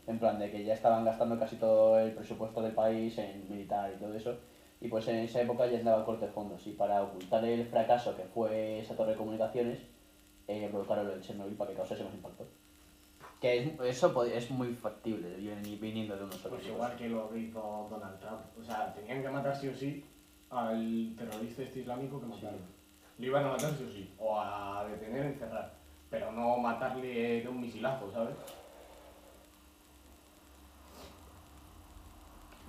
En 0.07 0.19
plan 0.19 0.39
de 0.39 0.51
que 0.51 0.65
ya 0.65 0.73
estaban 0.73 1.05
gastando 1.05 1.39
casi 1.39 1.57
todo 1.57 1.99
el 2.01 2.13
presupuesto 2.13 2.63
del 2.63 2.73
país 2.73 3.19
en 3.19 3.47
militar 3.51 3.93
y 3.95 4.01
todo 4.01 4.15
eso. 4.15 4.35
Y 4.81 4.89
pues 4.89 5.07
en 5.09 5.17
esa 5.17 5.43
época 5.43 5.67
ya 5.67 5.79
andaba 5.79 6.07
corto 6.07 6.25
de 6.25 6.33
fondos. 6.33 6.67
Y 6.67 6.73
para 6.73 7.03
ocultar 7.03 7.45
el 7.45 7.67
fracaso 7.67 8.17
que 8.17 8.23
fue 8.25 8.79
esa 8.81 8.97
torre 8.97 9.11
de 9.13 9.19
comunicaciones, 9.19 9.79
eh, 10.47 10.69
provocaron 10.71 11.07
de 11.09 11.21
Chernobyl 11.21 11.55
para 11.57 11.71
que 11.71 11.77
causase 11.77 12.03
más 12.05 12.15
impacto. 12.15 12.47
Que 13.43 13.59
es, 13.59 13.81
eso 13.81 14.25
es 14.25 14.51
muy 14.51 14.69
factible 14.75 15.37
vini- 15.37 15.79
viniendo 15.79 16.17
de 16.17 16.25
unos 16.25 16.37
Pues 16.39 16.67
igual 16.67 16.97
que 16.97 17.09
lo 17.11 17.29
que 17.29 17.39
hizo 17.41 17.87
Donald 17.91 18.19
Trump. 18.19 18.41
O 18.59 18.63
sea, 18.63 18.95
tenían 18.95 19.21
que 19.23 19.29
matar 19.29 19.55
sí 19.55 19.69
o 19.69 19.75
sí 19.75 20.03
al 20.49 21.15
terrorista 21.19 21.63
este 21.63 21.81
islámico 21.81 22.19
que 22.19 22.27
mataron. 22.27 22.61
Lo 23.19 23.27
iban 23.27 23.45
a 23.45 23.49
matar 23.51 23.71
sí 23.77 23.85
o 23.87 23.93
sí. 23.93 24.11
O 24.19 24.41
a 24.41 24.87
detener, 24.89 25.27
encerrar. 25.27 25.77
Pero 26.11 26.33
no 26.33 26.57
matarle 26.59 27.43
de 27.43 27.49
un 27.49 27.61
misilazo, 27.61 28.11
¿sabes? 28.11 28.35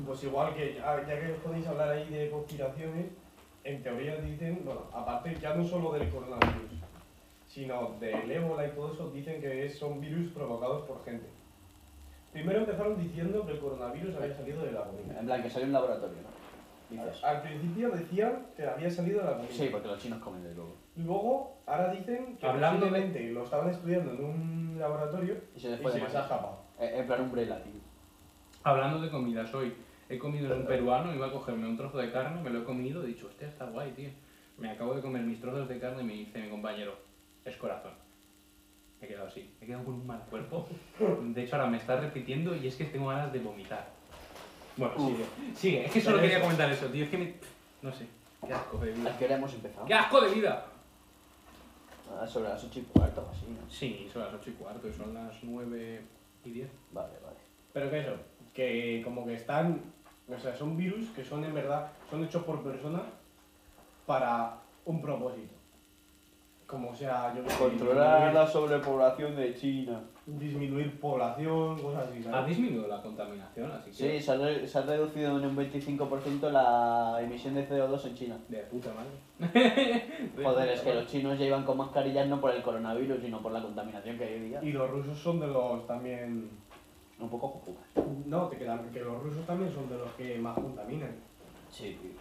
Pues 0.06 0.24
igual 0.24 0.54
que 0.56 0.76
ya, 0.76 1.06
ya 1.06 1.20
que 1.20 1.32
os 1.34 1.40
podéis 1.40 1.68
hablar 1.68 1.90
ahí 1.90 2.10
de 2.10 2.30
conspiraciones, 2.32 3.08
en 3.64 3.84
teoría 3.84 4.16
dicen, 4.18 4.62
bueno, 4.64 4.82
aparte 4.94 5.36
ya 5.42 5.54
no 5.54 5.64
solo 5.66 5.92
del 5.94 6.10
coronavirus, 6.10 6.72
sino 7.48 7.92
del 8.00 8.32
ébola 8.32 8.66
y 8.68 8.72
todo 8.72 8.94
eso, 8.94 9.10
dicen 9.10 9.42
que 9.42 9.66
es- 9.66 9.78
son 9.78 10.00
virus 10.00 10.32
provocados 10.32 10.84
por 10.88 11.04
gente. 11.04 11.28
Primero 12.32 12.60
empezaron 12.60 12.98
diciendo 13.02 13.46
que 13.46 13.54
el 13.54 13.60
coronavirus 13.60 14.16
había 14.16 14.36
salido 14.36 14.62
de 14.64 14.72
la 14.72 14.84
comida. 14.84 15.20
En 15.20 15.26
plan, 15.26 15.44
que 15.44 15.50
salió 15.50 15.64
en 15.66 15.70
un 15.70 15.82
laboratorio, 15.82 16.18
¿no? 16.22 16.39
Dices. 16.90 17.24
Al 17.24 17.42
principio 17.44 17.92
decían 17.92 18.48
que 18.56 18.66
había 18.66 18.90
salido 18.90 19.20
de 19.20 19.26
la 19.26 19.34
comida. 19.38 19.52
Sí, 19.52 19.70
porque 19.72 19.88
los 19.88 20.00
chinos 20.02 20.20
comen 20.20 20.44
de 20.44 20.54
luego. 20.56 20.76
Luego, 20.96 21.58
ahora 21.68 21.92
dicen 21.94 22.36
que 22.38 22.46
Hablando 22.48 22.86
de- 22.86 22.92
posiblemente 22.92 23.32
lo 23.32 23.44
estaban 23.44 23.70
estudiando 23.70 24.12
en 24.14 24.24
un 24.26 24.78
laboratorio 24.80 25.36
Y 25.56 25.60
se 25.60 25.70
les 25.70 25.80
y 25.80 25.84
fue 25.84 25.92
se 25.92 25.98
de 26.00 26.04
les 26.06 26.16
ha 26.16 26.22
escapado. 26.22 26.58
Eh, 26.80 26.92
En 26.96 27.06
plan, 27.08 27.22
umbrella, 27.22 27.62
tío. 27.64 27.74
Hablando 28.64 29.00
de 29.02 29.10
comidas, 29.12 29.54
hoy 29.54 29.74
he 30.10 30.18
comido 30.18 30.52
en 30.54 30.62
un 30.62 30.66
peruano, 30.68 31.14
iba 31.14 31.28
a 31.28 31.32
cogerme 31.32 31.68
un 31.68 31.78
trozo 31.78 31.98
de 32.00 32.12
carne, 32.12 32.42
me 32.42 32.50
lo 32.50 32.60
he 32.62 32.64
comido, 32.64 33.04
he 33.04 33.08
dicho, 33.08 33.28
hostia, 33.28 33.48
está 33.48 33.66
guay, 33.66 33.92
tío. 33.92 34.10
Me 34.58 34.70
acabo 34.72 34.96
de 34.96 35.02
comer 35.02 35.22
mis 35.22 35.40
trozos 35.40 35.70
de 35.70 35.80
carne 35.80 36.02
y 36.02 36.06
me 36.06 36.14
dice 36.14 36.42
mi 36.42 36.50
compañero, 36.50 36.94
es 37.46 37.56
corazón. 37.56 37.94
Me 39.00 39.06
he 39.06 39.10
quedado 39.10 39.28
así, 39.28 39.54
me 39.60 39.66
he 39.66 39.68
quedado 39.68 39.86
con 39.86 39.94
un 39.94 40.08
mal 40.08 40.22
cuerpo. 40.30 40.68
De 41.22 41.44
hecho, 41.44 41.56
ahora 41.56 41.70
me 41.70 41.78
está 41.78 41.98
repitiendo 42.02 42.54
y 42.56 42.68
es 42.68 42.76
que 42.76 42.86
tengo 42.86 43.08
ganas 43.08 43.32
de 43.32 43.40
vomitar. 43.40 43.88
Bueno, 44.80 44.94
Uf. 44.98 45.10
sigue, 45.12 45.26
sigue, 45.56 45.86
es 45.86 45.92
que 45.92 46.02
solo 46.02 46.16
Pero 46.16 46.22
quería 46.24 46.38
eso- 46.38 46.46
comentar 46.46 46.72
eso, 46.72 46.86
tío, 46.88 47.04
es 47.04 47.10
que 47.10 47.18
me... 47.18 47.34
No 47.82 47.92
sé, 47.94 48.08
qué 48.46 48.54
asco 48.54 48.78
de 48.78 48.92
¿A 48.92 48.96
vida. 48.96 49.18
qué 49.18 49.26
hora 49.26 49.36
hemos 49.36 49.54
empezado? 49.54 49.86
¡Qué 49.86 49.94
asco 49.94 50.22
de 50.22 50.34
vida! 50.36 50.66
Ah, 52.20 52.26
sobre 52.26 52.50
las 52.50 52.64
8 52.64 52.80
y 52.80 52.84
cuarto 52.84 53.22
o 53.28 53.32
así, 53.32 53.46
¿no? 53.50 53.70
Sí, 53.72 54.10
son 54.12 54.24
las 54.24 54.34
8 54.34 54.50
y 54.50 54.54
cuarto 54.54 54.88
y 54.88 54.94
son 54.94 55.14
las 55.14 55.36
9 55.44 56.02
y 56.46 56.50
10. 56.52 56.70
Vale, 56.92 57.14
vale. 57.24 57.36
Pero 57.72 57.90
que 57.92 58.00
eso, 58.00 58.14
que 58.54 59.02
como 59.04 59.26
que 59.26 59.36
están, 59.36 59.82
o 60.28 60.40
sea, 60.40 60.56
son 60.56 60.76
virus 60.76 61.10
que 61.16 61.24
son 61.24 61.44
en 61.44 61.54
verdad, 61.54 61.92
son 62.10 62.24
hechos 62.24 62.44
por 62.44 62.64
personas 62.64 63.04
para 64.06 64.56
un 64.86 65.02
propósito. 65.02 65.54
Como 66.70 66.94
sea, 66.94 67.34
yo 67.34 67.42
Controlar 67.58 68.32
la 68.32 68.46
sobrepoblación 68.46 69.36
de 69.36 69.56
China. 69.56 70.02
disminuir, 70.28 71.00
población, 71.00 71.82
cosas 71.82 72.08
así, 72.08 72.20
Ha 72.20 72.32
¿sabes? 72.32 72.50
disminuido 72.56 72.88
la 72.88 73.02
contaminación, 73.02 73.72
así 73.72 73.90
que... 73.90 73.96
Sí, 74.20 74.22
se 74.24 74.32
ha, 74.32 74.36
re- 74.38 74.68
se 74.68 74.78
ha 74.78 74.82
reducido 74.84 75.40
en 75.40 75.46
un 75.46 75.58
25% 75.58 76.52
la 76.52 77.20
emisión 77.24 77.56
de 77.56 77.68
CO2 77.68 78.06
en 78.06 78.14
China. 78.16 78.38
De 78.48 78.60
puta 78.60 78.90
madre. 78.94 80.04
Joder, 80.44 80.70
es 80.70 80.82
que 80.82 80.94
los 80.94 81.08
chinos 81.08 81.40
ya 81.40 81.46
iban 81.46 81.66
con 81.66 81.78
mascarillas 81.78 82.28
no 82.28 82.40
por 82.40 82.52
el 82.54 82.62
coronavirus, 82.62 83.20
sino 83.20 83.42
por 83.42 83.52
la 83.52 83.64
contaminación 83.64 84.20
que 84.20 84.26
hay 84.26 84.34
hoy 84.36 84.42
día. 84.50 84.60
Y 84.64 84.72
los 84.72 84.88
rusos 84.92 85.18
son 85.18 85.40
de 85.40 85.48
los 85.48 85.88
también... 85.88 86.52
Un 87.20 87.30
poco 87.30 87.48
jujugas. 87.50 87.84
No, 88.28 88.48
te 88.48 88.58
quedan, 88.58 88.88
que 88.92 89.00
los 89.00 89.22
rusos 89.24 89.44
también 89.48 89.74
son 89.74 89.90
de 89.90 89.98
los 89.98 90.10
que 90.12 90.38
más 90.38 90.54
contaminan. 90.54 91.16
Sí, 91.72 91.98
tío. 92.00 92.12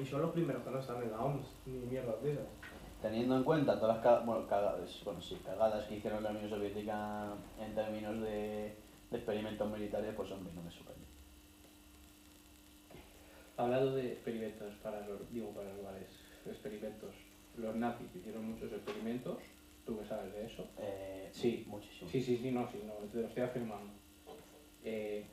Y 0.00 0.04
son 0.06 0.20
los 0.22 0.30
primeros 0.32 0.62
que 0.62 0.70
no 0.70 0.78
están 0.78 1.02
en 1.02 1.10
la 1.10 1.18
OMS, 1.18 1.46
ni 1.66 1.78
mierdas 1.86 2.22
de 2.22 2.32
esas. 2.32 2.44
Teniendo 3.04 3.36
en 3.36 3.44
cuenta 3.44 3.78
todas 3.78 3.96
las 3.96 4.02
ca- 4.02 4.20
bueno, 4.20 4.46
cagadas, 4.46 5.02
bueno, 5.04 5.20
sí, 5.20 5.34
cagadas 5.44 5.84
que 5.84 5.96
hicieron 5.96 6.22
la 6.22 6.30
Unión 6.30 6.48
Soviética 6.48 7.36
en 7.60 7.74
términos 7.74 8.18
de, 8.22 8.72
de 9.10 9.16
experimentos 9.18 9.70
militares, 9.70 10.14
pues 10.16 10.30
hombre, 10.32 10.54
no 10.54 10.62
me 10.62 10.70
sorprende. 10.70 11.04
Hablando 13.58 13.92
de 13.94 14.10
experimentos 14.12 14.72
para 14.82 15.06
los, 15.06 15.30
digo 15.30 15.50
para 15.52 15.70
los 15.74 15.84
bares, 15.84 16.08
experimentos. 16.46 17.14
Los 17.58 17.76
nazis 17.76 18.08
hicieron 18.16 18.48
muchos 18.50 18.72
experimentos, 18.72 19.36
tú 19.84 19.98
que 19.98 20.06
sabes 20.06 20.32
de 20.32 20.46
eso. 20.46 20.66
Eh, 20.78 21.28
Sí. 21.30 21.62
muchísimo. 21.66 22.08
Sí, 22.10 22.22
sí, 22.22 22.38
sí, 22.38 22.50
no, 22.52 22.66
sí, 22.72 22.78
no, 22.86 22.94
te 23.06 23.18
lo 23.20 23.26
estoy 23.26 23.42
afirmando. 23.42 23.92
Eh, 24.82 25.26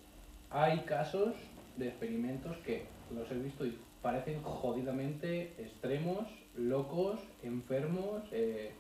hay 0.50 0.80
casos 0.80 1.36
de 1.78 1.88
experimentos 1.88 2.58
que 2.66 2.84
los 3.16 3.32
he 3.32 3.36
visto 3.36 3.66
y 3.66 3.78
parecen 4.02 4.42
jodidamente 4.42 5.54
extremos, 5.58 6.28
locos, 6.56 7.20
enfermos. 7.44 8.24
eh, 8.32 8.74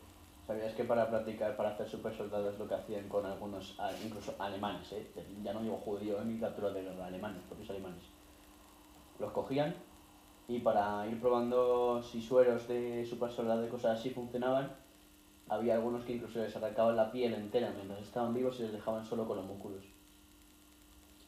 ¿Sabías 0.48 0.74
que 0.74 0.84
para 0.84 1.10
practicar, 1.10 1.56
para 1.56 1.70
hacer 1.70 1.88
super 1.88 2.14
soldados, 2.14 2.58
lo 2.60 2.68
que 2.68 2.74
hacían 2.74 3.08
con 3.08 3.26
algunos, 3.26 3.76
ah, 3.80 3.92
incluso 4.04 4.36
alemanes, 4.40 4.92
eh? 4.92 5.08
ya 5.44 5.54
no 5.54 5.62
digo 5.62 5.78
judíos 5.78 6.22
en 6.22 6.34
literatura 6.34 6.72
de 6.72 6.84
guerra, 6.84 7.06
alemanes, 7.06 7.42
propios 7.44 7.70
alemanes, 7.70 8.04
los 9.20 9.32
cogían 9.32 9.74
y 10.48 10.60
para 10.60 11.08
ir 11.08 11.22
probando 11.22 12.04
si 12.04 12.22
sueros 12.22 12.68
de 12.68 13.06
super 13.06 13.32
soldado 13.32 13.66
y 13.66 13.70
cosas 13.70 14.00
así 14.00 14.10
funcionaban, 14.10 14.76
había 15.48 15.76
algunos 15.76 16.04
que 16.04 16.14
incluso 16.14 16.40
les 16.40 16.54
arrancaban 16.56 16.98
la 16.98 17.12
piel 17.12 17.34
entera 17.34 17.72
mientras 17.74 18.02
estaban 18.02 18.34
vivos 18.34 18.60
y 18.60 18.64
les 18.64 18.74
dejaban 18.74 19.06
solo 19.06 19.26
con 19.26 19.38
los 19.38 19.46
músculos. 19.46 19.86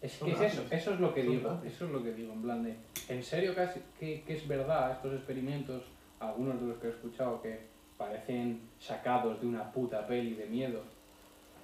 Es 0.01 0.17
que 0.17 0.31
es 0.31 0.41
eso, 0.41 0.63
eso 0.69 0.93
es 0.95 0.99
lo 0.99 1.13
que 1.13 1.23
digo, 1.23 1.61
eso 1.63 1.85
es 1.85 1.91
lo 1.91 2.03
que 2.03 2.11
digo, 2.11 2.33
en 2.33 2.41
plan 2.41 2.63
de, 2.63 2.75
¿en 3.07 3.23
serio 3.23 3.55
casi 3.55 3.79
que, 3.97 4.23
que 4.23 4.33
es 4.33 4.45
verdad 4.45 4.91
estos 4.91 5.13
experimentos, 5.13 5.83
algunos 6.29 6.59
de 6.61 6.67
los 6.67 6.77
que 6.77 6.87
he 6.87 6.91
escuchado 6.91 7.41
que 7.41 7.59
parecen 7.97 8.61
sacados 8.79 9.39
de 9.41 9.47
una 9.47 9.71
puta 9.71 10.05
peli 10.07 10.33
de 10.35 10.45
miedo? 10.47 10.81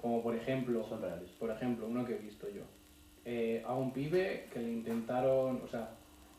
Como 0.00 0.22
por 0.22 0.34
ejemplo, 0.34 0.84
Son 0.88 1.02
reales. 1.02 1.30
por 1.38 1.50
ejemplo, 1.50 1.86
uno 1.86 2.04
que 2.06 2.14
he 2.14 2.18
visto 2.18 2.48
yo, 2.48 2.62
eh, 3.24 3.62
a 3.66 3.74
un 3.74 3.92
pibe 3.92 4.46
que 4.52 4.60
le 4.60 4.72
intentaron, 4.72 5.60
o 5.62 5.68
sea, 5.68 5.90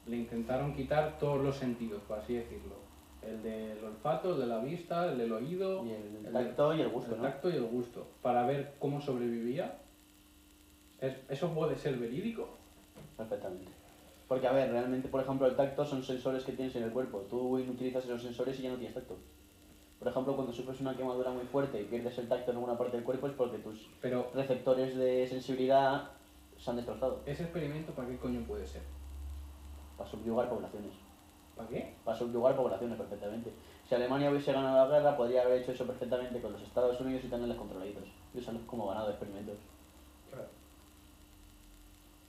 le 0.08 0.18
intentaron 0.18 0.74
quitar 0.74 1.18
todos 1.20 1.42
los 1.44 1.56
sentidos, 1.58 2.02
por 2.08 2.18
así 2.20 2.34
decirlo. 2.36 2.76
El 3.22 3.44
del 3.44 3.84
olfato, 3.84 4.34
el 4.34 4.40
de 4.40 4.48
la 4.48 4.58
vista, 4.58 5.12
el 5.12 5.18
del 5.20 5.32
oído, 5.32 5.86
Y 5.86 5.92
el 5.92 6.26
el 6.26 6.34
tacto 6.34 6.74
y 6.74 6.82
el 6.82 6.90
gusto, 6.90 7.12
el 7.12 7.18
¿no? 7.22 7.24
tacto 7.28 7.50
y 7.52 7.56
el 7.56 7.66
gusto, 7.66 8.08
para 8.24 8.44
ver 8.48 8.74
cómo 8.80 9.00
sobrevivía. 9.00 9.78
¿Es- 11.00 11.18
¿Eso 11.30 11.54
puede 11.54 11.78
ser 11.78 11.98
verídico? 11.98 12.50
Perfectamente. 13.16 13.72
Porque, 14.32 14.48
a 14.48 14.54
ver, 14.54 14.72
realmente, 14.72 15.10
por 15.10 15.20
ejemplo, 15.20 15.46
el 15.46 15.58
tacto 15.58 15.84
son 15.84 16.02
sensores 16.02 16.46
que 16.46 16.54
tienes 16.54 16.74
en 16.78 16.84
el 16.84 16.94
cuerpo. 16.94 17.18
Tú 17.30 17.58
utilizas 17.58 18.06
esos 18.06 18.22
sensores 18.22 18.58
y 18.58 18.62
ya 18.62 18.70
no 18.70 18.78
tienes 18.78 18.96
tacto. 18.96 19.18
Por 20.00 20.08
ejemplo, 20.08 20.38
cuando 20.38 20.54
sufres 20.54 20.80
una 20.80 20.96
quemadura 20.96 21.32
muy 21.32 21.44
fuerte 21.44 21.82
y 21.82 21.84
pierdes 21.84 22.18
el 22.18 22.30
tacto 22.30 22.52
en 22.52 22.56
alguna 22.56 22.78
parte 22.78 22.96
del 22.96 23.04
cuerpo 23.04 23.28
es 23.28 23.34
porque 23.34 23.58
tus 23.58 23.90
Pero, 24.00 24.32
receptores 24.34 24.96
de 24.96 25.28
sensibilidad 25.28 26.12
se 26.58 26.70
han 26.70 26.78
destrozado. 26.78 27.20
¿ese 27.26 27.44
experimento 27.44 27.92
para 27.92 28.08
qué 28.08 28.16
coño 28.20 28.40
puede 28.48 28.66
ser? 28.66 28.84
Para 29.98 30.10
subyugar 30.10 30.48
poblaciones. 30.48 30.94
¿Para 31.58 31.68
qué? 31.68 31.94
Para 32.06 32.18
subyugar 32.18 32.56
poblaciones 32.56 32.98
perfectamente. 32.98 33.52
Si 33.90 33.96
Alemania 33.96 34.32
hubiese 34.32 34.54
ganado 34.54 34.88
la 34.88 34.98
guerra, 34.98 35.18
podría 35.18 35.42
haber 35.42 35.62
hecho 35.62 35.74
eso 35.74 35.86
perfectamente 35.86 36.40
con 36.40 36.54
los 36.54 36.62
Estados 36.62 37.02
Unidos 37.02 37.26
y 37.26 37.28
tenerles 37.28 37.58
controladitos. 37.58 38.06
Y 38.34 38.38
usarlos 38.38 38.64
como 38.64 38.88
ganado 38.88 39.08
de 39.08 39.12
experimentos. 39.12 39.58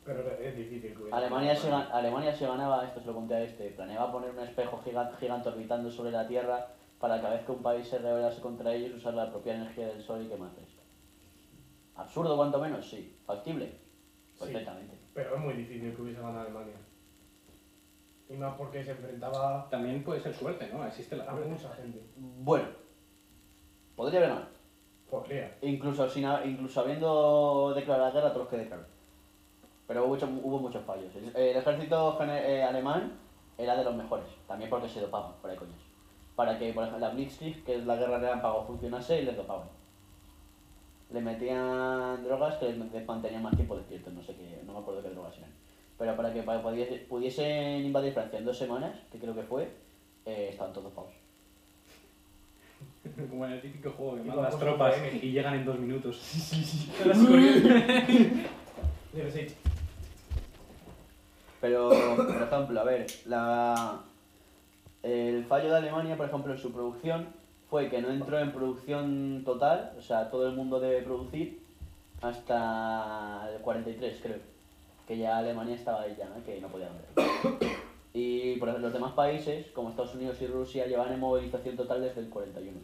Pero 0.04 0.28
es 0.40 0.56
difícil 0.56 0.94
que 0.96 1.12
Alemania 1.12 1.54
se, 1.54 1.70
gan- 1.70 1.88
Alemania 1.92 2.34
se 2.34 2.46
ganaba, 2.46 2.84
esto 2.84 3.00
se 3.00 3.06
lo 3.06 3.14
conté 3.14 3.34
a 3.34 3.42
este, 3.42 3.70
planeaba 3.70 4.10
poner 4.10 4.30
un 4.30 4.40
espejo 4.40 4.80
gigante, 4.84 5.16
gigante 5.18 5.48
orbitando 5.48 5.90
sobre 5.90 6.10
la 6.10 6.26
Tierra 6.26 6.66
para 6.98 7.20
cada 7.20 7.34
vez 7.34 7.44
que 7.46 7.52
un 7.52 7.62
país 7.62 7.86
se 7.86 7.98
rebelase 7.98 8.40
contra 8.40 8.72
ellos 8.74 8.94
usar 8.96 9.14
la 9.14 9.30
propia 9.30 9.54
energía 9.54 9.86
del 9.88 10.02
Sol 10.02 10.22
y 10.24 10.28
quemarles. 10.28 10.68
Absurdo 11.94 12.36
cuanto 12.36 12.58
menos, 12.60 12.88
sí. 12.88 13.16
Factible, 13.26 13.66
Sí. 14.34 14.38
perfectamente. 14.40 14.98
Pero 15.14 15.34
es 15.36 15.40
muy 15.40 15.54
difícil 15.54 15.94
que 15.94 16.02
hubiese 16.02 16.20
ganado 16.20 16.40
Alemania. 16.40 16.74
Y 18.28 18.34
más 18.34 18.54
porque 18.56 18.82
se 18.82 18.92
enfrentaba 18.92 19.68
También 19.70 20.02
puede 20.02 20.20
ser 20.20 20.34
suerte, 20.34 20.68
¿no? 20.72 20.84
Existe 20.86 21.16
la 21.16 21.26
suerte. 21.26 21.48
mucha 21.48 21.68
gente. 21.74 22.00
Bueno, 22.16 22.64
podría 23.94 24.18
haber 24.20 24.30
ganado. 24.30 24.48
Podría. 25.10 25.54
Incluso, 25.60 26.08
sin, 26.08 26.26
incluso 26.46 26.80
habiendo 26.80 27.72
declarado 27.74 28.06
la 28.08 28.14
guerra 28.14 28.28
a 28.28 28.32
todos 28.32 28.44
los 28.44 28.50
que 28.50 28.56
declaró. 28.56 28.84
Pero 29.92 30.04
hubo, 30.06 30.14
mucho- 30.14 30.28
hubo 30.42 30.58
muchos 30.58 30.82
fallos. 30.86 31.14
El, 31.14 31.36
el 31.36 31.56
ejército 31.58 32.18
eh, 32.24 32.62
alemán 32.62 33.12
era 33.58 33.76
de 33.76 33.84
los 33.84 33.94
mejores, 33.94 34.24
también 34.48 34.70
porque 34.70 34.88
se 34.88 35.02
dopaban, 35.02 35.32
por 35.42 35.50
ahí 35.50 35.56
coños. 35.58 35.76
Para 36.34 36.58
que, 36.58 36.72
por 36.72 36.84
ejemplo, 36.84 37.06
la 37.06 37.12
Blitzkrieg, 37.12 37.62
que 37.62 37.74
es 37.76 37.84
la 37.84 37.96
guerra 37.96 38.16
relámpago, 38.18 38.64
funcionase 38.64 39.20
y 39.20 39.26
les 39.26 39.36
dopaban. 39.36 39.68
Le 41.12 41.20
metían 41.20 42.24
drogas 42.24 42.54
que 42.56 42.72
les 42.72 43.06
mantenían 43.06 43.42
más 43.42 43.54
tiempo 43.54 43.76
despiertos, 43.76 44.14
no 44.14 44.22
sé 44.22 44.34
qué, 44.34 44.62
no 44.64 44.72
me 44.72 44.78
acuerdo 44.78 45.02
qué 45.02 45.10
drogas 45.10 45.36
eran. 45.36 45.50
Pero 45.98 46.16
para 46.16 46.32
que 46.32 46.42
pudiesen 47.06 47.84
invadir 47.84 48.14
Francia 48.14 48.38
en 48.38 48.46
dos 48.46 48.56
semanas, 48.56 48.98
que 49.10 49.18
creo 49.18 49.34
que 49.34 49.42
fue, 49.42 49.64
eh, 50.24 50.48
estaban 50.52 50.72
todos 50.72 50.84
dopados. 50.84 51.12
Como 53.28 53.44
en 53.44 53.52
el 53.52 53.60
típico 53.60 53.90
juego 53.90 54.16
que 54.16 54.22
mandas 54.22 54.58
tropas 54.58 54.94
y 55.22 55.32
llegan 55.32 55.52
en 55.52 55.66
dos 55.66 55.78
minutos. 55.78 56.16
Pero, 61.62 61.88
por 62.16 62.42
ejemplo, 62.42 62.80
a 62.80 62.84
ver, 62.84 63.06
la, 63.24 64.00
el 65.04 65.44
fallo 65.44 65.70
de 65.70 65.76
Alemania, 65.76 66.16
por 66.16 66.26
ejemplo, 66.26 66.52
en 66.52 66.58
su 66.58 66.72
producción 66.72 67.28
fue 67.70 67.88
que 67.88 68.02
no 68.02 68.10
entró 68.10 68.38
en 68.40 68.52
producción 68.52 69.42
total, 69.44 69.94
o 69.96 70.02
sea, 70.02 70.28
todo 70.28 70.48
el 70.48 70.56
mundo 70.56 70.80
debe 70.80 71.02
producir 71.02 71.62
hasta 72.20 73.48
el 73.54 73.60
43, 73.62 74.18
creo, 74.22 74.38
que 75.06 75.16
ya 75.16 75.38
Alemania 75.38 75.76
estaba 75.76 76.02
ahí 76.02 76.16
ya, 76.18 76.28
¿no? 76.28 76.44
que 76.44 76.60
no 76.60 76.66
podía 76.68 76.88
vender. 76.88 77.70
Y 78.12 78.56
por 78.56 78.68
ejemplo, 78.68 78.88
los 78.88 78.92
demás 78.92 79.12
países, 79.12 79.68
como 79.68 79.88
Estados 79.90 80.14
Unidos 80.16 80.36
y 80.42 80.46
Rusia, 80.48 80.86
llevan 80.86 81.12
en 81.12 81.20
movilización 81.20 81.76
total 81.76 82.02
desde 82.02 82.20
el 82.22 82.28
41. 82.28 82.76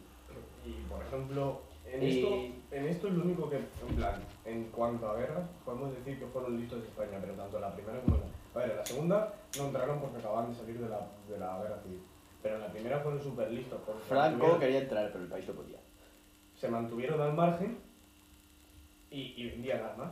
Y 0.64 0.72
por 0.88 1.04
ejemplo, 1.04 1.60
en, 1.84 2.02
Y- 2.02 2.20
esto, 2.22 2.76
en 2.76 2.86
esto 2.86 3.08
es 3.08 3.14
lo 3.14 3.24
único 3.24 3.50
que, 3.50 3.56
en 3.56 3.96
plan, 3.96 4.14
en 4.44 4.64
cuanto 4.70 5.08
a 5.08 5.16
guerras, 5.16 5.44
podemos 5.64 5.92
decir 5.94 6.18
que 6.18 6.26
fueron 6.26 6.58
listos 6.58 6.80
de 6.80 6.88
España, 6.88 7.18
pero 7.20 7.34
tanto 7.34 7.58
la 7.60 7.74
primera 7.74 8.00
como 8.02 8.16
la. 8.16 8.22
A 8.58 8.62
ver, 8.62 8.70
en 8.72 8.76
la 8.78 8.84
segunda 8.84 9.34
no 9.56 9.66
entraron 9.66 10.00
porque 10.00 10.18
acababan 10.18 10.50
de 10.50 10.56
salir 10.58 10.80
de 10.80 10.88
la, 10.88 10.98
de 11.28 11.38
la 11.38 11.58
guerra 11.62 11.78
civil. 11.80 12.00
Pero 12.42 12.56
en 12.56 12.60
la 12.62 12.66
primera 12.68 12.98
fueron 12.98 13.22
súper 13.22 13.52
listos. 13.52 13.80
porque 13.86 14.02
se 14.02 14.08
Franco 14.08 14.58
quería 14.58 14.80
entrar, 14.80 15.12
pero 15.12 15.24
el 15.24 15.30
país 15.30 15.46
no 15.46 15.54
podía. 15.54 15.78
Se 16.56 16.68
mantuvieron 16.68 17.20
al 17.20 17.34
margen 17.34 17.78
y, 19.12 19.34
y 19.36 19.50
vendían 19.50 19.84
armas. 19.84 20.10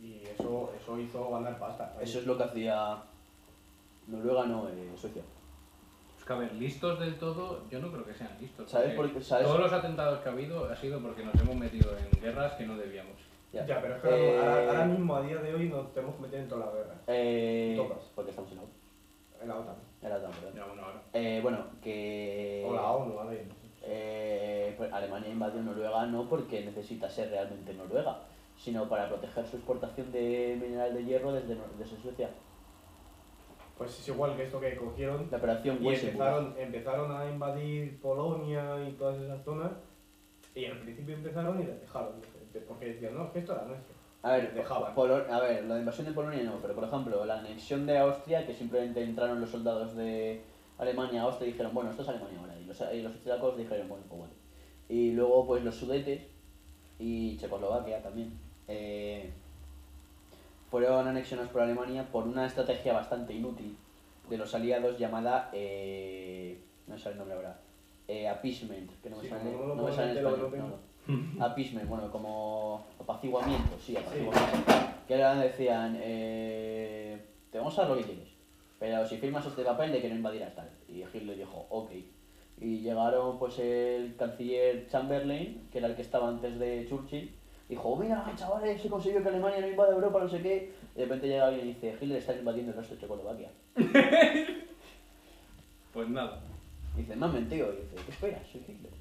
Y 0.00 0.22
eso, 0.24 0.72
eso 0.80 0.98
hizo 0.98 1.30
ganar 1.30 1.58
pasta. 1.58 1.94
Eso 2.00 2.20
es 2.20 2.26
lo 2.26 2.38
que 2.38 2.44
hacía 2.44 3.02
Noruega, 4.06 4.46
no, 4.46 4.70
eh, 4.70 4.90
Suecia. 4.96 5.22
Pues 6.14 6.24
que 6.24 6.32
a 6.32 6.36
ver, 6.36 6.52
listos 6.54 6.98
del 6.98 7.18
todo, 7.18 7.68
yo 7.70 7.78
no 7.78 7.92
creo 7.92 8.06
que 8.06 8.14
sean 8.14 8.30
listos. 8.40 8.70
¿Sabes 8.70 8.94
porque 8.94 9.12
por 9.12 9.20
qué? 9.20 9.28
¿Sabes? 9.28 9.46
Todos 9.46 9.60
los 9.60 9.72
atentados 9.72 10.20
que 10.20 10.30
ha 10.30 10.32
habido 10.32 10.64
ha 10.64 10.76
sido 10.76 10.98
porque 11.00 11.24
nos 11.24 11.34
hemos 11.34 11.56
metido 11.56 11.94
en 11.98 12.22
guerras 12.22 12.54
que 12.54 12.66
no 12.66 12.76
debíamos. 12.78 13.31
Ya, 13.52 13.80
pero 13.82 13.96
es 13.96 14.02
que 14.02 14.08
Eh, 14.08 14.38
ahora, 14.38 14.70
ahora 14.70 14.84
mismo, 14.86 15.14
a 15.16 15.22
día 15.22 15.36
de 15.36 15.54
hoy, 15.54 15.68
nos 15.68 15.92
tenemos 15.92 16.16
que 16.16 16.22
meter 16.22 16.40
en 16.40 16.48
todas 16.48 16.64
las 16.66 16.74
guerras. 16.74 16.96
Eh, 17.06 17.74
Todas. 17.76 17.98
Porque 18.14 18.30
estamos 18.30 18.50
en 18.50 18.56
la 18.56 18.62
OTAN. 18.62 18.74
En 19.42 19.48
la 19.48 19.56
OTAN. 19.58 19.74
En 20.02 20.08
la 20.10 20.16
OTAN, 20.16 20.30
perdón. 20.32 20.52
Ya, 20.56 20.64
bueno, 20.66 20.82
ahora. 20.82 21.02
Eh, 21.12 21.40
bueno, 21.42 21.58
que 21.82 22.64
O 22.66 22.74
la 22.74 22.90
ONU, 22.92 23.18
a 23.18 23.24
ver. 23.26 23.44
eh, 23.82 24.74
pues 24.78 24.92
Alemania 24.92 25.28
invadió 25.30 25.60
Noruega 25.60 26.06
no 26.06 26.28
porque 26.28 26.64
necesita 26.64 27.10
ser 27.10 27.28
realmente 27.30 27.74
Noruega, 27.74 28.20
sino 28.56 28.88
para 28.88 29.08
proteger 29.08 29.46
su 29.46 29.56
exportación 29.56 30.10
de 30.12 30.58
mineral 30.60 30.94
de 30.94 31.04
hierro 31.04 31.32
desde, 31.32 31.56
desde 31.78 31.96
Suecia. 32.00 32.30
Pues 33.76 33.98
es 33.98 34.08
igual 34.08 34.36
que 34.36 34.44
esto 34.44 34.60
que 34.60 34.76
cogieron 34.76 35.26
La 35.30 35.38
operación 35.38 35.78
y 35.82 35.88
empezaron, 35.88 36.54
empezaron 36.58 37.10
a 37.16 37.28
invadir 37.28 38.00
Polonia 38.00 38.76
y 38.88 38.92
todas 38.92 39.18
esas 39.20 39.42
zonas. 39.44 39.72
Y 40.54 40.66
al 40.66 40.78
principio 40.78 41.16
empezaron 41.16 41.60
y 41.60 41.64
las 41.66 41.80
dejaron. 41.80 42.12
Porque 42.60 42.86
decían, 42.86 43.14
no, 43.16 43.24
es 43.24 43.30
que 43.30 43.38
esto 43.40 43.52
era 43.52 43.64
nuestro. 43.64 43.94
A 44.22 44.32
ver, 44.32 44.54
Dejaban. 44.54 44.94
Polo- 44.94 45.26
a 45.30 45.40
ver, 45.40 45.64
la 45.64 45.78
invasión 45.78 46.06
de 46.06 46.12
Polonia 46.12 46.42
no, 46.44 46.58
pero 46.62 46.74
por 46.74 46.84
ejemplo, 46.84 47.24
la 47.24 47.38
anexión 47.40 47.86
de 47.86 47.98
Austria, 47.98 48.46
que 48.46 48.54
simplemente 48.54 49.02
entraron 49.02 49.40
los 49.40 49.50
soldados 49.50 49.96
de 49.96 50.40
Alemania 50.78 51.22
a 51.22 51.24
Austria 51.24 51.48
y 51.48 51.52
dijeron, 51.52 51.74
bueno, 51.74 51.90
esto 51.90 52.02
es 52.02 52.08
Alemania 52.08 52.38
ahora. 52.40 52.56
Y 52.58 52.64
los, 52.64 52.80
y 52.92 53.02
los 53.02 53.12
austriacos 53.12 53.56
dijeron, 53.56 53.88
bueno, 53.88 54.04
pues 54.08 54.18
bueno. 54.20 54.34
Y 54.88 55.10
luego, 55.12 55.46
pues 55.46 55.64
los 55.64 55.74
sudetes 55.74 56.22
y 56.98 57.36
Checoslovaquia 57.36 58.00
también 58.02 58.32
eh, 58.68 59.28
fueron 60.70 61.06
anexionados 61.08 61.50
por 61.52 61.62
Alemania 61.62 62.04
por 62.10 62.26
una 62.26 62.46
estrategia 62.46 62.92
bastante 62.92 63.32
inútil 63.34 63.76
de 64.28 64.38
los 64.38 64.54
aliados 64.54 64.98
llamada. 64.98 65.50
Eh, 65.52 66.58
no 66.86 66.96
sale 66.98 67.12
el 67.14 67.18
nombre 67.18 67.36
ahora. 67.36 67.58
Eh, 68.08 68.28
appeasement, 68.28 68.90
que 69.02 69.10
no 69.10 69.16
me 69.16 69.22
Sí, 69.22 69.28
sale, 69.28 69.50
como 69.52 69.62
no 69.62 69.66
lo 69.68 69.68
no 69.68 69.74
me 69.74 69.80
puedo 69.82 69.94
sale 69.94 70.08
en 70.10 70.14
meter, 70.14 70.22
lo 70.24 70.30
español. 70.46 70.50
tengo. 70.52 70.68
no, 70.68 70.76
no. 70.76 70.91
Appeasement, 71.40 71.88
bueno, 71.88 72.10
como 72.10 72.86
apaciguamiento, 73.00 73.76
sí, 73.78 73.96
apaciguamiento. 73.96 74.72
Que 75.08 75.14
era, 75.14 75.34
decían, 75.34 75.98
eh, 76.00 77.20
te 77.50 77.58
vamos 77.58 77.76
a 77.78 77.82
dar 77.82 77.90
lo 77.90 77.96
que 77.96 78.04
quieres, 78.04 78.28
pero 78.78 79.06
si 79.06 79.16
firmas 79.16 79.44
este 79.44 79.62
papel 79.62 79.92
de 79.92 80.00
que 80.00 80.08
no 80.08 80.14
invadirás 80.14 80.54
tal. 80.54 80.70
Y 80.88 81.02
Hitler 81.02 81.36
dijo, 81.36 81.66
ok. 81.70 81.90
Y 82.60 82.78
llegaron 82.78 83.38
pues 83.38 83.58
el 83.58 84.14
canciller 84.16 84.86
Chamberlain, 84.88 85.68
que 85.72 85.78
era 85.78 85.88
el 85.88 85.96
que 85.96 86.02
estaba 86.02 86.28
antes 86.28 86.58
de 86.58 86.86
Churchill, 86.88 87.32
dijo, 87.68 87.96
mira 87.96 88.32
chavales, 88.36 88.80
se 88.80 88.88
consiguió 88.88 89.22
que 89.22 89.28
Alemania 89.28 89.60
no 89.60 89.68
invada 89.68 89.92
Europa, 89.92 90.20
no 90.20 90.28
sé 90.28 90.40
qué. 90.40 90.72
Y 90.94 90.98
de 90.98 91.04
repente 91.04 91.26
llega 91.26 91.48
alguien 91.48 91.66
y 91.66 91.74
dice, 91.74 91.96
Hitler 92.00 92.18
está 92.18 92.36
invadiendo 92.36 92.70
el 92.70 92.78
resto 92.78 92.94
de 92.94 93.00
Checoslovaquia. 93.00 93.50
Pues 95.92 96.08
nada. 96.08 96.40
Y 96.96 97.02
dice, 97.02 97.16
me 97.16 97.26
han 97.26 97.34
mentido. 97.34 97.72
Y 97.72 97.82
dice, 97.82 97.96
¿qué 98.04 98.10
esperas? 98.12 98.46
Soy 98.50 98.62
Hitler. 98.66 98.92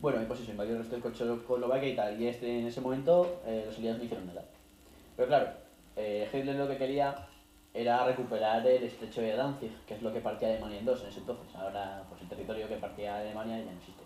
Bueno, 0.00 0.22
y 0.22 0.26
pues 0.26 0.40
eso, 0.40 0.52
invadió 0.52 0.76
el 0.76 0.78
resto 0.78 0.96
de 0.96 1.12
Checoslovaquia 1.12 1.88
y 1.88 1.96
tal. 1.96 2.20
Y 2.20 2.28
este, 2.28 2.60
en 2.60 2.66
ese 2.66 2.80
momento 2.80 3.40
eh, 3.44 3.64
los 3.66 3.76
aliados 3.78 3.98
no 3.98 4.04
hicieron 4.04 4.26
nada. 4.26 4.44
Pero 5.16 5.28
claro, 5.28 5.48
eh, 5.96 6.28
Hitler 6.32 6.54
lo 6.54 6.68
que 6.68 6.76
quería 6.76 7.26
era 7.74 8.04
recuperar 8.06 8.64
el 8.66 8.84
estrecho 8.84 9.20
de 9.20 9.34
Danzig, 9.34 9.72
que 9.86 9.94
es 9.94 10.02
lo 10.02 10.12
que 10.12 10.20
partía 10.20 10.48
Alemania 10.48 10.78
en 10.78 10.84
dos 10.84 11.02
en 11.02 11.08
ese 11.08 11.20
entonces. 11.20 11.54
Ahora, 11.56 12.04
pues 12.08 12.22
el 12.22 12.28
territorio 12.28 12.68
que 12.68 12.76
partía 12.76 13.18
Alemania 13.18 13.58
ya 13.58 13.64
no 13.64 13.72
existe. 13.72 14.04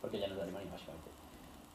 Porque 0.00 0.18
ya 0.18 0.26
no 0.26 0.34
es 0.34 0.36
de 0.36 0.42
Alemania, 0.42 0.70
básicamente. 0.70 1.10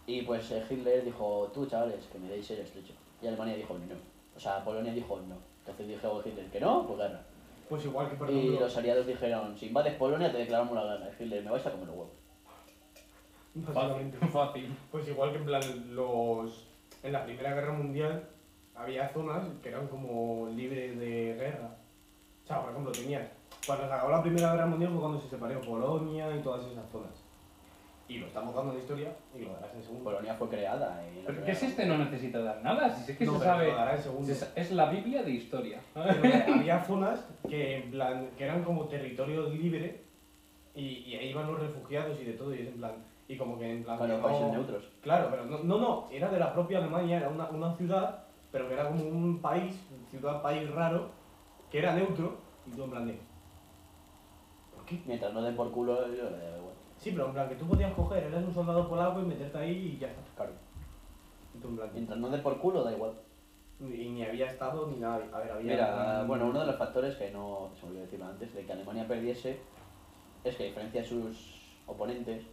Y 0.05 0.21
pues 0.21 0.51
eh, 0.51 0.63
Hitler 0.69 1.03
dijo, 1.03 1.49
tú 1.53 1.65
chavales, 1.65 2.05
que 2.05 2.19
me 2.19 2.29
deis 2.29 2.49
el 2.51 2.59
estrecho. 2.59 2.93
Y 3.21 3.27
Alemania 3.27 3.55
dijo, 3.55 3.73
no. 3.73 3.95
O 4.35 4.39
sea, 4.39 4.63
Polonia 4.63 4.93
dijo, 4.93 5.19
no. 5.27 5.37
Entonces 5.59 5.87
dijo 5.87 6.21
Hitler, 6.23 6.45
que 6.51 6.59
no, 6.59 6.85
pues 6.85 6.99
guerra. 6.99 7.21
Pues 7.67 7.85
igual 7.85 8.09
que, 8.09 8.15
por 8.15 8.29
Y 8.29 8.57
los 8.57 8.77
aliados 8.77 9.05
dijeron, 9.05 9.57
si 9.57 9.67
invades 9.67 9.95
Polonia 9.95 10.31
te 10.31 10.37
declaramos 10.37 10.75
la 10.75 10.83
guerra. 10.83 11.11
Hitler, 11.19 11.43
me 11.43 11.51
vais 11.51 11.65
a 11.65 11.71
comer 11.71 11.87
los 11.87 11.95
huevos. 11.95 12.28
Básicamente, 13.55 14.17
Fácil. 14.27 14.75
pues 14.91 15.07
igual 15.07 15.31
que 15.31 15.37
en 15.37 15.45
plan 15.45 15.61
los... 15.95 16.67
En 17.03 17.13
la 17.13 17.23
Primera 17.23 17.53
Guerra 17.53 17.71
Mundial, 17.73 18.27
había 18.75 19.07
zonas 19.09 19.47
que 19.63 19.69
eran 19.69 19.87
como 19.87 20.49
libres 20.53 20.99
de 20.99 21.35
guerra. 21.35 21.75
O 22.43 22.47
sea, 22.47 22.61
por 22.61 22.71
ejemplo, 22.71 22.91
tenías, 22.91 23.25
cuando 23.65 23.87
se 23.87 23.93
acabó 23.93 24.11
la 24.11 24.21
Primera 24.21 24.51
Guerra 24.51 24.65
Mundial 24.65 24.91
fue 24.91 24.99
cuando 25.01 25.19
se 25.21 25.29
separó 25.29 25.61
Polonia 25.61 26.35
y 26.35 26.41
todas 26.41 26.65
esas 26.65 26.89
zonas. 26.91 27.11
Y 28.09 28.17
lo 28.17 28.25
estamos 28.25 28.55
dando 28.55 28.73
en 28.73 28.79
historia 28.79 29.13
y 29.37 29.43
lo 29.43 29.53
darás 29.53 29.73
en 29.75 29.83
segundo. 29.83 30.03
Polonia 30.05 30.33
fue 30.33 30.49
creada. 30.49 30.99
y 31.09 31.21
lo 31.21 31.27
¿Pero 31.27 31.45
qué 31.45 31.51
es 31.51 31.63
este? 31.63 31.85
No 31.85 31.97
necesita 31.99 32.39
dar 32.39 32.61
nada, 32.63 32.89
si 32.89 33.11
es 33.11 33.17
que 33.17 33.23
No, 33.25 33.33
se 33.33 33.39
pero 33.39 33.51
sabe. 33.51 33.67
lo 33.67 33.75
dará 33.75 33.95
en 33.95 34.01
segundo. 34.01 34.31
Es, 34.31 34.51
es 34.55 34.71
la 34.71 34.89
Biblia 34.89 35.21
de 35.23 35.31
historia. 35.31 35.79
Pero 35.93 36.55
había 36.55 36.83
zonas 36.83 37.23
que, 37.47 37.77
en 37.77 37.91
plan, 37.91 38.29
que 38.37 38.43
eran 38.45 38.63
como 38.63 38.85
territorio 38.85 39.47
libre 39.49 40.01
y, 40.73 40.85
y 41.05 41.15
ahí 41.15 41.29
iban 41.29 41.45
los 41.47 41.59
refugiados 41.59 42.19
y 42.19 42.25
de 42.25 42.33
todo 42.33 42.53
y 42.55 42.61
es 42.61 42.67
en 42.69 42.73
plan 42.77 42.93
y 43.30 43.38
como 43.38 43.57
que 43.59 43.71
en 43.71 43.84
plan 43.84 43.97
Bueno, 43.99 44.21
países 44.21 44.47
no- 44.47 44.53
neutros. 44.53 44.84
claro 45.01 45.27
pero 45.32 45.45
no, 45.45 45.59
no 45.59 45.77
no 45.77 46.07
era 46.11 46.30
de 46.30 46.39
la 46.39 46.51
propia 46.51 46.80
Alemania 46.80 47.17
era 47.17 47.30
una, 47.30 47.47
una 47.49 47.73
ciudad 47.77 48.25
pero 48.51 48.67
que 48.67 48.73
era 48.73 48.88
como 48.89 49.03
un 49.05 49.39
país 49.41 49.88
ciudad 50.09 50.41
país 50.41 50.69
raro 50.71 51.11
que 51.69 51.77
era 51.80 51.93
neutro 51.93 52.38
y 52.65 52.71
tú 52.71 52.84
en 52.84 52.89
plan 52.89 53.07
de 53.07 53.19
¿por 54.75 54.84
qué? 54.86 54.99
Mientras 55.05 55.32
no 55.34 55.41
den 55.43 55.55
por 55.55 55.71
culo, 55.71 56.01
yo 56.07 56.23
le 56.32 56.38
da 56.38 56.57
igual. 56.57 56.73
sí 56.97 57.11
pero 57.11 57.27
en 57.27 57.34
plan 57.34 57.47
que 57.49 57.55
tú 57.55 57.67
podías 57.67 57.93
coger 57.93 58.23
eres 58.23 58.43
un 58.43 58.53
soldado 58.53 58.89
polaco 58.89 59.21
y 59.21 59.25
meterte 59.25 59.57
ahí 59.59 59.93
y 59.95 59.97
ya 59.99 60.07
está 60.07 60.21
Claro. 60.36 60.53
y 61.53 61.59
tú 61.59 61.67
en 61.69 61.75
plan 61.77 61.89
Mientras 61.93 62.19
no 62.19 62.30
den 62.30 62.41
por 62.41 62.57
culo, 62.59 62.84
da 62.84 62.91
igual. 62.91 63.11
y 63.80 64.09
ni 64.09 64.23
había 64.23 64.47
estado 64.47 64.88
ni 64.88 64.97
nada 64.97 65.15
a 65.32 65.38
ver 65.39 65.51
había 65.51 65.71
Mira, 65.73 66.19
un- 66.23 66.27
bueno, 66.27 66.47
uno 66.47 66.59
de 66.61 66.65
los 66.65 66.77
factores 66.77 67.15
que 67.15 67.30
no 67.32 67.69
se 67.75 67.84
me 67.86 67.89
olvidó 67.91 68.03
decirlo 68.05 68.25
antes, 68.25 68.53
de 68.55 68.65
que 68.65 68.73
Alemania 68.73 69.07
perdiese, 69.07 69.59
es 70.43 70.55
que 70.55 70.63
a 70.63 70.65
diferencia 70.65 71.01
de 71.01 71.07
sus 71.07 71.77
oponentes, 71.86 72.43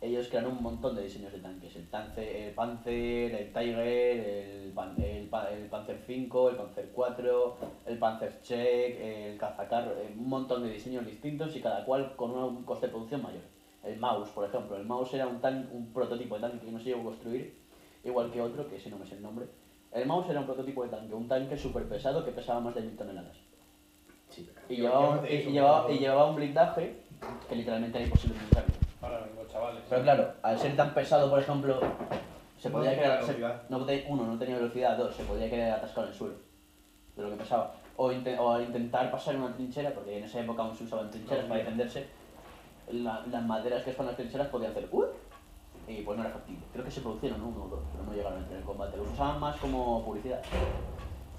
ellos 0.00 0.28
crean 0.28 0.46
un 0.46 0.62
montón 0.62 0.94
de 0.96 1.02
diseños 1.02 1.32
de 1.32 1.40
tanques. 1.40 1.76
El, 1.76 1.90
Tance- 1.90 2.18
el 2.18 2.54
Panzer, 2.54 3.34
el 3.34 3.52
Tiger, 3.52 3.78
el, 3.78 4.72
Pan- 4.72 4.94
el, 5.02 5.28
Pa- 5.28 5.50
el 5.50 5.66
Panzer 5.66 5.98
5, 6.06 6.50
el 6.50 6.56
Panzer 6.56 6.90
4, 6.92 7.56
el 7.86 7.98
Panzer 7.98 8.40
Check, 8.42 8.98
el 9.00 9.36
cazacarro, 9.38 9.92
eh, 9.98 10.14
un 10.16 10.28
montón 10.28 10.62
de 10.62 10.70
diseños 10.70 11.04
distintos 11.04 11.54
y 11.54 11.60
cada 11.60 11.84
cual 11.84 12.14
con 12.16 12.30
un 12.30 12.64
coste 12.64 12.86
de 12.86 12.92
producción 12.92 13.22
mayor. 13.22 13.42
El 13.84 13.98
Maus, 13.98 14.28
por 14.30 14.46
ejemplo, 14.46 14.76
el 14.76 14.84
Maus 14.86 15.12
era 15.14 15.26
un, 15.26 15.40
tan, 15.40 15.68
un 15.72 15.92
prototipo 15.92 16.34
de 16.36 16.42
tanque 16.42 16.64
que 16.66 16.72
no 16.72 16.78
se 16.78 16.86
llegó 16.86 17.00
a 17.00 17.04
construir, 17.04 17.58
igual 18.04 18.30
que 18.30 18.40
otro, 18.40 18.68
que 18.68 18.76
ese 18.76 18.90
no 18.90 18.98
me 18.98 19.06
sé 19.06 19.16
el 19.16 19.22
nombre. 19.22 19.46
El 19.92 20.06
Maus 20.06 20.28
era 20.30 20.40
un 20.40 20.46
prototipo 20.46 20.82
de 20.84 20.90
tanque, 20.90 21.14
un 21.14 21.28
tanque 21.28 21.56
súper 21.56 21.84
pesado 21.88 22.24
que 22.24 22.30
pesaba 22.30 22.60
más 22.60 22.74
de 22.74 22.82
mil 22.82 22.96
toneladas. 22.96 23.36
Sí, 24.28 24.76
Y 25.28 25.52
llevaba, 25.52 25.90
y 25.92 25.98
llevaba 25.98 26.30
un 26.30 26.36
blindaje 26.36 26.94
que 27.48 27.56
literalmente 27.56 27.98
era 27.98 28.06
imposible 28.06 28.36
utilizarlo. 28.38 28.74
Ahora 29.02 29.20
vengo, 29.20 29.46
chavales. 29.46 29.82
Pero 29.88 30.02
claro, 30.02 30.32
al 30.42 30.58
ser 30.58 30.76
tan 30.76 30.92
pesado, 30.92 31.30
por 31.30 31.38
ejemplo, 31.38 31.80
se 32.58 32.68
No 32.68 32.76
podía 32.78 32.94
quedar. 32.98 33.22
se- 33.24 33.38
no 33.68 33.84
te- 33.86 34.04
uno, 34.08 34.26
no 34.26 34.38
tenía 34.38 34.56
velocidad, 34.56 34.96
dos, 34.96 35.14
se 35.14 35.24
podía 35.24 35.48
quedar 35.48 35.78
atascado 35.78 36.06
en 36.06 36.12
el 36.12 36.18
suelo 36.18 36.34
de 37.16 37.22
lo 37.22 37.30
que 37.30 37.36
pesaba. 37.36 37.74
O, 37.96 38.12
inte- 38.12 38.38
o 38.38 38.52
al 38.52 38.62
intentar 38.62 39.10
pasar 39.10 39.36
una 39.36 39.54
trinchera, 39.54 39.90
porque 39.94 40.18
en 40.18 40.24
esa 40.24 40.40
época 40.40 40.62
aún 40.62 40.76
se 40.76 40.84
usaban 40.84 41.10
trincheras 41.10 41.44
No, 41.44 41.48
para 41.48 41.60
defenderse, 41.60 42.08
la- 42.92 43.24
las 43.26 43.42
maderas 43.44 43.82
que 43.84 43.92
son 43.92 44.06
las 44.06 44.16
trincheras 44.16 44.48
podían 44.48 44.72
hacer 44.72 44.88
¡uh! 44.92 45.04
y 45.86 46.02
pues 46.02 46.16
no 46.18 46.24
era 46.24 46.32
factible. 46.32 46.66
Creo 46.72 46.84
que 46.84 46.90
se 46.90 47.00
producieron 47.00 47.42
uno 47.42 47.64
o 47.64 47.68
dos, 47.68 47.80
pero 47.92 48.04
no 48.04 48.12
llegaron 48.12 48.38
a 48.38 48.42
entrar 48.42 48.58
en 48.60 48.66
combate. 48.66 48.96
Los 48.98 49.08
usaban 49.10 49.40
más 49.40 49.56
como 49.56 50.04
publicidad. 50.04 50.40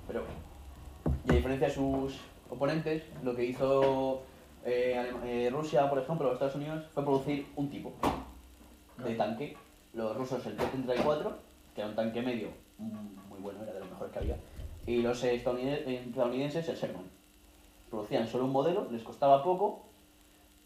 Pero, 0.07 0.23
y 1.27 1.31
a 1.31 1.35
diferencia 1.35 1.67
de 1.67 1.73
sus 1.73 2.19
oponentes, 2.49 3.03
lo 3.23 3.35
que 3.35 3.45
hizo 3.45 4.23
eh, 4.65 5.11
eh, 5.25 5.49
Rusia, 5.51 5.89
por 5.89 5.99
ejemplo, 5.99 6.29
o 6.29 6.33
Estados 6.33 6.55
Unidos, 6.55 6.85
fue 6.93 7.03
producir 7.03 7.47
un 7.55 7.69
tipo 7.69 7.93
de 9.03 9.15
tanque. 9.15 9.57
Los 9.93 10.15
rusos 10.15 10.45
el 10.45 10.55
T-34, 10.55 11.31
que 11.75 11.81
era 11.81 11.89
un 11.89 11.95
tanque 11.95 12.21
medio 12.21 12.49
muy 12.77 13.39
bueno, 13.39 13.61
era 13.63 13.73
de 13.73 13.79
los 13.81 13.89
mejores 13.89 14.11
que 14.13 14.19
había. 14.19 14.37
Y 14.85 15.01
los 15.01 15.23
estadounid- 15.23 15.85
estadounidenses 15.87 16.67
el 16.69 16.75
Sherman. 16.75 17.03
Producían 17.89 18.27
solo 18.27 18.45
un 18.45 18.51
modelo, 18.51 18.87
les 18.91 19.03
costaba 19.03 19.43
poco 19.43 19.83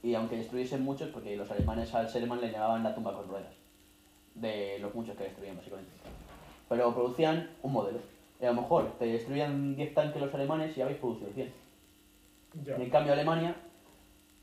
y 0.03 0.13
aunque 0.13 0.37
destruyesen 0.37 0.83
muchos, 0.83 1.09
porque 1.09 1.35
los 1.35 1.49
alemanes 1.49 1.93
al 1.95 2.07
Sherman 2.07 2.39
le 2.41 2.51
llamaban 2.51 2.83
la 2.83 2.93
tumba 2.93 3.13
con 3.13 3.27
ruedas, 3.27 3.53
de 4.35 4.77
los 4.79 4.93
muchos 4.93 5.17
que 5.17 5.23
destruían 5.23 5.57
básicamente. 5.57 5.91
Pero 6.69 6.93
producían 6.93 7.49
un 7.63 7.73
modelo. 7.73 7.99
Y 8.39 8.45
a 8.45 8.51
lo 8.51 8.61
mejor 8.61 8.91
te 8.99 9.05
destruían 9.05 9.75
10 9.75 9.93
tanques 9.93 10.21
los 10.21 10.33
alemanes 10.33 10.77
y 10.77 10.81
habéis 10.81 10.99
producido 10.99 11.31
100. 11.33 11.53
Ya. 12.63 12.75
En 12.75 12.89
cambio 12.89 13.13
Alemania, 13.13 13.55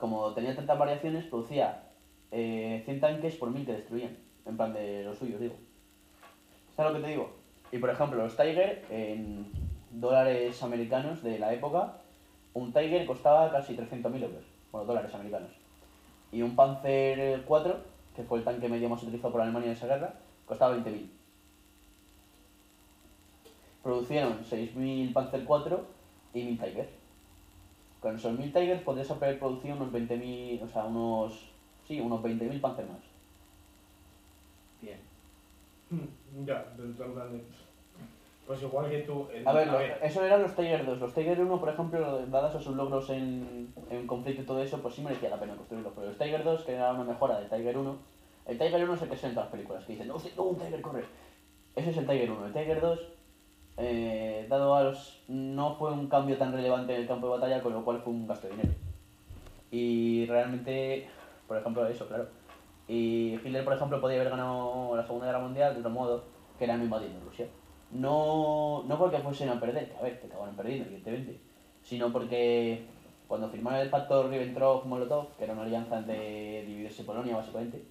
como 0.02 0.32
tenía 0.32 0.56
tantas 0.56 0.76
variaciones, 0.76 1.26
producía 1.26 1.84
eh, 2.32 2.82
100 2.86 3.00
tanques 3.00 3.36
por 3.36 3.52
1000 3.52 3.64
que 3.64 3.72
destruían. 3.74 4.16
En 4.44 4.56
plan 4.56 4.72
de 4.72 5.04
los 5.04 5.16
suyos, 5.16 5.40
digo. 5.40 5.54
¿Sabes 6.74 6.92
lo 6.92 6.98
que 6.98 7.04
te 7.04 7.10
digo? 7.12 7.30
Y 7.70 7.78
por 7.78 7.88
ejemplo, 7.88 8.20
los 8.20 8.36
Tiger, 8.36 8.84
en 8.90 9.46
dólares 9.92 10.60
americanos 10.60 11.22
de 11.22 11.38
la 11.38 11.54
época, 11.54 11.98
un 12.52 12.72
Tiger 12.72 13.06
costaba 13.06 13.52
casi 13.52 13.76
300.000 13.76 14.24
euros. 14.24 14.42
Bueno, 14.72 14.88
dólares 14.88 15.14
americanos. 15.14 15.52
Y 16.32 16.42
un 16.42 16.56
Panzer 16.56 17.44
4, 17.44 17.76
que 18.16 18.24
fue 18.24 18.40
el 18.40 18.44
tanque 18.44 18.68
medio 18.68 18.88
más 18.88 19.04
utilizado 19.04 19.30
por 19.30 19.40
Alemania 19.40 19.68
en 19.68 19.76
esa 19.76 19.86
guerra, 19.86 20.14
costaba 20.46 20.74
20.000. 20.74 21.08
Producieron 23.84 24.40
6.000 24.42 25.12
Panzer 25.12 25.44
4 25.44 25.86
y 26.34 26.40
1.000 26.40 26.60
Tiger. 26.60 27.01
Con 28.02 28.16
esos 28.16 28.32
1.000 28.36 28.52
Tigers 28.52 28.82
podrías 28.82 29.10
haber 29.12 29.38
producido 29.38 29.76
unos 29.76 29.92
20.000, 29.92 30.60
o 30.62 30.68
sea, 30.68 30.84
unos, 30.86 31.48
sí, 31.86 32.00
unos 32.00 32.20
20.000 32.22 32.60
Panzer 32.60 32.84
más. 32.86 32.98
Bien. 34.80 34.98
Ya, 36.46 36.64
pero 36.76 36.88
tú 36.94 37.02
en 37.04 37.12
plan 37.12 37.30
de- 37.32 37.44
Pues 38.46 38.62
igual 38.62 38.90
que 38.90 38.98
tú. 39.00 39.28
en- 39.32 39.46
A 39.46 39.52
ver, 39.52 39.68
lo- 39.68 39.80
eso 39.80 40.24
eran 40.24 40.42
los 40.42 40.56
Tiger 40.56 40.84
2. 40.84 40.98
Los 40.98 41.14
Tiger 41.14 41.40
1, 41.40 41.60
por 41.60 41.68
ejemplo, 41.68 42.26
dadas 42.26 42.54
a 42.56 42.60
sus 42.60 42.74
logros 42.74 43.08
en, 43.10 43.72
en 43.90 44.06
conflicto 44.06 44.42
y 44.42 44.46
todo 44.46 44.60
eso, 44.62 44.80
pues 44.82 44.94
sí 44.94 45.02
merecía 45.02 45.28
la 45.30 45.38
pena 45.38 45.54
construirlos. 45.54 45.92
Pero 45.94 46.08
los 46.08 46.18
Tiger 46.18 46.42
2, 46.42 46.62
que 46.64 46.72
era 46.74 46.92
una 46.92 47.04
mejora 47.04 47.38
del 47.38 47.48
Tiger 47.48 47.76
1, 47.78 47.96
el 48.46 48.58
Tiger 48.58 48.82
1 48.84 48.94
es 48.94 49.02
el 49.02 49.08
que 49.10 49.16
se 49.16 49.26
en 49.28 49.34
todas 49.34 49.46
las 49.46 49.52
películas, 49.52 49.84
que 49.84 49.92
dicen, 49.92 50.08
no, 50.08 50.16
no, 50.36 50.42
un 50.42 50.56
Tiger 50.58 50.82
corre. 50.82 51.04
Ese 51.76 51.90
es 51.90 51.96
el 51.98 52.06
Tiger 52.06 52.30
1. 52.32 52.46
El 52.46 52.52
Tiger 52.52 52.80
2, 52.80 53.00
eh, 53.82 54.46
dado 54.48 54.74
a 54.74 54.82
los... 54.84 55.22
no 55.28 55.74
fue 55.74 55.92
un 55.92 56.08
cambio 56.08 56.38
tan 56.38 56.52
relevante 56.52 56.94
en 56.94 57.02
el 57.02 57.08
campo 57.08 57.26
de 57.26 57.40
batalla, 57.40 57.62
con 57.62 57.72
lo 57.72 57.84
cual 57.84 58.00
fue 58.00 58.12
un 58.12 58.26
gasto 58.26 58.46
de 58.46 58.54
dinero. 58.54 58.74
Y 59.70 60.26
realmente, 60.26 61.08
por 61.48 61.56
ejemplo, 61.56 61.86
eso, 61.86 62.06
claro. 62.06 62.28
Y 62.88 63.34
Hitler, 63.44 63.64
por 63.64 63.72
ejemplo, 63.74 64.00
podía 64.00 64.16
haber 64.16 64.30
ganado 64.30 64.96
la 64.96 65.04
Segunda 65.04 65.26
Guerra 65.26 65.40
Mundial 65.40 65.74
de 65.74 65.80
otro 65.80 65.90
modo, 65.90 66.24
que 66.58 66.64
era 66.64 66.74
invadiendo 66.76 67.20
Rusia. 67.24 67.46
No, 67.90 68.84
no 68.86 68.98
porque 68.98 69.18
fuesen 69.18 69.48
a 69.48 69.60
perder, 69.60 69.90
que 69.90 69.96
a 69.96 70.02
ver, 70.02 70.20
que 70.20 70.26
acabaron 70.26 70.56
perdiendo, 70.56 70.86
evidentemente, 70.86 71.40
sino 71.82 72.12
porque 72.12 72.86
cuando 73.28 73.48
firmaron 73.48 73.80
el 73.80 73.90
pacto 73.90 74.30
Ribbentrop-Molotov, 74.30 75.36
que 75.36 75.44
era 75.44 75.54
una 75.54 75.62
alianza 75.62 76.02
de 76.02 76.64
dividirse 76.66 77.04
Polonia, 77.04 77.36
básicamente, 77.36 77.82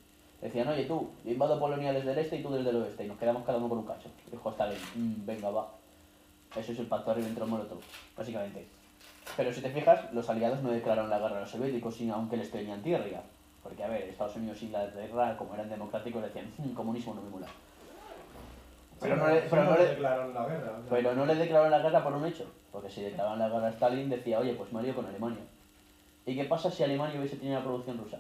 decían, 0.42 0.68
oye, 0.68 0.86
tú, 0.86 1.10
invado 1.26 1.60
Polonia 1.60 1.94
desde 1.94 2.12
el 2.12 2.18
este 2.20 2.38
y 2.38 2.44
tú 2.44 2.52
desde 2.52 2.70
el 2.70 2.78
oeste, 2.78 3.06
y 3.06 3.08
nos 3.08 3.18
quedamos 3.18 3.44
cada 3.44 3.58
uno 3.58 3.70
con 3.70 3.80
un 3.80 3.86
cacho. 3.86 4.10
Dijo 4.32 4.50
Stalin, 4.50 4.78
"Mm, 4.96 5.26
venga, 5.26 5.50
va. 5.50 5.81
Eso 6.56 6.72
es 6.74 6.80
el 6.80 6.88
pacto 6.88 7.14
Ribbentrop-Molotov, 7.16 7.80
básicamente. 8.18 8.68
Pero 9.38 9.54
si 9.54 9.62
te 9.62 9.70
fijas, 9.70 10.12
los 10.14 10.30
aliados 10.30 10.62
no 10.62 10.72
declararon 10.72 11.10
la 11.10 11.20
guerra 11.20 11.38
a 11.38 11.42
los 11.42 11.50
soviéticos, 11.52 11.96
sino 11.96 12.16
aunque 12.16 12.38
les 12.38 12.52
tenían 12.52 12.82
tierra. 12.82 13.22
Porque, 13.64 13.84
a 13.84 13.88
ver, 13.88 14.02
Estados 14.04 14.36
Unidos 14.36 14.62
y 14.62 14.66
Inglaterra, 14.66 15.38
como 15.38 15.54
eran 15.54 15.70
democráticos, 15.70 16.24
decían, 16.24 16.52
"Mm, 16.58 16.74
comunismo 16.74 17.14
no 17.14 17.22
me 17.22 17.30
mola. 17.30 17.48
Pero 19.00 19.16
no 19.16 19.28
le- 19.28 19.42
pero 19.42 19.64
no 19.64 19.78
le- 19.78 19.86
declararon 19.88 20.34
la 20.34 20.46
guerra. 20.46 20.72
o 20.78 20.82
sea. 20.82 20.90
Pero 20.90 21.16
no 21.16 21.26
le 21.26 21.36
declararon 21.36 21.72
la 21.72 21.80
guerra 21.80 22.04
por 22.04 22.14
un 22.14 22.26
hecho. 22.26 22.52
Porque 22.72 22.90
si 22.90 23.02
declaraban 23.02 23.40
la 23.40 23.50
guerra 23.50 23.68
a 23.68 23.72
Stalin, 23.72 24.10
decía, 24.10 24.40
oye, 24.40 24.54
pues 24.54 24.72
me 24.74 24.80
alío 24.80 24.96
con 24.96 25.06
Alemania. 25.06 25.44
¿Y 26.26 26.36
qué 26.36 26.44
pasa 26.46 26.70
si 26.70 26.84
Alemania 26.84 27.20
hubiese 27.20 27.38
tenido 27.38 27.58
la 27.60 27.64
producción 27.66 27.98
rusa? 27.98 28.20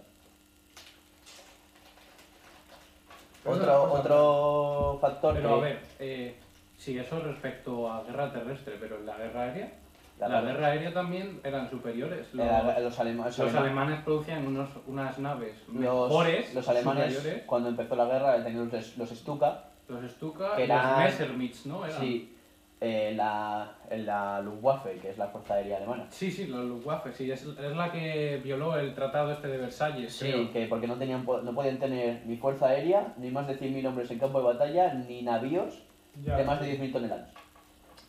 Pero 3.43 3.55
Otro, 3.55 3.93
otro 3.93 4.97
factor 5.01 5.33
Pero 5.35 5.49
que... 5.49 5.53
a 5.55 5.57
ver, 5.59 5.79
eh, 5.99 6.35
sí, 6.81 6.97
eso 6.97 7.19
respecto 7.19 7.91
a 7.91 8.03
guerra 8.03 8.31
terrestre, 8.33 8.75
pero 8.79 8.97
en 8.97 9.05
la 9.05 9.17
guerra 9.17 9.41
aérea. 9.43 9.71
La 10.19 10.27
La, 10.29 10.41
guerra- 10.41 10.67
aérea 10.67 10.93
también 10.93 11.39
eran 11.43 11.69
superiores. 11.69 12.33
Los, 12.33 12.45
Era- 12.45 12.79
los, 12.79 12.99
alema- 12.99 13.25
los 13.25 13.37
los 13.39 13.49
alema- 13.53 13.59
alemanes 13.61 13.99
producían 14.03 14.45
unos, 14.47 14.69
unas 14.87 15.17
naves 15.19 15.55
los- 15.67 15.75
mejores, 15.75 16.53
los 16.53 16.67
alemanes, 16.69 17.13
superiores. 17.13 17.43
cuando 17.45 17.69
empezó 17.69 17.95
la 17.95 18.05
guerra, 18.05 18.43
tenían 18.43 18.69
los, 18.71 18.97
los 18.97 19.09
Stuka, 19.09 19.63
Los 19.87 20.11
Stuka 20.11 20.55
que 20.55 20.67
los 20.67 20.97
Messerschmitts, 20.97 21.65
¿no? 21.65 21.85
Eran. 21.85 21.99
sí, 21.99 22.35
en 22.79 23.17
la, 23.17 23.71
la 23.91 24.41
Luftwaffe, 24.41 24.97
que 24.99 25.09
es 25.11 25.17
la 25.19 25.27
Fuerza 25.27 25.53
Aérea 25.55 25.77
Alemana. 25.77 26.05
Sí, 26.09 26.31
sí, 26.31 26.47
los 26.47 26.65
Luftwaffe, 26.65 27.13
sí, 27.13 27.29
es, 27.31 27.43
es 27.43 27.75
la 27.75 27.91
que 27.91 28.39
violó 28.43 28.75
el 28.77 28.93
tratado 28.95 29.31
este 29.31 29.47
de 29.49 29.57
Versalles, 29.57 30.13
Sí, 30.13 30.31
creo. 30.31 30.51
que 30.51 30.65
porque 30.67 30.87
no, 30.87 30.95
tenían, 30.95 31.23
no 31.25 31.53
podían 31.53 31.77
tener 31.77 32.21
ni 32.25 32.37
fuerza 32.37 32.67
aérea, 32.69 33.13
ni 33.17 33.29
más 33.31 33.47
de 33.47 33.57
100.000 33.59 33.87
hombres 33.87 34.09
en 34.11 34.17
campo 34.19 34.39
de 34.39 34.45
batalla, 34.45 34.93
ni 34.95 35.21
navíos 35.23 35.83
Ya. 36.23 36.37
de 36.37 36.43
más 36.43 36.59
de 36.59 36.77
10.000 36.79 36.91
toneladas. 36.91 37.29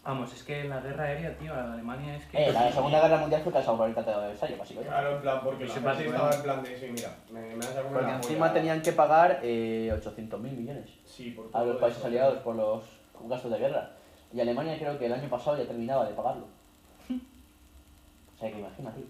Vamos, 0.04 0.32
es 0.34 0.42
que 0.42 0.64
la 0.64 0.80
guerra 0.80 1.04
aérea, 1.04 1.38
tío, 1.38 1.54
la 1.54 1.66
de 1.68 1.72
Alemania 1.74 2.16
es 2.16 2.24
que... 2.26 2.48
Eh, 2.48 2.52
la 2.52 2.72
Segunda 2.72 3.00
Guerra 3.00 3.18
Mundial 3.18 3.40
fue 3.42 3.52
causada 3.52 3.76
por 3.78 3.88
el 3.88 3.94
Tratado 3.94 4.22
de 4.22 4.28
Versalles, 4.28 4.58
básicamente. 4.58 4.92
Claro, 4.92 5.14
en 5.16 5.22
plan, 5.22 5.40
porque 5.44 5.64
la 5.64 5.72
Sí, 5.74 5.80
gente 5.80 6.06
estaba 6.06 6.34
en 6.34 6.42
plan 6.42 6.62
de, 6.64 6.76
sí, 6.76 6.86
mira, 6.92 7.16
me, 7.30 7.40
me 7.40 7.54
vas 7.56 7.68
a 7.76 7.82
comer 7.82 7.92
Porque 7.92 8.10
encima 8.10 8.38
polla. 8.48 8.52
tenían 8.52 8.82
que 8.82 8.92
pagar 8.92 9.38
eh, 9.44 9.92
800.000 9.94 10.38
millones 10.40 10.90
Sí, 11.04 11.30
por 11.30 11.48
a 11.52 11.64
los 11.64 11.76
países 11.76 11.98
eso. 11.98 12.08
aliados 12.08 12.38
por 12.38 12.56
los 12.56 12.82
gastos 13.28 13.52
de 13.52 13.58
guerra. 13.58 13.90
Y 14.34 14.40
Alemania 14.40 14.76
creo 14.76 14.98
que 14.98 15.06
el 15.06 15.12
año 15.12 15.28
pasado 15.28 15.56
ya 15.56 15.66
terminaba 15.68 16.04
de 16.06 16.14
pagarlo. 16.14 16.46
O 18.34 18.38
sea 18.44 18.50
que 18.50 18.58
imagínate. 18.58 19.02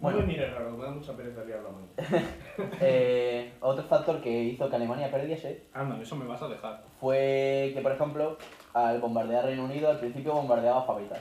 Bueno, 0.00 0.20
no 0.20 0.26
me 0.26 0.32
mires 0.32 0.54
raro, 0.54 0.70
me 0.70 0.84
da 0.84 0.90
mucha 0.90 1.12
pereza 1.14 1.44
liar 1.44 1.60
la 1.62 1.70
mano. 1.70 2.74
Eh, 2.80 3.52
otro 3.60 3.84
factor 3.84 4.20
que 4.20 4.30
hizo 4.44 4.68
que 4.68 4.76
Alemania 4.76 5.10
perdiese 5.10 5.64
Anda, 5.74 6.00
eso 6.00 6.16
me 6.16 6.24
vas 6.26 6.40
a 6.42 6.48
dejar. 6.48 6.82
fue 7.00 7.70
que, 7.74 7.80
por 7.82 7.92
ejemplo, 7.92 8.38
al 8.72 9.00
bombardear 9.00 9.44
Reino 9.44 9.64
Unido, 9.64 9.90
al 9.90 9.98
principio 9.98 10.32
bombardeaba 10.34 10.82
fábricas. 10.84 11.20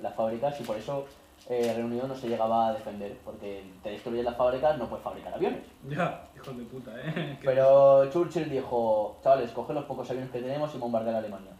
Las 0.00 0.14
fábricas 0.14 0.60
y 0.60 0.64
por 0.64 0.76
eso 0.76 1.06
eh, 1.48 1.72
Reino 1.74 1.86
Unido 1.86 2.06
no 2.06 2.14
se 2.14 2.28
llegaba 2.28 2.68
a 2.68 2.72
defender, 2.74 3.16
porque 3.24 3.64
te 3.82 3.90
destruyen 3.90 4.24
las 4.24 4.36
fábricas, 4.36 4.78
no 4.78 4.88
puedes 4.88 5.02
fabricar 5.02 5.34
aviones. 5.34 5.62
Ya, 5.88 6.28
hijos 6.36 6.56
de 6.56 6.64
puta, 6.64 6.92
¿eh? 7.04 7.38
Pero 7.44 8.08
Churchill 8.10 8.48
dijo, 8.48 9.18
chavales, 9.22 9.50
coge 9.50 9.72
los 9.74 9.84
pocos 9.84 10.08
aviones 10.10 10.30
que 10.30 10.40
tenemos 10.40 10.72
y 10.74 10.78
bombardear 10.78 11.16
Alemania. 11.16 11.50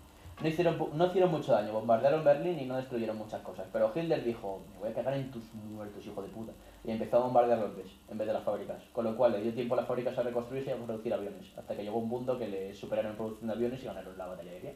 No 0.41 0.49
hicieron, 0.49 0.77
no 0.95 1.07
hicieron 1.07 1.31
mucho 1.31 1.53
daño, 1.53 1.73
bombardearon 1.73 2.25
Berlín 2.25 2.59
y 2.59 2.65
no 2.65 2.77
destruyeron 2.77 3.17
muchas 3.17 3.41
cosas. 3.43 3.67
Pero 3.73 3.93
Hitler 3.95 4.25
dijo, 4.25 4.63
me 4.73 4.81
voy 4.81 4.91
a 4.91 4.95
cagar 4.95 5.15
en 5.15 5.31
tus 5.31 5.43
muertos, 5.55 6.05
hijo 6.05 6.23
de 6.23 6.29
puta. 6.29 6.53
Y 6.85 6.91
empezó 6.91 7.19
a 7.19 7.21
bombardear 7.21 7.59
Londres 7.59 7.93
en 8.09 8.19
vez 8.19 8.27
de 8.27 8.33
las 8.33 8.43
fábricas. 8.43 8.83
Con 8.93 9.05
lo 9.05 9.17
cual 9.17 9.33
le 9.33 9.43
dio 9.43 9.55
tiempo 9.55 9.75
a 9.75 9.79
las 9.79 9.87
fábricas 9.87 10.19
a 10.19 10.23
reconstruirse 10.23 10.71
y 10.71 10.73
a 10.73 10.77
producir 10.77 11.15
aviones. 11.15 11.47
Hasta 11.57 11.77
que 11.77 11.85
llegó 11.85 11.99
un 11.99 12.11
punto 12.11 12.39
que 12.39 12.49
le 12.49 12.75
superaron 12.75 13.13
en 13.13 13.17
producción 13.17 13.49
de 13.49 13.55
aviones 13.55 13.83
y 13.83 13.87
ganaron 13.87 14.19
la 14.19 14.27
batalla 14.27 14.51
aérea. 14.51 14.73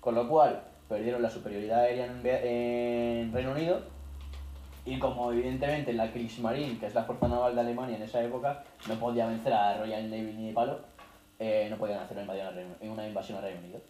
Con 0.00 0.16
lo 0.16 0.28
cual 0.28 0.64
perdieron 0.88 1.22
la 1.22 1.30
superioridad 1.30 1.80
aérea 1.80 2.06
en, 2.06 3.32
Reino 3.32 3.52
Unido. 3.52 3.82
Y 4.84 4.98
como 4.98 5.30
evidentemente 5.30 5.92
la 5.92 6.10
Kriegsmarine, 6.10 6.78
que 6.78 6.86
es 6.86 6.94
la 6.94 7.04
fuerza 7.04 7.28
naval 7.28 7.54
de 7.54 7.60
Alemania 7.60 7.96
en 7.96 8.02
esa 8.02 8.20
época, 8.20 8.64
no 8.88 8.96
podía 8.96 9.26
vencer 9.26 9.52
a 9.52 9.78
Royal 9.78 10.10
Navy 10.10 10.32
ni 10.32 10.48
de 10.48 10.52
palo, 10.52 10.80
eh, 11.38 11.68
no 11.70 11.76
podían 11.76 12.00
hacer 12.00 12.18
una 12.18 13.06
invasión, 13.06 13.38
al 13.38 13.44
Reino 13.44 13.60
Unido. 13.60 13.80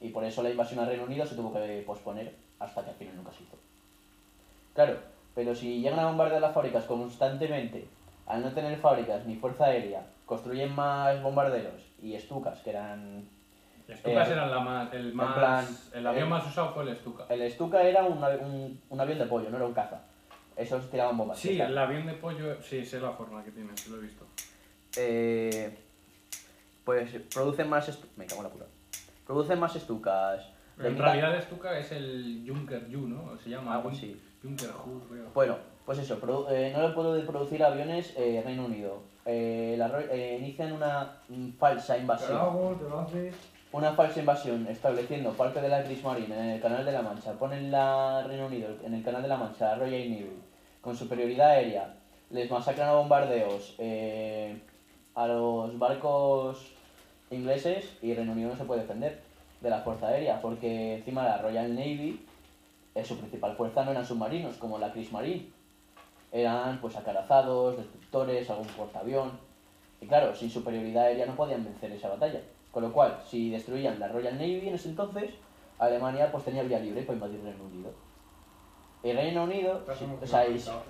Y 0.00 0.08
por 0.10 0.24
eso 0.24 0.42
la 0.42 0.50
invasión 0.50 0.80
al 0.80 0.86
Reino 0.86 1.04
Unido 1.04 1.26
se 1.26 1.34
tuvo 1.34 1.52
que 1.52 1.82
posponer 1.86 2.34
hasta 2.58 2.82
que 2.84 2.90
al 2.90 2.96
final 2.96 3.16
nunca 3.16 3.32
se 3.32 3.42
hizo. 3.42 3.56
Claro, 4.74 4.98
pero 5.34 5.54
si 5.54 5.80
llegan 5.80 5.98
a 6.00 6.06
bombardear 6.06 6.40
las 6.40 6.54
fábricas 6.54 6.84
constantemente, 6.84 7.86
al 8.26 8.42
no 8.42 8.52
tener 8.52 8.78
fábricas 8.78 9.26
ni 9.26 9.36
fuerza 9.36 9.66
aérea, 9.66 10.06
construyen 10.26 10.74
más 10.74 11.22
bombarderos 11.22 11.82
y 12.02 12.14
estucas, 12.14 12.60
que 12.60 12.70
eran... 12.70 13.28
Las 13.88 13.98
Stukas 13.98 14.28
Eh, 14.28 14.32
eran 14.32 14.50
la 14.50 14.60
más, 14.60 14.94
el 14.94 15.12
más... 15.12 15.34
plan, 15.36 15.66
el 15.92 16.06
avión 16.06 16.26
eh, 16.28 16.30
más 16.30 16.46
usado 16.46 16.72
fue 16.72 16.84
el 16.84 16.96
Stuka. 16.96 17.26
El 17.28 17.50
Stuka 17.50 17.82
era 17.82 18.04
un, 18.04 18.22
un, 18.22 18.80
un 18.88 19.00
avión 19.00 19.18
de 19.18 19.26
pollo, 19.26 19.50
no 19.50 19.56
era 19.56 19.66
un 19.66 19.74
caza. 19.74 20.00
Esos 20.56 20.88
tiraban 20.90 21.16
bombas. 21.18 21.38
Sí, 21.38 21.60
el 21.60 21.76
avión 21.76 22.06
de 22.06 22.14
pollo, 22.14 22.62
sí, 22.62 22.84
sé 22.84 23.00
la 23.00 23.10
forma 23.12 23.42
que 23.42 23.50
tiene, 23.50 23.70
sí 23.76 23.90
lo 23.90 23.96
he 23.96 24.00
visto. 24.00 24.24
eh, 24.96 25.76
pues 26.84 27.10
producen 27.34 27.68
más 27.68 27.98
me 28.16 28.26
cago 28.26 28.40
en 28.42 28.44
la 28.44 28.52
puta 28.52 28.66
producen 29.30 29.60
más 29.60 29.76
estucas 29.76 30.44
En 30.82 30.98
realidad 30.98 31.40
Stuka 31.40 31.78
es 31.78 31.92
el 31.92 32.44
Junker 32.46 32.88
Ju, 32.90 33.06
¿no? 33.06 33.38
Se 33.38 33.50
llama 33.50 33.76
algo 33.76 33.90
así 33.90 34.20
Junker 34.42 34.72
Ju, 34.72 35.00
creo. 35.08 35.30
bueno 35.32 35.56
pues 35.86 35.98
eso 36.00 36.18
eh, 36.50 36.72
no 36.74 36.88
le 36.88 36.94
puedo 36.94 37.24
producir 37.26 37.62
aviones 37.62 38.12
eh, 38.16 38.42
Reino 38.44 38.64
Unido 38.64 39.02
eh, 39.24 39.76
la 39.78 39.88
eh, 40.10 40.38
inician 40.40 40.72
una 40.72 41.18
mm, 41.28 41.50
falsa 41.58 41.96
invasión 41.96 42.38
hago, 42.38 42.76
te 42.76 42.88
lo 42.88 43.00
haces. 43.00 43.34
una 43.70 43.92
falsa 43.92 44.18
invasión 44.18 44.66
estableciendo 44.66 45.30
parte 45.32 45.60
de 45.60 45.68
la 45.68 45.84
Kriegsmarine 45.84 46.36
en 46.36 46.50
el 46.56 46.60
canal 46.60 46.84
de 46.84 46.92
la 46.92 47.02
Mancha 47.02 47.32
ponen 47.34 47.70
la 47.70 48.24
Reino 48.26 48.46
Unido 48.46 48.68
en 48.84 48.94
el 48.94 49.04
canal 49.04 49.22
de 49.22 49.28
la 49.28 49.36
Mancha 49.36 49.68
la 49.68 49.74
Royal 49.76 50.10
Navy 50.10 50.42
con 50.80 50.96
superioridad 50.96 51.50
aérea 51.50 51.94
les 52.30 52.50
masacran 52.50 52.88
a 52.88 52.94
bombardeos 52.94 53.76
a 55.14 55.26
los 55.26 55.78
barcos 55.78 56.79
ingleses 57.30 57.96
y 58.02 58.14
Reino 58.14 58.32
Unido 58.32 58.50
no 58.50 58.56
se 58.56 58.64
puede 58.64 58.82
defender 58.82 59.20
de 59.60 59.70
la 59.70 59.80
fuerza 59.80 60.08
aérea 60.08 60.40
porque 60.40 60.96
encima 60.96 61.24
la 61.24 61.38
Royal 61.38 61.74
Navy 61.74 62.24
eh, 62.94 63.04
su 63.04 63.18
principal 63.18 63.56
fuerza 63.56 63.84
no 63.84 63.92
eran 63.92 64.04
submarinos 64.04 64.56
como 64.56 64.78
la 64.78 64.92
Kriegsmarine 64.92 65.48
eran 66.32 66.80
pues 66.80 66.96
acarazados, 66.96 67.76
destructores, 67.76 68.48
algún 68.50 68.66
portaavión 68.68 69.32
y 70.00 70.06
claro, 70.06 70.34
sin 70.34 70.50
superioridad 70.50 71.04
aérea 71.04 71.26
no 71.26 71.36
podían 71.36 71.64
vencer 71.64 71.92
esa 71.92 72.08
batalla 72.08 72.40
con 72.72 72.84
lo 72.84 72.92
cual, 72.92 73.20
si 73.26 73.50
destruían 73.50 73.98
la 73.98 74.08
Royal 74.08 74.34
Navy 74.34 74.68
en 74.68 74.74
ese 74.74 74.90
entonces, 74.90 75.34
Alemania 75.78 76.30
pues 76.30 76.44
tenía 76.44 76.62
vía 76.62 76.78
libre 76.78 77.02
para 77.02 77.14
invadir 77.14 77.42
Reino 77.42 77.64
Unido. 77.64 77.92
Y 79.02 79.12
Reino 79.12 79.44
Unido, 79.44 79.82
sí, 79.98 80.04
o 80.22 80.26
sea, 80.26 80.44
cabrón. 80.44 80.80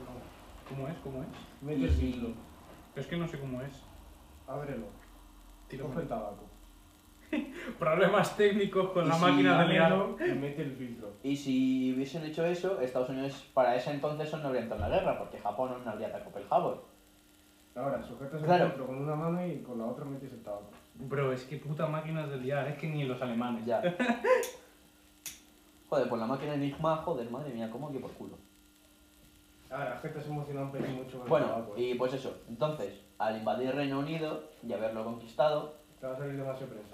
¿Cómo 0.69 0.89
es? 0.89 0.95
¿Cómo 1.03 1.23
es? 1.23 1.29
El 1.69 2.05
y-. 2.05 2.35
Es 2.95 3.07
que 3.07 3.17
no 3.17 3.27
sé 3.27 3.39
cómo 3.41 3.63
es. 3.63 3.73
Ábrelo. 4.47 4.87
Tiro 5.71 5.87
Coge 5.87 6.01
el 6.03 6.09
tabaco. 6.09 6.45
Problemas 7.79 8.37
técnicos 8.37 8.91
con 8.91 9.07
Y 9.07 9.09
la 9.09 9.15
si 9.15 9.21
máquina 9.23 9.63
de 9.63 9.69
liar. 9.69 9.93
Ábrelo 9.93 10.17
y 10.27 10.39
mete 10.39 10.63
el 10.63 10.73
filtro. 10.73 11.13
y 11.23 11.37
si 11.37 11.95
hubiesen 11.95 12.25
hecho 12.25 12.45
eso, 12.45 12.81
Estados 12.81 13.09
Unidos 13.11 13.49
para 13.55 13.77
ese 13.77 13.93
entonces 13.93 14.33
no 14.35 14.49
habría 14.49 14.63
entrado 14.63 14.85
en 14.85 14.91
la 14.91 14.97
guerra, 14.99 15.19
porque 15.19 15.39
Japón 15.39 15.73
no 15.85 15.91
habría 15.91 16.09
atacado 16.09 16.33
Pearl 16.33 16.47
Harbor. 16.51 16.85
Ahora, 17.77 18.03
sujetas 18.03 18.43
Claro. 18.43 18.65
el 18.65 18.71
filtro 18.71 18.87
con 18.89 18.97
una 19.03 19.15
mano 19.15 19.47
y 19.47 19.63
con 19.63 19.79
la 19.79 19.87
otra 19.87 20.05
metes 20.05 20.33
el 20.33 20.43
tabaco. 20.43 20.71
Bro, 20.97 21.33
es 21.33 21.45
que 21.45 21.57
puta 21.57 21.87
máquinas 21.87 22.29
de 22.29 22.37
liar, 22.39 22.67
es 22.67 22.77
que 22.77 22.89
ni 22.89 23.05
los 23.05 23.23
alemanes. 23.23 23.65
Ya. 23.65 23.81
Joder, 25.89 26.09
pues 26.09 26.21
la 26.21 26.27
máquina 26.27 26.55
Enigma, 26.55 26.97
joder, 26.99 27.31
madre 27.31 27.53
mía, 27.53 27.69
cómo 27.71 27.91
que 27.93 27.99
por 28.01 28.11
culo. 28.13 28.37
Ahora, 29.71 29.95
es 29.95 30.01
que 30.01 30.09
te 30.09 30.19
has 30.19 30.27
emocionado 30.27 30.67
un 30.67 30.73
pelín 30.73 30.97
mucho 30.97 31.13
con 31.19 31.23
el 31.23 31.29
Bueno, 31.29 31.47
tabaco. 31.47 31.77
¿eh? 31.77 31.81
y 31.83 31.95
pues 31.95 32.13
eso, 32.13 32.37
entonces, 32.49 33.01
al 33.21 33.37
invadir 33.37 33.75
Reino 33.75 33.99
Unido 34.01 34.43
y 34.67 34.73
haberlo 34.73 35.05
conquistado, 35.05 35.75
va 36.03 36.13
a 36.13 36.17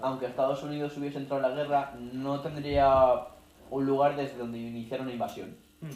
aunque 0.01 0.25
Estados 0.27 0.61
Unidos 0.63 0.95
hubiese 0.97 1.17
entrado 1.17 1.43
en 1.43 1.49
la 1.49 1.55
guerra, 1.63 1.93
no 2.13 2.41
tendría 2.41 3.25
un 3.71 3.85
lugar 3.85 4.15
desde 4.15 4.37
donde 4.37 4.57
iniciar 4.59 5.01
una 5.01 5.11
invasión. 5.13 5.55
Hmm. 5.81 5.89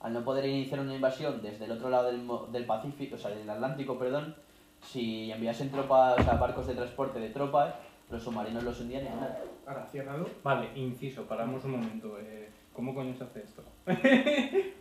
Al 0.00 0.12
no 0.12 0.24
poder 0.24 0.44
iniciar 0.46 0.80
una 0.80 0.94
invasión 0.94 1.40
desde 1.40 1.64
el 1.64 1.72
otro 1.72 1.88
lado 1.88 2.08
del, 2.08 2.22
mo- 2.22 2.46
del 2.52 2.66
Pacífico, 2.66 3.14
o 3.14 3.18
sea, 3.18 3.30
del 3.30 3.48
Atlántico, 3.48 3.98
perdón, 3.98 4.34
si 4.82 5.30
enviasen 5.32 5.70
tropas, 5.70 6.18
o 6.18 6.22
sea, 6.22 6.34
barcos 6.34 6.66
de 6.66 6.74
transporte 6.74 7.18
de 7.20 7.30
tropas, 7.30 7.74
los 8.10 8.22
submarinos 8.22 8.62
los 8.64 8.78
hundían 8.80 9.06
y 9.06 9.08
nada. 9.08 9.40
Ahora, 9.66 9.86
ciérralo. 9.90 10.28
Vale, 10.42 10.70
inciso, 10.74 11.22
paramos 11.24 11.64
un 11.64 11.70
momento. 11.70 12.18
eh, 12.20 12.50
¿Cómo 12.74 12.94
coño 12.94 13.14
se 13.16 13.24
hace 13.24 13.42
esto? 13.44 13.62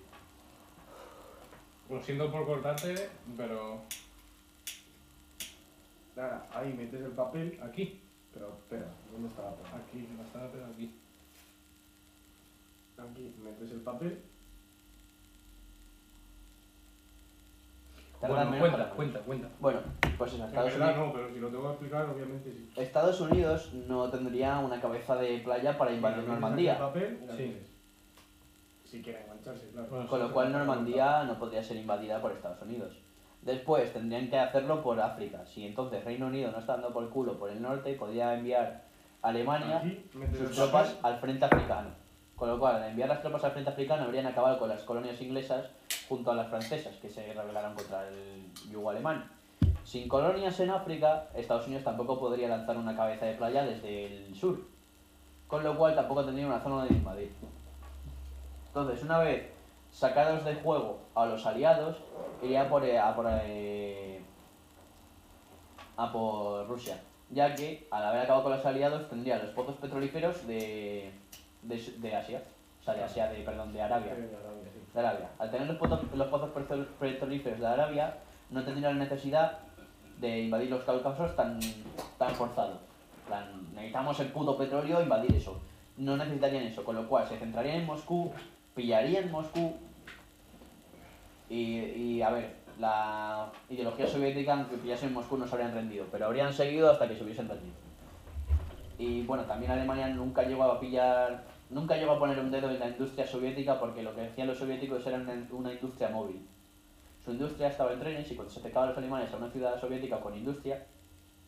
Lo 1.90 2.02
siento 2.02 2.32
por 2.32 2.46
cortarte, 2.46 3.10
pero 3.38 3.82
Ahora, 6.16 6.46
ahí 6.54 6.74
metes 6.74 7.02
el 7.02 7.12
papel. 7.12 7.60
aquí, 7.64 8.00
Pero 8.34 8.50
espera, 8.60 8.86
¿dónde 9.12 9.28
está 9.30 9.44
la 9.44 9.52
pena? 9.56 9.70
aquí, 9.76 10.08
bastante, 10.18 10.50
pero 10.54 10.66
aquí. 10.68 10.96
Aquí 12.98 13.36
metes 13.44 13.72
el 13.72 13.82
papel. 13.82 14.22
Tardan 18.20 18.38
Bueno, 18.38 18.52
menos 18.52 18.60
cuenta, 18.70 18.78
para- 18.86 18.96
cuenta, 18.96 19.20
cuenta. 19.20 19.50
Bueno, 19.60 19.80
pues 20.18 20.34
eso, 20.34 20.44
En 20.44 20.50
Estados 20.50 20.72
verdad 20.74 20.90
Unidos, 20.92 21.08
no, 21.08 21.14
pero 21.14 21.34
si 21.34 21.40
lo 21.40 21.48
tengo 21.50 21.64
que 21.64 21.70
explicar, 21.72 22.10
obviamente 22.10 22.52
sí. 22.54 22.70
Estados 22.78 23.22
Unidos 23.22 23.74
no 23.74 24.10
tendría 24.10 24.60
una 24.60 24.80
cabeza 24.80 25.16
de 25.18 25.40
playa 25.40 25.78
para 25.78 25.92
invadir 25.92 26.18
Metes 26.20 26.32
aquí 26.32 26.42
Normandía. 26.42 26.72
el 26.74 26.80
papel 26.80 27.20
y 27.22 27.26
la 27.28 27.36
Sí. 27.36 27.58
Si 28.86 29.02
quiere 29.02 29.24
engancharse, 29.24 29.70
claro. 29.72 29.88
Bueno, 29.90 30.08
Con 30.08 30.20
lo 30.20 30.32
cual 30.32 30.52
Normandía 30.54 31.24
no 31.26 31.38
podría 31.40 31.64
ser 31.64 31.78
invadida 31.78 32.22
por 32.22 32.32
Estados 32.32 32.62
Unidos. 32.62 32.94
Después 33.46 33.92
tendrían 33.92 34.30
que 34.30 34.40
hacerlo 34.40 34.82
por 34.82 35.00
África. 35.02 35.46
Si 35.46 35.66
entonces 35.66 36.04
Reino 36.06 36.28
Unido 36.28 36.52
no 36.52 36.60
está 36.60 36.74
dando 36.74 36.94
por 36.94 37.10
culo 37.10 37.38
por 37.38 37.50
el 37.50 37.62
norte, 37.62 37.94
podría 37.94 38.34
enviar 38.36 38.84
a 39.22 39.28
Alemania 39.30 39.78
Aquí 39.78 40.06
sus 40.12 40.50
el 40.50 40.56
tropas 40.56 40.96
al 41.04 41.20
frente 41.20 41.44
africano. 41.44 41.90
Con 42.38 42.50
lo 42.50 42.58
cual, 42.58 42.78
al 42.78 42.90
enviar 42.90 43.10
las 43.10 43.22
tropas 43.22 43.44
al 43.44 43.52
frente 43.52 43.70
africano, 43.70 44.04
habrían 44.04 44.26
acabado 44.28 44.58
con 44.60 44.70
las 44.70 44.82
colonias 44.84 45.22
inglesas 45.22 45.68
junto 46.08 46.32
a 46.32 46.36
las 46.36 46.48
francesas, 46.48 46.96
que 46.98 47.10
se 47.10 47.34
rebelaron 47.34 47.76
contra 47.76 48.08
el 48.08 48.52
yugo 48.72 48.90
alemán. 48.90 49.30
Sin 49.84 50.08
colonias 50.08 50.60
en 50.62 50.70
África, 50.70 51.28
Estados 51.36 51.68
Unidos 51.68 51.84
tampoco 51.84 52.20
podría 52.20 52.48
lanzar 52.48 52.78
una 52.78 52.96
cabeza 52.96 53.26
de 53.26 53.34
playa 53.34 53.64
desde 53.64 54.06
el 54.06 54.36
sur. 54.36 54.60
Con 55.48 55.64
lo 55.64 55.78
cual, 55.78 55.96
tampoco 55.96 56.24
tendría 56.24 56.48
una 56.48 56.62
zona 56.62 56.86
de 56.86 56.94
invadir. 56.94 57.32
Entonces, 58.68 59.04
una 59.04 59.20
vez 59.20 59.50
sacados 59.92 60.44
de 60.46 60.56
juego 60.56 61.03
a 61.16 61.26
los 61.26 61.46
aliados, 61.46 61.98
iría 62.42 62.68
por, 62.70 62.84
eh, 62.86 63.00
a 63.00 63.16
por, 63.16 63.28
eh, 63.30 64.22
a 65.98 66.12
por 66.12 66.68
Rusia, 66.68 66.98
ya 67.30 67.54
que 67.56 67.88
al 67.92 68.04
haber 68.06 68.22
acabado 68.22 68.44
con 68.44 68.54
los 68.54 68.66
aliados 68.66 69.10
tendría 69.10 69.38
los 69.38 69.52
pozos 69.52 69.76
petrolíferos 69.78 70.46
de, 70.48 71.12
de, 71.62 71.78
de 71.98 72.16
Asia, 72.16 72.42
o 72.82 72.84
sea, 72.84 72.96
de 72.96 73.04
Asia, 73.04 73.28
de, 73.28 73.44
perdón, 73.44 73.74
de 73.74 73.82
Arabia, 73.82 74.14
Eh, 74.14 74.30
de 74.94 75.00
Arabia. 75.00 75.30
Al 75.40 75.50
tener 75.50 75.68
los 75.68 75.78
pozos, 75.78 76.02
los 76.14 76.28
pozos 76.28 76.50
petro- 76.52 76.86
petrolíferos 77.00 77.60
de 77.60 77.68
Arabia, 77.68 78.18
no 78.50 78.64
tendría 78.64 78.90
la 78.90 78.96
necesidad 78.96 79.60
de 80.20 80.42
invadir 80.42 80.70
los 80.70 80.84
Cáucasos 80.84 81.36
tan, 81.36 81.60
tan 82.18 82.30
forzado. 82.36 82.80
Plan, 83.28 83.46
necesitamos 83.74 84.20
el 84.20 84.28
puto 84.28 84.58
petróleo, 84.58 85.02
invadir 85.02 85.36
eso. 85.36 85.60
No 85.98 86.18
necesitarían 86.18 86.64
eso, 86.64 86.84
con 86.84 86.96
lo 86.96 87.08
cual 87.08 87.28
se 87.28 87.38
centrarían 87.38 87.78
en 87.78 87.86
Moscú, 87.86 88.32
pillarían 88.76 89.32
Moscú 89.32 89.74
y, 91.54 91.80
y 92.02 92.22
a 92.22 92.32
ver, 92.32 92.64
la 92.80 93.52
ideología 93.70 94.08
soviética, 94.08 94.54
aunque 94.54 94.78
pillasen 94.78 95.14
Moscú, 95.14 95.38
no 95.38 95.48
se 95.48 95.54
habrían 95.54 95.74
rendido, 95.74 96.06
pero 96.12 96.26
habrían 96.26 96.52
seguido 96.52 96.90
hasta 96.90 97.08
que 97.08 97.16
se 97.16 97.24
hubiesen 97.24 97.48
rendido. 97.48 97.74
Y 98.98 99.24
bueno, 99.24 99.44
también 99.44 99.72
Alemania 99.72 100.08
nunca 100.08 100.44
llegó 100.44 100.64
a 100.64 100.80
pillar, 100.80 101.44
nunca 101.70 101.96
llegó 101.96 102.14
a 102.14 102.20
poner 102.20 102.40
un 102.40 102.52
dedo 102.52 102.70
en 102.70 102.80
la 102.80 102.88
industria 102.88 103.28
soviética 103.28 103.80
porque 103.80 104.02
lo 104.02 104.16
que 104.16 104.22
decían 104.22 104.48
los 104.48 104.58
soviéticos 104.58 105.06
era 105.06 105.18
una, 105.52 105.74
industria 105.74 106.10
móvil. 106.10 106.48
Su 107.24 107.32
industria 107.32 107.68
estaba 107.68 107.94
en 107.94 108.00
trenes 108.00 108.32
y 108.32 108.36
cuando 108.36 108.52
se 108.52 108.60
acercaban 108.60 108.90
los 108.90 108.98
alemanes 108.98 109.32
a 109.32 109.38
una 109.38 109.50
ciudad 109.50 109.80
soviética 109.80 110.20
con 110.20 110.36
industria, 110.36 110.86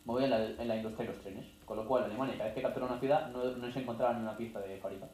movían 0.04 0.30
la, 0.30 0.44
en 0.44 0.68
la 0.68 0.76
industria 0.76 1.10
los 1.10 1.20
trenes. 1.20 1.46
Con 1.64 1.76
lo 1.76 1.86
cual 1.86 2.04
Alemania 2.04 2.34
cada 2.34 2.46
vez 2.46 2.54
que 2.54 2.62
capturaba 2.62 2.92
una 2.92 3.00
ciudad 3.00 3.28
no, 3.30 3.44
no 3.44 3.72
se 3.72 3.80
encontraba 3.80 4.14
ni 4.14 4.20
una 4.20 4.36
pieza 4.36 4.60
de 4.60 4.78
fábrica. 4.78 5.08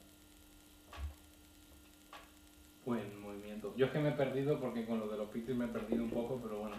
Buen 2.84 3.20
movimiento. 3.20 3.72
Yo 3.76 3.86
es 3.86 3.92
que 3.92 3.98
me 4.00 4.08
he 4.10 4.12
perdido 4.12 4.58
porque 4.58 4.84
con 4.84 4.98
lo 4.98 5.08
de 5.08 5.16
los 5.16 5.28
Pixels 5.28 5.56
me 5.56 5.66
he 5.66 5.68
perdido 5.68 6.02
un 6.02 6.10
poco, 6.10 6.40
pero 6.42 6.58
bueno. 6.58 6.76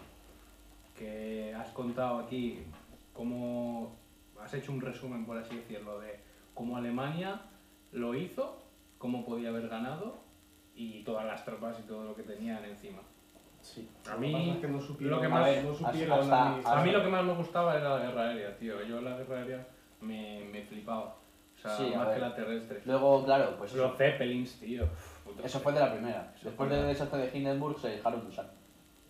Que 0.97 1.53
has 1.55 1.69
contado 1.69 2.19
aquí 2.19 2.59
cómo 3.13 3.95
has 4.41 4.53
hecho 4.53 4.71
un 4.71 4.81
resumen, 4.81 5.25
por 5.25 5.37
así 5.37 5.55
decirlo, 5.55 5.99
de 5.99 6.19
cómo 6.53 6.75
Alemania 6.77 7.41
lo 7.93 8.15
hizo, 8.15 8.57
cómo 8.97 9.25
podía 9.25 9.49
haber 9.49 9.69
ganado 9.69 10.17
y 10.75 11.03
todas 11.03 11.25
las 11.25 11.45
tropas 11.45 11.79
y 11.79 11.83
todo 11.83 12.03
lo 12.03 12.15
que 12.15 12.23
tenían 12.23 12.65
encima. 12.65 12.99
Sí. 13.61 13.87
A 14.11 14.17
mí, 14.17 14.31
lo 15.07 15.21
que 15.21 15.27
más- 17.07 17.23
me 17.23 17.33
gustaba 17.33 17.77
era 17.77 17.97
la 17.97 18.05
guerra 18.05 18.29
aérea, 18.29 18.57
tío. 18.57 18.83
Yo 18.83 18.99
la 19.01 19.15
guerra 19.17 19.37
aérea 19.37 19.67
me, 20.01 20.43
me 20.51 20.63
flipaba. 20.63 21.15
O 21.55 21.57
sea, 21.61 21.77
Sí, 21.77 21.93
más 21.95 22.09
que 22.09 22.19
la 22.19 22.35
terrestre. 22.35 22.81
Luego, 22.85 23.23
claro, 23.23 23.55
pues 23.57 23.73
Los 23.73 23.95
Zeppelins, 23.97 24.59
tío. 24.59 24.85
Puto 25.35 25.45
eso 25.47 25.59
fue 25.59 25.73
de 25.73 25.79
la 25.79 25.91
primera. 25.91 26.31
Eso 26.35 26.45
Después 26.49 26.69
del 26.69 26.85
desastre 26.87 27.19
de 27.29 27.37
Hindenburg 27.37 27.79
se 27.79 27.89
dejaron 27.89 28.21
de 28.21 28.27
usar. 28.29 28.49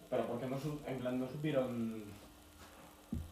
Pero 0.09 0.27
porque 0.27 0.47
no, 0.47 0.57
su- 0.59 0.79
en 0.85 0.99
plan, 0.99 1.19
no 1.19 1.27
supieron 1.27 2.03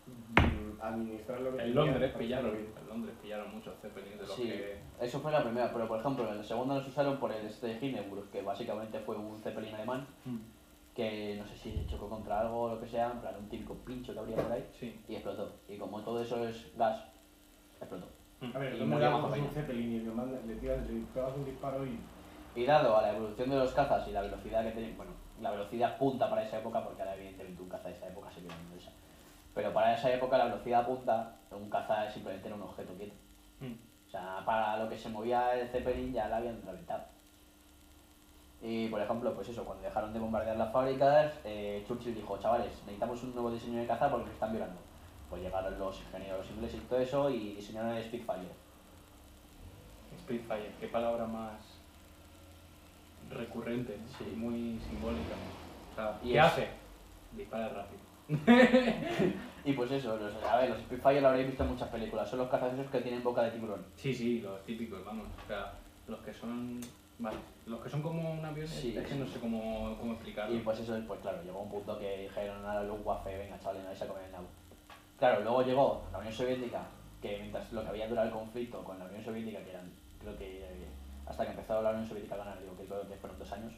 mm, 0.08 0.82
administrar 0.82 1.40
lo 1.42 1.56
que 1.56 1.64
En 1.64 1.76
Londres 1.76 2.12
pillaron, 2.18 2.56
en 2.56 2.88
Londres 2.88 3.16
pillaron 3.22 3.52
muchos 3.54 3.76
Zeppelins 3.82 4.20
de 4.20 4.26
los 4.28 4.36
Sí, 4.36 4.44
que... 4.48 4.78
eso 5.00 5.20
fue 5.20 5.32
la 5.32 5.44
primera, 5.44 5.72
pero 5.72 5.88
por 5.88 6.00
ejemplo, 6.00 6.28
en 6.30 6.38
la 6.38 6.44
segunda 6.44 6.76
los 6.76 6.88
usaron 6.88 7.18
por 7.20 7.32
el 7.32 7.46
este 7.46 7.68
de 7.68 7.86
Hindenburg, 7.86 8.30
que 8.32 8.42
básicamente 8.42 9.00
fue 9.00 9.16
un 9.16 9.40
Zeppelin 9.40 9.76
alemán, 9.76 10.08
que 10.96 11.36
no 11.38 11.46
sé 11.48 11.56
si 11.56 11.86
chocó 11.88 12.10
contra 12.10 12.40
algo 12.42 12.62
o 12.64 12.70
lo 12.76 12.80
que 12.82 12.88
sea, 12.88 13.12
en 13.12 13.20
plan 13.22 13.36
un 13.38 13.48
típico 13.48 13.76
pincho 13.76 14.14
que 14.14 14.20
habría 14.20 14.36
por 14.38 14.52
ahí, 14.52 14.66
Sí. 14.80 15.00
y 15.08 15.14
explotó. 15.16 15.54
Y 15.70 15.78
como 15.78 16.02
todo 16.02 16.22
eso 16.22 16.44
es 16.48 16.68
gas, 16.76 17.06
explotó. 17.80 18.08
A 18.54 18.58
ver, 18.58 18.74
Y 18.74 18.80
¿dónde 18.80 18.96
murió 18.96 19.08
le 19.10 19.14
bajo 19.16 19.28
haces 19.28 19.44
un. 19.44 19.50
Zeppelin 19.52 19.92
y 19.94 20.00
le, 20.00 20.12
mandas, 20.12 20.44
le 20.46 20.56
tiras, 20.56 20.90
le 20.90 21.00
pegas 21.14 21.36
un 21.38 21.46
disparo 21.46 21.86
y... 21.86 22.00
Y 22.56 22.65
dado 22.65 22.98
a 22.98 23.02
la 23.02 23.11
evolución 23.11 23.49
de 23.49 23.56
los 23.56 23.72
cazas 23.72 24.07
y 24.07 24.11
la 24.11 24.22
velocidad 24.22 24.64
que 24.64 24.72
tenían, 24.72 24.98
bueno, 24.98 25.11
la 25.41 25.52
velocidad 25.52 25.98
punta 25.98 26.30
para 26.30 26.44
esa 26.44 26.60
época, 26.60 26.84
porque 26.84 27.02
ahora 27.02 27.15
evidentemente 27.15 27.61
un 27.61 27.69
caza 27.69 27.88
de 27.88 27.95
esa 27.95 28.07
época 28.07 28.32
se 28.32 28.41
viene 28.41 28.56
esa. 28.78 28.91
Pero 29.53 29.73
para 29.73 29.95
esa 29.95 30.11
época 30.14 30.38
la 30.38 30.45
velocidad 30.45 30.86
punta, 30.86 31.36
un 31.52 31.69
caza 31.69 32.10
simplemente 32.10 32.48
era 32.48 32.56
un 32.56 32.64
objeto 32.64 32.94
quieto. 32.95 33.15
Mm. 33.60 33.73
O 34.07 34.10
sea, 34.10 34.44
para 34.45 34.78
lo 34.78 34.90
que 34.90 34.98
se 34.98 35.10
movía 35.10 35.57
el 35.57 35.69
Zeppelin 35.69 36.14
ya 36.14 36.28
la 36.28 36.38
habían 36.38 36.61
reventado. 36.65 37.06
Y 38.61 38.90
por 38.90 39.02
ejemplo, 39.02 39.34
pues 39.34 39.49
eso, 39.49 39.65
cuando 39.65 39.84
dejaron 39.84 40.14
de 40.14 40.19
bombardear 40.19 40.57
las 40.57 40.72
fábricas, 40.72 41.34
eh, 41.44 41.84
Churchill 41.88 42.14
dijo, 42.14 42.38
chavales, 42.38 42.72
necesitamos 42.86 43.23
un 43.23 43.34
nuevo 43.34 43.49
diseño 43.49 43.80
de 43.80 43.88
caza 43.88 44.10
porque 44.10 44.26
nos 44.26 44.34
están 44.34 44.52
violando. 44.52 44.80
Pues 45.30 45.41
llegaron 45.41 45.80
los 45.80 45.99
ingenieros 46.02 46.49
ingleses 46.52 46.82
y 46.82 46.86
todo 46.86 46.99
eso 46.99 47.30
y 47.30 47.56
diseñaron 47.56 47.95
el 47.95 48.03
Spitfire. 48.03 48.52
Spitfire, 50.19 50.76
qué 50.80 50.88
palabra 50.88 51.26
más 51.26 51.70
recurrente, 53.32 53.98
Sí. 54.18 54.26
muy 54.36 54.80
simbólica. 54.88 55.36
O 55.91 55.95
sea, 55.95 56.20
Y 56.24 56.32
¿qué 56.34 56.38
es- 56.38 56.44
hace? 56.44 56.68
Dispara 57.36 57.70
rápido. 57.70 58.02
Y 59.64 59.74
pues 59.74 59.91
eso, 59.91 60.18
los, 60.18 60.34
a 60.44 60.58
ver, 60.58 60.70
los 60.72 60.80
Spitfire 60.80 61.22
lo 61.22 61.28
habréis 61.28 61.48
visto 61.48 61.64
en 61.64 61.70
muchas 61.70 61.88
películas, 61.90 62.28
son 62.28 62.40
los 62.40 62.49
cazas 62.49 62.74
esos 62.74 62.90
que 62.91 63.02
tienen 63.02 63.22
boca 63.24 63.44
de 63.44 63.52
tiburón. 63.52 63.86
Sí, 63.95 64.12
sí, 64.12 64.41
los 64.41 64.60
típicos, 64.66 65.06
vamos. 65.06 65.28
O 65.44 65.48
sea, 65.48 65.74
los 66.08 66.20
que 66.22 66.34
son... 66.34 66.82
Vale, 67.20 67.38
los 67.68 67.80
que 67.82 67.90
son 67.90 68.02
como 68.02 68.34
un 68.34 68.44
avión, 68.44 68.68
Sí, 68.68 68.98
es 68.98 69.08
que 69.08 69.14
no 69.14 69.28
sé 69.28 69.40
cómo, 69.40 69.95
cómo 69.99 70.14
explicarlo. 70.14 70.56
Y 70.56 70.60
pues 70.62 70.80
eso, 70.80 70.98
pues 71.08 71.20
claro, 71.20 71.44
llegó 71.44 71.62
un 71.62 71.70
punto 71.70 71.99
que 71.99 72.22
dijeron 72.24 72.66
a 72.66 72.74
la 72.76 72.84
Luftwaffe, 72.84 73.38
venga 73.38 73.60
chavales, 73.60 73.84
no 73.84 73.90
vais 73.90 74.02
a 74.02 74.08
comer 74.08 74.24
el 74.26 74.32
nabo. 74.32 74.48
Claro, 75.20 75.41
luego 75.41 75.62
llegó 75.62 76.03
la 76.12 76.18
Unión 76.18 76.34
Soviética, 76.34 76.82
que 77.22 77.38
mientras 77.38 77.72
lo 77.72 77.84
que 77.84 77.90
había 77.90 78.08
durado 78.08 78.28
el 78.30 78.34
conflicto 78.34 78.84
con 78.84 78.98
la 78.98 79.06
Unión 79.06 79.24
Soviética, 79.24 79.60
que 79.64 79.70
eran, 79.70 79.91
creo 80.20 80.36
que 80.36 80.64
eh, 80.64 80.88
hasta 81.32 81.45
que 81.45 81.52
empezó 81.52 81.82
la 81.82 81.91
Unión 81.91 82.08
Soviética 82.08 82.36
a 82.36 82.40
ganar, 82.40 82.60
digo 82.60 82.78
que 82.78 82.86
creo 82.86 83.08
que 83.08 83.16
fueron 83.16 83.40
dos 83.40 83.52
años, 83.53 83.74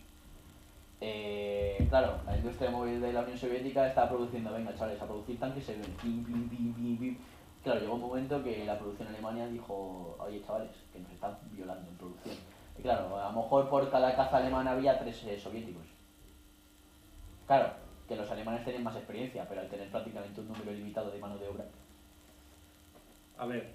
eh, 0.99 1.85
claro, 1.89 2.19
la 2.25 2.37
industria 2.37 2.71
móvil 2.71 2.99
de 3.01 3.13
la 3.13 3.21
Unión 3.21 3.37
Soviética 3.37 3.87
estaba 3.87 4.09
produciendo, 4.09 4.53
venga 4.53 4.73
chavales, 4.73 5.01
a 5.01 5.05
producir 5.05 5.39
tanques, 5.39 5.65
se 5.65 5.73
ven. 5.73 7.17
Claro, 7.63 7.79
llegó 7.79 7.95
un 7.95 8.01
momento 8.01 8.43
que 8.43 8.65
la 8.65 8.77
producción 8.77 9.07
en 9.09 9.15
Alemania 9.15 9.47
dijo, 9.47 10.15
oye 10.19 10.41
chavales, 10.45 10.71
que 10.91 10.99
nos 10.99 11.11
están 11.11 11.37
violando 11.51 11.89
en 11.89 11.97
producción. 11.97 12.35
Y 12.77 12.81
claro, 12.81 13.17
a 13.17 13.31
lo 13.31 13.41
mejor 13.41 13.69
por 13.69 13.89
cada 13.91 14.15
caza 14.15 14.37
alemana 14.37 14.71
había 14.71 14.97
tres 14.97 15.23
eh, 15.25 15.39
soviéticos. 15.39 15.83
Claro, 17.45 17.71
que 18.07 18.15
los 18.15 18.29
alemanes 18.31 18.63
tienen 18.63 18.83
más 18.83 18.95
experiencia, 18.95 19.45
pero 19.47 19.61
al 19.61 19.69
tener 19.69 19.89
prácticamente 19.89 20.41
un 20.41 20.47
número 20.47 20.71
limitado 20.71 21.11
de 21.11 21.19
mano 21.19 21.37
de 21.37 21.47
obra. 21.47 21.65
A 23.37 23.45
ver, 23.45 23.71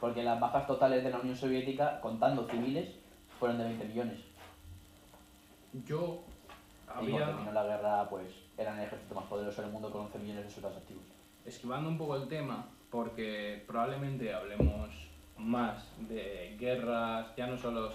Porque 0.00 0.22
las 0.24 0.40
bajas 0.40 0.66
totales 0.66 1.04
de 1.04 1.10
la 1.10 1.20
Unión 1.20 1.36
Soviética, 1.36 2.00
contando 2.00 2.48
civiles, 2.48 3.01
fueron 3.42 3.58
de 3.58 3.64
20 3.64 3.84
millones. 3.86 4.20
yo 5.84 6.22
Y 6.22 6.86
cuando 6.86 7.16
había... 7.16 7.26
terminó 7.26 7.52
la 7.52 7.64
guerra, 7.64 8.08
pues 8.08 8.28
eran 8.56 8.78
el 8.78 8.84
ejército 8.86 9.16
más 9.16 9.24
poderoso 9.24 9.62
del 9.62 9.72
mundo 9.72 9.90
con 9.90 10.02
11 10.02 10.18
millones 10.20 10.44
de 10.44 10.50
soldados 10.50 10.76
activos. 10.78 11.02
esquivando 11.44 11.88
un 11.88 11.98
poco 11.98 12.14
el 12.14 12.28
tema, 12.28 12.66
porque 12.88 13.64
probablemente 13.66 14.32
hablemos 14.32 14.90
más 15.38 15.84
de 16.08 16.56
guerras, 16.56 17.34
ya 17.36 17.48
no 17.48 17.58
solo 17.58 17.90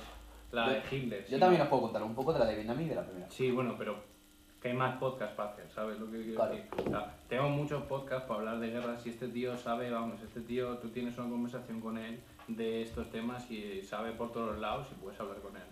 la 0.52 0.68
de 0.69 0.82
Hitler. 0.91 1.22
Yo 1.22 1.28
sino- 1.28 1.40
también 1.40 1.61
os 1.61 1.69
puedo 1.69 1.84
contar 1.84 2.03
un 2.03 2.14
poco 2.14 2.34
de 2.34 2.40
la 2.40 2.45
de 2.45 2.56
Vietnam 2.56 2.82
y 2.82 2.90
de 2.90 2.95
la 2.95 3.03
primera. 3.06 3.30
Sí, 3.32 3.49
bueno, 3.52 3.76
pero 3.78 3.95
que 4.61 4.68
hay 4.68 4.74
más 4.74 4.98
podcasts 4.98 5.34
para 5.38 5.52
hacer, 5.52 5.69
¿sabes 5.74 5.98
lo 5.98 6.11
que 6.11 6.24
quiero 6.24 6.36
Claro. 6.36 6.56
decir? 6.56 6.69
O 6.88 6.90
sea, 6.90 7.15
tengo 7.30 7.48
muchos 7.48 7.84
podcasts 7.84 8.28
para 8.28 8.41
hablar 8.41 8.60
de 8.60 8.69
guerras 8.72 9.06
y 9.06 9.11
este 9.11 9.30
tío 9.30 9.57
sabe, 9.57 9.91
vamos, 9.91 10.22
este 10.22 10.41
tío, 10.41 10.78
tú 10.80 10.90
tienes 10.90 11.18
una 11.18 11.30
conversación 11.30 11.80
con 11.80 11.98
él 11.98 12.19
de 12.48 12.82
estos 12.84 13.10
temas 13.10 13.49
y 13.52 13.82
sabe 13.82 14.11
por 14.14 14.32
todos 14.32 14.57
lados 14.60 14.88
y 14.91 14.95
puedes 15.02 15.19
hablar 15.19 15.38
con 15.41 15.56
él. 15.56 15.64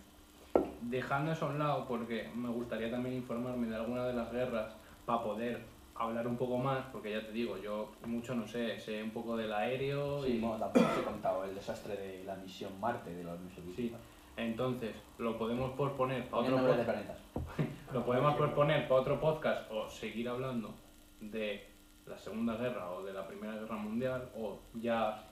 Dejando 0.81 1.31
eso 1.31 1.45
a 1.47 1.49
un 1.49 1.59
lado, 1.59 1.85
porque 1.87 2.29
me 2.35 2.49
gustaría 2.49 2.91
también 2.91 3.15
informarme 3.15 3.67
de 3.67 3.75
alguna 3.75 4.05
de 4.05 4.13
las 4.13 4.31
guerras 4.31 4.75
para 5.05 5.23
poder 5.23 5.61
hablar 5.95 6.27
un 6.27 6.35
poco 6.37 6.57
más, 6.57 6.85
porque 6.91 7.11
ya 7.11 7.25
te 7.25 7.31
digo, 7.31 7.57
yo 7.57 7.91
mucho 8.05 8.35
no 8.35 8.45
sé, 8.45 8.77
sé 8.79 9.01
un 9.01 9.11
poco 9.11 9.37
del 9.37 9.53
aéreo 9.53 10.23
Sí, 10.23 10.33
y... 10.33 10.39
bueno, 10.41 10.57
tampoco 10.57 10.85
os 10.91 10.97
he 10.99 11.03
contado 11.03 11.43
el 11.45 11.55
desastre 11.55 11.95
de 11.95 12.23
la 12.25 12.35
misión 12.35 12.77
Marte 12.81 13.13
de 13.13 13.23
la 13.23 13.33
Unión 13.33 13.49
Sí, 13.49 13.61
Soviética. 13.61 13.97
entonces 14.37 14.95
lo 15.17 15.37
podemos 15.37 15.71
posponer 15.71 16.27
para 16.29 16.43
otro 16.43 16.57
de 16.57 16.61
podcast. 16.63 16.89
planetas. 16.89 17.17
Lo 17.93 18.03
podemos 18.05 18.35
proponer 18.35 18.87
para 18.89 18.99
otro 19.01 19.21
podcast 19.21 19.71
o 19.71 19.87
seguir 19.89 20.27
hablando 20.27 20.73
de 21.21 21.65
la 22.05 22.17
Segunda 22.17 22.57
Guerra 22.57 22.91
o 22.91 23.03
de 23.03 23.13
la 23.13 23.25
Primera 23.25 23.53
Guerra 23.53 23.75
Mundial 23.77 24.29
o 24.37 24.59
ya 24.73 25.23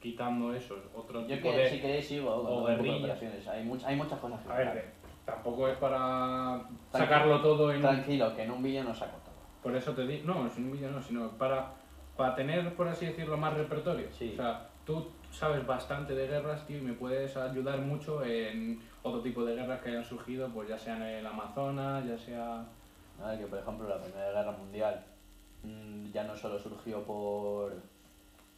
quitando 0.00 0.54
esos 0.54 0.78
otro 0.94 1.22
Yo 1.26 1.36
tipo 1.36 1.50
que, 1.50 1.56
de... 1.58 1.70
si 1.70 1.80
queréis 1.80 2.12
o 2.24 2.66
de 2.66 2.76
guerrillas. 2.76 2.98
operaciones. 3.00 3.48
Hay, 3.48 3.64
much- 3.64 3.84
hay 3.84 3.96
muchas 3.96 4.18
cosas 4.20 4.40
que 4.44 4.52
A 4.52 4.56
ver, 4.56 4.92
tampoco 5.24 5.68
es 5.68 5.76
para 5.78 6.58
Tranquilo. 6.58 6.78
sacarlo 6.92 7.42
todo 7.42 7.72
en... 7.72 7.80
Tranquilo, 7.80 8.34
que 8.34 8.42
en 8.44 8.50
un 8.50 8.62
vídeo 8.62 8.84
no 8.84 8.94
se 8.94 9.04
ha 9.04 9.10
contado. 9.10 9.36
Por 9.62 9.74
eso 9.74 9.92
te 9.92 10.06
digo... 10.06 10.32
No, 10.32 10.48
sin 10.48 10.66
un 10.66 10.72
vídeo 10.72 10.90
no, 10.90 11.02
sino 11.02 11.30
para, 11.32 11.72
para 12.16 12.34
tener, 12.34 12.74
por 12.74 12.86
así 12.88 13.06
decirlo, 13.06 13.36
más 13.36 13.54
repertorio. 13.54 14.06
Sí. 14.12 14.30
O 14.34 14.36
sea, 14.36 14.68
tú 14.86 15.10
sabes 15.32 15.66
bastante 15.66 16.14
de 16.14 16.26
guerras, 16.28 16.64
tío, 16.66 16.78
y 16.78 16.82
me 16.82 16.92
puedes 16.94 17.36
ayudar 17.36 17.80
mucho 17.80 18.24
en 18.24 18.80
otro 19.02 19.20
tipo 19.20 19.44
de 19.44 19.54
guerras 19.56 19.80
que 19.82 19.90
hayan 19.90 20.04
surgido, 20.04 20.48
pues 20.48 20.68
ya 20.68 20.78
sea 20.78 20.96
en 20.96 21.02
el 21.02 21.26
Amazonas, 21.26 22.06
ya 22.06 22.16
sea... 22.16 22.64
A 23.20 23.30
ver, 23.30 23.40
que 23.40 23.46
por 23.46 23.58
ejemplo 23.58 23.88
la 23.88 24.00
Primera 24.00 24.30
Guerra 24.30 24.52
Mundial 24.52 25.04
mm, 25.64 26.12
ya 26.12 26.22
no 26.22 26.36
solo 26.36 26.56
surgió 26.56 27.02
por 27.02 27.72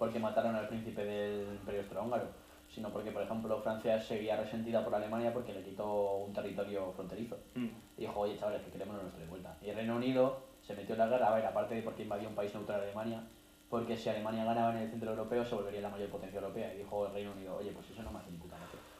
porque 0.00 0.18
mataron 0.18 0.56
al 0.56 0.66
príncipe 0.66 1.04
del 1.04 1.56
Imperio 1.56 1.82
Austrohúngaro, 1.82 2.24
sino 2.70 2.88
porque, 2.88 3.10
por 3.10 3.22
ejemplo, 3.22 3.60
Francia 3.60 4.00
seguía 4.00 4.34
resentida 4.34 4.82
por 4.82 4.94
Alemania 4.94 5.30
porque 5.30 5.52
le 5.52 5.62
quitó 5.62 6.24
un 6.24 6.32
territorio 6.32 6.90
fronterizo. 6.92 7.36
Mm. 7.54 7.66
Y 7.98 8.00
dijo, 8.00 8.18
oye, 8.18 8.38
chavales, 8.38 8.62
que 8.62 8.70
queremos 8.70 8.96
nuestro 8.96 9.20
de 9.20 9.28
vuelta. 9.28 9.54
Y 9.60 9.68
el 9.68 9.76
Reino 9.76 9.96
Unido 9.96 10.40
se 10.62 10.74
metió 10.74 10.94
en 10.94 11.00
la 11.00 11.06
guerra, 11.06 11.28
a 11.28 11.34
ver, 11.34 11.44
aparte 11.44 11.74
de 11.74 11.82
porque 11.82 12.04
invadió 12.04 12.30
un 12.30 12.34
país 12.34 12.54
neutral 12.54 12.80
Alemania, 12.80 13.22
porque 13.68 13.94
si 13.94 14.08
Alemania 14.08 14.46
ganaba 14.46 14.70
en 14.70 14.78
el 14.78 14.90
centro 14.90 15.10
europeo 15.10 15.44
se 15.44 15.54
volvería 15.54 15.82
la 15.82 15.90
mayor 15.90 16.08
potencia 16.08 16.40
europea. 16.40 16.72
Y 16.72 16.78
dijo 16.78 17.06
el 17.06 17.12
Reino 17.12 17.32
Unido, 17.32 17.56
oye, 17.58 17.70
pues 17.72 17.90
eso 17.90 18.02
no 18.02 18.10
me 18.10 18.20
hace 18.20 18.30
ni 18.30 18.38
puta. 18.38 18.56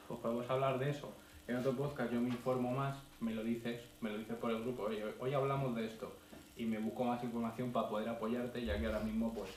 Pues 0.07 0.21
podemos 0.21 0.51
hablar 0.51 0.79
de 0.79 0.91
eso. 0.91 1.11
En 1.49 1.57
otro 1.57 1.73
podcast 1.73 2.13
yo 2.13 2.21
me 2.21 2.29
informo 2.29 2.73
más, 2.73 2.99
me 3.21 3.33
lo 3.33 3.43
dices, 3.43 3.81
me 4.03 4.11
lo 4.11 4.19
dices 4.19 4.37
por 4.37 4.51
el 4.51 4.61
grupo, 4.63 4.83
oye, 4.83 5.03
hoy 5.19 5.33
hablamos 5.33 5.75
de 5.75 5.87
esto 5.87 6.13
y 6.59 6.67
me 6.67 6.79
busco 6.79 7.05
más 7.05 7.25
información 7.25 7.73
para 7.73 7.89
poder 7.89 8.11
apoyarte, 8.11 8.63
ya 8.63 8.79
que 8.79 8.85
ahora 8.85 9.01
mismo 9.01 9.33
pues 9.33 9.49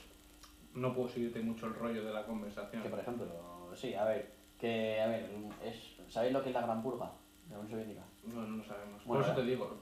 no 0.74 0.94
puedo 0.94 1.08
seguirte 1.08 1.40
mucho 1.40 1.66
el 1.66 1.74
rollo 1.74 2.04
de 2.04 2.12
la 2.12 2.24
conversación. 2.24 2.82
Que 2.82 2.88
por 2.88 2.98
ejemplo, 2.98 3.26
sí, 3.74 3.94
a 3.94 4.04
ver, 4.04 4.32
que, 4.58 5.00
a 5.00 5.06
ver, 5.06 5.30
es, 5.64 5.96
¿sabéis 6.08 6.32
lo 6.32 6.42
que 6.42 6.50
es 6.50 6.54
la 6.54 6.62
Gran 6.62 6.82
Purga 6.82 7.10
de 7.48 7.54
la 7.54 7.60
Unión 7.60 7.70
Soviética? 7.70 8.02
No, 8.24 8.42
no 8.42 8.56
lo 8.56 8.64
sabemos. 8.64 9.04
Bueno, 9.04 9.22
por 9.22 9.32
eso 9.32 9.40
te 9.40 9.46
digo, 9.46 9.76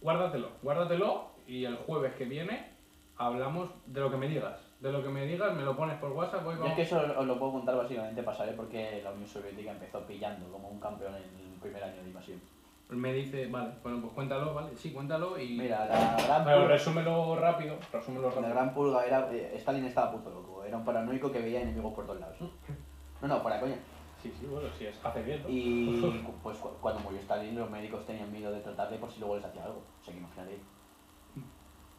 guárdatelo, 0.00 0.50
guárdatelo 0.62 1.26
y 1.46 1.64
el 1.64 1.76
jueves 1.76 2.14
que 2.14 2.24
viene 2.24 2.72
hablamos 3.16 3.70
de 3.86 4.00
lo 4.00 4.10
que 4.10 4.16
me 4.16 4.28
digas. 4.28 4.58
De 4.80 4.90
lo 4.90 5.02
que 5.02 5.10
me 5.10 5.26
digas, 5.26 5.54
me 5.54 5.62
lo 5.62 5.76
pones 5.76 5.96
por 5.98 6.10
WhatsApp, 6.10 6.42
voy 6.42 6.56
Yo 6.56 6.66
es 6.66 6.74
que 6.74 6.82
eso 6.82 7.00
os 7.16 7.26
lo 7.26 7.38
puedo 7.38 7.52
contar 7.52 7.76
básicamente 7.76 8.22
para 8.24 8.36
saber 8.36 8.56
por 8.56 8.68
qué 8.68 9.00
la 9.04 9.12
Unión 9.12 9.28
Soviética 9.28 9.70
empezó 9.70 10.04
pillando 10.04 10.50
como 10.50 10.68
un 10.68 10.80
campeón 10.80 11.14
en 11.14 11.22
el 11.22 11.60
primer 11.60 11.84
año 11.84 12.02
de 12.02 12.08
invasión. 12.08 12.40
Me 12.92 13.12
dice, 13.12 13.46
vale, 13.46 13.70
bueno, 13.82 14.00
pues 14.02 14.12
cuéntalo, 14.12 14.52
vale, 14.54 14.76
sí, 14.76 14.92
cuéntalo 14.92 15.38
y... 15.38 15.56
Mira, 15.56 15.86
la 15.86 16.16
gran, 16.26 16.44
Pero 16.44 16.68
resúmelo 16.68 17.36
rápido, 17.36 17.76
resúmelo 17.92 18.28
la 18.28 18.34
rápido. 18.34 18.50
gran 18.54 18.74
purga 18.74 19.04
era. 19.06 19.28
eh, 19.32 19.52
Stalin 19.56 19.84
estaba 19.86 20.12
puto 20.12 20.30
loco, 20.30 20.62
era 20.64 20.76
un 20.76 20.84
paranoico 20.84 21.32
que 21.32 21.40
veía 21.40 21.62
enemigos 21.62 21.94
por 21.94 22.04
todos 22.06 22.20
lados. 22.20 22.36
No, 23.20 23.28
no, 23.28 23.40
fuera 23.40 23.60
coña. 23.60 23.76
Sí, 24.22 24.32
sí, 24.38 24.46
bueno, 24.46 24.68
sí, 24.78 24.86
es 24.86 24.98
hace 25.04 25.22
bien. 25.22 25.42
¿no? 25.42 25.48
Y 25.48 26.24
pues 26.42 26.58
cu- 26.58 26.70
cuando 26.80 27.00
murió 27.00 27.18
Stalin, 27.20 27.58
los 27.58 27.70
médicos 27.70 28.04
tenían 28.06 28.30
miedo 28.30 28.52
de 28.52 28.60
tratarle 28.60 28.98
por 28.98 29.10
si 29.10 29.18
luego 29.20 29.36
les 29.36 29.44
hacía 29.44 29.64
algo. 29.64 29.82
O 30.00 30.04
sea 30.04 30.12
que 30.14 30.20
imagínate. 30.20 30.58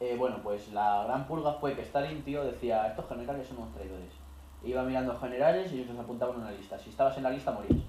Eh, 0.00 0.16
bueno, 0.18 0.38
pues 0.42 0.72
la 0.72 1.04
gran 1.04 1.26
purga 1.26 1.52
fue 1.54 1.74
que 1.74 1.82
Stalin, 1.82 2.22
tío, 2.22 2.44
decía: 2.44 2.86
Estos 2.88 3.08
generales 3.08 3.46
son 3.46 3.58
unos 3.58 3.74
traidores. 3.74 4.12
Iba 4.62 4.82
mirando 4.82 5.14
generales 5.18 5.72
y 5.72 5.76
ellos 5.80 5.88
los 5.94 5.98
apuntaban 6.04 6.36
en 6.36 6.42
una 6.42 6.50
lista. 6.50 6.78
Si 6.78 6.90
estabas 6.90 7.16
en 7.16 7.22
la 7.24 7.30
lista, 7.30 7.52
morías. 7.52 7.82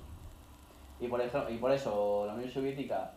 Y 1.00 1.08
por 1.08 1.22
eso, 1.22 1.50
y 1.50 1.58
por 1.58 1.72
eso 1.72 2.26
la 2.28 2.34
Unión 2.34 2.50
Soviética 2.50 3.12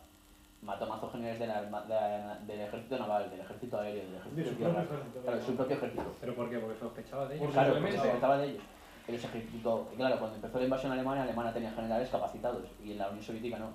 mató 0.61 0.85
mazos 0.87 1.11
generales 1.13 1.39
de 1.39 1.47
la 1.47 1.59
arma- 1.59 1.83
de 1.83 1.89
la- 1.93 2.39
del 2.45 2.61
ejército 2.61 2.97
naval, 2.99 3.29
del 3.29 3.39
ejército 3.39 3.79
aéreo, 3.79 4.03
del 4.03 4.15
ejército 4.15 4.35
De 4.35 4.49
su 4.49 4.55
tierra. 4.55 4.73
propio 4.73 4.97
ejército. 4.97 5.21
Claro, 5.21 5.37
de 5.37 5.43
su 5.45 5.55
propio 5.55 5.75
ejército. 5.77 6.15
¿Pero 6.19 6.35
por 6.35 6.49
qué? 6.49 6.59
Porque 6.59 6.79
sospechaba 6.79 7.27
de 7.27 7.35
ellos. 7.35 7.45
Porque 7.45 7.53
Claro, 7.53 7.81
porque 7.81 7.97
trataba 7.97 8.37
de 8.37 8.47
ellos. 8.49 8.63
Ejecutó. 9.07 9.89
Y 9.91 9.95
claro, 9.95 10.19
cuando 10.19 10.35
empezó 10.35 10.57
la 10.59 10.63
invasión 10.65 10.91
alemana, 10.91 11.23
Alemania 11.23 11.51
tenía 11.53 11.71
generales 11.71 12.09
capacitados 12.09 12.63
y 12.83 12.91
en 12.91 12.97
la 12.99 13.07
Unión 13.09 13.23
Soviética 13.23 13.57
no. 13.57 13.69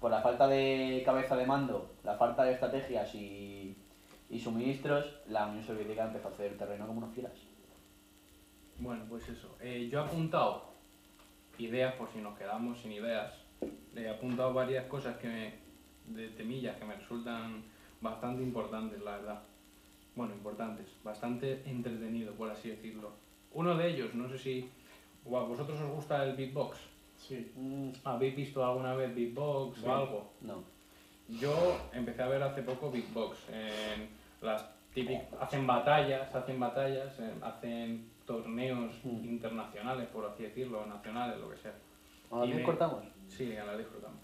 Por 0.00 0.10
la 0.10 0.22
falta 0.22 0.46
de 0.46 1.02
cabeza 1.04 1.36
de 1.36 1.44
mando, 1.44 1.90
la 2.02 2.14
falta 2.14 2.44
de 2.44 2.52
estrategias 2.52 3.14
y, 3.14 3.76
y 4.30 4.38
suministros, 4.38 5.20
la 5.26 5.46
Unión 5.48 5.62
Soviética 5.64 6.04
empezó 6.04 6.28
a 6.28 6.30
hacer 6.30 6.56
terreno 6.56 6.86
como 6.86 6.98
unos 7.00 7.12
fieras. 7.14 7.34
Bueno, 8.78 9.04
pues 9.08 9.28
eso. 9.28 9.54
Eh, 9.60 9.88
yo 9.92 10.00
he 10.00 10.04
apuntado 10.04 10.70
ideas, 11.58 11.92
por 11.96 12.08
si 12.08 12.18
nos 12.20 12.38
quedamos 12.38 12.80
sin 12.80 12.92
ideas. 12.92 13.34
He 13.96 14.08
apuntado 14.08 14.52
varias 14.54 14.86
cosas 14.86 15.16
que 15.18 15.28
me, 15.28 15.52
de 16.06 16.28
temillas 16.28 16.76
que 16.76 16.84
me 16.84 16.94
resultan 16.96 17.62
bastante 18.00 18.42
importantes, 18.42 19.00
la 19.02 19.12
verdad. 19.18 19.42
Bueno, 20.14 20.34
importantes, 20.34 20.86
bastante 21.04 21.62
entretenido, 21.66 22.32
por 22.34 22.50
así 22.50 22.70
decirlo. 22.70 23.10
Uno 23.52 23.76
de 23.76 23.88
ellos, 23.90 24.14
no 24.14 24.28
sé 24.28 24.38
si 24.38 24.70
a 25.26 25.28
vosotros 25.28 25.80
os 25.80 25.90
gusta 25.90 26.24
el 26.24 26.36
beatbox. 26.36 26.78
Sí. 27.18 27.52
¿Habéis 28.04 28.34
visto 28.36 28.64
alguna 28.64 28.94
vez 28.94 29.14
beatbox 29.14 29.78
Sí. 29.80 29.86
o 29.86 29.94
algo? 29.94 30.30
No. 30.40 30.64
Yo 31.28 31.76
empecé 31.92 32.22
a 32.22 32.28
ver 32.28 32.42
hace 32.42 32.62
poco 32.62 32.90
beatbox. 32.90 33.36
En 33.50 34.08
las 34.40 34.64
típicas, 34.94 35.26
hacen 35.40 35.66
batallas, 35.66 36.34
hacen 36.34 36.58
batallas, 36.58 37.18
eh, 37.20 37.32
hacen 37.42 38.08
torneos 38.26 38.92
Mm. 39.04 39.24
internacionales, 39.28 40.08
por 40.08 40.24
así 40.26 40.44
decirlo, 40.44 40.86
nacionales, 40.86 41.38
lo 41.38 41.50
que 41.50 41.56
sea. 41.58 41.74
¿Ahora 42.30 42.46
bien 42.46 42.58
me- 42.58 42.62
cortamos? 42.64 43.04
Sí, 43.30 43.56
a 43.56 43.64
la 43.64 43.76
disfrutamos. 43.76 44.20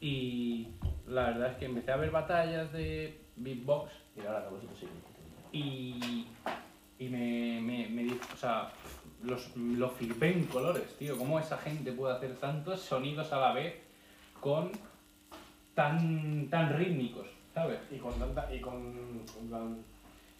Y 0.00 0.68
la 1.06 1.30
verdad 1.30 1.52
es 1.52 1.56
que 1.58 1.64
empecé 1.66 1.92
a 1.92 1.96
ver 1.96 2.10
batallas 2.10 2.72
de 2.72 3.20
beatbox 3.36 3.92
Y 4.16 4.26
ahora 4.26 4.48
sí. 4.78 4.88
y, 5.52 6.26
y 6.98 7.08
me, 7.08 7.60
me, 7.60 7.88
me 7.88 8.12
o 8.12 8.36
sea, 8.36 8.70
los, 9.22 9.56
lo 9.56 9.88
flipé 9.90 10.32
en 10.32 10.44
colores, 10.46 10.96
tío. 10.98 11.16
¿Cómo 11.16 11.38
esa 11.38 11.56
gente 11.58 11.92
puede 11.92 12.14
hacer 12.14 12.36
tantos 12.36 12.80
sonidos 12.80 13.32
a 13.32 13.40
la 13.40 13.52
vez 13.52 13.74
con 14.40 14.72
tan, 15.74 16.48
tan 16.48 16.76
rítmicos, 16.76 17.26
¿sabes? 17.54 17.78
Y 17.90 17.98
con 17.98 18.18
tanta. 18.18 18.52
Y 18.54 18.60
con. 18.60 19.22
plan, 19.48 19.84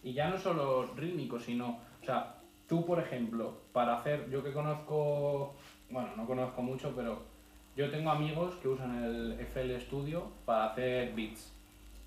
Y 0.03 0.13
ya 0.13 0.29
no 0.29 0.39
solo 0.39 0.95
rítmicos, 0.97 1.45
sino, 1.45 1.81
o 2.03 2.05
sea, 2.05 2.37
tú, 2.69 2.85
por 2.85 3.01
ejemplo, 3.01 3.61
para 3.73 3.99
hacer, 3.99 4.29
yo 4.31 4.43
que 4.43 4.53
conozco, 4.53 5.55
bueno, 5.91 6.11
no 6.17 6.27
conozco 6.27 6.63
mucho, 6.63 6.93
pero 6.95 7.36
yo 7.77 7.91
tengo 7.91 8.11
amigos 8.11 8.55
que 8.57 8.69
usan 8.69 9.05
el 9.05 9.33
FL 9.39 9.79
Studio 9.81 10.33
para 10.47 10.67
hacer 10.67 11.15
beats, 11.15 11.53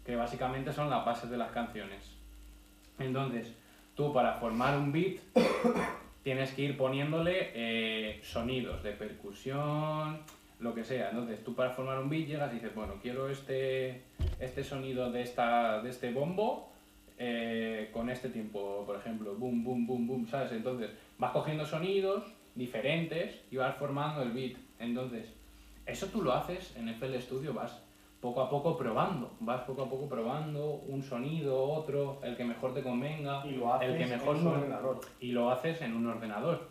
que 0.04 0.16
básicamente 0.16 0.74
son 0.74 0.90
las 0.90 1.06
bases 1.06 1.30
de 1.30 1.38
las 1.38 1.52
canciones. 1.52 2.12
Entonces, 2.98 3.54
tú 3.96 4.12
para 4.12 4.34
formar 4.34 4.78
un 4.78 4.91
beat 4.91 5.20
tienes 6.24 6.52
que 6.54 6.64
ir 6.64 6.78
poniéndole 6.78 7.52
eh, 7.54 8.20
sonidos 8.24 8.82
de 8.82 8.94
percusión, 8.94 10.20
lo 10.60 10.74
que 10.74 10.84
sea. 10.84 11.12
Entonces, 11.12 11.44
tú 11.44 11.54
para 11.54 11.70
formar 11.70 12.00
un 12.00 12.10
beat 12.10 12.28
llegas 12.28 12.52
y 12.52 12.56
dices, 12.56 12.74
bueno, 12.74 12.96
quiero 13.00 13.30
este, 13.30 14.02
este 14.40 14.64
sonido 14.64 15.12
de, 15.12 15.22
esta, 15.22 15.84
de 15.84 15.91
este 15.91 16.12
bombo 16.12 16.74
eh, 17.20 17.91
con 17.94 18.10
este 18.10 18.30
tiempo, 18.30 18.84
por 18.88 18.96
ejemplo, 18.96 19.36
boom, 19.36 19.64
boom, 19.64 19.86
boom, 19.86 20.08
boom, 20.08 20.28
¿sabes? 20.28 20.52
Entonces, 20.52 20.90
vas 21.20 21.32
cogiendo 21.32 21.64
sonidos 21.66 22.24
diferentes 22.56 23.40
y 23.52 23.58
vas 23.58 23.76
formando 23.78 24.24
el 24.24 24.32
beat. 24.32 24.58
Entonces, 24.80 25.39
eso 25.90 26.07
tú 26.07 26.22
lo 26.22 26.34
haces 26.34 26.76
en 26.76 26.90
FL 26.90 27.20
Studio, 27.20 27.53
vas 27.53 27.82
poco 28.20 28.41
a 28.41 28.49
poco 28.49 28.78
probando, 28.78 29.32
vas 29.40 29.61
poco 29.61 29.84
a 29.84 29.90
poco 29.90 30.10
probando 30.10 30.72
un 30.88 31.02
sonido, 31.02 31.61
otro, 31.61 32.20
el 32.24 32.36
que 32.36 32.44
mejor 32.44 32.74
te 32.74 32.84
convenga 32.84 33.45
y 33.45 33.52
lo 33.52 33.74
haces 33.74 33.90
el 33.90 33.98
que 33.98 34.06
mejor 34.06 34.36
en 34.36 34.48
un 34.48 34.53
ordenador. 34.53 34.99
y 35.20 35.32
lo 35.32 35.49
haces 35.52 35.82
en 35.82 35.95
un 35.95 36.07
ordenador. 36.07 36.68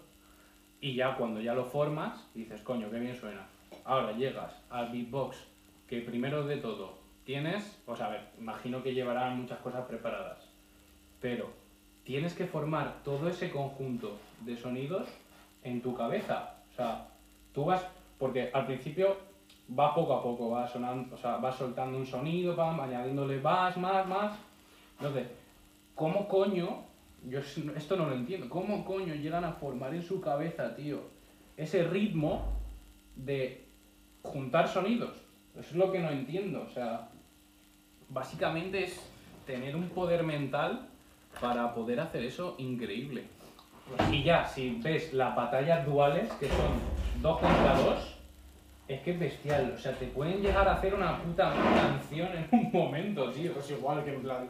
Y 0.80 0.94
ya 0.94 1.16
cuando 1.16 1.40
ya 1.40 1.54
lo 1.54 1.64
formas, 1.64 2.28
dices, 2.34 2.62
coño, 2.62 2.90
qué 2.90 2.98
bien 2.98 3.16
suena. 3.16 3.46
Ahora 3.84 4.12
llegas 4.12 4.52
al 4.70 4.92
beatbox, 4.92 5.36
que 5.88 6.00
primero 6.02 6.46
de 6.46 6.58
todo 6.58 6.98
tienes, 7.24 7.82
o 7.86 7.96
sea, 7.96 8.06
a 8.06 8.10
ver, 8.10 8.20
imagino 8.38 8.82
que 8.82 8.94
llevarán 8.94 9.40
muchas 9.40 9.58
cosas 9.58 9.86
preparadas, 9.86 10.38
pero 11.20 11.50
tienes 12.04 12.32
que 12.34 12.46
formar 12.46 13.02
todo 13.04 13.28
ese 13.28 13.50
conjunto 13.50 14.16
de 14.40 14.56
sonidos 14.56 15.06
en 15.62 15.82
tu 15.82 15.94
cabeza. 15.94 16.54
O 16.72 16.74
sea, 16.74 17.08
tú 17.52 17.66
vas, 17.66 17.86
porque 18.18 18.50
al 18.52 18.66
principio 18.66 19.16
va 19.78 19.94
poco 19.94 20.14
a 20.14 20.22
poco, 20.22 20.50
va 20.50 20.66
sonando, 20.66 21.14
o 21.14 21.18
sea, 21.18 21.36
vas 21.36 21.56
soltando 21.56 21.98
un 21.98 22.06
sonido, 22.06 22.56
va 22.56 22.72
añadiéndole 22.82 23.40
más, 23.40 23.76
más, 23.76 24.06
más. 24.06 24.38
Entonces, 24.98 25.28
¿cómo 25.94 26.26
coño? 26.28 26.84
Yo 27.28 27.40
esto 27.40 27.96
no 27.96 28.06
lo 28.06 28.14
entiendo. 28.14 28.48
¿Cómo 28.48 28.84
coño 28.84 29.14
llegan 29.14 29.44
a 29.44 29.52
formar 29.52 29.94
en 29.94 30.02
su 30.02 30.20
cabeza, 30.20 30.74
tío, 30.74 31.00
ese 31.56 31.84
ritmo 31.84 32.52
de 33.16 33.66
juntar 34.22 34.68
sonidos? 34.68 35.16
Eso 35.54 35.70
es 35.70 35.76
lo 35.76 35.90
que 35.92 36.00
no 36.00 36.10
entiendo. 36.10 36.62
O 36.62 36.70
sea, 36.70 37.08
básicamente 38.08 38.84
es 38.84 39.00
tener 39.46 39.76
un 39.76 39.88
poder 39.90 40.22
mental 40.22 40.88
para 41.40 41.74
poder 41.74 42.00
hacer 42.00 42.24
eso 42.24 42.54
increíble. 42.58 43.24
Y 44.10 44.22
ya, 44.22 44.44
si 44.46 44.80
ves 44.82 45.12
las 45.14 45.34
batallas 45.34 45.84
duales, 45.86 46.30
que 46.34 46.48
son 46.48 47.22
dos 47.22 47.38
contra 47.40 47.74
dos, 47.78 48.16
es 48.86 49.00
que 49.02 49.12
es 49.12 49.18
bestial. 49.20 49.72
O 49.74 49.78
sea, 49.78 49.92
te 49.92 50.06
pueden 50.06 50.40
llegar 50.42 50.66
a 50.68 50.74
hacer 50.74 50.94
una 50.94 51.18
puta 51.22 51.52
canción 51.52 52.28
en 52.32 52.48
un 52.52 52.72
momento, 52.72 53.30
tío. 53.32 53.52
Pues 53.52 53.70
igual 53.70 54.04
que 54.04 54.14
en 54.14 54.22
plan. 54.22 54.48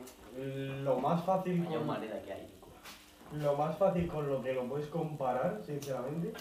Lo 0.85 0.99
más 0.99 1.25
fácil. 1.25 1.65
Con- 1.65 1.87
manera 1.87 2.21
que 2.23 2.33
hay. 2.33 2.49
Lo 3.33 3.55
más 3.57 3.77
fácil 3.77 4.07
con 4.09 4.27
lo 4.29 4.41
que 4.43 4.55
lo 4.55 4.65
puedes 4.65 4.87
comparar, 4.87 5.61
sinceramente, 5.63 6.33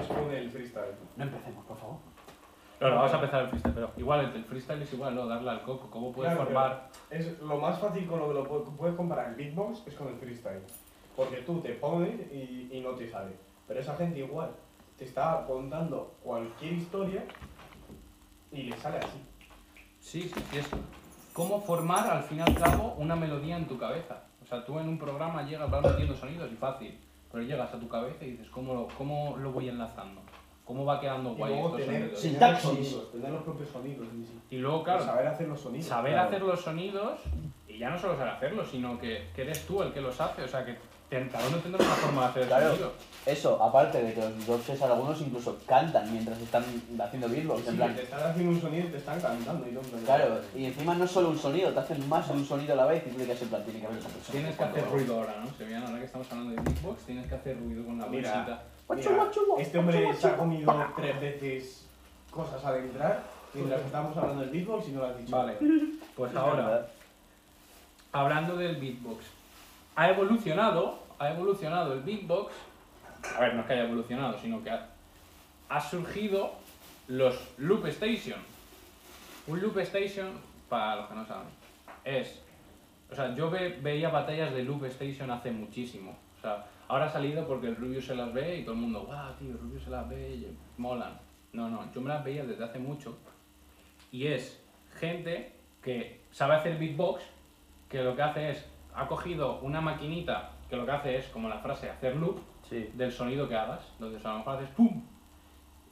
es 0.00 0.06
con 0.06 0.30
el 0.30 0.48
freestyle. 0.50 0.94
No 1.16 1.24
empecemos, 1.24 1.64
por 1.66 1.76
favor. 1.76 1.96
Claro, 2.78 2.94
vamos 2.94 3.12
a 3.12 3.16
empezar 3.16 3.42
el 3.42 3.48
freestyle, 3.48 3.74
pero 3.74 3.90
igual 3.96 4.32
el, 4.36 4.44
freestyle 4.44 4.82
es 4.82 4.92
igual, 4.92 5.16
¿no? 5.16 5.26
Darle 5.26 5.50
al 5.50 5.62
coco. 5.62 5.88
¿Cómo 5.90 6.12
puedes 6.12 6.32
Claro, 6.32 6.44
formar? 6.46 6.88
Es 7.10 7.40
lo 7.40 7.56
más 7.58 7.80
fácil 7.80 8.06
con 8.06 8.20
lo 8.20 8.28
que 8.28 8.34
lo 8.34 8.46
pu- 8.48 8.76
puedes 8.76 8.94
comparar 8.94 9.30
el 9.30 9.34
beatbox 9.34 9.84
es 9.88 9.94
con 9.96 10.06
el 10.08 10.14
freestyle. 10.16 10.62
Porque 11.18 11.38
tú 11.38 11.60
te 11.60 11.70
pones 11.70 12.14
y, 12.32 12.68
y 12.70 12.80
no 12.80 12.90
te 12.90 13.10
sale. 13.10 13.32
Pero 13.66 13.80
esa 13.80 13.96
gente 13.96 14.20
igual 14.20 14.50
te 14.96 15.04
está 15.04 15.44
contando 15.48 16.14
cualquier 16.22 16.74
historia 16.74 17.24
y 18.52 18.62
le 18.62 18.76
sale 18.76 18.98
así. 18.98 19.18
Sí, 19.98 20.22
sí, 20.22 20.40
sí, 20.52 20.58
es 20.58 20.68
cómo 21.32 21.60
formar 21.60 22.08
al 22.08 22.22
fin 22.22 22.38
y 22.38 22.42
al 22.42 22.54
cabo 22.54 22.94
una 22.98 23.16
melodía 23.16 23.56
en 23.56 23.66
tu 23.66 23.76
cabeza. 23.76 24.22
O 24.40 24.46
sea, 24.46 24.64
tú 24.64 24.78
en 24.78 24.88
un 24.88 24.96
programa 24.96 25.42
llegas, 25.42 25.68
vas 25.68 25.82
metiendo 25.82 26.14
sonidos 26.14 26.52
y 26.52 26.54
fácil, 26.54 26.96
pero 27.32 27.42
llegas 27.42 27.74
a 27.74 27.80
tu 27.80 27.88
cabeza 27.88 28.24
y 28.24 28.30
dices, 28.30 28.48
¿cómo 28.50 28.74
lo, 28.74 28.88
cómo 28.96 29.36
lo 29.38 29.50
voy 29.50 29.68
enlazando? 29.68 30.20
¿Cómo 30.64 30.84
va 30.84 31.00
quedando 31.00 31.32
Y 31.32 31.34
guay 31.34 31.52
luego 31.52 31.78
estos 31.78 31.94
tener, 31.94 32.00
sonidos? 32.16 32.20
Sí. 32.20 32.28
tener 32.30 32.52
los 32.52 32.60
Sintaxis. 32.62 32.88
sonidos, 32.90 33.12
tener 33.12 33.30
los 33.30 33.42
propios 33.42 33.68
sonidos. 33.70 34.06
Y 34.50 34.56
luego, 34.58 34.84
claro, 34.84 35.04
saber 35.04 35.26
hacer 35.26 35.48
los 35.48 35.60
sonidos. 35.60 35.86
saber 35.86 36.12
claro. 36.12 36.28
hacer 36.28 36.42
los 36.42 36.60
sonidos 36.60 37.20
y 37.66 37.78
ya 37.78 37.90
no 37.90 37.98
solo 37.98 38.16
saber 38.16 38.34
hacerlos, 38.34 38.68
sino 38.70 38.98
que, 38.98 39.28
que 39.34 39.42
eres 39.42 39.66
tú 39.66 39.82
el 39.82 39.92
que 39.92 40.00
los 40.00 40.20
hace. 40.20 40.42
O 40.42 40.48
sea, 40.48 40.64
que 40.64 40.76
cada 41.10 41.48
uno 41.48 41.56
tendrá 41.58 41.84
una 41.84 41.94
forma 41.94 42.20
de 42.22 42.28
hacer 42.28 42.42
el 42.42 42.48
Claro. 42.48 42.70
sonido. 42.70 42.92
Eso, 43.26 43.62
aparte 43.62 44.02
de 44.02 44.14
que 44.14 44.20
los 44.20 44.36
beatboxes 44.38 44.80
algunos 44.82 45.20
incluso 45.20 45.58
cantan 45.66 46.10
mientras 46.12 46.38
están 46.40 46.64
haciendo 46.98 47.28
beatbox, 47.28 47.62
Sí, 47.62 47.68
en 47.68 47.76
plan. 47.76 47.94
te 47.96 48.02
están 48.02 48.22
haciendo 48.30 48.52
un 48.52 48.60
sonido 48.60 48.88
y 48.88 48.90
te 48.90 48.96
están 48.98 49.20
cantando 49.20 49.66
y 49.68 50.04
Claro, 50.04 50.40
y 50.54 50.64
encima 50.66 50.94
no 50.94 51.04
es 51.04 51.10
solo 51.10 51.28
un 51.30 51.38
sonido, 51.38 51.72
te 51.72 51.80
hacen 51.80 52.08
más 52.08 52.26
de 52.28 52.34
un 52.34 52.44
sonido 52.46 52.72
a 52.72 52.76
la 52.76 52.86
vez 52.86 53.02
y 53.06 53.10
tú 53.10 53.16
te 53.18 53.26
quedas 53.26 53.42
en 53.42 53.48
plan, 53.48 53.64
tiene 53.64 53.80
que 53.80 53.86
haber 53.86 53.98
esa 53.98 54.08
persona. 54.08 54.32
Tienes 54.32 54.56
que 54.56 54.64
hacer 54.64 54.90
ruido 54.90 55.18
ahora, 55.18 55.34
¿no? 55.44 55.50
Sevillano, 55.58 55.86
ahora 55.86 55.98
que 55.98 56.04
estamos 56.06 56.26
hablando 56.32 56.50
de 56.54 56.62
beatbox, 56.62 57.02
tienes 57.04 57.26
que 57.26 57.34
hacer 57.34 57.58
ruido 57.58 57.84
con 57.84 57.98
la 57.98 58.06
Mira. 58.06 58.32
bolsita. 58.32 58.62
Mira, 59.12 59.30
este 59.62 59.78
hombre 59.78 60.14
se 60.14 60.26
ha 60.26 60.36
comido 60.36 60.84
tres 60.96 61.20
veces 61.20 61.86
cosas 62.30 62.64
al 62.64 62.76
entrar 62.76 63.22
mientras 63.52 63.80
estábamos 63.82 64.16
hablando 64.16 64.40
del 64.42 64.50
beatbox 64.50 64.88
y 64.88 64.92
no 64.92 65.00
lo 65.00 65.06
has 65.06 65.18
dicho. 65.18 65.36
Vale, 65.36 65.52
pues 66.16 66.30
Es 66.32 66.36
ahora, 66.36 66.86
hablando 68.12 68.56
del 68.56 68.76
beatbox, 68.76 69.24
ha 69.98 70.10
evolucionado, 70.10 71.00
ha 71.18 71.30
evolucionado 71.30 71.92
el 71.92 72.02
beatbox. 72.02 72.54
A 73.36 73.40
ver, 73.40 73.54
no 73.54 73.62
es 73.62 73.66
que 73.66 73.72
haya 73.72 73.82
evolucionado, 73.82 74.38
sino 74.38 74.62
que 74.62 74.70
ha, 74.70 75.80
surgido 75.80 76.52
los 77.08 77.34
loop 77.58 77.84
station. 77.86 78.38
Un 79.48 79.60
loop 79.60 79.76
station, 79.78 80.28
para 80.68 80.94
los 80.94 81.08
que 81.08 81.14
no 81.16 81.26
saben, 81.26 81.48
es... 82.04 82.40
O 83.10 83.14
sea, 83.16 83.34
yo 83.34 83.50
ve- 83.50 83.80
veía 83.82 84.08
batallas 84.10 84.54
de 84.54 84.62
loop 84.62 84.84
station 84.84 85.32
hace 85.32 85.50
muchísimo. 85.50 86.16
O 86.38 86.40
sea, 86.42 86.64
ahora 86.86 87.06
ha 87.06 87.10
salido 87.10 87.44
porque 87.44 87.66
el 87.66 87.74
Rubio 87.74 88.00
se 88.00 88.14
las 88.14 88.32
ve 88.32 88.58
y 88.58 88.62
todo 88.62 88.74
el 88.76 88.80
mundo, 88.82 89.00
guau, 89.04 89.34
tío, 89.34 89.50
el 89.50 89.58
Rubio 89.58 89.80
se 89.80 89.90
las 89.90 90.08
ve 90.08 90.30
y 90.30 90.56
molan. 90.76 91.18
No, 91.52 91.68
no, 91.68 91.92
yo 91.92 92.00
me 92.00 92.10
las 92.10 92.22
veía 92.22 92.44
desde 92.44 92.62
hace 92.62 92.78
mucho. 92.78 93.18
Y 94.12 94.28
es 94.28 94.62
gente 95.00 95.54
que 95.82 96.20
sabe 96.30 96.54
hacer 96.54 96.78
beatbox, 96.78 97.24
que 97.88 98.00
lo 98.04 98.14
que 98.14 98.22
hace 98.22 98.50
es, 98.50 98.64
ha 98.98 99.06
cogido 99.06 99.60
una 99.60 99.80
maquinita 99.80 100.50
que 100.68 100.76
lo 100.76 100.84
que 100.84 100.92
hace 100.92 101.16
es, 101.16 101.26
como 101.28 101.48
la 101.48 101.58
frase, 101.58 101.88
hacer 101.90 102.16
loop 102.16 102.40
Sí. 102.68 102.90
del 102.94 103.10
sonido 103.10 103.48
que 103.48 103.56
hagas. 103.56 103.80
Entonces 103.94 104.24
a 104.26 104.32
lo 104.32 104.38
mejor 104.38 104.56
haces 104.56 104.68
¡pum! 104.70 105.02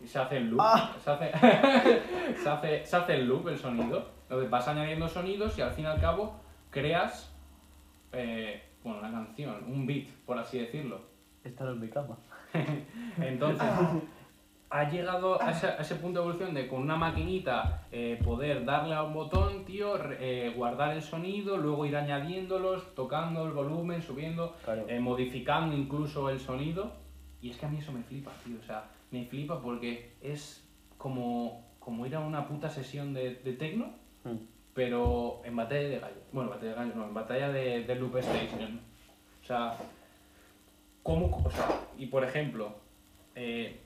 Y 0.02 0.06
se 0.06 0.18
hace 0.18 0.36
el 0.36 0.50
loop. 0.50 0.60
Ah. 0.62 0.92
Se, 1.02 1.10
hace, 1.10 1.32
se, 2.42 2.48
hace, 2.48 2.84
se 2.84 2.96
hace 2.96 3.14
el 3.14 3.26
loop, 3.26 3.48
el 3.48 3.58
sonido. 3.58 4.10
Entonces 4.22 4.50
vas 4.50 4.68
añadiendo 4.68 5.08
sonidos 5.08 5.56
y 5.56 5.62
al 5.62 5.70
fin 5.70 5.84
y 5.84 5.88
al 5.88 6.00
cabo 6.00 6.34
creas 6.70 7.32
eh, 8.12 8.62
bueno, 8.82 8.98
una 9.00 9.10
canción, 9.10 9.64
un 9.66 9.86
beat, 9.86 10.08
por 10.26 10.38
así 10.38 10.58
decirlo. 10.58 11.00
Esta 11.44 11.64
no 11.64 11.72
es 11.72 11.78
mi 11.78 11.88
cama. 11.88 12.16
Entonces, 13.20 13.66
ha 14.68 14.90
llegado 14.90 15.40
a 15.40 15.50
ese, 15.52 15.68
a 15.68 15.76
ese 15.76 15.94
punto 15.96 16.18
de 16.20 16.24
evolución 16.26 16.54
de 16.54 16.66
con 16.66 16.80
una 16.82 16.96
maquinita 16.96 17.84
eh, 17.92 18.20
poder 18.24 18.64
darle 18.64 18.94
a 18.94 19.02
un 19.04 19.14
botón, 19.14 19.64
tío, 19.64 19.94
eh, 20.18 20.52
guardar 20.56 20.92
el 20.92 21.02
sonido, 21.02 21.56
luego 21.56 21.86
ir 21.86 21.96
añadiéndolos, 21.96 22.94
tocando 22.94 23.44
el 23.46 23.52
volumen, 23.52 24.02
subiendo, 24.02 24.56
Claro. 24.64 24.84
eh, 24.88 24.98
modificando 24.98 25.76
incluso 25.76 26.28
el 26.30 26.40
sonido. 26.40 26.92
Y 27.40 27.50
es 27.50 27.58
que 27.58 27.66
a 27.66 27.68
mí 27.68 27.78
eso 27.78 27.92
me 27.92 28.02
flipa, 28.02 28.32
tío. 28.44 28.56
O 28.60 28.64
sea, 28.64 28.84
me 29.12 29.24
flipa 29.26 29.60
porque 29.62 30.14
es 30.20 30.66
como, 30.98 31.64
como 31.78 32.04
ir 32.06 32.16
a 32.16 32.20
una 32.20 32.48
puta 32.48 32.68
sesión 32.68 33.14
de, 33.14 33.36
de 33.36 33.52
techno, 33.52 33.90
Mm. 34.24 34.38
pero 34.74 35.40
en 35.44 35.54
batalla 35.54 35.88
de 35.88 35.98
gallo. 36.00 36.16
Bueno, 36.32 36.50
batalla 36.50 36.70
de 36.70 36.76
gallo 36.76 36.92
no, 36.96 37.04
en 37.04 37.14
batalla 37.14 37.48
de, 37.50 37.84
de 37.84 37.94
loop 37.94 38.16
station. 38.16 38.80
O 39.40 39.46
sea, 39.46 39.76
¿cómo? 41.04 41.42
O 41.44 41.50
sea, 41.50 41.68
y 41.96 42.06
por 42.06 42.24
ejemplo, 42.24 42.74
eh, 43.36 43.80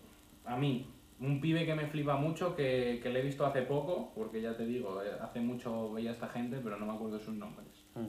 a 0.51 0.57
mí, 0.57 0.87
un 1.21 1.41
pibe 1.41 1.65
que 1.65 1.75
me 1.75 1.87
flipa 1.87 2.17
mucho, 2.17 2.57
que, 2.57 2.99
que 3.03 3.09
le 3.09 3.21
he 3.21 3.23
visto 3.23 3.47
hace 3.47 3.63
poco, 3.63 4.13
porque 4.15 4.41
ya 4.41 4.57
te 4.57 4.67
digo, 4.67 5.03
eh, 5.03 5.13
hace 5.21 5.41
mucho 5.41 5.93
veía 5.93 6.11
a 6.11 6.13
esta 6.15 6.29
gente, 6.29 6.59
pero 6.63 6.77
no 6.77 6.87
me 6.87 6.93
acuerdo 6.93 7.19
sus 7.21 7.35
nombres. 7.35 7.87
Mm. 7.95 8.07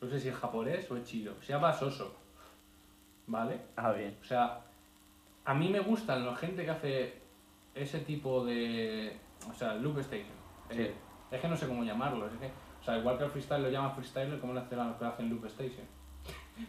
No 0.00 0.08
sé 0.08 0.20
si 0.20 0.28
es 0.28 0.34
japonés 0.34 0.90
o 0.90 0.96
es 0.96 1.04
chino. 1.04 1.32
Se 1.40 1.52
llama 1.52 1.72
Soso. 1.72 2.14
¿Vale? 3.26 3.58
Ah, 3.76 3.92
bien. 3.92 4.16
O 4.20 4.24
sea, 4.24 4.60
a 5.44 5.54
mí 5.54 5.68
me 5.68 5.80
gustan 5.80 6.24
la 6.24 6.36
gente 6.36 6.64
que 6.64 6.70
hace 6.70 7.14
ese 7.74 8.00
tipo 8.00 8.44
de. 8.44 9.16
O 9.50 9.54
sea, 9.54 9.74
loop 9.74 9.98
station. 9.98 10.36
Sí. 10.70 10.82
Eh, 10.82 10.94
es 11.30 11.40
que 11.40 11.48
no 11.48 11.56
sé 11.56 11.66
cómo 11.66 11.84
llamarlo. 11.84 12.26
Es 12.26 12.34
que, 12.34 12.46
o 12.46 12.84
sea, 12.84 12.98
igual 12.98 13.18
que 13.18 13.24
el 13.24 13.30
freestyle 13.30 13.62
lo 13.62 13.70
llama 13.70 13.90
freestyle, 13.90 14.38
¿cómo 14.38 14.52
le 14.52 14.60
hacen 14.60 14.78
que 14.98 15.04
hacen 15.04 15.28
loop 15.28 15.46
station? 15.46 15.86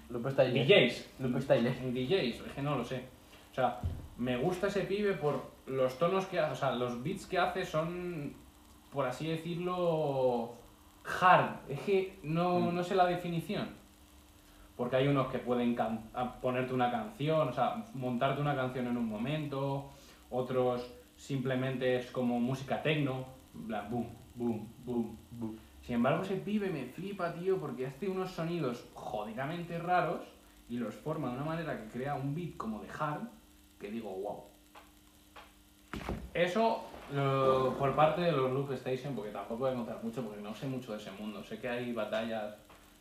Loop 0.09 0.29
Styler. 0.29 0.65
DJs. 0.65 1.09
Loop 1.19 1.41
Styler. 1.41 1.77
En 1.77 1.93
DJs, 1.93 2.47
es 2.47 2.53
que 2.53 2.61
no 2.61 2.77
lo 2.77 2.83
sé. 2.83 3.03
O 3.51 3.53
sea, 3.55 3.79
me 4.17 4.37
gusta 4.37 4.67
ese 4.67 4.81
pibe 4.81 5.13
por 5.13 5.51
los 5.65 5.97
tonos 5.97 6.25
que 6.25 6.39
hace, 6.39 6.51
o 6.51 6.55
sea, 6.55 6.71
los 6.71 7.01
beats 7.03 7.25
que 7.25 7.37
hace 7.37 7.65
son, 7.65 8.33
por 8.91 9.05
así 9.05 9.27
decirlo, 9.27 10.53
hard. 11.21 11.55
Es 11.69 11.79
que 11.81 12.19
no, 12.23 12.59
Mm. 12.59 12.75
no 12.75 12.83
sé 12.83 12.95
la 12.95 13.05
definición. 13.05 13.67
Porque 14.75 14.95
hay 14.95 15.07
unos 15.07 15.27
que 15.27 15.39
pueden 15.39 15.75
ponerte 16.41 16.73
una 16.73 16.89
canción, 16.89 17.49
o 17.49 17.53
sea, 17.53 17.83
montarte 17.93 18.41
una 18.41 18.55
canción 18.55 18.87
en 18.87 18.95
un 18.97 19.09
momento, 19.09 19.89
otros 20.29 20.89
simplemente 21.17 21.97
es 21.97 22.11
como 22.11 22.39
música 22.39 22.81
techno, 22.81 23.25
plan, 23.67 23.89
boom, 23.89 24.07
boom, 24.35 24.67
boom, 24.85 25.17
boom. 25.31 25.57
Sin 25.81 25.95
embargo, 25.95 26.23
ese 26.23 26.35
pibe 26.37 26.69
me 26.69 26.85
flipa, 26.85 27.33
tío, 27.33 27.57
porque 27.59 27.87
hace 27.87 28.07
unos 28.07 28.31
sonidos 28.31 28.85
jodidamente 28.93 29.77
raros 29.79 30.21
y 30.69 30.77
los 30.77 30.95
forma 30.95 31.29
de 31.29 31.35
una 31.35 31.45
manera 31.45 31.77
que 31.77 31.89
crea 31.89 32.15
un 32.15 32.33
beat 32.33 32.55
como 32.55 32.79
de 32.81 32.87
hard, 32.97 33.27
que 33.79 33.89
digo, 33.91 34.09
wow. 34.11 34.43
Eso 36.33 36.83
lo- 37.13 37.75
por 37.77 37.95
parte 37.95 38.21
de 38.21 38.31
los 38.31 38.51
Loop 38.51 38.71
Station, 38.73 39.15
porque 39.15 39.31
tampoco 39.31 39.61
voy 39.61 39.71
a 39.71 39.75
contar 39.75 40.03
mucho, 40.03 40.23
porque 40.23 40.41
no 40.41 40.53
sé 40.53 40.67
mucho 40.67 40.91
de 40.91 40.97
ese 40.97 41.11
mundo. 41.11 41.43
Sé 41.43 41.59
que 41.59 41.69
hay 41.69 41.91
batallas 41.93 42.55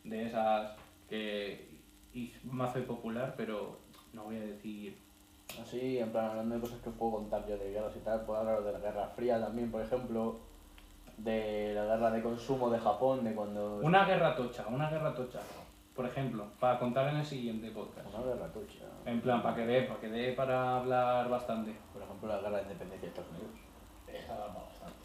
de 0.04 0.26
esas 0.26 0.72
que 1.08 1.68
y 2.14 2.32
hace 2.60 2.80
popular, 2.82 3.34
pero 3.36 3.78
no 4.12 4.24
voy 4.24 4.36
a 4.36 4.40
decir... 4.40 4.96
Así, 5.62 5.98
en 5.98 6.10
plan, 6.12 6.26
hablando 6.30 6.56
de 6.56 6.60
cosas 6.60 6.78
que 6.82 6.90
puedo 6.90 7.12
contar 7.12 7.46
yo 7.48 7.56
de 7.56 7.70
guerras 7.70 7.96
y 7.96 8.00
tal, 8.00 8.20
puedo 8.26 8.38
hablar 8.40 8.62
de 8.62 8.72
la 8.72 8.78
Guerra 8.80 9.06
Fría 9.08 9.40
también, 9.40 9.70
por 9.70 9.80
ejemplo, 9.80 10.40
de 11.16 11.72
la 11.74 11.84
guerra 11.84 12.10
de 12.10 12.22
consumo 12.22 12.68
de 12.68 12.78
Japón, 12.78 13.24
de 13.24 13.34
cuando... 13.34 13.76
Una 13.76 14.04
guerra 14.04 14.36
tocha, 14.36 14.66
una 14.68 14.90
guerra 14.90 15.14
tocha, 15.14 15.40
por 15.96 16.04
ejemplo, 16.04 16.44
para 16.60 16.78
contar 16.78 17.08
en 17.08 17.16
el 17.16 17.24
siguiente 17.24 17.70
podcast. 17.70 18.06
Una 18.14 18.26
guerra 18.26 18.52
tucha. 18.52 18.84
En 19.08 19.22
plan, 19.22 19.42
para 19.42 19.56
que 19.56 19.64
dé, 19.66 19.82
para 19.82 20.00
que 20.00 20.08
dé 20.08 20.32
para 20.32 20.76
hablar 20.76 21.28
bastante. 21.30 21.74
Por 21.94 22.02
ejemplo, 22.02 22.28
la 22.28 22.40
guerra 22.40 22.56
de 22.58 22.62
independencia 22.64 23.00
de 23.00 23.08
Estados 23.08 23.30
Unidos. 23.30 23.50
Esa 24.06 24.34
da 24.34 24.46
para 24.52 24.66
bastante. 24.66 24.96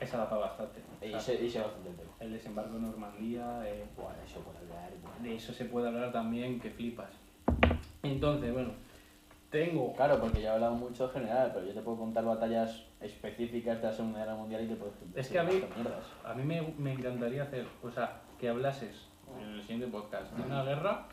Esa 0.00 0.18
da 0.18 0.28
para 0.30 0.40
bastante. 0.42 0.82
Y 1.02 1.20
se, 1.20 1.44
y 1.44 1.50
se 1.50 1.60
bastante 1.60 1.88
el 1.90 1.96
tema. 1.96 2.10
el 2.20 2.32
desembarco 2.32 2.74
de 2.74 2.80
Normandía, 2.82 3.62
eh, 3.66 3.84
Bueno, 3.96 4.14
eso 4.24 4.40
puede 4.42 4.58
hablar. 4.58 4.90
bueno. 5.02 5.16
de 5.22 5.34
eso 5.34 5.52
se 5.52 5.64
puede 5.64 5.88
hablar 5.88 6.12
también, 6.12 6.60
que 6.60 6.70
flipas. 6.70 7.10
Entonces, 8.04 8.52
bueno, 8.52 8.70
tengo... 9.50 9.92
Claro, 9.94 10.20
porque 10.20 10.40
ya 10.40 10.50
he 10.50 10.54
hablado 10.54 10.74
mucho 10.76 11.06
en 11.06 11.10
general, 11.10 11.50
pero 11.52 11.66
yo 11.66 11.74
te 11.74 11.80
puedo 11.80 11.98
contar 11.98 12.24
batallas 12.24 12.84
específicas 13.00 13.80
de 13.80 13.88
la 13.88 13.92
Segunda 13.92 14.20
Guerra 14.20 14.36
Mundial 14.36 14.62
y 14.62 14.68
te 14.68 14.76
puedo 14.76 14.92
Es 15.16 15.28
que 15.30 15.38
a 15.40 15.42
mí-. 15.42 15.64
A 16.24 16.34
mí 16.34 16.44
me, 16.44 16.62
me 16.78 16.92
encantaría 16.92 17.42
hacer, 17.42 17.66
o 17.82 17.90
sea, 17.90 18.20
que 18.38 18.48
hablases 18.48 19.08
en 19.36 19.48
el 19.54 19.62
siguiente 19.62 19.88
podcast 19.88 20.32
de 20.32 20.42
una 20.42 20.62
guerra 20.62 21.06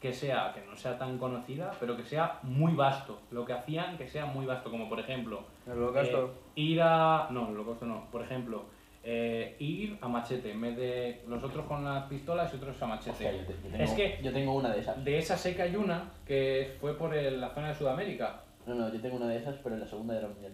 que 0.00 0.12
sea, 0.12 0.52
que 0.54 0.60
no 0.68 0.76
sea 0.76 0.98
tan 0.98 1.16
conocida, 1.18 1.72
pero 1.80 1.96
que 1.96 2.04
sea 2.04 2.38
muy 2.42 2.74
vasto. 2.74 3.20
Lo 3.30 3.44
que 3.44 3.52
hacían 3.54 3.96
que 3.96 4.06
sea 4.06 4.26
muy 4.26 4.44
vasto, 4.46 4.70
como 4.70 4.88
por 4.88 5.00
ejemplo, 5.00 5.44
El 5.66 5.82
eh, 5.96 6.26
ir 6.56 6.80
a... 6.82 7.28
No, 7.30 7.48
el 7.48 7.54
holocausto 7.54 7.86
no. 7.86 8.10
Por 8.10 8.22
ejemplo, 8.22 8.66
eh, 9.02 9.56
ir 9.58 9.96
a 10.00 10.08
machete, 10.08 10.50
en 10.52 10.60
vez 10.60 10.76
de 10.76 11.22
los 11.28 11.42
otros 11.42 11.64
con 11.66 11.84
las 11.84 12.04
pistolas 12.04 12.52
y 12.52 12.56
otros 12.56 12.80
a 12.82 12.86
machete. 12.86 13.24
Yo, 13.24 13.46
te- 13.46 13.54
yo 13.54 13.70
tengo, 13.70 13.84
Es 13.84 13.90
que- 13.92 14.18
yo 14.22 14.32
tengo 14.32 14.54
una 14.54 14.70
de 14.70 14.80
esas. 14.80 15.02
De 15.04 15.18
esa 15.18 15.36
seca 15.36 15.62
hay 15.62 15.76
una 15.76 16.10
que 16.26 16.76
fue 16.80 16.94
por 16.98 17.14
el- 17.14 17.40
la 17.40 17.50
zona 17.50 17.68
de 17.68 17.74
Sudamérica. 17.74 18.42
No, 18.66 18.74
no, 18.74 18.92
yo 18.92 19.00
tengo 19.00 19.16
una 19.16 19.28
de 19.28 19.38
esas, 19.38 19.56
pero 19.62 19.76
en 19.76 19.80
la 19.80 19.86
Segunda 19.86 20.14
Guerra 20.14 20.28
Mundial. 20.28 20.52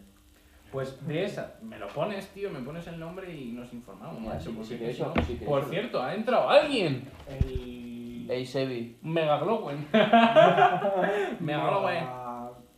Pues 0.71 1.07
de 1.07 1.25
esa, 1.25 1.57
me 1.63 1.79
lo 1.79 1.87
pones, 1.89 2.29
tío, 2.29 2.49
me 2.51 2.61
pones 2.61 2.87
el 2.87 2.99
nombre 2.99 3.35
y 3.35 3.53
nos 3.53 3.71
informamos. 3.75 4.21
Mira, 4.21 4.35
macho, 4.35 4.51
sí, 4.51 4.57
porque 4.57 4.69
sí 4.69 4.79
que 4.79 4.85
si 4.87 4.91
eso, 4.93 5.13
no- 5.15 5.23
sí 5.25 5.35
que 5.37 5.45
Por 5.45 5.65
cierto, 5.65 6.03
ha 6.03 6.15
entrado 6.15 6.49
alguien. 6.49 7.11
El. 7.29 7.82
Ey, 8.29 8.45
Sebi. 8.47 8.97
Mega 9.03 9.39
Glowen. 9.39 9.87
Mega 9.93 11.69
Glowen. 11.69 12.05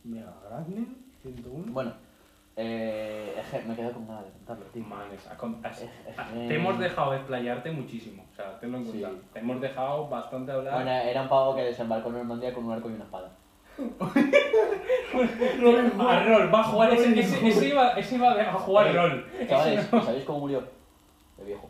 Mega 0.03 0.33
Gradner, 0.49 0.85
101. 1.23 1.71
Bueno, 1.73 1.93
eh, 2.55 3.41
que 3.51 3.59
me 3.67 3.75
quedo 3.75 3.91
con 3.93 4.07
ganas 4.07 4.25
de 4.25 4.31
contarlo, 4.31 4.65
tío. 4.65 4.83
Manes, 4.83 5.27
a 5.27 5.35
con- 5.37 5.59
has- 5.65 5.81
Es- 5.81 5.89
es- 6.07 6.19
a- 6.19 6.27
te 6.31 6.55
hemos 6.55 6.77
dejado 6.79 7.11
desplayarte 7.13 7.71
muchísimo. 7.71 8.23
O 8.31 8.35
sea, 8.35 8.59
tenlo 8.59 8.77
en 8.77 8.85
Sí. 8.85 8.99
cuenta. 9.01 9.09
Te 9.33 9.39
hemos 9.39 9.61
dejado 9.61 10.07
bastante 10.07 10.51
hablar. 10.51 10.73
Bueno, 10.75 10.91
era 10.91 11.21
un 11.23 11.29
pavo 11.29 11.55
que 11.55 11.63
desembarcó 11.63 12.09
en 12.09 12.15
Normandía 12.15 12.53
con 12.53 12.65
un 12.65 12.71
arco 12.73 12.89
y 12.89 12.93
una 12.93 13.03
espada. 13.05 13.31
a 15.99 16.23
rol, 16.25 16.53
va 16.53 16.59
a 16.59 16.63
jugar. 16.63 16.93
Ese, 16.93 17.19
ese, 17.19 17.47
ese 17.47 17.67
iba, 17.69 17.89
ese 17.91 18.15
iba 18.15 18.31
a 18.31 18.53
jugar 18.53 18.93
rol. 18.93 19.25
Chavales, 19.49 19.85
¿sabéis 19.87 20.23
cómo 20.23 20.39
murió? 20.39 20.63
De 21.37 21.43
viejo. 21.45 21.69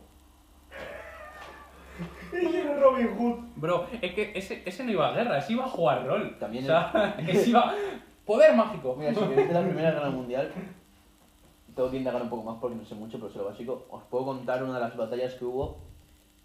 Robin 2.80 3.18
Hood. 3.18 3.40
Bro, 3.56 3.88
es 4.02 4.14
que 4.14 4.32
ese, 4.36 4.62
ese 4.66 4.84
no 4.84 4.92
iba 4.92 5.10
a 5.10 5.14
guerra, 5.14 5.38
ese 5.38 5.54
iba 5.54 5.66
a 5.66 5.70
jugar 5.70 6.06
rol. 6.06 6.38
También 6.40 6.64
o 6.64 6.68
sea, 6.68 7.16
ese 7.28 7.50
iba. 7.50 7.74
Poder 8.26 8.56
mágico. 8.56 8.96
Mira, 8.96 9.14
si 9.14 9.20
queréis 9.20 9.48
de 9.48 9.54
la 9.54 9.62
Primera 9.62 9.92
Guerra 9.92 10.10
Mundial, 10.10 10.52
tengo 11.76 11.92
que 11.92 11.98
indagar 11.98 12.22
un 12.22 12.30
poco 12.30 12.44
más 12.44 12.58
porque 12.60 12.76
no 12.76 12.86
sé 12.86 12.96
mucho, 12.96 13.20
pero 13.20 13.32
sé 13.32 13.38
lo 13.38 13.46
básico. 13.46 13.86
Os 13.90 14.04
puedo 14.04 14.26
contar 14.26 14.64
una 14.64 14.76
de 14.76 14.80
las 14.80 14.98
batallas 14.98 15.36
que 15.36 15.46
hubo 15.46 15.78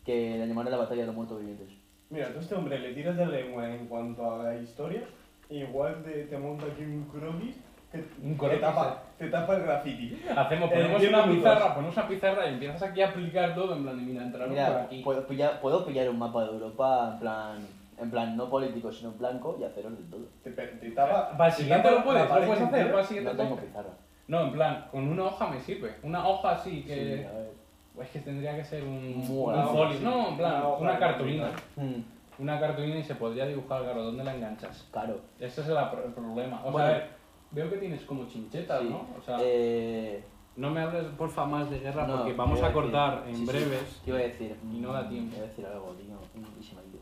que 0.05 0.37
la 0.39 0.47
llamaron 0.47 0.73
la 0.73 0.79
batalla 0.79 1.03
de 1.03 1.07
los 1.07 1.17
muertos 1.17 1.39
vivientes. 1.39 1.69
Mira, 2.11 2.33
tú 2.33 2.39
a 2.39 2.43
este 2.43 2.55
hombre 2.55 2.79
le 2.79 2.93
tiras 2.93 3.17
de 3.17 3.27
lengua 3.27 3.73
en 3.73 3.87
cuanto 3.87 4.31
a 4.31 4.43
la 4.43 4.57
historia, 4.57 5.03
igual 5.49 6.03
te, 6.03 6.25
te 6.25 6.39
monta 6.39 6.67
aquí 6.67 6.83
un 6.83 7.05
croquis 7.05 7.57
que 7.91 7.99
Un 8.23 8.39
te, 8.39 8.57
tapa, 8.59 9.03
te 9.19 9.29
tapa 9.29 9.57
el 9.57 9.63
graffiti. 9.63 10.23
Hacemos, 10.37 10.71
ponemos 10.71 11.03
una 11.03 11.25
pizarra, 11.25 11.75
ponemos 11.75 11.97
una 11.97 12.09
pizarra 12.09 12.47
y 12.47 12.55
empiezas 12.55 12.83
aquí 12.83 13.03
a 13.03 13.09
aplicar 13.09 13.55
todo 13.55 13.75
en 13.77 13.83
plan 13.83 13.97
de 13.97 14.03
mira, 14.05 14.23
entramos 14.23 14.49
por 14.57 14.57
Mira, 14.57 14.83
aquí. 14.83 15.03
puedo 15.03 15.27
pillar, 15.27 15.61
puedo 15.61 15.85
pillar 15.85 16.09
un 16.09 16.19
mapa 16.19 16.45
de 16.45 16.51
Europa 16.53 17.11
en 17.15 17.19
plan, 17.19 17.67
en 17.99 18.11
plan 18.11 18.37
no 18.37 18.49
político, 18.49 18.93
sino 18.93 19.11
en 19.11 19.19
blanco 19.19 19.57
y 19.61 19.65
haceros 19.65 19.97
de 19.99 20.05
todo. 20.05 20.27
Te, 20.45 20.51
te 20.53 20.91
tapa. 20.93 21.37
Para 21.37 21.51
el 21.51 21.57
te 21.57 21.63
siguiente 21.63 21.91
lo 21.91 22.05
puedes, 22.05 22.23
lo 22.29 22.29
puedes 22.47 22.61
hacer, 22.63 22.87
para 22.91 23.01
el 23.01 23.07
siguiente 23.07 23.33
No 23.33 23.37
tengo 23.43 23.57
pizarra. 23.57 23.91
No, 24.29 24.41
en 24.43 24.53
plan, 24.53 24.87
con 24.93 25.09
una 25.09 25.25
hoja 25.25 25.49
me 25.49 25.59
sirve. 25.61 25.97
Una 26.05 26.27
hoja 26.29 26.53
así 26.53 26.83
Sí, 26.83 26.83
que. 26.85 27.27
a 27.27 27.33
ver. 27.33 27.61
Es 28.01 28.09
que 28.11 28.21
tendría 28.21 28.55
que 28.57 28.65
ser 28.65 28.85
un, 28.85 29.15
un 29.17 29.23
folio. 29.25 30.01
No, 30.01 30.29
en 30.29 30.37
plan, 30.37 30.53
Una 30.55 30.69
hoja 30.69 30.83
una 30.83 30.99
cartulina. 31.01 31.49
Mm, 31.75 32.01
Una 32.43 32.61
cartulina 32.61 32.97
y 33.01 33.03
se 33.03 33.17
podría 33.17 33.45
dibujar, 33.47 33.83
claro, 33.83 34.05
¿dónde 34.05 34.23
la 34.25 34.35
enganchas? 34.35 34.87
claro. 34.93 35.21
Ese 35.41 35.61
es 35.63 35.69
el, 35.69 35.77
el 35.77 36.13
problema. 36.15 36.63
O 36.65 36.71
Bueno. 36.71 36.87
sea, 36.87 36.97
a 36.97 36.99
ver, 37.01 37.09
veo 37.51 37.71
que 37.71 37.77
tienes 37.77 38.03
como 38.05 38.27
chinchetas, 38.27 38.81
Sí. 38.83 38.89
¿no? 38.89 39.07
O 39.19 39.23
sea, 39.23 39.39
Eh, 39.41 40.23
no 40.57 40.71
me 40.71 40.81
hables 40.81 41.05
porfa 41.17 41.45
más 41.47 41.71
de 41.71 41.79
guerra 41.81 42.07
no, 42.07 42.17
porque 42.19 42.33
te 42.33 42.37
vamos 42.37 42.59
a 42.61 42.67
decir- 42.69 42.75
cortar 42.75 43.25
en 43.27 43.35
sí, 43.37 43.41
sí, 43.41 43.47
breves. 43.47 44.01
¿Qué 44.05 44.11
iba 44.11 44.19
a 44.19 44.23
decir? 44.23 44.57
Y 44.73 44.79
no 44.81 44.93
da 44.93 45.09
tiempo. 45.09 45.37
Iba 45.37 45.45
a 45.45 45.49
decir 45.49 45.67
algo, 45.67 45.93
tío. 45.95 46.17
Y 46.61 46.63
se 46.63 46.75
me 46.75 46.81
ha 46.81 46.85
ido. 46.85 46.99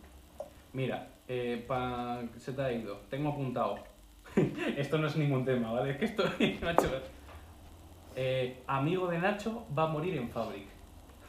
Mira, 0.72 1.08
eh, 1.26 1.64
pa- 1.66 2.20
se 2.36 2.52
te 2.52 2.62
ha 2.62 2.72
ido. 2.72 2.98
Tengo 3.10 3.30
apuntado. 3.30 3.76
esto 4.76 4.98
no 4.98 5.06
es 5.06 5.16
ningún 5.16 5.44
tema, 5.44 5.72
¿vale? 5.72 5.92
Es 5.92 5.96
que 5.96 6.04
esto 6.04 6.22
Nacho. 6.62 6.88
Eh, 8.16 8.62
amigo 8.66 9.06
de 9.08 9.18
Nacho 9.18 9.66
va 9.76 9.84
a 9.84 9.86
morir 9.88 10.16
en 10.16 10.28
Fabric. 10.28 10.66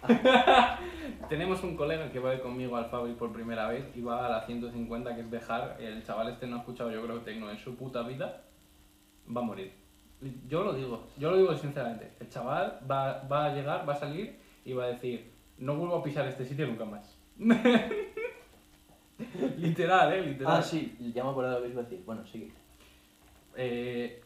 Tenemos 1.29 1.63
un 1.63 1.75
colega 1.75 2.09
que 2.11 2.19
va 2.19 2.31
a 2.31 2.35
ir 2.35 2.41
conmigo 2.41 2.77
al 2.77 2.85
Fabric 2.85 3.15
por 3.17 3.31
primera 3.31 3.67
vez 3.67 3.85
y 3.95 4.01
va 4.01 4.25
a 4.25 4.29
la 4.29 4.41
150 4.45 5.13
que 5.15 5.21
es 5.21 5.31
dejar. 5.31 5.77
El 5.79 6.03
chaval 6.03 6.29
este 6.29 6.47
no 6.47 6.55
ha 6.55 6.59
escuchado, 6.59 6.89
yo 6.91 7.01
creo, 7.03 7.19
Tecno 7.19 7.49
en 7.51 7.57
su 7.57 7.75
puta 7.75 8.01
vida. 8.03 8.41
Va 9.35 9.41
a 9.41 9.43
morir. 9.43 9.73
Yo 10.47 10.63
lo 10.63 10.73
digo, 10.73 11.07
yo 11.17 11.31
lo 11.31 11.37
digo 11.37 11.55
sinceramente. 11.55 12.11
El 12.19 12.29
chaval 12.29 12.79
va, 12.89 13.23
va 13.23 13.45
a 13.45 13.53
llegar, 13.53 13.87
va 13.87 13.93
a 13.93 13.97
salir 13.97 14.37
y 14.65 14.73
va 14.73 14.85
a 14.85 14.87
decir: 14.87 15.31
No 15.57 15.75
vuelvo 15.75 15.97
a 15.97 16.03
pisar 16.03 16.27
este 16.27 16.45
sitio 16.45 16.67
nunca 16.67 16.85
más. 16.85 17.17
literal, 19.57 20.13
eh, 20.13 20.21
literal. 20.21 20.57
Ah, 20.57 20.61
sí, 20.61 20.97
ya 21.13 21.23
me 21.23 21.29
acuerdo 21.29 21.51
lo 21.51 21.63
que 21.63 21.69
iba 21.69 21.81
a 21.81 21.83
decir. 21.83 22.03
Bueno, 22.05 22.25
sigue. 22.25 22.51
Eh, 23.55 24.21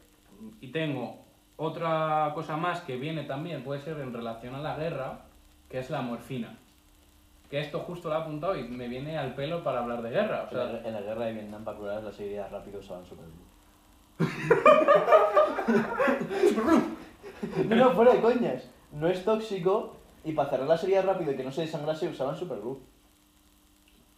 y 0.62 0.68
tengo 0.70 1.24
otra 1.58 2.32
cosa 2.34 2.58
más 2.58 2.82
que 2.82 2.98
viene 2.98 3.24
también, 3.24 3.64
puede 3.64 3.82
ser 3.82 4.00
en 4.00 4.14
relación 4.14 4.56
a 4.56 4.60
la 4.60 4.76
guerra, 4.76 5.26
que 5.70 5.80
es 5.80 5.90
la 5.90 6.02
morfina. 6.02 6.58
Que 7.50 7.60
esto 7.60 7.80
justo 7.82 8.10
lo 8.10 8.16
he 8.16 8.18
apuntado 8.18 8.58
y 8.58 8.64
me 8.64 8.88
viene 8.88 9.18
al 9.18 9.36
pelo 9.36 9.64
para 9.64 9.82
hablar 9.82 10.02
de 10.02 10.10
guerra. 10.10 10.48
O 10.50 10.52
En 10.52 10.58
la, 10.58 10.72
sea, 10.72 10.88
en 10.88 10.94
la 10.94 11.02
guerra 11.02 11.26
de 11.26 11.34
Vietnam, 11.34 11.64
para 11.64 11.78
curar 11.78 12.04
las 12.04 12.20
heridas 12.20 12.52
rápido 12.52 12.80
usaban 12.80 13.06
Super 13.06 13.26
No, 17.68 17.76
no, 17.76 17.92
fuera 17.92 18.14
de 18.14 18.22
coñas. 18.22 18.64
No 18.92 19.08
es 19.08 19.24
tóxico 19.26 19.96
y 20.24 20.34
para 20.34 20.50
cerrar 20.50 20.68
las 20.68 20.84
heridas 20.84 21.06
rápido 21.06 21.32
y 21.32 21.36
que 21.36 21.44
no 21.44 21.52
se 21.52 21.62
desangrase 21.62 22.08
usaban 22.08 22.36
Super 22.38 22.60
Glue. 22.60 22.80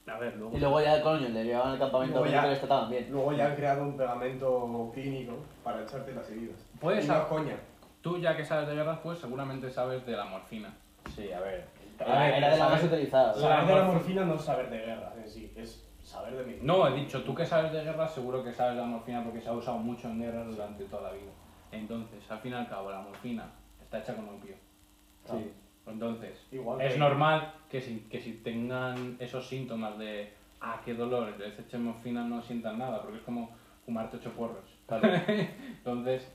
a 0.08 0.18
ver, 0.20 0.36
luego. 0.38 0.56
Y 0.56 0.60
luego 0.60 0.82
ya, 0.82 1.02
coño, 1.02 1.30
le 1.30 1.44
llevaban 1.44 1.72
al 1.74 1.80
campamento 1.80 2.20
Luego 2.20 2.32
ya- 2.34 2.42
que 2.44 2.48
les 2.50 2.60
trataban 2.60 2.90
bien. 2.90 3.08
Luego 3.12 3.34
ya 3.34 3.48
han 3.48 3.56
creado 3.56 3.82
un 3.84 3.98
pegamento 3.98 4.92
clínico 4.94 5.34
para 5.64 5.82
echarte 5.82 6.14
las 6.14 6.30
heridas. 6.30 6.58
Puedes 6.80 7.06
Y 7.06 7.08
no 7.08 7.14
sab- 7.16 7.22
es 7.22 7.26
coña. 7.28 7.56
Tú, 8.02 8.20
ya 8.20 8.38
que 8.38 8.46
sabes 8.46 8.68
de 8.68 8.76
guerras, 8.76 9.00
pues 9.02 9.18
seguramente 9.18 9.72
sabes 9.72 10.06
de 10.06 10.12
la 10.16 10.26
morfina. 10.26 10.72
Sí, 11.16 11.32
a 11.32 11.40
ver. 11.40 11.66
A 12.06 12.20
ver, 12.20 12.34
era 12.36 12.50
de 12.52 12.58
las 12.58 12.70
más 12.72 12.84
utilizadas. 12.84 13.38
La 13.38 13.48
Saber 13.48 13.66
de 13.68 13.74
la 13.76 13.82
morf- 13.88 13.94
morfina 13.94 14.26
no 14.26 14.36
es 14.36 14.42
saber 14.42 14.70
de 14.70 14.78
guerra 14.78 15.14
en 15.18 15.28
sí, 15.30 15.52
es 15.56 15.84
saber 16.06 16.36
de 16.38 16.44
mí. 16.46 16.58
No, 16.62 16.88
he 16.88 16.94
dicho, 16.94 17.24
tú 17.24 17.34
que 17.36 17.46
sabes 17.46 17.72
de 17.74 17.84
guerra, 17.84 18.08
seguro 18.08 18.44
que 18.44 18.54
sabes 18.54 18.78
la 18.78 18.84
morfina 18.86 19.24
porque 19.24 19.42
se 19.42 19.50
ha 19.50 19.54
usado 19.54 19.78
mucho 19.80 20.08
en 20.10 20.20
guerras 20.22 20.48
durante 20.48 20.86
toda 20.86 21.10
la 21.10 21.12
vida. 21.14 21.32
Entonces, 21.72 22.30
al 22.32 22.40
fin 22.40 22.52
y 22.52 22.56
al 22.56 22.70
cabo, 22.70 22.92
la 22.92 23.02
morfina 23.02 23.50
está 23.82 24.00
hecha 24.00 24.16
con 24.16 24.30
opio. 24.30 24.56
Sí. 25.26 25.52
Entonces, 25.88 26.40
Igual 26.52 26.82
es 26.82 26.94
que- 26.94 27.00
normal 27.00 27.54
que 27.70 27.82
si, 27.82 28.00
que 28.10 28.20
si 28.22 28.34
tengan 28.34 29.18
esos 29.20 29.48
síntomas 29.48 29.98
de, 29.98 30.34
ah, 30.62 30.82
qué 30.86 30.94
dolor, 30.94 31.34
les 31.38 31.58
echen 31.60 31.84
morfina, 31.86 32.24
no 32.24 32.42
sientan 32.42 32.78
nada, 32.80 33.02
porque 33.02 33.18
es 33.18 33.24
como 33.24 33.50
fumarte 33.86 34.18
ocho 34.18 34.32
porros. 34.32 34.64
Entonces, 35.28 36.32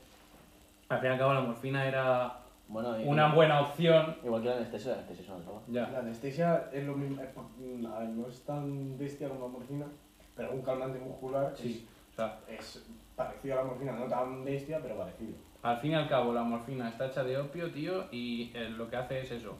al 0.89 0.99
fin 0.99 1.09
y 1.09 1.13
al 1.13 1.19
cabo, 1.19 1.33
la 1.33 1.41
morfina 1.41 1.85
era 1.85 2.39
Bueno, 2.71 2.99
y- 2.99 3.03
una 3.05 3.33
buena 3.33 3.61
opción. 3.61 4.15
Igual 4.23 4.41
que 4.41 4.47
la 4.49 4.55
anestesia, 4.55 4.91
la 4.91 4.97
anestesia 4.99 5.23
es 5.23 5.29
una 5.29 5.39
droga. 5.39 5.61
Ya. 5.67 5.89
La 5.89 5.99
anestesia 5.99 6.69
es 6.71 6.83
lo 6.85 6.95
mismo, 6.95 7.21
es- 7.21 7.29
a 7.87 7.99
ver, 7.99 8.09
no 8.09 8.27
es 8.27 8.41
tan 8.43 8.97
bestia 8.97 9.27
como 9.29 9.41
la 9.41 9.47
morfina, 9.51 9.85
pero 10.35 10.51
un 10.53 10.61
calmante 10.61 10.99
muscular 10.99 11.53
Sí. 11.55 11.87
O 12.11 12.15
sea, 12.15 12.39
es, 12.47 12.75
es 12.77 12.83
parecido 13.15 13.55
a 13.55 13.57
la 13.57 13.63
morfina, 13.69 13.91
no 13.93 14.05
tan 14.05 14.43
bestia, 14.43 14.79
pero 14.81 14.97
parecido. 14.97 15.33
al 15.63 15.77
fin 15.77 15.91
y 15.91 15.95
al 15.95 16.07
cabo, 16.09 16.33
la 16.33 16.43
morfina 16.43 16.89
está 16.89 17.07
hecha 17.07 17.23
de 17.23 17.37
opio, 17.37 17.71
tío, 17.71 18.05
y 18.11 18.51
eh, 18.53 18.69
lo 18.69 18.89
que 18.89 18.95
hace 18.97 19.21
es 19.21 19.31
eso. 19.31 19.57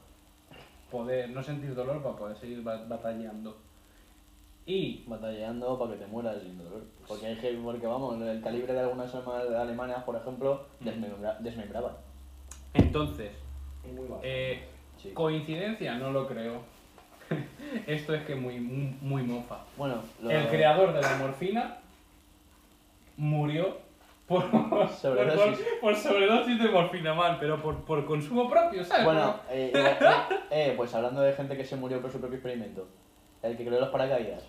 Poder 0.90 1.30
no 1.30 1.42
sentir 1.44 1.74
dolor 1.76 2.02
para 2.04 2.16
poder 2.16 2.38
seguir 2.38 2.62
ba- 2.64 2.84
batallando. 2.88 3.58
Y 4.66 5.04
Batallando 5.08 5.78
para 5.80 5.94
que 5.94 5.98
te 6.00 6.08
mueras 6.08 6.42
sin 6.42 6.58
dolor. 6.58 6.84
Porque 7.08 7.26
hay 7.26 7.36
que, 7.38 7.52
porque 7.64 7.88
vamos, 7.88 8.22
el 8.22 8.42
calibre 8.42 8.74
de 8.74 8.80
algunas 8.82 9.14
armas 9.16 9.44
alemanas, 9.50 10.04
por 10.04 10.16
ejemplo, 10.16 10.66
desmembra- 10.80 11.38
desmembraban. 11.40 11.94
Entonces, 12.74 13.32
eh, 14.24 14.64
coincidencia, 15.14 15.96
no 15.96 16.12
lo 16.12 16.28
creo. 16.28 16.62
Esto 17.88 18.14
es 18.14 18.24
que 18.24 18.36
muy, 18.36 18.60
muy, 18.60 18.96
muy 19.02 19.24
mofa. 19.24 19.60
Bueno, 19.78 19.96
lo- 20.22 20.30
El 20.32 20.48
creador 20.50 20.94
de 20.94 21.02
la 21.02 21.16
morfina 21.18 21.78
murió 23.18 23.78
por 24.28 24.44
Sobredosis. 24.90 25.60
por, 25.60 25.80
por 25.82 25.96
sobredosis 25.96 26.62
de 26.62 26.70
morfina, 26.70 27.14
mal, 27.14 27.38
pero 27.40 27.62
por, 27.62 27.84
por 27.84 28.06
consumo 28.06 28.50
propio, 28.50 28.84
¿sabes? 28.86 29.04
Bueno, 29.06 29.36
eh, 29.50 29.72
igual- 29.74 29.98
eh, 30.30 30.36
eh, 30.70 30.74
pues 30.78 30.94
hablando 30.94 31.22
de 31.22 31.34
gente 31.34 31.58
que 31.58 31.66
se 31.66 31.76
murió 31.76 32.02
por 32.02 32.12
su 32.12 32.20
propio 32.20 32.38
experimento. 32.38 32.88
El 33.42 33.58
que 33.58 33.66
creó 33.66 33.80
los 33.80 33.90
paracaídas. 33.90 34.44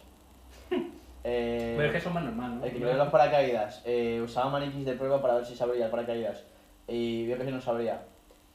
Eh, 1.24 1.74
Pero 1.76 1.86
es 1.86 1.92
que 1.92 1.98
eso 1.98 2.08
es 2.08 2.14
más 2.14 2.24
normal, 2.24 2.58
¿no? 2.58 2.64
El 2.64 2.72
que 2.72 2.78
creó 2.78 2.94
los 2.94 3.08
paracaídas 3.08 3.80
eh, 3.86 4.20
usaba 4.24 4.50
maniquís 4.50 4.84
de 4.84 4.94
prueba 4.94 5.22
para 5.22 5.34
ver 5.34 5.46
si 5.46 5.54
se 5.54 5.62
abría 5.62 5.84
el 5.86 5.90
paracaídas 5.90 6.44
y 6.88 7.26
vio 7.26 7.38
que 7.38 7.44
se 7.44 7.52
no 7.52 7.60
se 7.60 7.70
abría. 7.70 8.02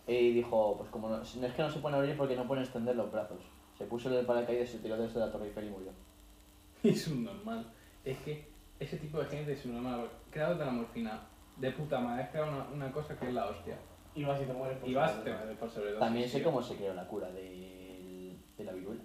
Y 0.08 0.32
dijo, 0.32 0.78
pues 0.78 0.90
como 0.90 1.10
no, 1.10 1.22
es 1.22 1.34
que 1.34 1.62
no 1.62 1.70
se 1.70 1.80
pueden 1.80 1.98
abrir 1.98 2.16
porque 2.16 2.36
no 2.36 2.48
pueden 2.48 2.64
extender 2.64 2.96
los 2.96 3.12
brazos. 3.12 3.40
Se 3.78 3.86
puso 3.86 4.10
el 4.18 4.26
paracaídas 4.26 4.70
y 4.70 4.72
se 4.74 4.80
tiró 4.80 4.98
desde 4.98 5.20
la 5.20 5.32
Torre 5.32 5.48
Eiffel 5.48 5.66
y 5.66 5.70
murió. 5.70 5.92
Es 6.84 7.08
un 7.08 7.24
normal. 7.26 7.66
Es 8.06 8.18
que 8.20 8.48
ese 8.80 8.98
tipo 8.98 9.20
de 9.20 9.26
gente 9.26 9.52
es 9.54 9.66
un 9.66 9.74
normal. 9.74 10.08
De 10.32 10.40
la 10.40 10.72
morfina, 10.72 11.22
de 11.58 11.72
puta 11.72 12.00
madre, 12.00 12.24
has 12.24 12.30
creado 12.30 12.52
una, 12.52 12.68
una 12.70 12.92
cosa 12.92 13.18
que 13.18 13.28
es 13.28 13.34
la 13.34 13.48
hostia. 13.48 13.78
Y 14.16 14.24
vas 14.24 14.42
y 14.42 14.46
te 14.46 14.54
mueres 14.54 14.78
por 14.78 14.90
Y 14.90 14.94
vas 14.94 15.12
sobredosis. 15.12 15.34
te 15.34 15.40
mueres 15.40 15.58
por 15.60 15.70
sobredosis. 15.70 16.00
También 16.00 16.30
sé 16.30 16.38
tío. 16.38 16.46
cómo 16.46 16.62
se 16.62 16.76
creó 16.76 16.94
la 16.94 17.08
cura 17.08 17.32
de, 17.32 18.36
de 18.58 18.64
la 18.64 18.72
viruela. 18.74 19.04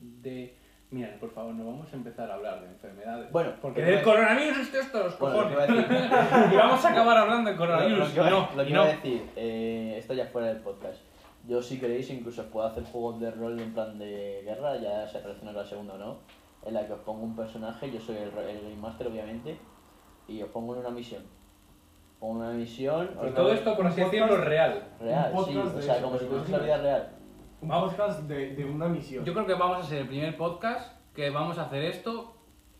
De... 0.00 0.56
Mira, 0.90 1.16
por 1.18 1.30
favor, 1.32 1.52
no 1.54 1.66
vamos 1.66 1.92
a 1.92 1.96
empezar 1.96 2.30
a 2.30 2.34
hablar 2.34 2.60
de 2.60 2.66
enfermedades. 2.68 3.32
Bueno, 3.32 3.52
porque 3.60 3.80
lo 3.80 3.86
que 3.86 3.92
del 3.92 4.04
coronavirus 4.04 4.58
esto 4.74 4.78
es 4.78 4.92
los 4.94 5.12
lo 5.12 5.18
cojones. 5.18 5.58
y 6.52 6.56
vamos 6.56 6.84
a 6.84 6.88
acabar 6.90 7.16
hablando 7.18 7.50
de 7.50 7.56
Lo, 7.56 7.64
lo 7.64 7.72
coronavirus. 7.72 8.08
que 8.10 8.20
no, 8.20 8.48
lo 8.54 8.62
que 8.64 8.68
y 8.68 8.72
iba 8.72 8.82
a 8.82 8.84
no. 8.86 8.90
decir, 8.92 9.30
eh, 9.34 9.94
esto 9.98 10.14
ya 10.14 10.26
fuera 10.26 10.46
del 10.48 10.58
podcast. 10.58 11.00
Yo 11.48 11.60
si 11.60 11.78
queréis 11.80 12.08
incluso 12.10 12.42
os 12.42 12.46
puedo 12.48 12.66
hacer 12.66 12.84
juegos 12.84 13.20
de 13.20 13.30
rol 13.32 13.58
en 13.60 13.72
plan 13.74 13.98
de 13.98 14.42
guerra, 14.44 14.76
ya 14.76 15.06
se 15.08 15.20
relaciona 15.20 15.52
con 15.52 15.62
la 15.62 15.68
segunda 15.68 15.94
o 15.94 15.98
no, 15.98 16.16
en 16.64 16.74
la 16.74 16.86
que 16.86 16.92
os 16.92 17.00
pongo 17.00 17.24
un 17.24 17.34
personaje, 17.36 17.90
yo 17.90 18.00
soy 18.00 18.16
el, 18.18 18.30
ro- 18.32 18.40
el 18.48 18.60
Game 18.62 18.76
Master 18.76 19.08
obviamente, 19.08 19.58
y 20.28 20.42
os 20.42 20.48
pongo 20.50 20.74
en 20.74 20.80
una 20.80 20.90
misión. 20.90 21.22
Pongo 22.20 22.34
una 22.40 22.50
misión... 22.50 23.10
Pero 23.20 23.34
todo 23.34 23.52
esto, 23.52 23.76
por 23.76 23.86
así 23.86 24.00
decirlo, 24.02 24.36
real. 24.38 24.82
Real, 25.00 25.32
sí, 25.46 25.56
o 25.56 25.82
sea, 25.82 25.96
eso, 25.96 26.04
como 26.06 26.18
si 26.18 26.24
fuese 26.26 26.52
la 26.52 26.58
vida 26.58 26.76
real. 26.78 27.08
Un 27.62 27.68
Vamos. 27.68 27.94
podcast 27.94 28.20
de, 28.22 28.54
de 28.54 28.64
una 28.64 28.88
misión. 28.88 29.24
Yo 29.24 29.32
creo 29.32 29.46
que 29.46 29.54
vamos 29.54 29.78
a 29.78 29.82
ser 29.88 29.98
el 30.02 30.08
primer 30.08 30.36
podcast 30.36 30.92
que 31.14 31.30
vamos 31.30 31.58
a 31.58 31.62
hacer 31.62 31.82
esto 31.84 32.34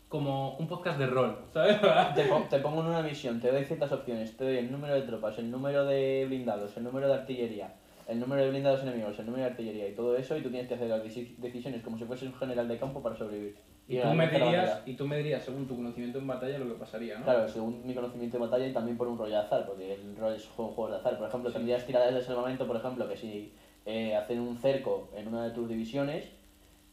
como 0.07 0.55
un 0.57 0.67
podcast 0.67 0.99
de 0.99 1.07
rol, 1.07 1.37
¿sabes? 1.51 1.77
Te, 2.15 2.23
pon- 2.25 2.47
te 2.47 2.59
pongo 2.59 2.81
en 2.81 2.87
una 2.87 3.01
misión, 3.01 3.41
te 3.41 3.51
doy 3.51 3.65
ciertas 3.65 3.91
opciones, 3.91 4.37
te 4.37 4.45
doy 4.45 4.57
el 4.57 4.71
número 4.71 4.93
de 4.93 5.01
tropas, 5.01 5.37
el 5.39 5.51
número 5.51 5.83
de 5.85 6.25
blindados, 6.27 6.77
el 6.77 6.83
número 6.83 7.07
de 7.07 7.15
artillería, 7.15 7.73
el 8.07 8.19
número 8.19 8.43
de 8.43 8.49
blindados 8.51 8.83
enemigos, 8.83 9.19
el 9.19 9.25
número 9.25 9.43
de 9.43 9.49
artillería 9.49 9.89
y 9.89 9.95
todo 9.95 10.15
eso, 10.15 10.37
y 10.37 10.41
tú 10.41 10.49
tienes 10.49 10.67
que 10.69 10.75
hacer 10.75 10.87
las 10.87 11.03
deci- 11.03 11.35
decisiones 11.37 11.81
como 11.83 11.97
si 11.97 12.05
fueses 12.05 12.29
un 12.29 12.35
general 12.35 12.67
de 12.69 12.77
campo 12.77 13.01
para 13.01 13.15
sobrevivir. 13.17 13.57
Y 13.89 13.95
tú, 13.97 14.03
ganar 14.07 14.15
me 14.15 14.27
dirías, 14.39 14.81
y 14.85 14.93
tú 14.95 15.07
me 15.07 15.17
dirías, 15.17 15.43
según 15.43 15.67
tu 15.67 15.75
conocimiento 15.75 16.19
en 16.19 16.27
batalla, 16.27 16.57
lo 16.59 16.67
que 16.67 16.73
pasaría, 16.79 17.17
¿no? 17.17 17.23
Claro, 17.25 17.47
según 17.49 17.85
mi 17.85 17.93
conocimiento 17.95 18.37
de 18.37 18.45
batalla 18.45 18.67
y 18.67 18.73
también 18.73 18.97
por 18.97 19.07
un 19.07 19.17
rol 19.17 19.29
de 19.29 19.37
azar, 19.37 19.65
porque 19.65 19.93
el 19.95 20.15
rol 20.15 20.33
es 20.35 20.45
juego, 20.47 20.89
de 20.89 20.97
azar. 20.97 21.17
Por 21.17 21.27
ejemplo, 21.27 21.51
tendrías 21.51 21.85
tiradas 21.85 22.13
de 22.13 22.21
salvamento, 22.21 22.65
por 22.67 22.75
ejemplo, 22.77 23.07
que 23.09 23.17
si 23.17 23.53
eh, 23.87 24.15
hacen 24.15 24.39
un 24.41 24.57
cerco 24.57 25.09
en 25.15 25.27
una 25.29 25.45
de 25.45 25.51
tus 25.51 25.67
divisiones, 25.67 26.29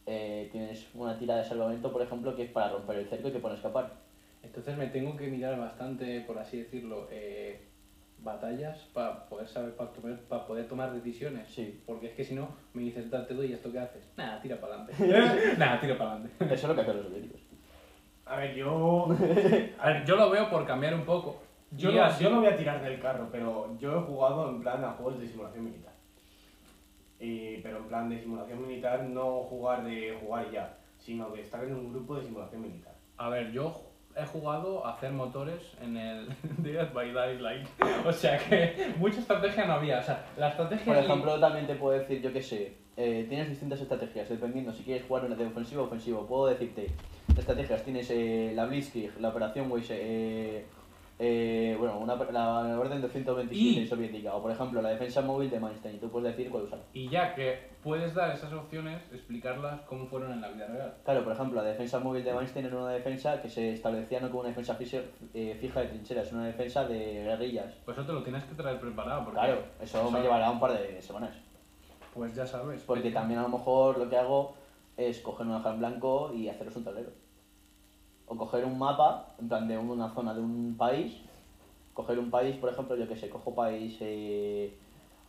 eh, 0.07 0.49
tienes 0.51 0.87
una 0.95 1.17
tirada 1.19 1.41
de 1.43 1.47
salvamento, 1.49 1.91
por 1.91 2.01
ejemplo, 2.01 2.35
que 2.35 2.43
es 2.43 2.49
para 2.51 2.69
romper 2.73 2.97
el 2.97 3.07
cerco 3.07 3.27
y 3.27 3.31
que 3.31 3.39
pone 3.39 3.55
escapar. 3.55 3.91
Entonces 4.41 4.77
me 4.77 4.87
tengo 4.87 5.15
que 5.17 5.27
mirar 5.27 5.59
bastante, 5.59 6.21
por 6.21 6.37
así 6.39 6.57
decirlo, 6.57 7.07
eh, 7.11 7.59
batallas 8.19 8.77
para 8.93 9.25
poder 9.27 9.47
saber, 9.47 9.73
para 9.75 10.45
poder 10.47 10.67
tomar 10.67 10.93
decisiones. 10.93 11.49
Sí. 11.49 11.81
Porque 11.85 12.07
es 12.07 12.13
que 12.13 12.23
si 12.23 12.33
no, 12.35 12.49
me 12.73 12.83
dices, 12.83 13.09
date 13.11 13.33
doy, 13.33 13.47
¿y 13.47 13.53
esto 13.53 13.71
qué 13.71 13.79
haces? 13.79 14.03
Nada, 14.17 14.39
tira 14.41 14.59
para 14.61 14.75
adelante. 14.83 15.55
Nada, 15.57 15.79
tira 15.81 15.97
para 15.97 16.11
adelante. 16.13 16.45
Eso 16.45 16.53
es 16.53 16.63
lo 16.63 16.75
que 16.75 16.81
hacen 16.81 16.97
los 16.97 17.05
soviéticos. 17.07 17.41
A 18.25 18.37
ver, 18.37 18.55
yo. 18.55 19.07
A 19.79 19.89
ver, 19.89 20.05
yo 20.05 20.15
lo 20.15 20.29
veo 20.29 20.49
por 20.49 20.65
cambiar 20.65 20.93
un 20.95 21.03
poco. 21.05 21.41
Yo 21.71 21.91
no, 21.91 22.03
así- 22.03 22.23
yo 22.23 22.29
no 22.29 22.37
voy 22.39 22.47
a 22.47 22.55
tirar 22.57 22.81
del 22.81 22.99
carro, 23.01 23.27
pero 23.31 23.75
yo 23.79 23.97
he 23.99 24.01
jugado 24.03 24.49
en 24.49 24.61
plan 24.61 24.83
a 24.83 24.91
juegos 24.93 25.19
de 25.19 25.27
simulación 25.27 25.65
militar. 25.65 25.93
Y- 27.19 27.57
pero 27.57 27.77
en 27.77 27.85
plan 27.85 28.09
de 28.09 28.19
simulación 28.19 28.67
militar, 28.67 29.03
no 29.03 29.41
jugar 29.43 29.83
de 29.83 30.17
jugar 30.21 30.47
y 30.49 30.53
ya, 30.55 30.77
sino 30.97 31.29
de 31.29 31.41
estar 31.41 31.63
en 31.63 31.73
un 31.75 31.91
grupo 31.91 32.15
de 32.15 32.23
simulación 32.23 32.61
militar. 32.61 32.93
A 33.17 33.29
ver, 33.29 33.51
yo 33.51 33.81
he 34.17 34.25
jugado 34.25 34.85
a 34.85 34.93
hacer 34.93 35.11
motores 35.11 35.73
en 35.81 35.97
el 35.97 36.27
Dead 36.57 36.91
by 36.93 37.11
Daylight. 37.13 37.67
O 38.05 38.11
sea 38.11 38.37
que 38.37 38.93
mucha 38.97 39.19
estrategia 39.19 39.65
no 39.65 39.73
había. 39.73 39.99
O 39.99 40.03
sea, 40.03 40.25
la 40.37 40.49
estrategia... 40.49 40.85
Por 40.93 41.03
ejemplo, 41.03 41.39
también 41.39 41.67
te 41.67 41.75
puedo 41.75 41.97
decir, 41.97 42.21
yo 42.21 42.31
qué 42.31 42.41
sé, 42.41 42.73
eh, 42.97 43.25
tienes 43.27 43.49
distintas 43.49 43.81
estrategias, 43.81 44.29
dependiendo 44.29 44.71
si 44.73 44.83
quieres 44.83 45.05
jugar 45.07 45.25
una 45.25 45.35
de 45.35 45.45
ofensivo 45.45 45.81
o 45.83 45.85
ofensivo. 45.85 46.25
Puedo 46.27 46.47
decirte, 46.47 46.91
estrategias, 47.37 47.83
tienes 47.83 48.09
eh, 48.11 48.51
la 48.55 48.65
Blitzkrieg, 48.65 49.19
la 49.19 49.29
Operación 49.29 49.71
Weiss, 49.71 49.87
eh, 49.91 50.65
eh, 51.17 51.75
bueno, 51.79 51.97
una, 51.99 52.15
la, 52.15 52.77
Orden 52.77 53.01
227 53.01 53.55
Y- 53.55 53.87
soviética, 53.87 54.35
o 54.35 54.41
por 54.41 54.51
ejemplo, 54.51 54.81
la 54.81 54.89
defensa 54.89 55.21
móvil 55.21 55.49
de 55.49 55.59
Manstein, 55.59 55.95
y 55.95 55.99
tú 55.99 56.09
puedes 56.09 56.35
decir 56.35 56.51
cuál 56.51 56.63
usar. 56.63 56.79
Y 56.93 57.07
ya 57.09 57.33
que 57.33 57.69
puedes 57.81 58.13
dar 58.13 58.31
esas 58.31 58.51
opciones, 58.51 59.01
explicarlas 59.13 59.81
cómo 59.81 60.07
fueron 60.07 60.33
en 60.33 60.41
la 60.41 60.49
vida 60.49 60.67
real. 60.67 60.93
Claro, 61.05 61.23
por 61.23 61.33
ejemplo, 61.33 61.61
la 61.61 61.69
defensa 61.69 61.99
móvil 61.99 62.23
de 62.23 62.33
Weinstein 62.33 62.65
era 62.65 62.77
una 62.77 62.91
defensa 62.91 63.41
que 63.41 63.49
se 63.49 63.71
establecía 63.71 64.19
no 64.19 64.27
como 64.27 64.41
una 64.41 64.49
defensa 64.49 64.75
fija, 64.75 64.97
eh, 65.33 65.57
fija 65.61 65.79
de 65.81 65.87
trincheras, 65.87 66.27
es 66.27 66.33
una 66.33 66.47
defensa 66.47 66.85
de 66.85 67.23
guerrillas. 67.23 67.73
Pues 67.85 67.97
eso 67.97 68.05
te 68.07 68.13
lo 68.13 68.23
tienes 68.23 68.43
que 68.43 68.55
traer 68.55 68.79
preparado. 68.79 69.23
Porque, 69.23 69.39
Claro, 69.39 69.63
eso 69.79 70.11
me 70.11 70.21
llevará 70.21 70.51
un 70.51 70.59
par 70.59 70.73
de 70.73 71.01
semanas. 71.01 71.35
Pues 72.13 72.35
ya 72.35 72.45
sabes. 72.45 72.81
Porque 72.83 73.11
también 73.11 73.39
a 73.39 73.43
lo 73.43 73.49
mejor 73.49 73.97
lo 73.97 74.09
que 74.09 74.17
hago 74.17 74.55
es 74.97 75.19
coger 75.19 75.45
una 75.47 75.57
hoja 75.57 75.71
en 75.73 75.79
blanco 75.79 76.31
y 76.33 76.47
haceros 76.49 76.75
un 76.75 76.83
tablero. 76.83 77.09
O 78.27 78.35
coger 78.35 78.65
un 78.65 78.77
mapa, 78.77 79.35
en 79.39 79.47
plan 79.47 79.67
de 79.67 79.77
una 79.77 80.09
zona 80.13 80.33
de 80.33 80.41
un 80.41 80.75
país. 80.77 81.21
Coger 81.93 82.19
un 82.19 82.31
país, 82.31 82.55
por 82.57 82.69
ejemplo, 82.69 82.95
yo 82.95 83.07
que 83.07 83.15
sé, 83.15 83.29
cojo 83.29 83.53
país 83.55 83.97
eh, 84.01 84.75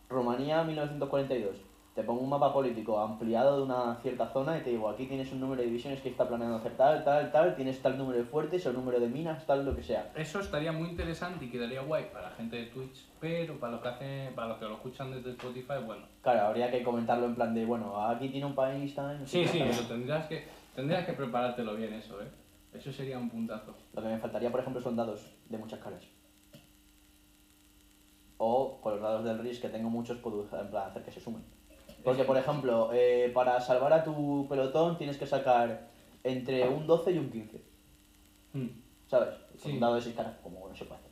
Rumanía 0.09 0.63
1942. 0.63 1.55
Te 1.97 2.03
pongo 2.03 2.21
un 2.21 2.29
mapa 2.29 2.53
político 2.53 2.99
ampliado 2.99 3.57
de 3.57 3.63
una 3.63 3.95
cierta 4.03 4.27
zona 4.27 4.55
y 4.59 4.61
te 4.61 4.69
digo, 4.69 4.87
aquí 4.87 5.07
tienes 5.07 5.31
un 5.31 5.39
número 5.39 5.61
de 5.61 5.67
divisiones 5.67 5.99
que 5.99 6.09
está 6.09 6.27
planeando 6.27 6.57
hacer 6.57 6.77
tal, 6.77 7.03
tal, 7.03 7.31
tal, 7.31 7.55
tienes 7.55 7.81
tal 7.81 7.97
número 7.97 8.19
de 8.19 8.23
fuertes 8.23 8.63
o 8.67 8.71
número 8.71 8.99
de 8.99 9.07
minas, 9.07 9.47
tal, 9.47 9.65
lo 9.65 9.75
que 9.75 9.81
sea. 9.81 10.11
Eso 10.15 10.39
estaría 10.39 10.71
muy 10.71 10.89
interesante 10.89 11.45
y 11.45 11.49
quedaría 11.49 11.81
guay 11.81 12.05
para 12.13 12.29
la 12.29 12.35
gente 12.35 12.55
de 12.55 12.65
Twitch, 12.67 13.07
pero 13.19 13.59
para 13.59 13.71
los 13.71 13.81
que 13.81 13.87
hacen, 13.87 14.35
para 14.35 14.49
los 14.49 14.57
que 14.59 14.65
lo 14.65 14.75
escuchan 14.75 15.11
desde 15.11 15.31
Spotify, 15.31 15.83
bueno. 15.83 16.03
Claro, 16.21 16.41
habría 16.41 16.69
que 16.69 16.83
comentarlo 16.83 17.25
en 17.25 17.33
plan 17.33 17.55
de, 17.55 17.65
bueno, 17.65 17.99
aquí 18.07 18.29
tiene 18.29 18.45
un 18.45 18.53
país 18.53 18.93
tal, 18.93 19.19
no 19.19 19.25
Sí, 19.25 19.47
sí, 19.47 19.57
lo 19.57 19.87
tendrías 19.87 20.27
que, 20.27 20.45
tendrías 20.75 21.03
que 21.03 21.13
preparártelo 21.13 21.75
bien 21.75 21.93
eso, 21.93 22.21
¿eh? 22.21 22.27
Eso 22.77 22.91
sería 22.91 23.17
un 23.17 23.29
puntazo. 23.29 23.75
Lo 23.93 24.01
que 24.01 24.07
me 24.07 24.17
faltaría, 24.17 24.51
por 24.51 24.59
ejemplo, 24.59 24.81
son 24.81 24.95
dados 24.95 25.25
de 25.49 25.57
muchas 25.57 25.79
caras. 25.79 26.03
O 28.37 28.79
con 28.81 28.93
los 28.93 29.01
dados 29.01 29.23
del 29.25 29.39
RIS, 29.39 29.59
que 29.59 29.69
tengo 29.69 29.89
muchos, 29.89 30.17
puedo 30.19 30.43
en 30.59 30.69
plan, 30.69 30.89
hacer 30.89 31.03
que 31.03 31.11
se 31.11 31.19
sumen. 31.19 31.43
Porque, 32.03 32.23
por 32.23 32.37
ejemplo, 32.37 32.89
eh, 32.93 33.31
para 33.33 33.59
salvar 33.59 33.91
a 33.93 34.03
tu 34.03 34.45
pelotón 34.47 34.97
tienes 34.97 35.17
que 35.17 35.25
sacar 35.25 35.89
entre 36.23 36.67
un 36.69 36.85
12 36.85 37.11
y 37.11 37.17
un 37.17 37.29
15, 37.31 37.61
Mm. 38.53 38.67
¿sabes? 39.07 39.35
Sí. 39.57 39.71
un 39.73 39.79
dado 39.79 39.95
de 39.95 40.01
6 40.01 40.15
caras, 40.15 40.35
como 40.41 40.67
no 40.69 40.75
se 40.75 40.85
puede 40.85 40.99
hacer. 41.01 41.11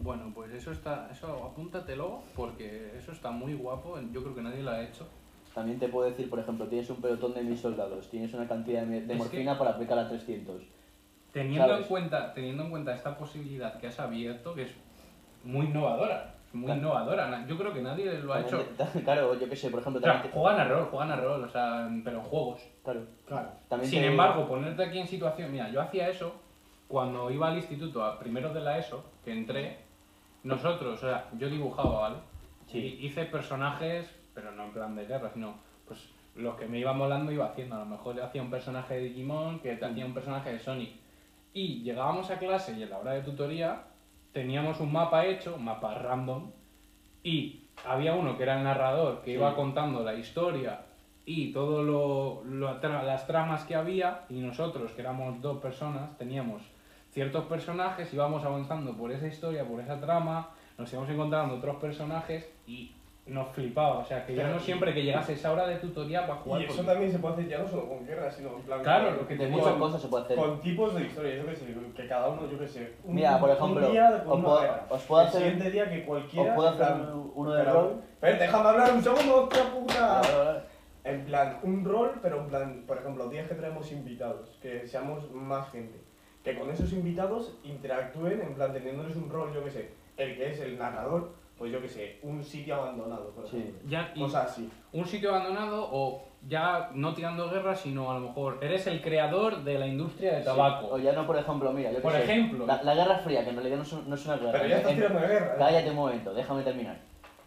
Bueno, 0.00 0.32
pues 0.34 0.52
eso 0.52 0.70
está, 0.72 1.08
eso 1.10 1.26
apúntatelo 1.44 2.22
porque 2.36 2.96
eso 2.96 3.10
está 3.12 3.30
muy 3.32 3.54
guapo. 3.54 3.98
Yo 4.12 4.22
creo 4.22 4.34
que 4.34 4.42
nadie 4.42 4.62
lo 4.62 4.70
ha 4.70 4.82
hecho. 4.82 5.06
También 5.54 5.78
te 5.78 5.88
puedo 5.88 6.08
decir, 6.08 6.30
por 6.30 6.38
ejemplo, 6.38 6.66
tienes 6.66 6.88
un 6.90 7.00
pelotón 7.00 7.34
de 7.34 7.42
mil 7.42 7.56
soldados, 7.58 8.08
tienes 8.10 8.32
una 8.34 8.46
cantidad 8.46 8.82
de, 8.82 9.14
morfina 9.14 9.58
para 9.58 9.70
aplicar 9.70 9.98
a 9.98 10.08
300. 10.08 10.62
Teniendo 11.32 11.76
en 11.76 11.84
cuenta, 11.84 12.32
teniendo 12.32 12.62
en 12.64 12.70
cuenta 12.70 12.94
esta 12.94 13.16
posibilidad 13.16 13.78
que 13.78 13.88
has 13.88 13.98
abierto, 14.00 14.54
que 14.54 14.62
es 14.62 14.74
muy 15.44 15.66
innovadora, 15.66 16.34
muy 16.52 16.64
Claro. 16.66 16.80
innovadora. 16.80 17.46
Yo 17.46 17.58
creo 17.58 17.72
que 17.74 17.82
nadie 17.82 18.06
lo 18.20 18.32
ha 18.32 18.40
hecho. 18.40 18.62
También 18.76 19.04
Claro, 19.04 19.38
yo 19.38 19.48
qué 19.48 19.56
sé, 19.56 19.70
por 19.70 19.80
ejemplo, 19.80 20.00
O 20.00 20.02
sea, 20.02 20.12
también 20.14 20.32
te- 20.32 20.38
juegan 20.38 20.60
a 20.60 20.64
rol, 20.68 20.86
juegan 20.86 21.10
a 21.12 21.16
rol, 21.16 21.44
o 21.44 21.48
sea, 21.48 21.88
pero 22.04 22.18
en 22.18 22.24
juegos. 22.24 22.60
claro, 22.84 23.06
Claro. 23.26 23.48
también 23.68 23.90
Sin 23.90 24.00
te- 24.00 24.06
embargo, 24.06 24.46
ponerte 24.48 24.84
aquí 24.84 24.98
en 24.98 25.06
situación, 25.08 25.52
mira, 25.52 25.70
yo 25.70 25.80
hacía 25.80 26.08
eso 26.08 26.32
cuando 26.86 27.30
iba 27.30 27.48
al 27.48 27.56
instituto, 27.56 28.02
a 28.04 28.18
primero 28.18 28.52
de 28.54 28.60
la 28.60 28.78
ESO, 28.78 29.04
que 29.24 29.32
entré, 29.32 29.78
nosotros, 30.44 30.94
o 30.98 31.00
sea, 31.06 31.28
yo 31.36 31.50
dibujaba, 31.50 32.00
¿vale? 32.00 32.16
Sí. 32.66 32.78
Y 32.78 33.06
hice 33.06 33.24
personajes, 33.26 34.14
pero 34.38 34.52
no 34.52 34.66
en 34.66 34.70
plan 34.72 34.94
de 34.94 35.04
guerra, 35.04 35.30
sino 35.34 35.54
pues 35.84 36.08
los 36.36 36.54
que 36.54 36.66
me 36.66 36.78
iban 36.78 36.96
molando 36.96 37.32
iba 37.32 37.46
haciendo. 37.46 37.74
A 37.74 37.80
lo 37.80 37.86
mejor 37.86 38.20
hacía 38.20 38.40
un 38.40 38.50
personaje 38.50 38.94
de 38.94 39.00
Digimon, 39.00 39.58
que 39.58 39.74
te 39.74 39.84
hacía 39.84 40.06
un 40.06 40.14
personaje 40.14 40.52
de 40.52 40.60
Sonic. 40.60 40.90
Y 41.52 41.82
llegábamos 41.82 42.30
a 42.30 42.38
clase 42.38 42.74
y 42.78 42.84
en 42.84 42.90
la 42.90 42.98
hora 42.98 43.14
de 43.14 43.22
tutoría 43.22 43.82
teníamos 44.32 44.78
un 44.78 44.92
mapa 44.92 45.26
hecho, 45.26 45.56
un 45.56 45.64
mapa 45.64 45.94
random, 45.94 46.52
y 47.24 47.64
había 47.84 48.14
uno 48.14 48.36
que 48.36 48.44
era 48.44 48.58
el 48.58 48.64
narrador 48.64 49.22
que 49.22 49.32
Sí. 49.32 49.36
iba 49.38 49.56
contando 49.56 50.04
la 50.04 50.14
historia 50.14 50.82
y 51.26 51.52
todo 51.52 51.82
lo, 51.82 52.44
lo 52.44 52.80
tra- 52.80 53.02
las 53.02 53.26
tramas 53.26 53.64
que 53.64 53.74
había 53.74 54.20
y 54.28 54.34
nosotros 54.40 54.92
que 54.92 55.00
éramos 55.00 55.40
dos 55.42 55.58
personas 55.60 56.16
teníamos 56.16 56.62
ciertos 57.10 57.44
personajes 57.46 58.12
íbamos 58.14 58.44
avanzando 58.44 58.96
por 58.96 59.10
esa 59.10 59.26
historia 59.26 59.66
por 59.66 59.80
esa 59.80 60.00
trama 60.00 60.50
nos 60.78 60.90
íbamos 60.92 61.10
encontrando 61.10 61.56
otros 61.56 61.76
personajes 61.76 62.48
y 62.66 62.92
nos 63.28 63.48
flipaba 63.50 63.98
o 63.98 64.04
sea 64.04 64.24
que 64.24 64.34
ya 64.34 64.48
no 64.48 64.58
siempre 64.58 64.94
que 64.94 65.02
llegase 65.02 65.34
esa 65.34 65.52
hora 65.52 65.66
de 65.66 65.76
tutoría 65.76 66.26
para 66.26 66.40
jugar 66.40 66.60
Y 66.62 66.64
eso 66.64 66.76
porque- 66.76 66.90
también 66.90 67.12
se 67.12 67.18
puede 67.18 67.34
hacer 67.34 67.48
ya 67.48 67.58
no 67.58 67.68
solo 67.68 67.88
con 67.88 68.06
guerra, 68.06 68.30
sino 68.30 68.56
en 68.56 68.62
plan. 68.62 68.82
Claro, 68.82 69.08
con- 69.08 69.16
lo 69.18 69.28
que 69.28 69.36
de 69.36 69.44
te 69.46 69.50
muchas 69.50 69.72
cosas 69.74 70.02
se 70.02 70.08
puede 70.08 70.24
hacer. 70.24 70.36
Con 70.36 70.60
tipos 70.60 70.94
de 70.94 71.04
historia, 71.04 71.34
yo 71.36 71.46
qué 71.46 71.56
sé, 71.56 71.66
que 71.96 72.06
cada 72.08 72.28
uno, 72.28 72.50
yo 72.50 72.58
qué 72.58 72.66
sé. 72.68 72.92
Un, 73.04 73.14
Mira, 73.14 73.38
por 73.38 73.50
un 73.50 73.56
ejemplo, 73.56 73.90
día 73.90 74.22
con 74.24 74.32
os 74.32 74.38
una 74.38 74.44
puedo- 74.48 74.60
guerra. 74.62 74.86
os 74.88 75.02
puedo 75.02 75.22
el 75.22 75.28
hacer- 75.28 75.40
siguiente 75.42 75.70
día 75.70 75.90
que 75.90 76.04
cualquiera. 76.04 76.48
Os 76.50 76.54
puedo 76.56 76.68
hacer 76.70 76.86
plan, 76.86 77.22
uno 77.34 77.52
de 77.52 77.64
rol. 77.64 78.02
Pero 78.20 78.38
déjame 78.38 78.68
hablar 78.68 78.92
un 78.94 79.02
segundo, 79.02 79.42
hostia 79.44 79.62
puta. 79.72 80.64
En 81.04 81.24
plan, 81.24 81.58
un 81.62 81.84
rol, 81.84 82.12
pero 82.22 82.38
en 82.40 82.48
plan, 82.48 82.84
por 82.86 82.98
ejemplo, 82.98 83.28
días 83.28 83.48
que 83.48 83.54
traemos 83.54 83.90
invitados, 83.92 84.58
que 84.60 84.86
seamos 84.86 85.30
más 85.32 85.70
gente. 85.70 85.98
Que 86.44 86.58
con 86.58 86.70
esos 86.70 86.92
invitados 86.92 87.54
interactúen, 87.64 88.40
en 88.40 88.54
plan, 88.54 88.72
teniéndoles 88.72 89.16
un 89.16 89.30
rol, 89.30 89.52
yo 89.54 89.64
qué 89.64 89.70
sé, 89.70 89.90
el 90.16 90.36
que 90.36 90.50
es 90.50 90.60
el 90.60 90.78
narrador, 90.78 91.30
pues 91.58 91.72
yo 91.72 91.80
qué 91.82 91.88
sé, 91.88 92.18
un 92.22 92.42
sitio 92.44 92.76
abandonado, 92.76 93.30
por 93.30 93.48
Sí. 93.48 93.56
ejemplo. 93.58 93.80
ya, 93.88 94.12
y 94.14 94.20
Cosas 94.20 94.50
así. 94.52 94.70
un 94.92 95.04
sitio 95.06 95.30
abandonado 95.34 95.88
o 95.90 96.22
ya 96.48 96.90
no 96.94 97.14
tirando 97.14 97.50
guerra 97.50 97.74
sino 97.74 98.10
a 98.12 98.14
lo 98.14 98.20
mejor 98.20 98.58
eres 98.62 98.86
el 98.86 99.02
creador 99.02 99.64
de 99.64 99.76
la 99.76 99.88
industria 99.88 100.36
de 100.38 100.44
tabaco 100.44 100.86
O 100.92 100.98
ya 100.98 101.12
no, 101.12 101.26
por 101.26 101.36
ejemplo, 101.36 101.72
mira, 101.72 101.90
yo 101.90 102.00
Por 102.00 102.12
sé, 102.12 102.22
ejemplo. 102.22 102.64
La, 102.64 102.80
la 102.84 102.94
Guerra 102.94 103.18
Fría, 103.18 103.42
que 103.42 103.50
en 103.50 103.56
realidad 103.56 103.76
no 103.78 103.82
es, 103.82 103.92
no 103.92 104.14
es 104.14 104.24
una 104.26 104.36
guerra. 104.36 104.52
Pero 104.52 104.66
ya 104.68 104.76
estás 104.76 104.92
En- 104.92 104.96
tirando 104.98 105.20
de 105.20 105.26
guerra. 105.26 105.46
¿eh? 105.54 105.56
Cállate 105.58 105.90
un 105.90 105.96
momento, 105.96 106.32
déjame 106.34 106.62
terminar. 106.62 106.96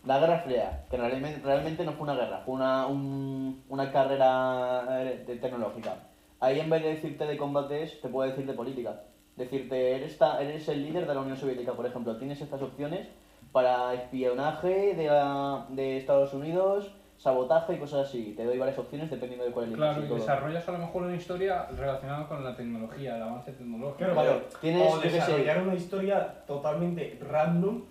La 0.05 0.19
Guerra 0.19 0.39
Fría, 0.39 0.83
que 0.89 0.97
realmente, 0.97 1.39
realmente 1.41 1.85
no 1.85 1.93
fue 1.93 2.03
una 2.03 2.15
guerra, 2.15 2.41
fue 2.45 2.55
una, 2.55 2.87
un- 2.87 3.63
una 3.69 3.91
carrera 3.91 4.83
de- 5.25 5.35
tecnológica. 5.37 5.95
Ahí 6.41 6.59
en 6.59 6.69
vez 6.69 6.81
de 6.83 6.89
decirte 6.89 7.25
de 7.27 7.37
combates, 7.37 8.01
te 8.01 8.09
puedo 8.09 8.27
decir 8.29 8.45
de 8.45 8.53
política. 8.53 9.03
Decirte, 9.37 9.95
eres, 9.95 10.17
ta- 10.17 10.41
eres 10.41 10.67
el 10.67 10.83
líder 10.83 11.07
de 11.07 11.13
la 11.15 11.21
Unión 11.21 11.37
Soviética, 11.37 11.71
por 11.73 11.85
ejemplo. 11.85 12.17
Tienes 12.17 12.41
estas 12.41 12.61
opciones 12.61 13.07
para 13.51 13.93
espionaje 13.93 14.93
de, 14.95 15.07
la- 15.07 15.65
de 15.69 15.97
Estados 15.97 16.33
Unidos, 16.33 16.93
sabotaje 17.17 17.73
y 17.73 17.77
cosas 17.77 18.07
así. 18.07 18.33
Te 18.35 18.45
doy 18.45 18.57
varias 18.57 18.77
opciones 18.79 19.09
dependiendo 19.09 19.45
de 19.45 19.51
cuál 19.51 19.65
elijas 19.65 19.77
claro 19.91 20.03
y 20.05 20.07
todo. 20.07 20.17
desarrollas 20.19 20.67
a 20.67 20.71
lo 20.71 20.77
mejor 20.79 21.03
una 21.03 21.15
historia 21.15 21.67
relacionada 21.77 22.27
con 22.27 22.43
la 22.43 22.55
tecnología 22.55 23.15
el 23.17 23.23
avance 23.23 23.51
tecnológico 23.51 23.97
Claro, 23.97 24.13
Claro, 24.13 24.41
tienes, 24.61 24.93
o 24.93 24.99
desarrollar 24.99 25.61
una 25.63 25.75
historia 25.75 26.43
totalmente 26.47 27.19
random. 27.21 27.83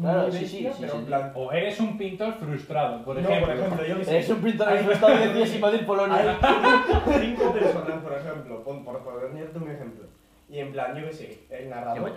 Claro, 0.00 0.32
sí, 0.32 0.38
sí, 0.46 0.46
sí, 0.46 0.68
pero 0.80 0.94
en 0.94 1.04
plan. 1.04 1.32
o 1.34 1.52
eres 1.52 1.78
un 1.78 1.98
pintor 1.98 2.32
frustrado 2.32 3.04
por 3.04 3.14
no, 3.16 3.20
ejemplo, 3.28 3.46
por 3.46 3.56
ejemplo, 3.58 3.84
yo 3.86 3.96
que. 4.00 4.10
Eres 4.10 4.30
un 4.30 4.38
pintor 4.40 4.78
frustrado 4.78 5.16
de 5.18 5.34
10 5.34 5.54
y 5.54 5.58
Madrid, 5.58 5.80
Polonia. 5.86 6.38
Hay 6.40 7.20
cinco 7.20 7.52
personas, 7.52 8.02
por 8.02 8.12
ejemplo, 8.14 8.62
pon- 8.64 8.84
por 8.86 9.00
ponerte 9.00 9.58
un 9.58 9.70
ejemplo. 9.70 10.06
Y 10.48 10.60
en 10.60 10.72
plan, 10.72 10.96
yo 10.96 11.04
qué 11.06 11.12
sé, 11.12 11.44
el 11.50 11.68
narrador, 11.68 12.10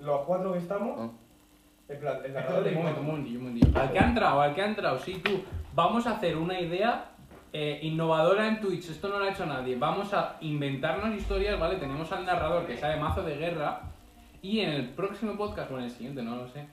los 0.00 0.20
cuatro 0.26 0.52
que 0.52 0.58
estamos, 0.58 1.10
El 1.92 2.32
narrador 2.32 2.66
Espérate, 2.66 2.68
un 2.70 2.74
momento, 2.76 3.00
un 3.00 3.06
momentillo, 3.06 3.38
un 3.38 3.44
momentillo. 3.44 3.80
Al 3.80 3.92
que 3.92 3.98
ha 3.98 4.06
entrado, 4.06 4.40
al 4.40 4.54
que 4.54 4.62
ha 4.62 4.66
entrado, 4.66 4.98
sí, 4.98 5.20
tú, 5.22 5.42
vamos 5.74 6.06
a 6.06 6.12
hacer 6.12 6.36
una 6.36 6.58
idea 6.58 7.10
eh, 7.52 7.80
innovadora 7.82 8.48
en 8.48 8.60
Twitch, 8.60 8.88
esto 8.88 9.08
no 9.08 9.18
lo 9.18 9.26
ha 9.26 9.30
hecho 9.30 9.44
nadie, 9.44 9.76
vamos 9.76 10.14
a 10.14 10.36
inventarnos 10.40 11.14
historias, 11.14 11.60
¿vale? 11.60 11.76
Tenemos 11.76 12.10
al 12.10 12.24
narrador 12.24 12.66
que 12.66 12.78
sabe 12.78 12.98
mazo 12.98 13.22
de 13.22 13.36
guerra 13.36 13.82
y 14.40 14.60
en 14.60 14.70
el 14.70 14.88
próximo 14.90 15.36
podcast, 15.36 15.70
o 15.70 15.78
en 15.78 15.84
el 15.84 15.90
siguiente, 15.90 16.22
no 16.22 16.36
lo 16.36 16.48
sé, 16.48 16.66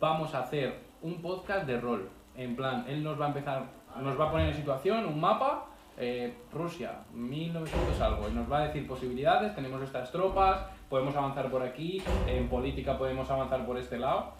vamos 0.00 0.34
a 0.34 0.40
hacer 0.40 0.78
un 1.02 1.20
podcast 1.20 1.66
de 1.66 1.78
rol. 1.78 2.08
En 2.36 2.56
plan, 2.56 2.84
él 2.88 3.02
nos 3.02 3.20
va 3.20 3.26
a 3.26 3.28
empezar, 3.28 3.64
nos 4.00 4.18
va 4.18 4.28
a 4.28 4.30
poner 4.30 4.48
en 4.48 4.54
situación 4.54 5.04
un 5.04 5.20
mapa, 5.20 5.66
eh, 5.98 6.32
Rusia, 6.52 7.00
1900 7.12 8.00
algo, 8.00 8.28
y 8.28 8.32
nos 8.32 8.50
va 8.50 8.58
a 8.58 8.66
decir 8.68 8.86
posibilidades, 8.86 9.54
tenemos 9.54 9.82
estas 9.82 10.12
tropas, 10.12 10.66
podemos 10.88 11.14
avanzar 11.16 11.50
por 11.50 11.62
aquí, 11.62 12.02
en 12.26 12.48
política 12.48 12.96
podemos 12.96 13.30
avanzar 13.30 13.66
por 13.66 13.76
este 13.76 13.98
lado. 13.98 14.32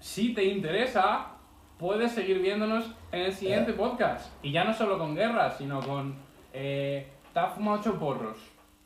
Si 0.00 0.34
te 0.34 0.44
interesa, 0.44 1.28
puedes 1.78 2.12
seguir 2.12 2.40
viéndonos 2.40 2.84
en 3.12 3.22
el 3.22 3.32
siguiente 3.32 3.72
podcast. 3.72 4.32
Y 4.42 4.52
ya 4.52 4.64
no 4.64 4.74
solo 4.74 4.98
con 4.98 5.14
guerras, 5.14 5.56
sino 5.58 5.80
con... 5.80 6.14
Eh, 6.52 7.08
te 7.32 7.40
has 7.40 7.54
fumado 7.54 7.78
ocho 7.78 7.98
porros 7.98 8.36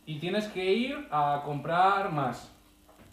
y 0.04 0.18
tienes 0.18 0.46
que 0.48 0.64
ir 0.72 1.08
a 1.10 1.42
comprar 1.44 2.12
más. 2.12 2.52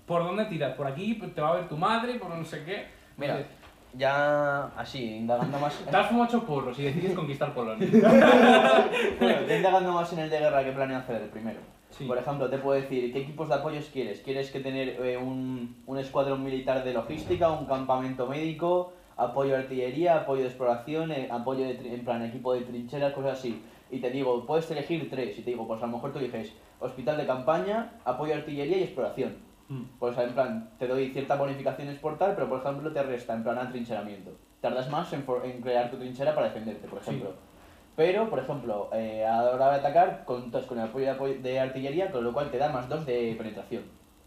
¿Por 0.06 0.24
dónde 0.24 0.46
tiras? 0.46 0.76
Por 0.76 0.86
aquí 0.86 1.16
te 1.16 1.42
va 1.42 1.50
a 1.52 1.56
ver 1.56 1.68
tu 1.68 1.78
madre, 1.78 2.16
por 2.16 2.30
no 2.30 2.46
sé 2.46 2.64
qué. 2.64 2.88
Mira, 3.18 3.46
ya 3.94 4.66
así, 4.78 5.18
indagando 5.18 5.60
más. 5.60 5.78
Te 5.80 5.96
has 5.96 6.08
fumado 6.08 6.26
ocho 6.28 6.46
porros 6.46 6.78
y 6.80 6.84
decides 6.84 7.14
conquistar 7.14 7.54
Polonia. 7.54 7.88
Bueno, 9.20 9.54
indagando 9.54 9.92
más 9.94 10.12
en 10.14 10.20
el 10.20 10.30
de 10.30 10.40
guerra 10.40 10.64
que 10.64 10.72
planeo 10.72 10.98
hacer 10.98 11.22
el 11.22 11.30
primero. 11.30 11.60
Sí. 11.92 12.06
Por 12.06 12.18
ejemplo, 12.18 12.50
te 12.50 12.58
puedo 12.58 12.82
decir, 12.82 13.14
¿qué 13.14 13.20
equipos 13.20 13.50
de 13.50 13.56
apoyos 13.56 13.86
quieres? 13.94 14.20
¿Quieres 14.22 14.50
que 14.50 14.60
tener 14.60 15.00
eh, 15.04 15.18
un, 15.18 15.84
un 15.86 16.00
escuadrón 16.00 16.44
militar 16.44 16.84
de 16.84 16.94
logística, 16.94 17.52
un 17.52 17.68
campamento 17.68 18.26
médico, 18.26 18.94
apoyo 19.16 19.52
de 19.52 19.58
artillería, 19.60 20.16
apoyo 20.18 20.42
de 20.42 20.48
exploración, 20.48 21.12
eh, 21.12 21.28
apoyo 21.32 21.66
de, 21.66 21.94
en 21.94 22.04
plan 22.04 22.24
equipo 22.24 22.54
de 22.54 22.62
trincheras, 22.62 23.14
cosas 23.14 23.38
así? 23.38 23.62
Y 23.92 24.00
te 24.00 24.10
digo, 24.10 24.44
puedes 24.48 24.70
elegir 24.72 25.08
tres. 25.12 25.38
Y 25.38 25.44
te 25.44 25.52
digo, 25.52 25.68
pues 25.68 25.84
a 25.84 25.86
lo 25.86 25.94
mejor 25.94 26.12
tú 26.12 26.18
eliges 26.18 26.52
hospital 26.80 27.18
de 27.18 27.28
campaña, 27.28 27.92
apoyo 28.06 28.34
de 28.34 28.40
artillería 28.40 28.78
y 28.78 28.84
exploración. 28.84 29.38
Mm. 29.74 29.84
Pues 30.00 30.18
en 30.18 30.34
plan, 30.34 30.70
te 30.78 30.88
doy 30.88 31.10
ciertas 31.12 31.40
bonificaciones 31.40 31.98
por 32.00 32.18
tal, 32.18 32.36
pero 32.36 32.50
por 32.50 32.60
ejemplo 32.60 32.92
te 32.92 33.02
resta 33.04 33.34
en 33.34 33.44
plan 33.44 33.58
atrincheramiento. 33.58 34.32
Tardas 34.62 34.90
más 34.90 35.12
en, 35.14 35.24
for- 35.24 35.46
en 35.46 35.62
crear 35.62 35.90
tu 35.90 35.98
trinchera 35.98 36.34
para 36.36 36.48
defenderte, 36.48 36.88
por 36.88 37.00
Sí. 37.04 37.10
ejemplo. 37.10 37.34
Pero, 37.96 38.28
por 38.30 38.40
ejemplo, 38.40 38.90
eh, 38.94 39.24
a 39.26 39.44
la 39.44 39.52
hora 39.52 39.70
de 39.72 39.76
atacar, 39.80 40.24
contas 40.26 40.66
con 40.66 40.80
el 40.80 40.86
apoyo 40.86 41.14
de, 41.42 41.60
artillería, 41.60 42.10
con 42.12 42.24
lo 42.24 42.34
cual 42.34 42.50
te 42.50 42.58
da 42.58 42.70
más 42.70 42.90
2 42.90 43.06
de 43.06 43.36
penetración. 43.38 43.84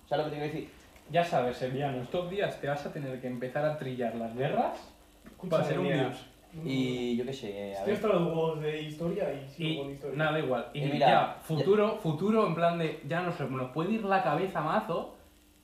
¿Sabes 0.08 0.26
lo 0.26 0.30
que 0.30 0.36
te 0.36 0.42
quiero 0.42 0.54
decir? 0.54 0.70
Ya 1.10 1.24
sabes, 1.24 1.60
Emiliano, 1.62 2.00
estos 2.02 2.30
días 2.30 2.60
te 2.60 2.68
vas 2.68 2.84
a 2.86 2.92
tener 2.92 3.20
que 3.20 3.26
empezar 3.26 3.64
a 3.64 3.76
trillar 3.76 4.14
las 4.14 4.34
guerras 4.36 4.78
para 5.50 5.64
ser 5.64 5.80
un 5.80 5.88
dios. 5.88 6.26
Y 6.64 7.16
yo 7.16 7.24
qué 7.26 7.32
sé, 7.32 7.74
a 7.74 7.78
Estoy 7.80 7.94
hasta 7.94 8.08
los 8.08 8.22
huevos 8.28 8.60
de 8.62 8.82
historia 8.82 9.32
y 9.34 9.46
sigo 9.48 9.82
con 9.82 9.90
Y 9.90 9.94
historia. 9.94 10.16
nada, 10.16 10.38
igual. 10.38 10.66
Y 10.72 10.84
Y 10.84 10.92
mira, 10.92 11.06
ya, 11.08 11.36
futuro, 11.42 11.96
futuro 11.96 12.46
en 12.46 12.54
plan 12.54 12.78
de, 12.78 13.00
ya 13.06 13.20
no 13.22 13.32
sé, 13.32 13.44
nos 13.44 13.72
puede 13.72 13.92
ir 13.92 14.04
la 14.04 14.22
cabeza 14.22 14.60
mazo 14.60 15.15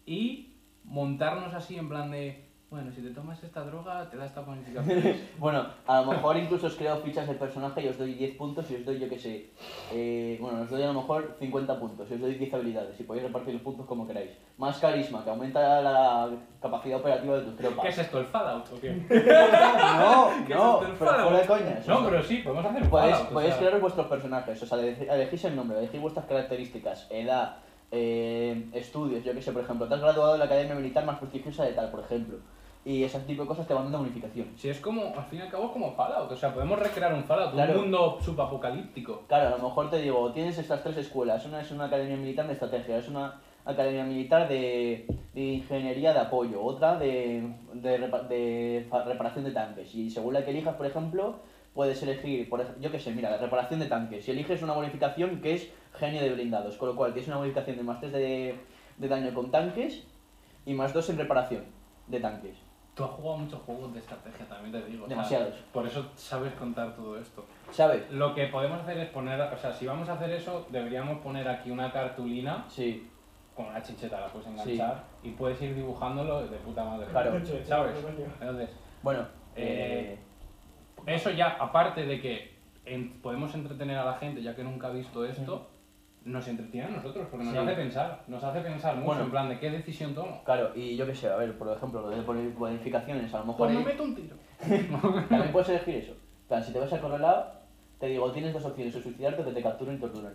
y 0.06 0.54
montarnos 0.84 1.54
así 1.54 1.76
en 1.76 1.88
plan 1.88 2.10
de, 2.10 2.44
bueno, 2.70 2.90
si 2.92 3.02
te 3.02 3.10
tomas 3.10 3.42
esta 3.44 3.62
droga 3.64 4.08
te 4.10 4.16
da 4.16 4.26
esta 4.26 4.40
bonificación. 4.40 5.00
Bueno, 5.38 5.66
a 5.86 6.00
lo 6.02 6.12
mejor 6.12 6.36
incluso 6.36 6.66
os 6.68 6.74
creo 6.76 6.96
fichas 6.98 7.26
de 7.28 7.34
personaje 7.34 7.82
y 7.82 7.88
os 7.88 7.98
doy 7.98 8.14
10 8.14 8.36
puntos 8.36 8.70
y 8.70 8.76
os 8.76 8.84
doy, 8.84 8.98
yo 8.98 9.08
qué 9.08 9.18
sé, 9.18 9.50
eh, 9.92 10.38
bueno, 10.40 10.62
os 10.62 10.70
doy 10.70 10.82
a 10.82 10.86
lo 10.88 10.94
mejor 10.94 11.36
50 11.38 11.78
puntos 11.80 12.08
y 12.10 12.14
os 12.14 12.20
doy 12.20 12.34
10 12.34 12.54
habilidades 12.54 12.98
y 13.00 13.02
podéis 13.04 13.26
repartir 13.26 13.54
los 13.54 13.62
puntos 13.62 13.86
como 13.86 14.06
queráis. 14.06 14.30
Más 14.58 14.78
carisma, 14.78 15.24
que 15.24 15.30
aumenta 15.30 15.80
la 15.82 16.30
capacidad 16.60 16.98
operativa 17.00 17.36
de 17.38 17.42
tus 17.42 17.56
tropas. 17.56 17.82
¿Qué 17.82 17.88
es 17.88 17.98
esto, 17.98 18.20
el 18.20 18.26
Fallout 18.26 18.72
o 18.72 18.80
qué? 18.80 18.90
No, 18.92 20.30
¿Qué 20.46 20.54
no, 20.54 20.82
es 20.82 20.82
esto, 20.82 20.86
el 20.86 20.92
pero 20.98 21.22
fuera 21.22 21.38
de 21.40 21.46
coñas. 21.46 21.86
No, 21.88 22.04
pero 22.04 22.22
sí, 22.22 22.36
podemos 22.38 22.64
hacer 22.66 22.82
un 22.82 22.88
Podéis, 22.90 23.12
Fallout. 23.14 23.30
o 23.30 23.34
podéis 23.34 23.54
sea, 23.54 23.62
crear 23.66 23.80
vuestros 23.80 24.06
personajes, 24.06 24.62
o 24.62 24.66
sea, 24.66 24.78
ele- 24.78 25.08
elegís 25.10 25.44
el 25.44 25.56
nombre, 25.56 25.78
elegís 25.78 26.00
vuestras 26.00 26.26
características, 26.26 27.06
edad, 27.10 27.56
eh, 27.92 28.68
estudios, 28.72 29.22
yo 29.22 29.32
que 29.34 29.40
sé, 29.42 29.52
por 29.52 29.62
ejemplo, 29.62 29.86
te 29.86 29.94
has 29.94 30.00
graduado 30.00 30.32
de 30.32 30.38
la 30.38 30.46
academia 30.46 30.74
militar 30.74 31.04
más 31.04 31.18
prestigiosa 31.18 31.64
de 31.64 31.72
tal, 31.74 31.90
por 31.90 32.00
ejemplo. 32.00 32.38
Y 32.84 33.04
ese 33.04 33.20
tipo 33.20 33.42
de 33.42 33.48
cosas 33.48 33.64
te 33.68 33.74
van 33.74 33.84
dando 33.84 33.98
bonificación. 33.98 34.48
Si 34.56 34.68
es 34.68 34.80
como, 34.80 35.14
al 35.16 35.24
fin 35.26 35.38
y 35.38 35.42
al 35.42 35.50
cabo 35.50 35.66
es 35.66 35.70
como 35.70 35.92
Fallout, 35.92 36.32
o 36.32 36.36
sea, 36.36 36.52
podemos 36.52 36.76
recrear 36.80 37.14
un 37.14 37.22
Fallout, 37.22 37.52
Claro. 37.52 37.74
un 37.74 37.80
mundo 37.82 38.18
subapocalíptico. 38.20 39.22
Claro, 39.28 39.54
a 39.54 39.58
lo 39.58 39.62
mejor 39.68 39.88
te 39.88 40.00
digo, 40.02 40.32
tienes 40.32 40.58
estas 40.58 40.82
tres 40.82 40.96
escuelas. 40.96 41.46
Una 41.46 41.60
es 41.60 41.70
una 41.70 41.84
academia 41.84 42.16
militar 42.16 42.46
de 42.48 42.54
estrategia, 42.54 42.98
es 42.98 43.08
una 43.08 43.40
academia 43.64 44.02
militar 44.04 44.48
de, 44.48 45.06
de 45.32 45.40
ingeniería 45.40 46.12
de 46.12 46.18
apoyo, 46.18 46.60
otra 46.60 46.96
de, 46.96 47.54
de, 47.74 47.98
de 48.28 48.86
reparación 49.06 49.44
de 49.44 49.52
tanques. 49.52 49.94
Y 49.94 50.10
según 50.10 50.34
la 50.34 50.44
que 50.44 50.50
elijas, 50.50 50.74
por 50.74 50.86
ejemplo, 50.86 51.36
puedes 51.74 52.02
elegir, 52.02 52.48
por 52.48 52.60
ej- 52.60 52.74
yo 52.80 52.90
qué 52.90 52.98
sé, 53.00 53.12
mira, 53.12 53.30
la 53.30 53.38
reparación 53.38 53.80
de 53.80 53.86
tanques. 53.86 54.24
Si 54.24 54.30
eliges 54.30 54.62
una 54.62 54.74
bonificación 54.74 55.40
que 55.40 55.54
es 55.54 55.68
genio 55.98 56.20
de 56.22 56.30
blindados, 56.34 56.76
con 56.76 56.88
lo 56.88 56.96
cual 56.96 57.12
tienes 57.12 57.28
una 57.28 57.38
bonificación 57.38 57.76
de 57.76 57.82
más 57.82 58.00
3 58.00 58.12
de, 58.12 58.54
de 58.98 59.08
daño 59.08 59.32
con 59.34 59.50
tanques 59.50 60.04
y 60.66 60.74
más 60.74 60.92
2 60.92 61.08
en 61.10 61.18
reparación 61.18 61.64
de 62.08 62.20
tanques. 62.20 62.56
Tú 62.94 63.04
has 63.04 63.10
jugado 63.12 63.38
muchos 63.38 63.58
juegos 63.62 63.90
de 63.94 64.00
estrategia, 64.00 64.46
también 64.46 64.70
te 64.72 64.86
digo. 64.90 65.04
o 65.04 65.08
sea, 65.08 65.16
Demasiados. 65.16 65.54
por 65.72 65.86
eso 65.86 66.10
sabes 66.14 66.52
contar 66.54 66.94
todo 66.94 67.18
esto. 67.18 67.42
¿Sabes? 67.70 68.10
Lo 68.10 68.34
que 68.34 68.48
podemos 68.48 68.82
hacer 68.82 68.98
es 68.98 69.08
poner, 69.08 69.40
o 69.40 69.56
sea, 69.56 69.72
si 69.72 69.86
vamos 69.86 70.06
a 70.10 70.12
hacer 70.12 70.28
eso, 70.30 70.66
deberíamos 70.70 71.18
poner 71.22 71.48
aquí 71.48 71.70
una 71.70 71.90
cartulina 71.90 72.66
Sí, 72.68 73.08
con 73.56 73.64
una 73.66 73.82
chincheta, 73.82 74.20
la 74.20 74.26
puedes 74.26 74.46
enganchar 74.48 75.04
y 75.22 75.30
puedes 75.30 75.60
ir 75.62 75.74
dibujándolo 75.74 76.46
de 76.46 76.58
puta 76.58 76.84
madre. 76.84 77.06
Claro. 77.06 77.40
¿Sabes? 77.66 77.96
Entonces, 78.40 78.68
bueno, 79.02 79.20
Eh, 79.56 80.14
eh, 80.14 80.18
eso 81.06 81.30
ya, 81.30 81.56
aparte 81.60 82.04
de 82.06 82.20
que 82.20 82.52
en- 82.84 83.20
podemos 83.20 83.54
entretener 83.54 83.96
a 83.98 84.04
la 84.04 84.14
gente, 84.14 84.42
ya 84.42 84.54
que 84.54 84.64
nunca 84.64 84.88
ha 84.88 84.90
visto 84.90 85.24
esto, 85.24 85.68
nos 86.24 86.46
entretiene 86.46 86.86
a 86.86 86.90
nosotros, 86.90 87.26
porque 87.30 87.44
nos 87.44 87.54
Sí. 87.54 87.58
hace 87.58 87.74
pensar, 87.74 88.22
nos 88.28 88.44
hace 88.44 88.60
pensar 88.60 88.94
mucho 88.94 89.06
Bueno. 89.06 89.22
en 89.24 89.30
plan 89.30 89.48
de 89.48 89.58
qué 89.58 89.70
decisión 89.70 90.14
tomo. 90.14 90.42
claro, 90.44 90.70
y 90.74 90.96
yo 90.96 91.04
qué 91.06 91.14
sé, 91.14 91.28
a 91.28 91.36
ver, 91.36 91.58
por 91.58 91.68
ejemplo, 91.76 92.00
lo 92.02 92.10
de 92.10 92.22
boni- 92.24 92.54
bonificaciones, 92.54 93.32
a 93.34 93.38
lo 93.40 93.46
mejor... 93.46 93.68
Pues 93.68 93.78
me 93.78 93.84
meto 93.84 94.02
un 94.04 94.14
tiro. 94.14 94.36
También 95.28 95.52
puedes 95.52 95.68
elegir 95.70 95.96
eso. 95.96 96.12
En 96.12 96.48
plan, 96.48 96.62
si 96.64 96.72
te 96.72 96.78
vas 96.78 96.92
a 96.92 97.00
correlado, 97.00 97.52
te 97.98 98.06
digo, 98.06 98.30
tienes 98.32 98.52
dos 98.52 98.64
opciones, 98.64 98.94
o 98.94 99.00
suicidarte 99.02 99.42
o 99.42 99.44
que 99.46 99.52
te 99.52 99.62
capturen 99.62 99.96
y 99.96 99.98
torturen. 99.98 100.32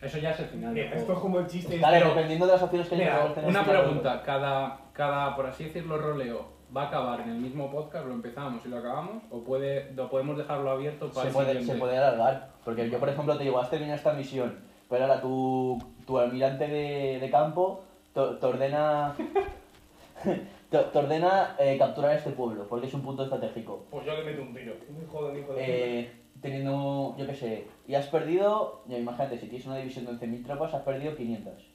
Eso 0.00 0.18
ya 0.18 0.30
es 0.32 0.40
el 0.40 0.46
final. 0.46 0.74
del 0.74 0.84
Mira, 0.84 0.96
esto 0.96 1.06
juego. 1.06 1.12
es 1.20 1.22
como 1.22 1.38
el 1.40 1.46
chiste. 1.46 1.78
Claro, 1.78 1.96
este- 1.96 2.08
dependiendo 2.10 2.46
de 2.46 2.52
las 2.52 2.62
opciones 2.62 2.88
que 2.88 2.96
Mira, 2.96 3.32
tenés 3.34 3.50
una 3.50 3.64
pregunta, 3.64 4.22
cada, 4.22 4.80
cada, 4.92 5.34
por 5.36 5.46
así 5.46 5.64
decirlo, 5.64 5.98
roleo, 5.98 6.48
¿va 6.76 6.82
a 6.84 6.86
acabar 6.88 7.20
en 7.20 7.30
el 7.30 7.36
mismo 7.38 7.70
podcast, 7.70 8.06
lo 8.06 8.14
empezamos 8.14 8.64
y 8.64 8.68
lo 8.68 8.78
acabamos? 8.78 9.22
¿O 9.30 9.40
puede, 9.42 9.92
lo 9.94 10.08
podemos 10.10 10.36
dejarlo 10.36 10.70
abierto 10.70 11.08
para 11.10 11.22
Se 11.22 11.28
el 11.28 11.34
puede, 11.34 11.46
siguiente? 11.50 11.72
se 11.72 11.78
puede 11.78 11.98
alargar. 11.98 12.50
Porque 12.64 12.88
yo, 12.90 12.98
por 12.98 13.08
ejemplo, 13.08 13.36
te 13.36 13.44
digo, 13.44 13.58
has 13.58 13.70
terminado 13.70 13.96
esta 13.96 14.12
misión, 14.12 14.58
pero 14.88 15.04
ahora 15.04 15.20
tu, 15.20 15.78
tu 16.06 16.18
almirante 16.18 16.66
de, 16.66 17.18
de 17.20 17.30
campo 17.30 17.82
te, 18.12 18.20
te 18.40 18.46
ordena. 18.46 19.14
te, 20.70 20.78
te 20.78 20.98
ordena 20.98 21.56
eh, 21.58 21.76
capturar 21.78 22.16
este 22.16 22.30
pueblo, 22.30 22.66
porque 22.68 22.86
es 22.86 22.94
un 22.94 23.02
punto 23.02 23.24
estratégico. 23.24 23.84
Pues 23.90 24.04
yo 24.06 24.14
le 24.14 24.24
meto 24.24 24.42
un 24.42 24.54
tiro. 24.54 24.74
Me 24.88 25.06
joden, 25.06 25.38
hijo 25.38 25.54
de 25.54 26.00
Eh, 26.00 26.12
teniendo, 26.40 27.14
yo 27.16 27.26
qué 27.26 27.34
sé, 27.34 27.68
y 27.86 27.94
has 27.94 28.06
perdido, 28.08 28.82
ya 28.86 28.98
imagínate, 28.98 29.38
si 29.38 29.46
tienes 29.46 29.66
una 29.66 29.76
división 29.76 30.04
de 30.06 30.12
11.000 30.12 30.44
tropas, 30.44 30.74
has 30.74 30.82
perdido 30.82 31.14
500. 31.16 31.73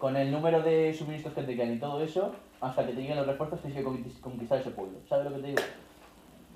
Con 0.00 0.16
el 0.16 0.30
número 0.30 0.62
de 0.62 0.94
suministros 0.94 1.34
que 1.34 1.42
te 1.42 1.56
quedan 1.56 1.74
y 1.74 1.78
todo 1.78 2.00
eso, 2.02 2.32
hasta 2.60 2.86
que 2.86 2.92
te 2.92 3.00
lleguen 3.00 3.16
los 3.16 3.26
refuerzos 3.26 3.60
tienes 3.60 3.78
que 3.78 3.84
conquist- 3.84 4.20
conquistar 4.20 4.60
ese 4.60 4.70
pueblo. 4.70 4.98
¿Sabes 5.08 5.24
lo 5.26 5.32
que 5.36 5.40
te 5.42 5.46
digo? 5.48 5.62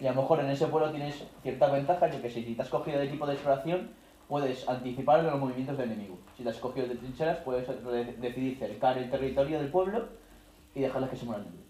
Y 0.01 0.06
a 0.06 0.12
lo 0.12 0.23
mejor 0.23 0.40
en 0.40 0.51
ese 0.51 0.66
pueblo 0.66 0.90
tienes 0.90 1.24
ciertas 1.43 1.73
ventajas, 1.73 2.14
yo 2.14 2.23
que 2.23 2.31
sé, 2.31 2.43
si 2.44 2.55
te 2.55 2.62
has 2.62 2.69
cogido 2.69 3.01
el 3.01 3.09
equipo 3.09 3.27
de 3.27 3.35
exploración, 3.35 3.90
puedes 4.28 4.69
anticipar 4.69 5.24
los 5.24 5.39
movimientos 5.39 5.77
del 5.77 5.90
enemigo. 5.93 6.19
Si 6.36 6.43
te 6.44 6.51
has 6.51 6.56
cogido 6.59 6.86
de 6.86 6.94
trincheras, 6.97 7.39
puedes 7.39 7.66
decidir 8.20 8.56
cercar 8.59 8.97
el 8.98 9.10
territorio 9.10 9.59
del 9.59 9.69
pueblo 9.69 10.06
y 10.74 10.81
dejarlas 10.81 11.10
que 11.10 11.16
se 11.16 11.24
mueran 11.27 11.44
libres. 11.44 11.62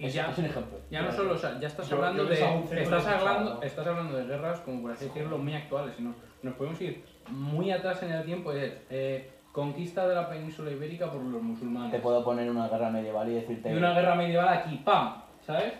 Y 0.00 0.06
Es, 0.06 0.14
ya, 0.14 0.30
es 0.30 0.38
un 0.38 0.44
ejemplo. 0.44 0.78
ya 0.90 1.02
no 1.02 1.12
solo, 1.12 1.34
o 1.34 1.38
sea, 1.38 1.58
ya 1.60 1.66
estás 1.68 1.88
Yo- 1.88 1.96
hablando 1.96 2.22
yo 2.24 2.28
de, 2.28 2.82
estás 2.82 3.06
hablando, 3.06 3.62
estás 3.62 3.86
hablando 3.86 4.16
de 4.16 4.24
guerras, 4.26 4.60
como 4.60 4.82
por 4.82 4.92
así 4.92 5.06
decirlo, 5.06 5.38
muy 5.38 5.54
actuales. 5.54 5.94
Y 5.98 6.02
nos, 6.02 6.14
nos 6.42 6.54
podemos 6.54 6.80
ir 6.80 7.04
muy 7.30 7.70
atrás 7.72 8.00
en 8.04 8.12
el 8.12 8.24
tiempo. 8.24 8.52
Es, 8.52 8.72
eh, 8.90 9.30
conquista 9.58 10.06
de 10.06 10.14
la 10.14 10.28
península 10.28 10.70
ibérica 10.70 11.10
por 11.10 11.20
los 11.20 11.42
musulmanes. 11.42 11.90
Te 11.90 11.98
puedo 11.98 12.22
poner 12.22 12.48
una 12.48 12.68
guerra 12.68 12.90
medieval 12.90 13.28
y 13.28 13.34
decirte... 13.34 13.72
Y 13.72 13.76
una 13.76 13.92
guerra 13.92 14.14
medieval 14.14 14.48
aquí, 14.48 14.76
¡pam! 14.84 15.20
¿Sabes? 15.44 15.72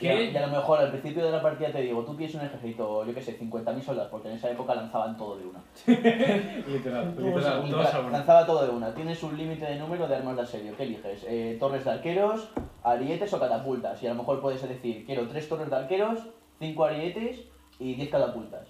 Y 0.00 0.08
a, 0.08 0.16
Que 0.16 0.30
y 0.30 0.36
a 0.36 0.46
lo 0.46 0.56
mejor 0.56 0.78
al 0.78 0.90
principio 0.90 1.26
de 1.26 1.32
la 1.32 1.42
partida 1.42 1.70
te 1.70 1.82
digo, 1.82 2.02
tú 2.04 2.14
tienes 2.14 2.34
un 2.36 2.40
ejército, 2.40 3.04
yo 3.04 3.12
qué 3.12 3.20
sé, 3.20 3.38
50.000 3.38 3.82
soldados, 3.82 4.10
porque 4.10 4.28
en 4.28 4.36
esa 4.36 4.50
época 4.50 4.74
lanzaban 4.74 5.14
todo 5.18 5.36
de 5.36 5.44
una. 5.44 5.62
literal, 6.66 7.14
literal. 7.18 8.10
Lanzaba 8.10 8.46
todo 8.46 8.64
de 8.64 8.70
una. 8.70 8.94
Tienes 8.94 9.22
un 9.22 9.36
límite 9.36 9.66
de 9.66 9.76
número 9.76 10.08
de 10.08 10.16
armas 10.16 10.36
de 10.36 10.42
asedio. 10.42 10.74
¿Qué 10.74 10.84
eliges? 10.84 11.26
Eh, 11.28 11.58
torres 11.60 11.84
de 11.84 11.90
arqueros, 11.90 12.48
arietes 12.82 13.30
o 13.34 13.38
catapultas. 13.38 14.02
Y 14.02 14.06
a 14.06 14.10
lo 14.10 14.16
mejor 14.16 14.40
puedes 14.40 14.66
decir, 14.66 15.04
quiero 15.04 15.28
tres 15.28 15.46
torres 15.50 15.68
de 15.68 15.76
arqueros, 15.76 16.20
cinco 16.58 16.86
arietes 16.86 17.44
y 17.78 17.94
10 17.94 18.08
catapultas. 18.08 18.68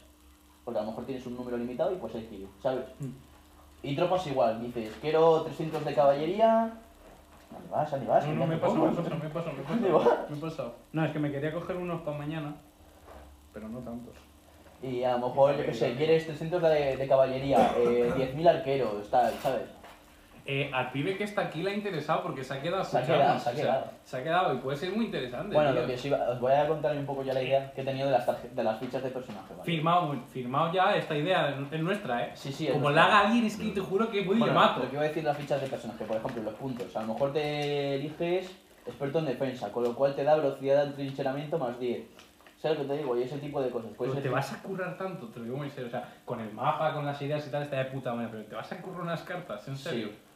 Porque 0.64 0.80
a 0.80 0.82
lo 0.82 0.89
mejor 0.89 1.06
tienes 1.06 1.24
un 1.26 1.36
número 1.36 1.56
limitado 1.56 1.93
y 1.93 1.97
pues 1.97 2.12
elegir, 2.16 2.48
¿sabes? 2.60 2.86
Mm. 2.98 3.27
Y 3.82 3.94
tropas 3.94 4.26
igual, 4.26 4.60
dices, 4.60 4.92
quiero 5.00 5.42
300 5.42 5.84
de 5.84 5.94
caballería. 5.94 6.72
¿Dónde 7.50 7.68
vas? 7.70 7.90
¿Dónde 7.90 8.06
vas? 8.06 8.26
No, 8.26 8.34
no, 8.34 8.46
me 8.46 8.55
te 8.56 8.60
pasó, 8.60 8.74
me 8.74 8.80
pongo. 8.88 9.02
pasó, 9.02 9.14
me 9.16 9.28
pasó, 9.30 9.52
me 9.52 9.62
¿Dónde 9.62 9.88
pasó. 9.90 10.09
vas? 10.10 10.30
Me 10.30 10.36
he 10.36 10.40
pasado. 10.40 10.74
No, 10.92 11.05
es 11.05 11.12
que 11.12 11.18
me 11.18 11.30
quería 11.30 11.52
coger 11.52 11.76
unos 11.76 12.00
para 12.02 12.18
mañana, 12.18 12.55
pero 13.52 13.68
no 13.68 13.78
tantos. 13.78 14.14
Y 14.82 15.02
a 15.05 15.16
lo 15.16 15.28
mejor, 15.28 15.56
yo 15.56 15.64
qué 15.64 15.74
sé, 15.74 15.94
quieres 15.96 16.26
300 16.26 16.60
de, 16.62 16.96
de 16.96 17.09
caballería, 17.09 17.72
eh, 17.78 18.12
10.000 18.16 18.48
arqueros, 18.48 19.09
tal, 19.10 19.32
¿sabes? 19.42 19.62
Eh, 20.50 20.70
al 20.72 20.90
pibe 20.92 21.14
que 21.14 21.24
está 21.24 21.42
aquí 21.42 21.62
le 21.62 21.72
ha 21.72 21.74
interesado 21.74 22.22
porque 22.22 22.42
se 22.42 22.54
ha 22.54 22.62
quedado 22.62 22.82
Se 22.82 22.96
ha 22.96 23.02
quedado, 23.04 23.38
se 23.38 23.50
ha 23.50 23.52
o 23.52 23.54
sea, 23.54 23.64
quedado. 23.64 23.84
se 24.02 24.16
ha 24.16 24.22
quedado 24.22 24.54
y 24.54 24.56
puede 24.56 24.78
ser 24.78 24.90
muy 24.96 25.04
interesante. 25.04 25.54
Bueno, 25.54 25.72
tío. 25.72 25.80
lo 25.82 25.86
que 25.86 25.92
os, 25.94 26.04
iba- 26.06 26.28
os 26.30 26.40
voy 26.40 26.52
a 26.52 26.66
contar 26.66 26.96
un 26.96 27.04
poco 27.04 27.22
ya 27.22 27.34
la 27.34 27.42
idea 27.42 27.70
que 27.74 27.82
he 27.82 27.84
tenido 27.84 28.06
de 28.06 28.12
las, 28.12 28.26
de 28.56 28.64
las 28.64 28.78
fichas 28.78 29.02
de 29.02 29.10
personaje, 29.10 29.50
¿vale? 29.50 29.62
Firmado, 29.64 30.14
firmado 30.32 30.72
ya 30.72 30.96
esta 30.96 31.14
idea, 31.14 31.54
es 31.70 31.80
nuestra, 31.82 32.24
¿eh? 32.24 32.30
Sí, 32.34 32.50
sí, 32.50 32.66
es 32.66 32.72
Como 32.72 32.84
nuestra. 32.88 33.08
la 33.08 33.18
haga 33.18 33.26
alguien, 33.28 33.44
es 33.44 33.56
que 33.58 33.68
te 33.72 33.80
juro 33.80 34.08
que 34.10 34.20
voy 34.24 34.36
y 34.36 34.38
le 34.38 34.44
Bueno, 34.46 34.54
mato. 34.54 34.80
lo 34.84 34.86
que 34.88 34.94
iba 34.94 35.04
a 35.04 35.08
decir 35.08 35.22
las 35.24 35.36
fichas 35.36 35.60
de 35.60 35.66
personaje, 35.66 36.04
por 36.06 36.16
ejemplo, 36.16 36.42
los 36.42 36.54
puntos. 36.54 36.96
A 36.96 37.02
lo 37.02 37.12
mejor 37.12 37.30
te 37.34 37.96
eliges 37.96 38.50
experto 38.86 39.18
en 39.18 39.26
defensa, 39.26 39.70
con 39.70 39.84
lo 39.84 39.94
cual 39.94 40.14
te 40.14 40.24
da 40.24 40.34
velocidad 40.36 40.82
de 40.86 40.90
atrincheramiento 40.92 41.58
más 41.58 41.78
10. 41.78 42.06
¿Sabes 42.56 42.78
lo 42.78 42.84
que 42.84 42.90
te 42.94 42.98
digo? 43.00 43.18
Y 43.18 43.22
ese 43.22 43.36
tipo 43.36 43.60
de 43.60 43.68
cosas. 43.68 43.90
Pero 43.98 44.14
te 44.14 44.28
vas 44.30 44.50
a 44.50 44.62
currar 44.62 44.96
tanto, 44.96 45.26
te 45.28 45.40
lo 45.40 45.44
digo 45.44 45.58
muy 45.58 45.68
serio. 45.68 45.88
O 45.88 45.90
sea, 45.90 46.08
con 46.24 46.40
el 46.40 46.50
mapa, 46.54 46.94
con 46.94 47.04
las 47.04 47.20
ideas 47.20 47.46
y 47.46 47.50
tal, 47.50 47.64
está 47.64 47.76
de 47.76 47.84
puta 47.84 48.14
madre, 48.14 48.30
pero 48.32 48.44
te 48.46 48.54
vas 48.56 48.72
a 48.72 48.80
currar 48.80 49.02
unas 49.02 49.22
cartas, 49.24 49.68
en 49.68 49.76
serio. 49.76 50.06
Es 50.08 50.27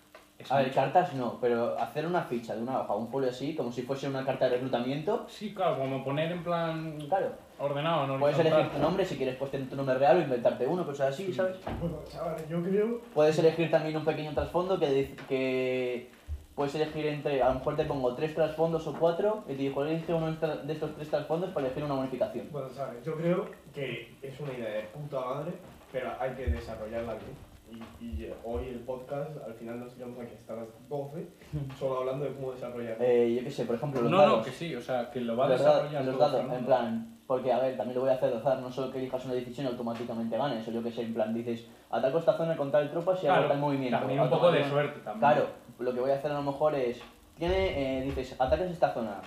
A 0.51 0.56
ver, 0.59 0.66
mucho. 0.66 0.74
cartas 0.81 1.14
no, 1.14 1.39
pero 1.40 1.78
hacer 1.78 2.06
una 2.06 2.23
ficha 2.23 2.55
de 2.55 2.62
una 2.62 2.81
hoja, 2.81 2.94
un 2.94 3.09
folio 3.09 3.31
así, 3.31 3.55
como 3.55 3.70
si 3.73 3.82
fuese 3.82 4.09
una 4.09 4.24
carta 4.24 4.47
de 4.47 4.52
reclutamiento, 4.52 5.27
Sí, 5.28 5.55
claro, 5.55 5.78
como 5.78 6.02
poner 6.05 6.32
en 6.32 6.43
plan 6.43 6.98
claro. 7.09 7.32
ordenado, 7.59 8.06
no 8.06 8.19
Puedes 8.19 8.39
elegir 8.39 8.70
tu 8.70 8.78
nombre, 8.78 9.05
si 9.05 9.16
quieres 9.16 9.36
pues 9.36 9.51
tener 9.51 9.69
tu 9.69 9.77
nombre 9.77 9.97
real 9.97 10.19
o 10.19 10.20
inventarte 10.23 10.66
uno, 10.66 10.85
cosas 10.85 11.14
así, 11.14 11.27
Sí. 11.27 11.32
¿sabes? 11.35 11.56
Bueno, 11.81 11.98
chavales, 12.10 12.48
yo 12.48 12.62
creo. 12.62 13.01
Puedes 13.14 13.39
elegir 13.39 13.70
también 13.70 13.97
un 13.97 14.05
pequeño 14.05 14.32
trasfondo 14.32 14.78
que, 14.78 14.90
dice- 14.90 15.16
que 15.28 16.10
puedes 16.55 16.74
elegir 16.74 17.06
entre, 17.06 17.43
a 17.43 17.48
lo 17.48 17.55
mejor 17.55 17.77
te 17.77 17.85
pongo 17.85 18.14
tres 18.14 18.35
trasfondos 18.35 18.86
o 18.86 18.93
cuatro 18.98 19.44
y 19.47 19.52
te 19.52 19.62
digo, 19.62 19.85
elige 19.85 20.12
uno 20.12 20.27
de 20.27 20.32
estos- 20.32 20.66
de 20.66 20.73
estos 20.74 20.94
tres 20.97 21.09
trasfondos 21.09 21.51
para 21.51 21.66
elegir 21.66 21.85
una 21.85 21.94
bonificación. 21.94 22.48
Bueno, 22.52 22.69
sabes, 22.69 23.05
yo 23.05 23.14
creo 23.16 23.47
que 23.74 24.14
es 24.20 24.39
una 24.40 24.52
idea 24.52 24.69
de 24.70 24.82
puta 24.82 25.20
madre, 25.20 25.52
pero 25.90 26.10
hay 26.20 26.31
que 26.32 26.47
desarrollarla 26.47 27.14
bien. 27.14 27.52
Y, 27.73 28.05
y 28.05 28.24
eh, 28.24 28.35
hoy 28.44 28.69
el 28.69 28.81
podcast, 28.81 29.31
al 29.47 29.55
final 29.55 29.81
nos 29.81 29.94
tiramos 29.94 30.19
aquí 30.20 30.35
hasta 30.39 30.55
las 30.57 30.66
12, 30.89 31.27
solo 31.78 32.01
hablando 32.01 32.24
de 32.27 32.32
cómo 32.35 32.53
desarrollarlo. 32.53 33.05
Eh, 33.05 33.35
yo 33.36 33.44
qué 33.44 33.51
sé, 33.51 33.65
por 33.65 33.77
ejemplo, 33.77 34.03
los 34.03 34.11
No, 34.11 34.19
dados. 34.19 34.39
no, 34.39 34.44
que 34.44 34.51
sí, 34.51 34.74
o 34.74 34.81
sea, 34.81 35.11
que 35.11 35.20
lo 35.20 35.36
va 35.36 35.47
a 35.47 35.49
los, 35.49 35.59
desarrollar 35.59 36.05
los 36.05 36.19
dados, 36.19 36.53
en 36.53 36.65
plan, 36.66 37.19
porque 37.27 37.53
a 37.53 37.59
ver, 37.61 37.77
también 37.77 37.94
lo 37.94 38.03
voy 38.03 38.11
a 38.11 38.15
hacer 38.15 38.31
de 38.31 38.36
azar, 38.36 38.59
no 38.61 38.70
solo 38.70 38.93
que 38.93 38.99
elijas 38.99 39.24
una 39.24 39.35
decisión 39.35 39.66
y 39.66 39.70
automáticamente 39.70 40.36
ganes, 40.36 40.66
o 40.69 40.70
yo 40.70 40.82
que 40.82 40.93
sé, 40.93 41.03
en 41.03 41.15
plan, 41.15 41.32
dices, 41.32 41.66
ataco 41.90 42.19
esta 42.19 42.36
zona 42.36 42.57
con 42.57 42.70
tal 42.70 42.90
tropas 42.90 43.23
y 43.23 43.27
hago 43.27 43.36
Claro, 43.36 43.49
tal 43.53 43.59
movimiento. 43.61 43.99
también 43.99 44.20
un 44.20 44.28
poco 44.31 44.53
de 44.53 44.69
suerte 44.69 45.01
también. 45.01 45.19
Claro, 45.32 45.47
lo 45.78 45.94
que 45.94 46.01
voy 46.01 46.11
a 46.11 46.15
hacer 46.16 46.31
a 46.31 46.35
lo 46.35 46.43
mejor 46.43 46.74
es, 46.74 47.01
tiene, 47.39 48.01
eh, 48.01 48.03
dices, 48.05 48.35
atacas 48.39 48.70
esta 48.70 48.93
zona, 48.93 49.20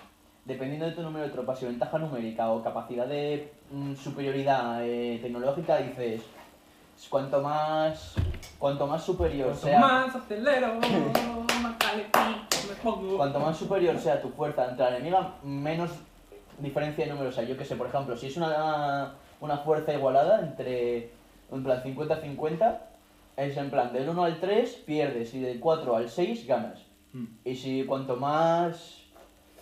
dependiendo 0.46 0.86
de 0.86 0.92
tu 0.92 1.02
número 1.02 1.26
de 1.26 1.32
tropas 1.32 1.62
y 1.64 1.66
ventaja 1.66 1.98
numérica 1.98 2.52
o 2.52 2.62
capacidad 2.64 3.08
de 3.08 3.52
mm, 3.72 3.96
superioridad 3.96 4.86
eh, 4.86 5.18
tecnológica, 5.22 5.78
dices, 5.78 6.22
cuanto 7.10 7.42
más, 7.42 8.16
cuanto 8.60 8.88
más 8.88 9.04
superior 9.04 9.50
Cuanto 9.50 9.68
sea... 9.68 9.80
más 9.80 10.16
acelero, 10.16 10.74
más 11.62 11.76
calentito 11.78 12.20
me 12.70 12.76
pongo. 12.76 13.18
Cuanto 13.18 13.40
más 13.40 13.58
superior 13.58 13.98
sea 14.00 14.22
tu 14.22 14.30
fuerza 14.30 14.70
entre 14.70 14.86
la 14.86 14.98
enemiga, 14.98 15.36
menos 15.44 15.92
diferencia 16.60 17.06
de 17.06 17.12
números 17.12 17.38
hay. 17.38 17.48
Yo 17.48 17.58
que 17.58 17.66
sé, 17.66 17.76
por 17.76 17.88
ejemplo, 17.88 18.16
si 18.16 18.28
es 18.28 18.38
una, 18.38 19.16
una 19.42 19.58
fuerza 19.60 19.94
igualada 19.94 20.42
entre, 20.42 21.12
en 21.52 21.64
plan 21.64 21.84
50-50, 21.84 22.78
es 23.38 23.58
en 23.58 23.70
plan 23.70 23.92
del 23.92 24.10
1 24.10 24.24
al 24.24 24.40
3 24.40 24.72
pierdes 24.86 25.34
y 25.34 25.40
del 25.40 25.60
4 25.60 25.96
al 25.96 26.10
6 26.10 26.48
ganas. 26.48 26.80
Mm. 27.14 27.26
Y 27.44 27.56
si 27.56 27.86
cuanto 27.86 28.16
más 28.16 29.02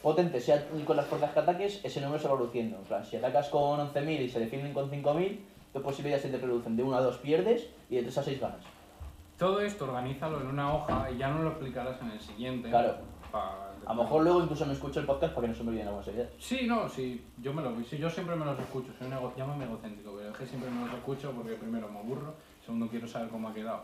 potente 0.01 0.41
sea 0.41 0.65
con 0.85 0.97
las 0.97 1.07
fuerzas 1.07 1.31
que 1.31 1.39
ataques, 1.39 1.79
ese 1.83 2.01
número 2.01 2.19
se 2.19 2.27
va 2.27 2.35
reduciendo. 2.35 2.77
En 2.77 2.83
plan, 2.83 3.05
si 3.05 3.15
atacas 3.15 3.49
con 3.49 3.79
11.000 3.93 4.21
y 4.21 4.29
se 4.29 4.39
defienden 4.39 4.73
con 4.73 4.91
5.000, 4.91 5.39
tus 5.71 5.81
posibilidades 5.81 6.23
se 6.23 6.29
te 6.29 6.37
reducen. 6.37 6.75
De 6.75 6.83
1 6.83 6.95
a 6.95 7.01
2 7.01 7.17
pierdes 7.17 7.67
y 7.89 7.95
de 7.95 8.03
3 8.03 8.17
a 8.17 8.23
6 8.23 8.39
ganas. 8.39 8.61
Todo 9.43 9.59
esto 9.59 9.83
organízalo 9.83 10.39
en 10.39 10.47
una 10.47 10.73
hoja 10.73 11.11
y 11.11 11.17
ya 11.17 11.27
no 11.29 11.43
lo 11.43 11.49
explicarás 11.49 12.01
en 12.01 12.11
el 12.11 12.19
siguiente. 12.21 12.69
Claro. 12.69 12.95
Pa- 13.29 13.71
A 13.85 13.93
lo 13.93 14.03
mejor 14.03 14.23
luego 14.23 14.41
incluso 14.41 14.65
me 14.65 14.71
escucho 14.71 15.01
el 15.01 15.05
podcast 15.05 15.33
para 15.33 15.41
que 15.45 15.49
no 15.49 15.53
se 15.57 15.63
me 15.63 15.69
olviden 15.71 15.87
algunas 15.87 16.07
ideas. 16.07 16.29
Sí, 16.39 16.65
no, 16.65 16.87
sí, 16.87 17.21
yo 17.41 17.53
me 17.53 17.61
lo 17.61 17.75
sí, 17.83 17.97
yo 17.97 18.09
siempre 18.09 18.37
me 18.37 18.45
los 18.45 18.57
escucho, 18.57 18.93
soy 18.97 19.07
un 19.07 19.13
ego, 19.13 19.33
llámame 19.35 19.65
egocéntrico, 19.65 20.13
pero 20.15 20.29
es 20.31 20.37
que 20.37 20.45
siempre 20.45 20.69
me 20.71 20.85
los 20.85 20.93
escucho 20.93 21.31
porque 21.31 21.55
primero 21.55 21.89
me 21.89 21.99
aburro, 21.99 22.35
segundo 22.63 22.87
quiero 22.87 23.05
saber 23.05 23.27
cómo 23.27 23.49
ha 23.49 23.53
quedado. 23.53 23.81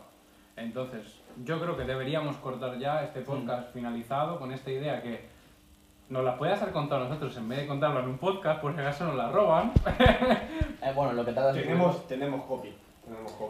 Entonces, 0.56 1.20
yo 1.44 1.60
creo 1.60 1.76
que 1.76 1.84
deberíamos 1.84 2.36
cortar 2.36 2.78
ya 2.78 3.04
este 3.04 3.20
podcast 3.20 3.70
finalizado 3.74 4.38
con 4.38 4.52
esta 4.52 4.70
idea 4.70 5.02
que 5.02 5.28
nos 6.08 6.24
la 6.24 6.38
puede 6.38 6.52
hacer 6.54 6.70
contar 6.72 7.00
nosotros 7.02 7.36
en 7.36 7.48
vez 7.50 7.58
de 7.60 7.66
contarlo 7.66 8.00
en 8.00 8.08
un 8.08 8.16
podcast, 8.18 8.62
por 8.62 8.72
si 8.74 8.80
acaso 8.80 9.04
nos 9.04 9.16
la 9.16 9.30
roban. 9.30 9.72
Eh, 10.82 10.92
bueno, 10.96 11.12
lo 11.12 11.22
que 11.26 11.32
tardas 11.34 11.54
en 11.56 11.62
Tenemos, 11.64 12.06
tenemos 12.06 12.42
copy. 12.46 12.74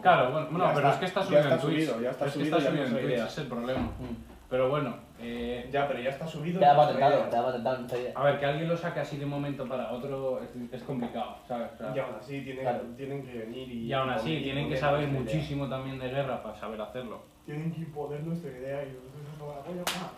Claro, 0.01 0.31
bueno, 0.31 0.47
no, 0.51 0.73
pero 0.73 0.89
está, 0.89 0.89
es 0.91 0.95
que 0.97 1.05
está 1.05 1.19
ya 1.21 1.25
subido 1.25 1.41
está 1.41 1.53
en 1.55 1.61
Twitch. 1.61 1.85
subido, 1.87 2.01
ya 2.01 2.09
está 2.11 2.25
es 2.25 2.33
que 2.33 2.39
subido, 2.39 2.57
está 2.57 2.69
ya 2.69 2.71
subido 2.85 2.85
en 2.99 3.05
Twitch, 3.07 3.19
es 3.27 3.37
el 3.37 3.47
problema. 3.47 3.81
Mm. 3.81 4.15
Pero 4.49 4.69
bueno, 4.69 4.95
eh, 5.21 5.69
Ya, 5.71 5.87
pero 5.87 6.01
ya 6.01 6.09
está 6.09 6.27
subido. 6.27 6.59
Te 6.59 6.65
ha 6.65 6.75
patentado, 6.75 7.23
te 7.29 7.37
ha 7.37 7.43
patentado 7.45 7.87
a 8.15 8.23
ver, 8.25 8.39
que 8.39 8.45
alguien 8.45 8.67
lo 8.67 8.75
saque 8.75 8.99
así 8.99 9.15
de 9.17 9.23
un 9.23 9.31
momento 9.31 9.65
para 9.65 9.91
otro 9.93 10.41
es, 10.43 10.49
es 10.73 10.83
complicado, 10.83 11.37
¿sabes? 11.47 11.69
O 11.73 11.77
sea, 11.77 11.95
Y 11.95 11.99
aún 11.99 12.15
así 12.19 12.41
tienen, 12.41 12.63
Claro. 12.63 12.79
tienen 12.97 13.23
que 13.25 13.37
venir 13.37 13.69
y. 13.71 13.85
Y 13.87 13.93
aún 13.93 14.09
así, 14.09 14.33
y 14.35 14.43
tienen 14.43 14.67
que 14.67 14.75
saber 14.75 15.07
nuestra 15.07 15.21
idea. 15.21 15.35
muchísimo 15.35 15.69
también 15.69 15.99
de 15.99 16.09
guerra 16.09 16.43
para 16.43 16.55
saber 16.57 16.81
hacerlo. 16.81 17.21
Tienen 17.45 17.71
que 17.71 17.79
imponer 17.79 18.23
nuestra 18.23 18.51
idea 18.51 18.83
y 18.83 18.87
nosotros. 18.91 20.11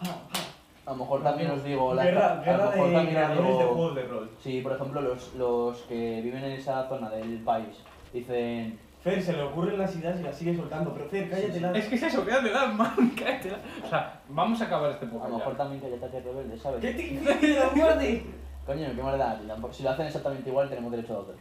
A 0.86 0.92
lo 0.92 0.96
mejor 0.98 1.24
también 1.24 1.52
os 1.52 1.64
digo... 1.64 1.94
la- 1.94 2.04
Guerra, 2.04 2.32
a 2.32 2.36
lo 2.36 2.42
guerra 2.44 2.66
mejor 2.72 2.88
de 2.90 2.94
también 2.96 3.18
os 3.24 3.58
de 3.60 3.66
juegos 3.66 3.96
de 3.96 4.04
rol. 4.04 4.30
Si, 4.42 4.62
por 4.62 4.74
ejemplo, 4.74 5.02
los, 5.02 5.34
los 5.36 5.78
que 5.84 6.22
viven 6.22 6.44
en 6.44 6.52
esa 6.54 6.88
zona 6.90 7.10
del 7.10 7.38
país 7.44 7.78
dicen... 8.12 8.78
Fer, 9.04 9.22
se 9.22 9.34
le 9.34 9.42
ocurren 9.44 9.78
las 9.78 9.94
ideas 9.96 10.20
y 10.20 10.24
las 10.24 10.36
sigue 10.38 10.56
soltando, 10.56 10.94
pero 10.94 11.06
Fer, 11.10 11.30
cállate 11.30 11.60
la... 11.60 11.72
Es 11.74 11.86
que 11.88 11.96
es 11.96 12.04
eso, 12.04 12.26
quédate 12.26 12.52
la 12.52 12.68
man, 12.68 13.12
cállate 13.18 13.52
la- 13.52 13.60
O 13.86 13.90
sea, 13.90 14.22
vamos 14.30 14.62
a 14.62 14.66
acabar 14.66 14.92
este 14.92 15.06
A 15.06 15.10
podcast 15.10 15.30
lo 15.32 15.38
mejor 15.40 15.58
también 15.58 15.82
ataques 15.96 16.24
rebeldes, 16.24 16.62
¿sabes? 16.62 16.80
¿Qué 16.82 16.92
te 16.94 17.04
dice 17.04 17.60
la 17.60 17.70
muerte? 17.76 18.26
Coño, 18.66 18.88
qué. 18.96 19.46
Tampoco- 19.46 19.74
Si 19.74 19.84
lo 19.84 19.90
hacen 19.90 20.08
exactamente 20.08 20.50
igual, 20.50 20.70
tenemos 20.70 20.92
derecho 20.92 21.16
a 21.16 21.20
otro. 21.20 21.34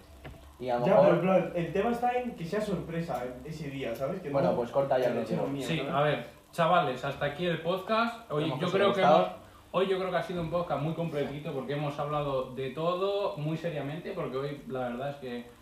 Y 0.59 0.69
a 0.69 0.79
lo 0.79 0.87
Ya, 0.87 1.01
pero 1.01 1.15
en 1.15 1.21
mejor... 1.25 1.43
plan, 1.43 1.53
el 1.55 1.73
tema 1.73 1.91
está 1.91 2.13
en 2.19 2.33
que 2.33 2.45
sea 2.45 2.61
sorpresa 2.61 3.23
ese 3.45 3.71
día, 3.71 3.95
¿sabes? 3.95 4.21
Que 4.21 4.31
Bueno, 4.31 4.51
no- 4.51 4.57
pues 4.57 4.71
corta 4.71 4.99
ya 4.99 5.05
que 5.05 5.11
el 5.11 5.15
no 5.17 5.21
echemos 5.23 5.65
Sí, 5.65 5.81
a 5.93 6.01
ver, 6.03 6.27
chavales, 6.51 7.05
hasta 7.05 7.27
aquí 7.27 7.47
el 7.47 7.61
podcast. 7.63 8.29
Hoy 8.31 8.45
Esperemos 8.45 8.55
yo 8.55 8.59
que 8.59 8.65
os 8.67 8.73
creo 8.73 8.87
haya 8.87 8.95
que 8.95 9.01
gustado. 9.03 9.37
hoy 9.71 9.87
yo 9.89 9.99
creo 9.99 10.11
que 10.11 10.17
ha 10.17 10.23
sido 10.23 10.43
un 10.43 10.51
podcast 10.51 10.83
muy 10.83 10.95
completito 10.95 11.53
porque 11.53 11.75
hemos 11.75 11.97
hablado 11.99 12.55
de 12.55 12.71
todo 12.71 13.37
muy 13.37 13.57
seriamente 13.57 14.13
porque 14.13 14.37
hoy 14.37 14.63
la 14.69 14.81
verdad 14.89 15.11
es 15.11 15.17
que 15.17 15.62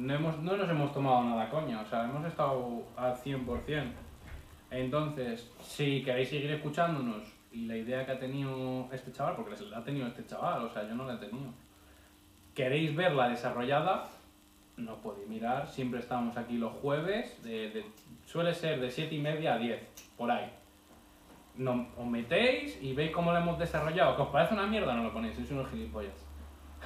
no, 0.00 0.14
hemos, 0.14 0.38
no 0.38 0.56
nos 0.56 0.68
hemos 0.68 0.92
tomado 0.92 1.22
nada 1.24 1.48
coña, 1.50 1.80
o 1.80 1.86
sea, 1.86 2.04
hemos 2.04 2.24
estado 2.26 2.82
al 2.96 3.14
100%. 3.16 3.84
Entonces, 4.70 5.50
si 5.62 6.02
queréis 6.02 6.28
seguir 6.30 6.50
escuchándonos 6.52 7.22
y 7.52 7.66
la 7.66 7.76
idea 7.76 8.06
que 8.06 8.12
ha 8.12 8.18
tenido 8.18 8.88
este 8.92 9.12
chaval, 9.12 9.34
porque 9.36 9.54
la 9.66 9.78
ha 9.78 9.84
tenido 9.84 10.06
este 10.06 10.24
chaval, 10.26 10.64
o 10.64 10.68
sea, 10.72 10.86
yo 10.88 10.94
no 10.94 11.04
la 11.04 11.14
he 11.14 11.18
tenido, 11.18 11.50
queréis 12.54 12.94
verla 12.94 13.28
desarrollada, 13.28 14.06
no 14.76 14.96
podéis 14.96 15.28
mirar, 15.28 15.66
siempre 15.68 16.00
estamos 16.00 16.36
aquí 16.36 16.56
los 16.56 16.72
jueves, 16.74 17.42
de, 17.42 17.70
de- 17.70 17.84
suele 18.24 18.54
ser 18.54 18.80
de 18.80 18.90
7 18.90 19.14
y 19.14 19.18
media 19.18 19.54
a 19.54 19.58
10, 19.58 19.80
por 20.16 20.30
ahí. 20.30 20.50
No, 21.56 21.88
os 21.98 22.06
metéis 22.06 22.78
y 22.80 22.94
veis 22.94 23.10
cómo 23.10 23.32
lo 23.32 23.38
hemos 23.38 23.58
desarrollado. 23.58 24.14
¿Que 24.16 24.22
os 24.22 24.28
parece 24.28 24.54
una 24.54 24.66
mierda? 24.66 24.94
No 24.94 25.02
lo 25.02 25.12
ponéis, 25.12 25.34
sois 25.34 25.50
unos 25.50 25.68
gilipollas. 25.68 26.14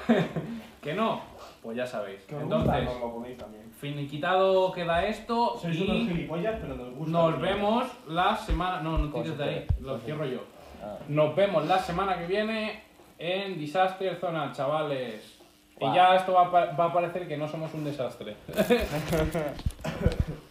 ¿Que 0.82 0.94
no? 0.94 1.20
Pues 1.64 1.76
ya 1.78 1.86
sabéis. 1.86 2.20
Que 2.28 2.36
os 2.36 2.42
gusta, 2.42 2.56
Entonces, 2.58 2.84
nos 2.84 3.00
lo 3.00 3.12
ponéis 3.14 3.38
también. 3.38 3.64
finiquitado 3.72 4.70
queda 4.70 5.04
esto 5.06 5.56
Sois 5.60 5.80
unos 5.80 5.96
y 5.96 6.06
gilipollas, 6.08 6.56
pero 6.60 6.76
nos 6.76 6.94
gusta. 6.94 7.10
nos 7.10 7.40
vemos 7.40 7.86
la 8.06 8.36
semana... 8.36 8.80
No, 8.82 8.98
no 8.98 9.10
tires 9.10 9.36
de 9.38 9.44
ahí, 9.44 9.66
lo 9.80 9.98
cierro 9.98 10.26
yo. 10.26 10.40
Ah. 10.82 10.98
Nos 11.08 11.34
vemos 11.34 11.66
la 11.66 11.78
semana 11.78 12.18
que 12.18 12.26
viene 12.26 12.82
en 13.18 13.58
Disaster 13.58 14.14
Zona, 14.16 14.52
chavales. 14.52 15.38
Y 15.80 15.92
ya 15.94 16.14
esto 16.16 16.34
va 16.34 16.42
a, 16.46 16.50
pa- 16.52 16.72
va 16.78 16.84
a 16.84 16.92
parecer 16.92 17.26
que 17.26 17.36
no 17.38 17.48
somos 17.48 17.72
un 17.74 17.84
desastre. 17.84 18.36